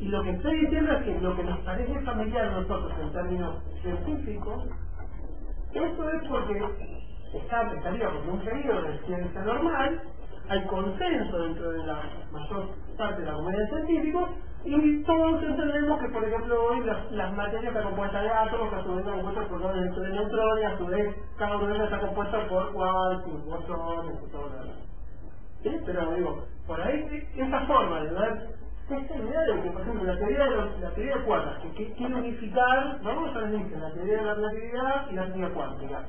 Y 0.00 0.08
lo 0.08 0.22
que 0.22 0.30
estoy 0.30 0.60
diciendo 0.60 0.92
es 0.92 1.04
que 1.04 1.20
lo 1.20 1.36
que 1.36 1.44
nos 1.44 1.58
parece 1.60 2.00
familiar 2.00 2.46
a 2.46 2.60
nosotros 2.60 2.92
en 3.00 3.12
términos 3.12 3.54
científicos, 3.82 4.64
eso 5.74 6.10
es 6.10 6.28
porque 6.28 6.62
está, 7.34 7.72
estaría 7.74 8.10
porque 8.10 8.30
un 8.30 8.40
periodo 8.40 8.82
de 8.82 8.98
ciencia 9.06 9.40
normal, 9.42 10.02
hay 10.48 10.64
consenso 10.66 11.38
dentro 11.38 11.70
de 11.72 11.86
la 11.86 12.02
mayor 12.32 12.68
parte 12.98 13.20
de 13.20 13.26
la 13.26 13.34
comunidad 13.34 13.68
científica, 13.68 14.28
y 14.64 15.02
todos 15.02 15.42
entendemos 15.42 16.00
que, 16.00 16.08
por 16.10 16.24
ejemplo, 16.24 16.64
hoy 16.66 16.80
las, 16.84 17.10
las 17.10 17.32
materias 17.34 17.64
están 17.64 17.84
compuestas 17.84 18.22
de 18.22 18.30
átomos, 18.30 18.72
a 18.72 18.82
su 18.82 18.90
vez 18.90 18.98
están 18.98 19.14
compuestas 19.14 19.46
por 19.48 19.60
dones 19.60 19.96
de 19.96 20.08
neutrones, 20.10 20.64
a 20.66 20.78
su 20.78 20.86
vez 20.86 21.16
cada 21.36 21.56
uno 21.56 21.66
de 21.66 21.74
ellos 21.74 21.84
está 21.86 22.00
compuesto 22.00 22.48
por 22.48 22.72
quarks, 22.72 23.24
bosones 23.44 24.18
y 24.22 24.30
todo 24.30 24.48
lo 24.48 24.58
demás. 24.60 24.76
Pero 25.62 26.14
digo, 26.14 26.44
por 26.66 26.80
ahí, 26.80 27.28
esa 27.36 27.60
forma 27.66 28.00
de 28.02 28.10
ver 28.10 28.61
idea 28.98 29.40
de 29.42 29.62
que, 29.62 29.70
por 29.70 29.82
ejemplo, 29.82 30.04
la 30.04 30.18
teoría 30.18 30.44
de, 30.44 30.50
los, 30.50 30.80
la 30.80 30.90
teoría 30.90 31.16
de 31.16 31.22
cuerdas, 31.24 31.58
que, 31.62 31.70
que 31.72 31.92
quiere 31.94 32.14
unificar, 32.14 33.00
vamos 33.02 33.36
a 33.36 33.40
decir, 33.40 33.78
la 33.78 33.92
teoría 33.92 34.16
de 34.18 34.24
la 34.24 34.34
relatividad 34.34 35.10
y 35.10 35.14
la 35.14 35.26
teoría 35.26 35.54
cuántica. 35.54 36.04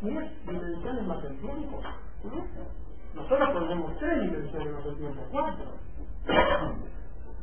¿Tienes 0.00 0.46
dimensiones 0.46 1.06
más 1.06 1.24
el 1.24 1.36
tiempo? 1.38 1.80
Nosotros 3.14 3.52
tenemos 3.52 3.98
tres 3.98 4.20
dimensiones 4.22 4.72
más 4.72 4.86
el 4.86 4.96
tiempo, 4.96 5.22
cuatro. 5.30 5.64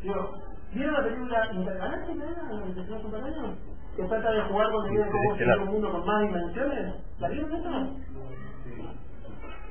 Digo, 0.02 0.34
¿Vieron 0.74 0.94
la 0.94 1.04
película 1.04 1.50
Intergaláctica? 1.52 2.26
¿La 2.52 2.64
que 2.64 2.74
se 2.74 3.02
compañeros? 3.02 3.58
Que 3.96 4.04
trata 4.04 4.32
de 4.32 4.42
jugar 4.44 4.72
con 4.72 4.86
la 4.86 4.94
idea 4.94 5.06
de 5.06 5.12
cómo 5.12 5.36
sería 5.36 5.58
un 5.58 5.66
mundo 5.66 5.92
con 5.92 6.06
más 6.06 6.22
dimensiones. 6.22 6.96
¿La 7.20 7.30
vieron 7.30 7.54
esa? 7.54 7.88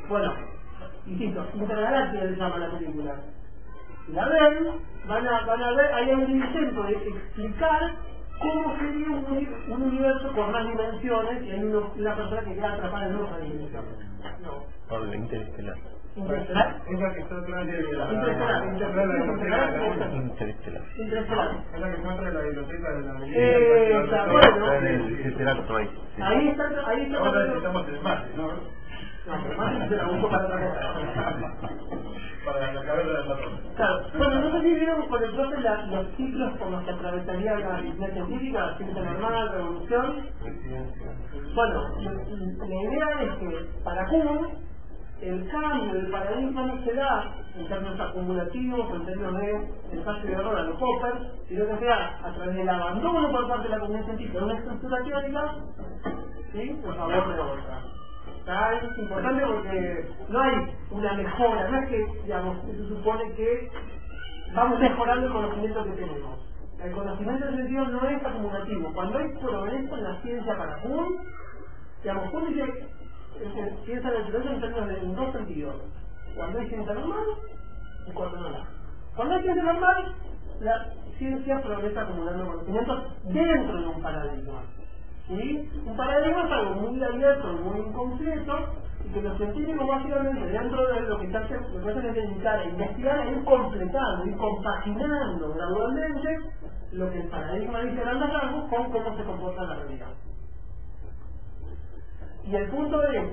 Bueno, 0.09 0.33
insisto, 1.07 1.47
Intergaláctica 1.55 2.23
se 2.25 2.37
llama 2.37 2.59
la 2.59 2.71
película 2.71 3.15
la 4.13 4.27
ven, 4.29 4.67
van 5.07 5.27
a, 5.27 5.45
van 5.47 5.63
a 5.63 5.73
ver, 5.75 5.93
hay 5.95 6.11
un 6.11 6.31
intento 6.31 6.83
de 6.85 6.93
explicar 6.95 7.93
cómo 8.41 8.79
sería 8.79 9.11
un, 9.11 9.49
un 9.69 9.83
universo 9.83 10.33
con 10.33 10.53
más 10.53 10.67
dimensiones 10.67 11.43
y 11.45 11.51
hay 11.51 11.63
uno, 11.65 11.93
una 11.97 12.17
persona 12.17 12.43
que 12.45 12.55
queda 12.55 12.73
atrapada 12.75 13.07
en 13.07 13.17
otra 13.17 13.39
dimensión. 13.39 13.85
No. 14.43 14.65
Pablo, 14.89 15.15
interestelar. 15.15 15.77
¿Interestelar? 16.17 16.83
Es 16.89 17.01
la 17.01 17.13
que 17.15 17.21
está 17.21 17.37
atrás 17.37 17.67
de 17.67 17.73
la... 17.73 18.13
Interestelar, 18.13 18.65
interestelar, 18.65 19.69
Interestelar. 19.75 20.83
interestelar. 20.97 21.51
Es 21.75 21.81
la 21.81 21.91
que 21.91 21.97
está 21.97 22.13
atrás 22.13 22.25
de 22.27 22.33
la 22.33 22.41
biblioteca 22.41 22.91
de 22.91 23.03
la... 23.03 23.27
Eh, 23.27 24.05
está 24.05 24.25
bueno. 24.27 24.65
Está 24.65 24.77
en 24.79 24.87
el 24.87 25.27
Interacto 25.27 25.77
ahí. 25.77 25.91
está, 26.49 26.89
ahí 26.89 27.03
está. 27.03 27.19
Ahora 27.19 27.41
necesitamos 27.45 27.89
el 27.89 28.01
Marte, 28.01 28.31
¿no? 28.37 28.79
No, 29.27 29.89
se 29.89 29.97
la 29.97 30.07
uso 30.09 30.29
para 30.31 30.45
otra 30.47 30.59
cosa. 30.59 31.77
Para 32.53 32.73
la 32.73 32.83
cabeza 32.83 33.11
del 33.11 33.27
patrón. 33.27 33.61
Claro, 33.77 34.03
bueno, 34.17 34.41
no 34.41 34.53
sé 34.53 34.61
si 34.63 34.75
vieron 34.75 35.09
por 35.09 35.23
el 35.23 35.31
profe 35.35 35.61
la, 35.61 35.87
los 35.87 36.07
ciclos 36.17 36.53
por 36.59 36.71
los 36.71 36.83
que 36.85 36.91
atravesaría 36.91 37.59
la 37.59 37.81
disciplina 37.81 38.13
científica, 38.15 38.75
ciencia 38.79 39.03
normal, 39.03 39.49
revolución. 39.53 40.27
Bueno, 41.55 41.83
la 41.99 42.67
la 42.67 42.75
idea 42.75 43.23
es 43.23 43.31
que 43.39 43.67
para 43.85 44.07
Kuhn 44.07 44.49
el 45.21 45.51
cambio 45.51 45.95
del 45.95 46.11
paradigma 46.11 46.67
no 46.67 46.85
se 46.85 46.95
da 46.95 47.35
en 47.57 47.69
términos 47.69 48.01
acumulativos, 48.01 48.95
en 48.95 49.07
términos 49.07 49.35
de 49.35 49.99
espacio 49.99 50.25
de 50.31 50.33
error 50.33 50.57
a 50.57 50.63
los 50.63 50.77
Popper, 50.79 51.33
sino 51.49 51.67
que 51.67 51.79
se 51.79 51.91
a 51.91 52.33
través 52.35 52.55
del 52.55 52.69
abandono 52.69 53.31
por 53.31 53.49
parte 53.49 53.65
de 53.65 53.71
la 53.71 53.81
comunidad 53.81 54.05
científica 54.07 54.39
de 54.39 54.45
una 54.45 54.59
estructura 54.59 55.05
teórica, 55.05 55.55
¿sí? 56.53 56.81
por 56.85 56.97
favor 56.97 57.35
de 57.35 57.41
otra. 57.41 57.98
Eso 58.49 58.91
es 58.93 58.99
importante 58.99 59.45
porque 59.45 60.09
no 60.31 60.41
hay 60.41 60.75
una 60.91 61.13
mejora, 61.13 61.69
no 61.69 61.83
es 61.83 61.89
que, 61.91 62.07
digamos, 62.23 62.57
se 62.65 62.89
supone 62.89 63.31
que 63.33 63.71
vamos 64.55 64.81
mejorando 64.81 65.27
el 65.27 65.33
conocimiento 65.33 65.85
que 65.85 65.91
tenemos. 65.91 66.41
El 66.83 66.93
conocimiento 66.93 67.47
en 67.47 67.57
sentido 67.57 67.85
no 67.89 68.09
es 68.09 68.25
acumulativo. 68.25 68.91
Cuando 68.95 69.19
hay 69.19 69.29
progreso 69.37 69.97
en 69.99 70.05
la 70.05 70.23
ciencia 70.23 70.57
para 70.57 70.77
Kuhn, 70.77 71.19
digamos, 72.03 72.31
Kuhn 72.31 72.49
dice 72.49 72.63
es 72.65 73.53
que 73.53 73.85
ciencia 73.85 74.11
de 74.11 74.19
naturaleza 74.19 74.55
en 74.55 74.61
términos 74.61 74.89
de 74.89 74.99
en 74.99 75.15
dos 75.15 75.33
sentidos. 75.33 75.75
Cuando 76.35 76.59
hay 76.59 76.69
ciencia 76.69 76.95
normal 76.95 77.27
y 78.07 78.13
cuando 78.13 78.41
no 78.41 78.49
la. 78.49 78.65
Cuando 79.15 79.35
hay 79.35 79.43
ciencia 79.43 79.63
normal, 79.63 80.15
la 80.61 80.87
ciencia 81.19 81.61
progresa 81.61 82.01
acumulando 82.01 82.47
conocimientos 82.47 83.15
dentro 83.25 83.79
de 83.79 83.89
un 83.89 84.03
paradigma. 84.03 84.63
¿Sí? 85.29 85.71
Un 85.85 85.97
paradigma 85.97 86.45
es 86.47 86.53
algo 86.53 86.75
muy 86.77 87.05
abierto, 87.05 87.53
muy 87.53 87.81
incompleto, 87.81 88.55
y 89.05 89.13
que 89.13 89.21
los 89.21 89.37
científicos 89.37 89.87
básicamente 89.87 90.47
dentro 90.47 90.87
de 90.87 91.01
lo 91.01 91.19
que, 91.19 91.27
están, 91.27 91.43
lo 91.75 91.85
que 91.85 91.91
hacen 91.91 92.07
es 92.07 92.15
dedicar 92.15 92.59
a 92.61 92.65
investigar, 92.65 93.19
a 93.19 93.31
ir 93.31 93.45
completando, 93.45 94.25
ir 94.27 94.37
compaginando 94.37 95.55
gradualmente 95.55 96.39
lo 96.93 97.11
que 97.11 97.21
el 97.21 97.29
paradigma 97.29 97.83
dice 97.83 98.01
grandes 98.01 98.33
rasgos 98.33 98.71
con 98.71 98.91
cómo 98.91 99.17
se 99.17 99.25
comporta 99.25 99.63
la 99.65 99.75
realidad. 99.77 100.09
Y 102.45 102.55
el 102.55 102.71
punto 102.71 103.03
es 103.05 103.25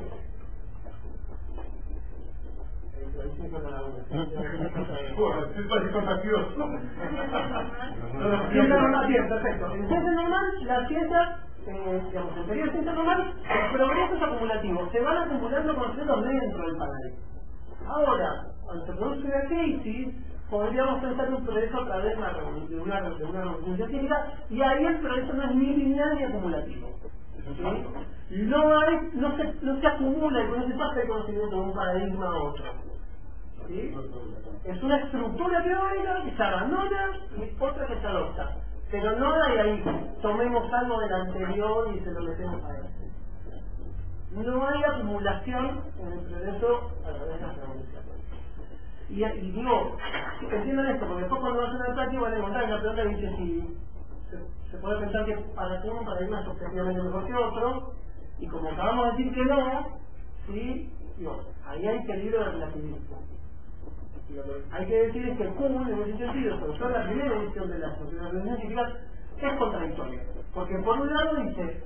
Bueno, 5.18 5.46
es 5.46 5.68
casi 5.68 5.88
contagioso. 5.94 6.70
Ciencia 8.52 8.76
normal, 8.76 9.08
bien, 9.08 9.30
perfecto. 9.30 9.74
En 9.74 9.88
ciencia 9.88 10.12
normal, 10.12 10.46
la 10.64 10.88
ciencia, 10.88 11.38
eh, 11.68 12.02
digamos, 12.08 12.38
en 12.38 12.46
teoría 12.46 12.66
de 12.66 12.72
ciencia 12.72 12.94
normal, 12.94 13.34
el 13.44 13.72
progreso 13.72 14.16
es 14.16 14.22
acumulativo. 14.22 14.90
Se 14.92 15.00
van 15.00 15.18
acumulando 15.18 15.76
conocimientos 15.76 16.24
dentro 16.24 16.66
del 16.68 16.78
paradigma. 16.78 17.18
Ahora, 17.88 18.46
cuando 18.64 18.86
se 18.86 18.94
produce 18.94 19.28
una 19.28 19.42
crisis, 19.48 20.08
podríamos 20.50 21.02
pensar 21.02 21.34
un 21.34 21.46
progreso 21.46 21.82
a 21.82 21.86
través 21.86 22.18
de 22.18 22.80
una 22.80 23.00
revolución, 23.00 23.78
científica, 23.78 24.28
y 24.50 24.62
ahí 24.62 24.86
el 24.86 25.00
progreso 25.00 25.34
no 25.34 25.44
es 25.44 25.56
ni 25.56 25.76
lineal 25.76 26.16
ni 26.16 26.24
acumulativo. 26.24 26.90
No, 27.46 29.38
se, 29.38 29.88
acumula 29.88 30.44
y 30.44 30.48
no 30.48 30.68
se 30.68 30.74
pasa 30.74 31.02
el 31.02 31.08
conocimiento 31.08 31.56
de 31.56 31.62
un 31.62 31.74
paradigma 31.74 32.26
a 32.26 32.44
otro. 32.44 32.66
Es 34.64 34.84
una 34.84 34.98
estructura 34.98 35.64
teórica 35.64 36.24
que 36.24 36.36
se 36.36 36.44
abandona 36.44 37.20
y 37.38 37.64
otra 37.64 37.88
que 37.88 38.00
se 38.00 38.08
adopta. 38.08 38.65
Pero 38.91 39.16
no 39.18 39.44
hay 39.44 39.57
ahí, 39.57 40.16
tomemos 40.22 40.72
algo 40.74 40.99
del 40.99 41.14
anterior 41.14 41.94
y 41.95 41.99
se 41.99 42.12
lo 42.12 42.22
metemos 42.22 42.64
a 42.64 42.76
este. 42.76 43.12
No 44.32 44.68
hay 44.68 44.84
acumulación 44.84 45.82
en 45.99 46.12
el 46.12 46.20
progreso 46.20 46.91
a 47.03 47.14
través 47.14 47.40
de 47.40 47.48
las 47.48 47.57
revoluciones. 47.57 48.06
Y, 49.10 49.24
y 49.24 49.52
digo, 49.52 49.98
entiendan 50.52 50.88
esto, 50.88 51.06
porque 51.07 51.22
después 51.22 51.41
cuando 51.41 51.62
hacen 51.62 51.82
el 51.88 51.94
práctico 51.94 52.24
van 52.24 52.34
a 52.34 52.38
encontrar 52.38 52.64
en 52.64 52.72
la 52.72 52.80
pregunta 52.80 53.03
que 53.03 53.10
dice 53.10 53.36
si 53.38 53.78
se, 54.72 54.78
puede 54.78 54.99
pensar 54.99 55.26
que 55.26 55.36
para 55.56 55.82
que 55.82 55.90
un 55.90 56.06
paradigma 56.06 56.41
es 56.41 56.48
objetivamente 56.48 57.02
mejor 57.02 57.26
que 57.26 57.34
otro, 57.34 57.94
y 58.40 58.48
como 58.48 58.70
acabamos 58.70 59.06
de 59.06 59.12
decir 59.12 59.34
que 59.34 59.45
no, 59.45 59.99
¿sí? 60.48 60.94
digo, 61.18 61.41
ahí 61.66 61.88
hay 61.88 62.06
peligro 62.06 62.40
de 62.40 62.52
relativismo. 62.52 62.98
Lo 64.30 64.43
que 64.43 64.64
hay 64.72 64.85
que 64.88 65.07
decir 65.07 65.38
que 65.38 65.45
Kuhn, 65.45 65.88
en 65.88 66.02
ese 66.02 66.18
sentido, 66.18 66.60
sobre 66.60 66.80
todo 66.80 66.89
la 66.89 67.03
primera 67.03 67.35
edición 67.35 67.69
de 67.69 67.80
las 67.80 67.97
sociedades 67.99 68.43
científicas, 68.43 68.93
es 69.41 69.53
contradictoria. 69.57 70.22
Porque 70.53 70.77
por 70.80 70.99
un 70.99 71.14
lado 71.14 71.35
dice, 71.43 71.84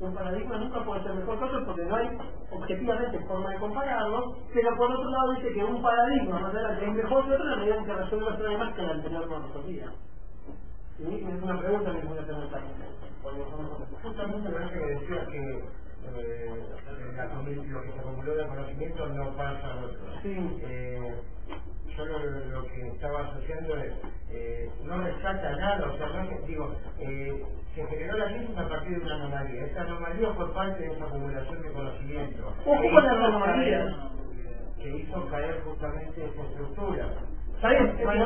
un 0.00 0.14
paradigma 0.14 0.58
nunca 0.58 0.84
puede 0.84 1.02
ser 1.02 1.14
mejor 1.14 1.38
que 1.38 1.44
otro 1.44 1.66
porque 1.66 1.84
no 1.84 1.96
hay 1.96 2.18
objetivamente 2.50 3.18
forma 3.26 3.50
de 3.50 3.58
compararlo, 3.58 4.36
pero 4.54 4.76
por 4.76 4.90
otro 4.92 5.10
lado 5.10 5.32
dice 5.34 5.52
que 5.52 5.64
un 5.64 5.82
paradigma 5.82 6.40
más 6.40 6.54
adelante 6.54 6.86
es 6.86 6.92
mejor 6.92 7.26
que 7.26 7.32
otro 7.32 7.44
en 7.44 7.50
la 7.50 7.56
medida 7.56 7.76
en 7.76 7.84
que 7.84 7.94
resuelve 7.94 8.26
los 8.26 8.36
problemas 8.36 8.74
que 8.74 8.80
el 8.80 8.90
anterior 8.90 9.28
no 9.28 9.46
resolvía. 9.46 9.92
Y 11.00 11.14
es 11.14 11.42
una 11.42 11.58
pregunta 11.58 11.92
que 11.92 12.06
voy 12.06 12.18
a 12.18 12.22
hacer 12.22 12.50
también. 12.50 13.00
Justamente 14.02 14.48
me 14.48 14.54
parece 14.54 14.78
que 14.78 14.86
decías 14.86 15.28
que 15.28 15.64
eh, 16.06 16.64
lo 17.68 17.82
que 17.82 17.92
se 17.92 18.00
acumuló 18.00 18.34
de 18.34 18.46
conocimiento 18.46 19.06
no 19.08 19.36
pasa 19.36 19.72
al 19.72 19.84
otro. 19.84 20.00
Sí. 20.22 20.58
Eh, 20.62 21.22
yo 22.06 22.18
lo, 22.18 22.40
lo 22.46 22.66
que 22.66 22.88
estaba 22.88 23.20
asociando 23.28 23.76
es, 23.76 23.92
eh, 24.30 24.68
no 24.82 24.98
resalta 24.98 25.56
nada, 25.56 25.88
o 25.88 25.96
sea, 25.96 26.06
no 26.08 26.28
digo, 26.46 26.74
eh, 26.98 27.42
se 27.74 27.84
generó 27.86 28.16
la 28.16 28.26
crisis 28.32 28.56
a 28.56 28.68
partir 28.68 28.98
de 28.98 29.04
una 29.04 29.14
anomalía. 29.16 29.64
Esa 29.66 29.82
anomalía 29.82 30.30
fue 30.34 30.52
parte 30.54 30.82
de 30.82 30.92
esa 30.94 31.04
acumulación 31.04 31.62
de 31.62 31.72
conocimiento. 31.72 32.54
Hizo 32.86 33.00
anomalías. 33.26 33.82
caer- 33.86 34.10
Que 34.82 34.96
hizo 34.96 35.26
caer 35.28 35.60
justamente 35.62 36.24
esa 36.24 36.42
estructura. 36.42 37.06
¿Está 37.60 37.68
bien? 37.68 37.86
Hay, 38.08 38.18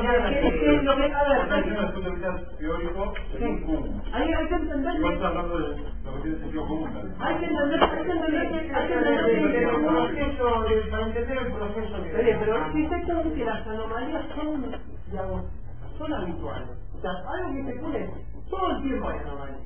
teórico, 2.59 3.13
que 4.49 4.55
entender 4.55 5.25
hablando 5.25 5.59
de 5.59 5.69
lo 6.05 6.15
que 6.15 6.21
tiene 6.23 6.39
sentido 6.39 6.67
común. 6.69 6.93
también. 6.93 7.17
hay 7.21 7.35
que 7.39 7.47
entender, 7.47 7.81
hay 7.83 8.05
que 8.05 8.13
entender 8.13 8.49
que, 8.49 8.59
hay 8.75 8.87
que 8.87 8.95
entender 8.95 9.27
que, 9.27 9.39
el 9.39 9.53
que- 9.53 9.67
proceso, 9.87 10.63
de- 10.63 10.81
para 10.91 11.07
entender 11.07 11.39
el 11.39 11.53
proceso 11.53 11.99
de... 11.99 12.17
Oye, 12.17 12.37
pero 12.39 12.73
fíjate 12.73 13.33
que 13.35 13.45
las 13.45 13.67
anomalías 13.67 14.25
son, 14.37 14.77
digamos, 15.11 15.43
son 15.99 16.13
habituales. 16.15 16.69
O 16.97 17.01
sea, 17.01 17.11
algo 17.11 17.53
que 17.55 17.73
se 17.75 17.81
pone, 17.81 18.11
todo 18.51 18.71
el 18.71 18.83
tiempo 18.83 19.09
hay 19.09 19.19
anomalías. 19.19 19.61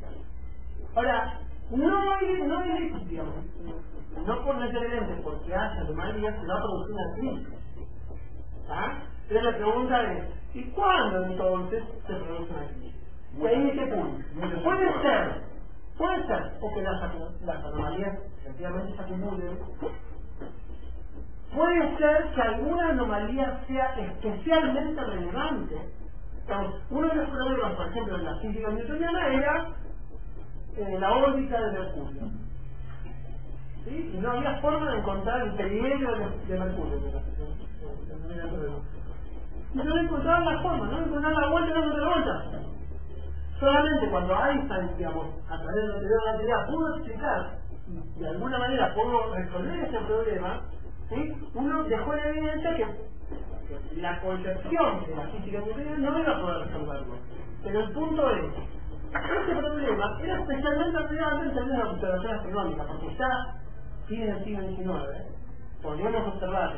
Ahora, 0.94 1.38
no 1.70 2.12
hay, 2.14 2.42
no 2.46 2.58
hay, 2.58 3.04
digamos, 3.06 3.34
no 4.26 4.44
por 4.44 4.56
necesariamente 4.56 5.20
porque 5.22 5.54
haya 5.54 5.80
anomalías 5.82 6.34
se 6.40 6.46
va 6.46 6.54
a 6.54 6.62
producir 6.62 6.94
una 6.94 7.14
crisis. 7.14 7.48
¿Ah? 8.70 8.92
Entonces 9.28 9.52
la 9.52 9.58
pregunta 9.58 10.12
es, 10.12 10.24
¿y 10.54 10.62
cuándo 10.70 11.24
entonces 11.24 11.82
se 12.06 12.14
produce 12.14 12.50
una 12.50 12.66
crisis? 12.68 12.94
Y 13.38 13.46
ahí 13.46 13.78
se 13.78 13.86
pone. 13.94 14.24
Muchas 14.34 14.62
Puede 14.62 15.02
ser, 15.02 15.42
puede 15.98 16.26
ser, 16.26 16.52
o 16.62 16.74
que 16.74 16.82
las, 16.82 17.64
anomalías 17.64 18.14
efectivamente 18.40 18.96
se 18.96 19.02
acumulen, 19.02 19.58
Puede 21.54 21.98
ser 21.98 22.32
que 22.34 22.40
alguna 22.40 22.88
anomalía 22.88 23.60
sea 23.66 23.96
especialmente 23.98 25.02
relevante. 25.02 25.76
Uno 26.90 27.08
de 27.08 27.14
los 27.14 27.28
problemas, 27.28 27.72
por 27.72 27.88
ejemplo, 27.88 28.16
en 28.16 28.24
la 28.24 28.38
física 28.38 28.70
newtoniana 28.70 29.28
era 29.28 29.68
eh, 30.76 30.96
la 30.98 31.12
órbita 31.12 31.60
de 31.60 31.78
Mercurio. 31.78 32.22
¿Sí? 33.84 34.10
Y 34.14 34.18
no 34.18 34.30
había 34.30 34.60
forma 34.60 34.90
de 34.92 34.98
encontrar 34.98 35.42
el 35.42 35.54
periodo 35.54 36.16
de, 36.16 36.46
de 36.46 36.58
Mercurio. 36.58 37.00
que. 37.02 38.97
Y 39.74 39.78
no 39.78 40.00
encontraban 40.00 40.44
la 40.44 40.62
forma, 40.62 40.86
no 40.86 40.98
encontraban 40.98 41.40
la 41.40 41.48
vuelta, 41.48 41.70
no 41.74 41.84
encontraban 41.84 42.24
la 42.24 42.32
vuelta. 42.42 42.68
Solamente 43.60 44.08
cuando 44.10 44.46
Einstein, 44.46 44.96
digamos, 44.96 45.26
a 45.48 45.58
través 45.58 45.74
de 45.74 45.88
la 45.88 45.94
teoría 45.94 46.08
de 46.08 46.14
la 46.14 46.24
relatividad 46.24 46.66
pudo 46.68 46.94
explicar 46.94 47.58
y 47.88 48.20
de 48.20 48.28
alguna 48.28 48.58
manera 48.58 48.94
pudo 48.94 49.34
resolver 49.34 49.80
ese 49.80 49.98
problema, 49.98 50.60
¿sí? 51.08 51.32
uno 51.54 51.84
dejó 51.84 52.14
en 52.14 52.26
evidencia 52.28 52.76
que 52.76 52.86
la 54.00 54.20
concepción 54.20 55.06
de 55.06 55.16
la 55.16 55.22
física 55.28 55.58
nuclear 55.60 55.98
no 55.98 56.18
iba 56.18 56.32
a 56.32 56.40
poder 56.40 56.66
resolverlo. 56.66 57.14
Pero 57.64 57.80
el 57.80 57.92
punto 57.92 58.30
es, 58.30 58.44
este 59.08 59.56
problema 59.56 60.18
era 60.22 60.40
especialmente 60.40 60.98
relevante 60.98 61.48
en 61.48 61.54
términos 61.54 61.84
de 61.84 61.90
observación 61.90 62.34
astronómica, 62.34 62.84
porque 62.86 63.16
ya 63.16 63.54
fines 64.06 64.34
del 64.34 64.44
siglo 64.44 64.62
XIX 64.68 65.38
podríamos 65.82 66.28
observar 66.28 66.76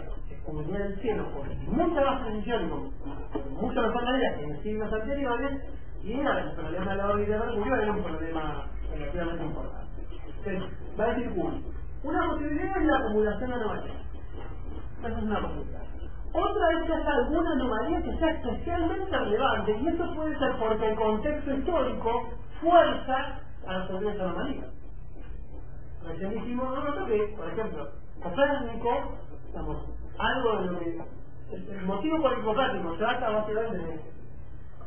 comunidad 0.50 0.78
del 0.80 1.00
cielo 1.00 1.24
con 1.32 1.76
mucha 1.76 2.00
más 2.00 2.22
precisión 2.22 2.70
con, 2.70 3.54
mucha 3.54 3.80
mejor 3.82 4.04
manera 4.04 4.36
que 4.36 4.44
en 4.44 4.62
siglos 4.62 4.92
anteriores, 4.92 5.62
y 6.02 6.12
era 6.12 6.40
el 6.40 6.52
problema 6.52 6.90
de 6.90 6.96
la 6.96 7.08
órbita 7.08 7.32
de 7.32 7.38
Mercurio 7.38 7.76
era 7.76 7.92
un 7.92 8.02
problema 8.02 8.66
relativamente 8.92 9.44
importante. 9.44 10.02
Entonces, 10.26 10.62
va 10.98 11.04
a 11.04 11.08
decir 11.08 11.30
Kuhn, 11.34 11.64
una 12.02 12.26
posibilidad 12.28 12.76
es 12.78 12.84
la 12.84 12.96
acumulación 12.96 13.50
de 13.50 13.56
anomalías. 13.56 13.96
Esa 14.98 15.08
es 15.08 15.22
una 15.22 15.40
posibilidad. 15.42 15.82
Otra 16.32 16.70
es 16.72 16.86
que 16.86 16.92
haya 16.94 17.12
alguna 17.12 17.52
anomalía 17.52 18.02
que 18.02 18.18
sea 18.18 18.30
especialmente 18.30 19.18
relevante, 19.18 19.78
y 19.78 19.88
eso 19.88 20.14
puede 20.14 20.38
ser 20.38 20.56
porque 20.58 20.88
el 20.88 20.96
contexto 20.96 21.54
histórico 21.54 22.28
fuerza 22.60 23.40
a 23.66 23.78
resolver 23.78 24.14
esa 24.14 24.24
anomalía. 24.24 24.64
Recién 26.06 26.30
dijimos 26.30 26.74
nosotros 26.74 27.08
que, 27.08 27.34
por 27.36 27.48
ejemplo, 27.48 27.88
Copérnico, 28.22 29.16
digamos, 29.48 29.99
algo 30.20 30.60
de 30.60 30.66
lo 30.66 30.78
que. 30.78 31.02
El, 31.52 31.68
el 31.68 31.82
motivo 31.82 32.20
por 32.22 32.32
el 32.32 32.42
que 32.42 32.98
trata 32.98 33.30
básicamente 33.30 33.78
de 33.78 34.00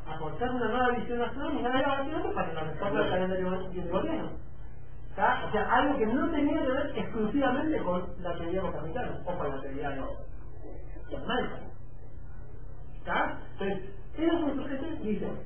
aportar 0.07 0.51
una 0.51 0.67
nueva 0.67 0.89
visión 0.91 1.21
astronómica 1.21 1.79
era 1.79 1.87
básicamente 1.87 2.29
para 2.33 2.49
que 2.49 2.53
la 2.55 2.99
del 3.01 3.09
calendario 3.09 3.69
gregoriano. 3.73 4.29
¿Está? 5.09 5.45
O 5.47 5.51
sea, 5.51 5.71
algo 5.71 5.97
que 5.97 6.05
no 6.07 6.29
tenía 6.31 6.61
que 6.61 6.71
ver 6.71 6.91
exclusivamente 6.97 7.77
con 7.83 8.03
la 8.21 8.33
teoría 8.35 8.61
copernicana 8.61 9.19
o 9.25 9.37
con 9.37 9.49
la 9.49 9.61
teoría 9.61 9.89
de 9.91 11.17
Malcolm. 11.27 11.63
¿Está? 12.97 13.37
Entonces, 13.53 13.89
esos 14.17 14.39
son 14.39 14.55
sujetos 14.55 15.03
dicen, 15.03 15.39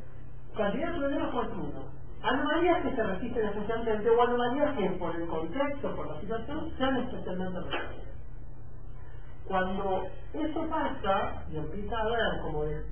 cantidad 0.55 0.91
de 0.91 0.99
problemas 0.99 1.31
por 1.31 1.47
uno. 1.49 1.97
Anomalías 2.23 2.81
que 2.83 2.95
se 2.95 3.03
resisten 3.03 3.45
especialmente 3.45 4.09
o 4.09 4.21
anomalías 4.21 4.77
que 4.77 4.89
por 4.91 5.15
el 5.15 5.27
contexto, 5.27 5.95
por 5.95 6.07
la 6.07 6.19
situación, 6.21 6.71
sean 6.77 6.97
especialmente 6.97 7.59
relevantes. 7.59 8.06
Cuando 9.47 10.03
eso 10.33 10.67
pasa 10.69 11.43
y 11.49 11.57
empieza 11.57 11.97
a 11.97 12.05
ver 12.05 12.41
como, 12.41 12.63
el 12.63 12.83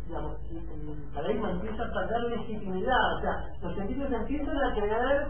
paradigma 1.13 1.51
empieza 1.51 1.83
a 1.83 1.93
perder 1.93 2.23
legitimidad, 2.37 3.17
o 3.17 3.21
sea, 3.21 3.49
los 3.61 3.73
científicos 3.75 4.11
empiezan 4.11 4.57
a 4.57 4.73
creer 4.73 5.27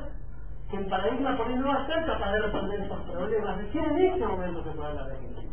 que 0.70 0.78
el 0.78 0.86
paradigma 0.88 1.38
por 1.38 1.48
ahí 1.48 1.56
no 1.56 1.68
va 1.68 1.84
a 1.84 1.88
ser 1.88 2.06
capaz 2.06 2.32
de 2.32 2.42
resolver 2.42 2.80
esos 2.80 3.00
problemas, 3.02 3.58
recién 3.58 3.86
en 3.86 3.98
ese 3.98 4.26
momento 4.28 4.64
se 4.64 4.72
puede 4.72 4.90
hablar 4.90 5.08
de 5.08 5.18
crisis. 5.18 5.52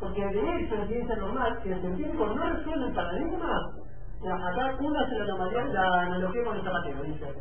Porque 0.00 0.24
de 0.24 0.56
hecho, 0.56 0.74
en 0.74 0.88
ciencia 0.88 1.16
normal, 1.16 1.60
si 1.62 1.68
el 1.70 1.80
científico 1.80 2.26
no 2.26 2.50
resuelve 2.50 2.86
el 2.86 2.94
paradigma, 2.94 3.70
acá 4.22 4.76
uno 4.80 5.00
hace 5.00 5.18
la 5.18 5.64
la 5.66 6.00
analogía 6.02 6.44
con 6.44 6.56
el 6.56 6.64
zapatero, 6.64 7.02
dice, 7.02 7.34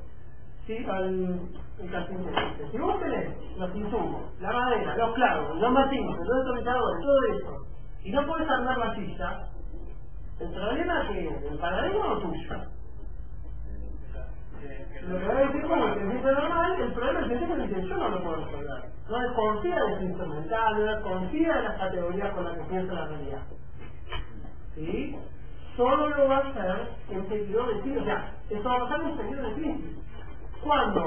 ¿sí? 0.68 0.86
al 0.90 1.40
el 1.80 2.72
si 2.72 2.78
vos 2.78 3.00
tenés 3.00 3.58
los 3.58 3.76
insumos, 3.76 4.22
la 4.40 4.52
madera, 4.52 4.96
los 4.96 5.14
clavos, 5.16 5.60
los 5.60 5.72
martillos, 5.72 6.18
los 6.18 6.46
detonadores, 6.46 7.02
todo 7.02 7.24
eso, 7.34 7.68
y 8.04 8.12
no 8.12 8.26
podés 8.26 8.50
armar 8.50 8.78
la 8.78 8.96
silla, 8.96 9.48
el 10.40 10.50
problema 10.52 11.08
que 11.08 11.28
es, 11.28 11.52
el 11.52 11.58
paradigma 11.58 12.14
o 12.14 12.18
tuyo. 12.20 12.56
Lo 15.08 15.20
que 15.20 15.28
va 15.28 15.34
a 15.34 15.42
decir 15.42 15.62
como 15.64 15.86
el 15.86 16.24
normal, 16.24 16.82
el 16.82 16.94
problema 16.94 17.20
es 17.22 17.28
que 17.28 17.88
yo 17.90 17.98
no 17.98 18.10
lo 18.10 18.24
puedo 18.24 18.46
resolver. 18.46 18.84
No 19.10 19.20
desconfía 19.20 19.84
de 19.84 19.98
su 19.98 20.04
instrumental, 20.06 20.80
no 20.80 20.86
desconfía 20.86 21.56
de 21.58 21.64
las 21.64 21.78
categorías 21.78 22.32
con 22.34 22.46
las 22.46 22.58
que 22.58 22.64
piensa 22.64 22.94
la 22.94 23.06
realidad. 23.08 23.42
¿Sí? 24.76 25.16
Solo 25.76 26.08
lo 26.08 26.28
va 26.30 26.38
a 26.38 26.50
hacer 26.50 26.88
en 27.10 27.28
sentido 27.28 27.68
de 27.68 27.82
crisis. 27.82 28.02
O 28.02 28.06
sea, 28.06 28.34
esto 28.50 28.70
va 28.70 28.76
a 28.76 28.80
pasar 28.80 29.02
en 29.02 29.18
sentido 29.18 29.44
de 29.44 29.54
crisis. 29.56 30.03
Cuando, 30.64 31.02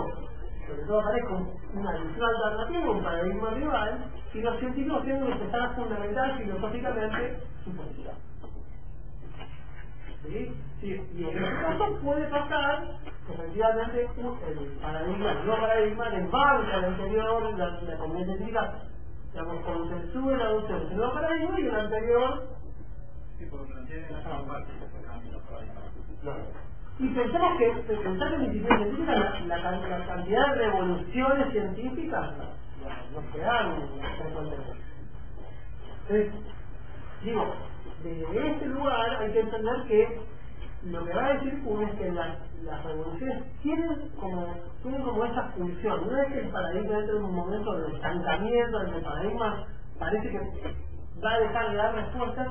sobre 0.67 0.83
todo 0.87 1.01
aparezca 1.01 1.35
una 1.75 1.93
visión 1.99 2.25
alternativa, 2.25 2.91
un 2.93 3.03
paradigma 3.03 3.51
rival, 3.51 4.05
y 4.35 4.41
los 4.41 4.59
científicos 4.59 5.05
tienen 5.05 5.27
que 5.27 5.33
empezar 5.33 5.61
a 5.63 5.71
fundamentar 5.75 6.39
filosóficamente 6.39 7.39
su 7.65 7.77
posición. 7.77 8.15
¿Sí? 10.23 10.53
Sí, 10.81 11.03
y 11.15 11.25
en 11.25 11.39
este 11.45 11.63
caso 11.63 11.99
puede 12.03 12.27
pasar 12.29 12.99
que 13.27 13.33
efectivamente 13.35 14.01
el 14.03 14.79
paradigma, 14.81 15.33
el 15.33 15.47
nuevo 15.47 15.61
paradigma, 15.61 16.09
el 16.09 16.27
banco 16.29 16.73
al 16.73 16.85
anterior, 16.85 17.59
la, 17.59 17.69
la 17.83 17.97
científica, 18.27 18.75
digamos, 19.33 19.65
consensúe 19.65 20.37
la 20.37 20.45
adopción 20.47 20.81
de 20.81 20.87
ese 20.87 20.95
nuevo 20.97 21.15
paradigma 21.15 21.61
y 21.61 21.67
el 21.67 21.77
anterior 21.77 22.49
Sí, 23.39 23.47
porque 23.51 23.73
plantea 23.73 24.11
la 24.11 24.47
parte 24.47 24.73
los 25.33 25.43
paradigmas. 25.43 25.85
Y 26.99 27.09
pensemos 27.09 27.59
que 27.59 27.73
que 27.87 27.95
pensar 27.97 28.35
en 28.35 29.07
la 29.07 29.15
la, 29.47 29.59
la, 29.59 29.89
la 29.89 30.07
cantidad 30.07 30.49
de 30.49 30.55
revoluciones 30.57 31.53
científicas 31.53 32.33
nos 33.13 33.25
quedan 33.33 33.89
frecuentemente. 34.19 34.73
Entonces, 36.09 36.33
digo, 37.25 37.55
desde 38.03 38.53
este 38.53 38.67
lugar 38.67 39.17
hay 39.21 39.33
que 39.33 39.41
entender 39.41 39.85
que 39.89 40.21
lo 40.85 41.05
que 41.05 41.15
va 41.15 41.27
a 41.27 41.35
decir 41.35 41.63
Kuhn 41.65 41.83
es 41.83 41.95
que 41.97 42.13
las, 42.13 42.39
las 42.63 42.85
revoluciones 42.85 43.45
tienen 43.63 44.09
como, 44.21 44.47
tienen 44.83 45.03
como 45.03 45.25
esa 45.25 45.49
función. 45.51 46.09
No 46.09 46.23
es 46.23 46.29
que 46.33 46.41
el 46.41 46.49
paradigma 46.51 46.99
entre 46.99 47.17
en 47.17 47.25
un 47.25 47.35
momento 47.35 47.73
de 47.79 47.95
estancamiento, 47.97 48.83
en 48.83 48.91
que 48.91 48.97
el 48.99 49.05
paradigma 49.05 49.67
parece 49.99 50.31
que 50.31 50.41
va 51.25 51.33
a 51.33 51.41
dejar 51.41 51.71
de 51.71 51.77
dar 51.77 51.95
respuestas. 51.95 52.49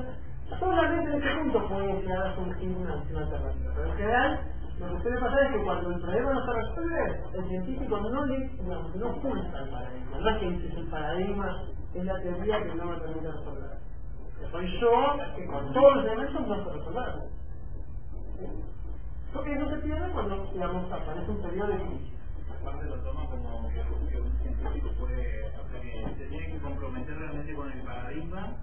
Solamente 0.48 1.12
en 1.12 1.22
ese 1.22 1.34
punto 1.40 1.68
puede 1.68 2.02
llegar 2.02 2.26
a 2.26 2.34
surgir 2.36 2.76
una 2.76 2.92
alternativa. 2.92 3.52
Pero 3.74 3.90
en 3.90 3.96
general, 3.96 4.40
lo 4.78 4.86
que 4.86 5.02
suele 5.02 5.20
pasar 5.20 5.42
es 5.42 5.52
que 5.52 5.64
cuando 5.64 5.90
el 5.90 6.00
problema 6.00 6.32
no 6.32 6.44
se 6.44 6.52
resuelve, 6.52 7.22
el 7.34 7.48
científico 7.48 8.00
no 8.00 8.26
le 8.26 8.48
digamos, 8.48 8.94
no 8.94 9.08
el 9.08 9.70
paradigma. 9.70 10.18
No 10.20 10.28
es 10.28 10.36
que 10.38 10.50
dices 10.50 10.74
el 10.76 10.86
paradigma 10.88 11.62
es 11.94 12.04
la 12.04 12.20
teoría 12.20 12.62
que 12.62 12.74
no 12.74 12.84
me 12.84 12.96
permite 12.98 13.32
resolver. 13.32 13.78
Soy 14.50 14.80
yo 14.80 15.16
que 15.34 15.46
con 15.46 15.72
todos 15.72 15.96
los 15.96 16.04
elementos 16.04 16.46
no 16.46 16.64
se 16.64 16.72
resolver. 16.72 17.14
Porque 19.32 19.52
eso 19.54 19.68
se 19.68 19.76
pierde 19.76 20.12
cuando, 20.12 20.46
digamos, 20.52 20.92
aparece 20.92 21.30
un 21.30 21.42
periodo 21.42 21.68
de 21.68 21.76
crisis. 21.78 22.12
Aparte 22.60 22.84
lo 22.86 22.96
toma 22.96 23.26
como 23.26 23.68
que 23.68 23.80
un 23.80 24.38
científico 24.42 24.90
puede, 24.98 25.48
o 25.48 25.70
sea, 25.70 25.80
que 25.80 26.14
se 26.18 26.26
tiene 26.26 26.52
que 26.52 26.58
comprometer 26.58 27.18
realmente 27.18 27.54
con 27.54 27.72
el 27.72 27.80
paradigma, 27.82 28.56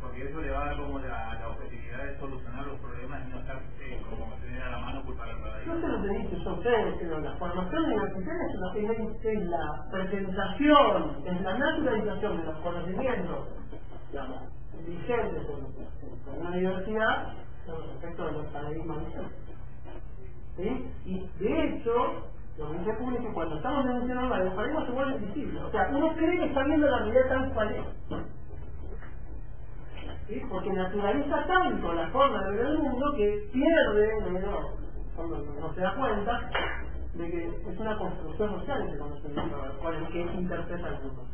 porque 0.00 0.24
eso 0.24 0.40
le 0.40 0.50
va 0.50 0.62
a 0.62 0.66
dar 0.66 0.76
como 0.76 0.98
la, 0.98 1.34
la 1.34 1.48
objetividad 1.48 2.04
de 2.04 2.18
solucionar 2.18 2.66
los 2.66 2.80
problemas 2.80 3.20
y 3.26 3.30
no 3.30 3.40
estar 3.40 3.56
eh, 3.80 4.00
como 4.08 4.34
tener 4.36 4.62
a 4.62 4.70
la 4.70 4.78
mano 4.78 5.04
culpar 5.04 5.28
al 5.28 5.40
paradigma. 5.42 5.74
se 5.80 6.06
he 6.06 6.18
dicho 6.18 6.36
yo 6.44 6.52
ustedes, 6.54 6.94
pero 7.00 7.20
la 7.20 7.36
formación 7.36 7.84
universitaria 7.84 8.42
es, 8.46 9.24
es, 9.24 9.42
la 9.44 9.86
presentación, 9.90 11.16
es 11.26 11.40
la 11.42 11.58
naturalización 11.58 12.36
de 12.38 12.44
los 12.44 12.56
conocimientos, 12.58 13.48
digamos, 14.10 14.42
vigentes 14.86 15.42
en, 15.48 16.32
en 16.32 16.40
una 16.40 16.50
universidad 16.50 17.32
con 17.66 17.82
respecto 17.88 18.22
a 18.22 18.32
los 18.32 18.46
paradigmas 18.46 18.98
vigentes. 19.06 19.50
¿Sí? 20.56 20.92
Y 21.04 21.44
de 21.44 21.64
hecho, 21.64 22.30
lo 22.58 22.70
que 22.72 22.78
dice 22.78 22.94
público, 22.94 23.32
cuando 23.34 23.56
estamos 23.56 23.84
denunciando 23.84 24.34
algo, 24.34 24.44
los 24.44 24.54
paradigmas 24.54 24.86
se 24.86 24.92
vuelven 24.92 25.26
visibles. 25.26 25.62
O 25.62 25.70
sea, 25.70 25.88
uno 25.92 26.14
cree 26.14 26.38
que 26.38 26.44
está 26.46 26.64
viendo 26.64 26.86
la 26.86 26.98
realidad 26.98 27.28
tal 27.28 27.52
cual 27.52 27.70
es. 27.70 28.39
Porque 30.48 30.72
naturaliza 30.72 31.44
tanto 31.46 31.92
la 31.92 32.08
forma 32.08 32.40
de 32.44 32.56
ver 32.56 32.66
el 32.66 32.78
mundo 32.78 33.14
que 33.16 33.48
pierde, 33.52 34.08
cuando 35.16 35.38
no 35.60 35.74
se 35.74 35.80
da 35.80 35.94
cuenta, 35.96 36.50
de 37.14 37.30
que 37.30 37.46
es 37.46 37.80
una 37.80 37.98
construcción 37.98 38.60
social 38.60 38.88
ese 38.88 38.98
conocimiento, 38.98 39.56
cual 39.82 40.02
es 40.02 40.08
que 40.10 40.20
interpreta 40.20 40.88
el 40.88 41.02
mundo. 41.02 41.24